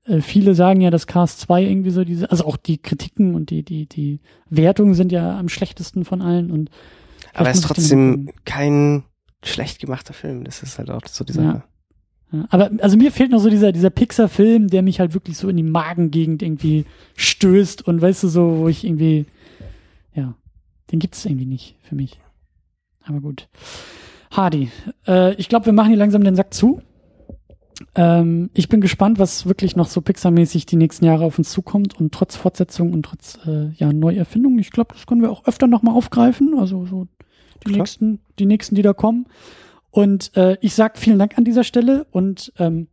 äh, 0.05 0.21
viele 0.21 0.55
sagen 0.55 0.81
ja, 0.81 0.89
dass 0.89 1.07
Cars 1.07 1.37
2 1.37 1.63
irgendwie 1.63 1.91
so 1.91 2.03
diese, 2.03 2.29
also 2.31 2.45
auch 2.45 2.57
die 2.57 2.77
Kritiken 2.77 3.35
und 3.35 3.49
die, 3.49 3.63
die, 3.63 3.85
die 3.85 4.19
Wertungen 4.49 4.93
sind 4.93 5.11
ja 5.11 5.37
am 5.37 5.49
schlechtesten 5.49 6.05
von 6.05 6.21
allen 6.21 6.51
und 6.51 6.69
Aber 7.33 7.47
er 7.47 7.53
ist 7.53 7.63
trotzdem 7.63 8.31
kein 8.45 9.03
schlecht 9.43 9.79
gemachter 9.79 10.13
Film. 10.13 10.43
Das 10.43 10.63
ist 10.63 10.77
halt 10.77 10.89
auch 10.89 11.01
so 11.07 11.23
die 11.23 11.33
Ja. 11.33 11.43
Sache. 11.43 11.63
Ja, 12.33 12.45
aber 12.49 12.71
also 12.79 12.95
mir 12.95 13.11
fehlt 13.11 13.31
noch 13.31 13.39
so 13.39 13.49
dieser, 13.49 13.73
dieser 13.73 13.89
Pixar-Film, 13.89 14.69
der 14.69 14.83
mich 14.83 14.99
halt 15.01 15.13
wirklich 15.13 15.37
so 15.37 15.49
in 15.49 15.57
die 15.57 15.63
Magengegend 15.63 16.41
irgendwie 16.41 16.85
stößt 17.15 17.85
und 17.85 18.01
weißt 18.01 18.23
du 18.23 18.27
so, 18.29 18.59
wo 18.59 18.67
ich 18.69 18.85
irgendwie, 18.85 19.25
ja, 20.15 20.33
den 20.91 20.99
gibt 20.99 21.15
es 21.15 21.25
irgendwie 21.25 21.45
nicht 21.45 21.75
für 21.81 21.95
mich. 21.95 22.19
Aber 23.03 23.19
gut. 23.19 23.49
Hardy, 24.31 24.71
äh, 25.07 25.33
ich 25.35 25.49
glaube, 25.49 25.65
wir 25.65 25.73
machen 25.73 25.89
hier 25.89 25.97
langsam 25.97 26.23
den 26.23 26.35
Sack 26.35 26.53
zu. 26.53 26.81
Ähm, 27.95 28.49
ich 28.53 28.69
bin 28.69 28.81
gespannt, 28.81 29.19
was 29.19 29.45
wirklich 29.45 29.75
noch 29.75 29.87
so 29.87 30.01
Pixar-mäßig 30.01 30.65
die 30.65 30.75
nächsten 30.75 31.05
Jahre 31.05 31.25
auf 31.25 31.37
uns 31.37 31.51
zukommt 31.51 31.99
und 31.99 32.13
trotz 32.13 32.35
Fortsetzung 32.35 32.93
und 32.93 33.03
trotz 33.03 33.39
äh, 33.45 33.69
ja, 33.75 33.91
Neuerfindung. 33.91 34.59
Ich 34.59 34.71
glaube, 34.71 34.93
das 34.93 35.05
können 35.05 35.21
wir 35.21 35.31
auch 35.31 35.45
öfter 35.45 35.67
nochmal 35.67 35.95
aufgreifen. 35.95 36.57
Also 36.57 36.85
so 36.85 37.07
die 37.63 37.69
Klar. 37.69 37.77
nächsten, 37.77 38.19
die 38.39 38.45
nächsten, 38.45 38.75
die 38.75 38.81
da 38.81 38.93
kommen. 38.93 39.27
Und 39.89 40.35
äh, 40.37 40.57
ich 40.61 40.73
sag 40.73 40.97
vielen 40.97 41.19
Dank 41.19 41.37
an 41.37 41.43
dieser 41.43 41.63
Stelle 41.63 42.05
und 42.11 42.53
ähm, 42.57 42.87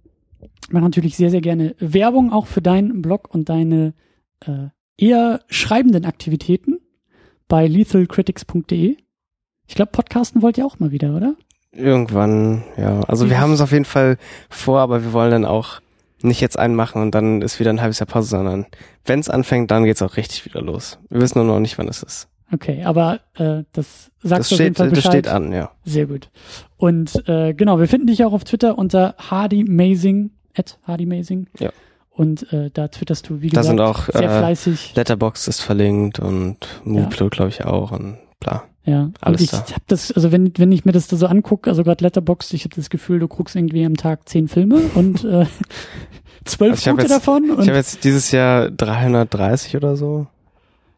mache 0.71 0.85
natürlich 0.85 1.17
sehr, 1.17 1.31
sehr 1.31 1.41
gerne 1.41 1.75
Werbung 1.79 2.33
auch 2.33 2.47
für 2.47 2.63
deinen 2.63 3.03
Blog 3.03 3.33
und 3.33 3.49
deine 3.49 3.95
äh, 4.41 4.69
eher 4.97 5.41
schreibenden 5.49 6.05
Aktivitäten 6.05 6.79
bei 7.47 7.67
lethalcritics.de. 7.67 8.97
Ich 9.67 9.75
glaube, 9.75 9.93
podcasten 9.93 10.43
wollt 10.43 10.59
ihr 10.59 10.67
auch 10.67 10.79
mal 10.79 10.91
wieder, 10.91 11.15
oder? 11.17 11.37
Irgendwann, 11.73 12.65
ja. 12.77 13.01
Also 13.03 13.25
wir 13.25 13.29
Dieses- 13.31 13.41
haben 13.43 13.53
es 13.53 13.61
auf 13.61 13.73
jeden 13.73 13.85
Fall 13.85 14.17
vor, 14.49 14.81
aber 14.81 15.03
wir 15.05 15.13
wollen 15.13 15.31
dann 15.31 15.45
auch 15.45 15.81
nicht 16.23 16.41
jetzt 16.41 16.59
einen 16.59 16.75
machen 16.75 17.01
und 17.03 17.15
dann 17.15 17.43
ist 17.43 17.61
wieder 17.61 17.71
ein 17.71 17.81
halbes 17.81 17.99
Jahr 18.01 18.07
Pause, 18.07 18.29
sondern 18.31 18.67
wenn 19.05 19.21
es 19.21 19.29
anfängt, 19.29 19.71
dann 19.71 19.85
geht's 19.85 20.03
auch 20.03 20.17
richtig 20.17 20.45
wieder 20.45 20.61
los. 20.61 20.99
Wir 21.11 21.21
wissen 21.21 21.39
nur 21.39 21.47
noch 21.47 21.61
nicht, 21.61 21.79
wann 21.79 21.89
es 21.89 22.03
ist. 22.03 22.29
Okay, 22.53 22.83
aber 22.85 23.21
äh, 23.35 23.65
das 23.73 24.11
sagst 24.23 24.41
Das 24.41 24.49
du 24.49 24.55
auf 24.55 24.61
jeden 24.61 24.75
steht, 24.75 24.77
Fall 24.79 24.89
das 24.89 24.97
Bescheid. 24.99 25.13
steht 25.13 25.29
an, 25.29 25.53
ja. 25.53 25.71
Sehr 25.85 26.07
gut. 26.07 26.31
Und 26.79 27.29
äh, 27.29 27.53
genau, 27.53 27.79
wir 27.79 27.87
finden 27.87 28.07
dich 28.07 28.25
auch 28.25 28.33
auf 28.33 28.45
Twitter 28.45 28.79
unter 28.79 29.15
hardymazing, 29.19 30.31
at 30.57 30.79
hardymazing. 30.85 31.49
Ja. 31.59 31.71
Und 32.11 32.51
äh, 32.53 32.71
da 32.73 32.89
twitterst 32.89 33.29
du, 33.29 33.43
wie 33.43 33.51
Da 33.51 33.61
gesagt, 33.61 33.67
sind 33.79 33.81
auch, 33.81 34.07
sehr 34.07 34.23
äh, 34.23 34.39
fleißig. 34.39 34.95
Letterbox 34.97 35.47
ist 35.47 35.61
verlinkt 35.61 36.19
und 36.19 36.57
Moveplot, 36.85 37.33
glaube 37.33 37.51
ich, 37.51 37.65
auch 37.65 37.93
und 37.93 38.19
bla. 38.41 38.65
Ja, 38.89 39.11
Alles 39.21 39.41
und 39.41 39.45
ich 39.45 39.51
da. 39.51 39.59
habe 39.75 39.83
das, 39.89 40.13
also 40.13 40.33
wenn, 40.33 40.51
wenn 40.57 40.73
ich 40.73 40.87
mir 40.87 40.93
das 40.93 41.09
da 41.09 41.17
so 41.17 41.27
angucke, 41.27 41.69
also 41.69 41.85
gerade 41.85 42.03
Letterboxd, 42.03 42.55
ich 42.55 42.65
habe 42.65 42.75
das 42.75 42.89
Gefühl, 42.89 43.19
du 43.19 43.29
guckst 43.29 43.55
irgendwie 43.55 43.85
am 43.85 43.97
Tag 43.99 44.27
zehn 44.29 44.49
Filme 44.49 44.77
und 44.95 45.25
äh, 45.25 45.45
zwölf 46.47 46.73
Also 46.73 46.91
hab 46.93 46.99
jetzt- 47.01 47.11
davon 47.11 47.45
Ich 47.61 47.69
habe 47.69 47.77
jetzt 47.77 48.03
dieses 48.05 48.31
Jahr 48.31 48.71
330 48.71 49.77
oder 49.77 49.95
so. 49.97 50.27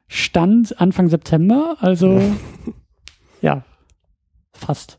Stand 0.06 0.80
Anfang 0.80 1.08
September, 1.08 1.78
also 1.80 2.20
ja, 3.42 3.64
fast. 4.52 4.98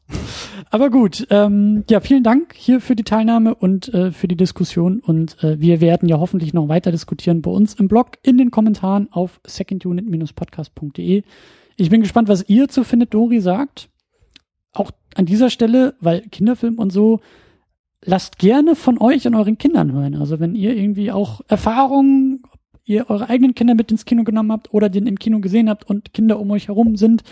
Aber 0.70 0.90
gut, 0.90 1.28
ähm, 1.30 1.86
ja, 1.90 2.02
vielen 2.02 2.24
Dank 2.24 2.54
hier 2.56 2.82
für 2.82 2.96
die 2.96 3.04
Teilnahme 3.04 3.56
und 3.56 3.94
äh, 3.94 4.12
für 4.12 4.28
die 4.28 4.36
Diskussion. 4.38 5.00
Und 5.00 5.42
äh, 5.44 5.60
wir 5.62 5.80
werden 5.80 6.10
ja 6.10 6.20
hoffentlich 6.20 6.54
noch 6.54 6.68
weiter 6.68 6.92
diskutieren 6.92 7.42
bei 7.42 7.52
uns 7.52 7.74
im 7.76 7.88
Blog, 7.88 8.18
in 8.24 8.38
den 8.38 8.52
Kommentaren 8.52 9.08
auf 9.12 9.40
secondunit-podcast.de. 9.48 11.24
Ich 11.82 11.90
bin 11.90 12.02
gespannt, 12.02 12.28
was 12.28 12.48
ihr 12.48 12.68
zu 12.68 12.84
Findet 12.84 13.12
Dori 13.12 13.40
sagt. 13.40 13.90
Auch 14.72 14.92
an 15.16 15.26
dieser 15.26 15.50
Stelle, 15.50 15.96
weil 16.00 16.22
Kinderfilm 16.22 16.78
und 16.78 16.92
so, 16.92 17.22
lasst 18.06 18.38
gerne 18.38 18.76
von 18.76 19.02
euch 19.02 19.26
und 19.26 19.34
euren 19.34 19.58
Kindern 19.58 19.92
hören. 19.92 20.14
Also 20.14 20.40
wenn 20.40 20.54
ihr 20.54 20.78
irgendwie 20.78 21.12
auch 21.12 21.42
Erfahrungen, 21.48 22.44
ihr 22.86 23.10
eure 23.10 23.30
eigenen 23.30 23.56
Kinder 23.56 23.74
mit 23.74 23.92
ins 23.92 24.06
Kino 24.06 24.24
genommen 24.24 24.52
habt 24.52 24.72
oder 24.72 24.90
den 24.90 25.08
im 25.08 25.18
Kino 25.18 25.40
gesehen 25.40 25.72
habt 25.72 25.90
und 25.90 26.14
Kinder 26.14 26.40
um 26.40 26.52
euch 26.52 26.68
herum 26.68 26.98
sind, 26.98 27.24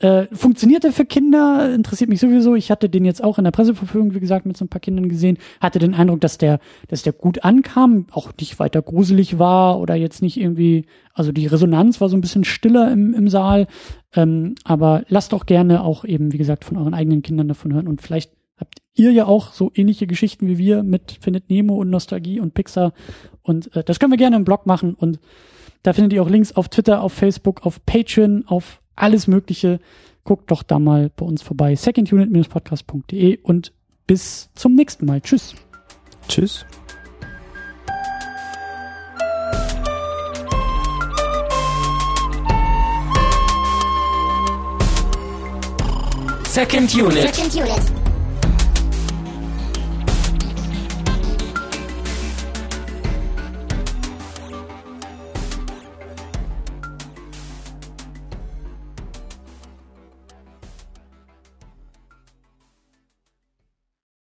äh, 0.00 0.26
funktioniert 0.32 0.82
der 0.84 0.92
für 0.92 1.04
Kinder? 1.04 1.72
Interessiert 1.74 2.08
mich 2.08 2.20
sowieso. 2.20 2.54
Ich 2.54 2.70
hatte 2.70 2.88
den 2.88 3.04
jetzt 3.04 3.22
auch 3.22 3.36
in 3.38 3.44
der 3.44 3.50
Presseverfügung, 3.50 4.14
wie 4.14 4.20
gesagt, 4.20 4.46
mit 4.46 4.56
so 4.56 4.64
ein 4.64 4.68
paar 4.68 4.80
Kindern 4.80 5.08
gesehen. 5.08 5.36
Hatte 5.60 5.78
den 5.78 5.94
Eindruck, 5.94 6.22
dass 6.22 6.38
der, 6.38 6.58
dass 6.88 7.02
der 7.02 7.12
gut 7.12 7.44
ankam, 7.44 8.06
auch 8.10 8.32
nicht 8.40 8.58
weiter 8.58 8.80
gruselig 8.80 9.38
war 9.38 9.78
oder 9.78 9.94
jetzt 9.94 10.22
nicht 10.22 10.40
irgendwie, 10.40 10.86
also 11.12 11.32
die 11.32 11.46
Resonanz 11.46 12.00
war 12.00 12.08
so 12.08 12.16
ein 12.16 12.22
bisschen 12.22 12.44
stiller 12.44 12.90
im, 12.90 13.12
im 13.12 13.28
Saal. 13.28 13.66
Ähm, 14.14 14.54
aber 14.64 15.04
lasst 15.08 15.34
doch 15.34 15.44
gerne 15.44 15.84
auch 15.84 16.04
eben, 16.04 16.32
wie 16.32 16.38
gesagt, 16.38 16.64
von 16.64 16.78
euren 16.78 16.94
eigenen 16.94 17.22
Kindern 17.22 17.48
davon 17.48 17.72
hören 17.72 17.86
und 17.86 18.00
vielleicht 18.00 18.32
habt 18.56 18.80
ihr 18.94 19.12
ja 19.12 19.26
auch 19.26 19.52
so 19.52 19.70
ähnliche 19.74 20.06
Geschichten 20.06 20.46
wie 20.46 20.58
wir 20.58 20.82
mit 20.82 21.18
Findet 21.20 21.50
Nemo 21.50 21.76
und 21.76 21.90
Nostalgie 21.90 22.40
und 22.40 22.54
Pixar. 22.54 22.92
Und 23.42 23.74
äh, 23.76 23.84
das 23.84 23.98
können 23.98 24.12
wir 24.12 24.18
gerne 24.18 24.36
im 24.36 24.44
Blog 24.44 24.66
machen. 24.66 24.94
Und 24.94 25.18
da 25.82 25.92
findet 25.92 26.12
ihr 26.12 26.22
auch 26.22 26.28
Links 26.28 26.52
auf 26.52 26.68
Twitter, 26.68 27.02
auf 27.02 27.12
Facebook, 27.12 27.64
auf 27.64 27.84
Patreon, 27.86 28.44
auf 28.46 28.80
alles 29.00 29.26
Mögliche. 29.26 29.80
Guckt 30.24 30.50
doch 30.50 30.62
da 30.62 30.78
mal 30.78 31.10
bei 31.16 31.24
uns 31.24 31.42
vorbei. 31.42 31.74
secondunit-podcast.de 31.74 33.38
und 33.42 33.72
bis 34.06 34.50
zum 34.54 34.74
nächsten 34.74 35.06
Mal. 35.06 35.20
Tschüss. 35.20 35.54
Tschüss. 36.28 36.66
Second 46.44 46.94
Unit. 46.94 47.34
Second 47.34 47.54
unit. 47.54 47.99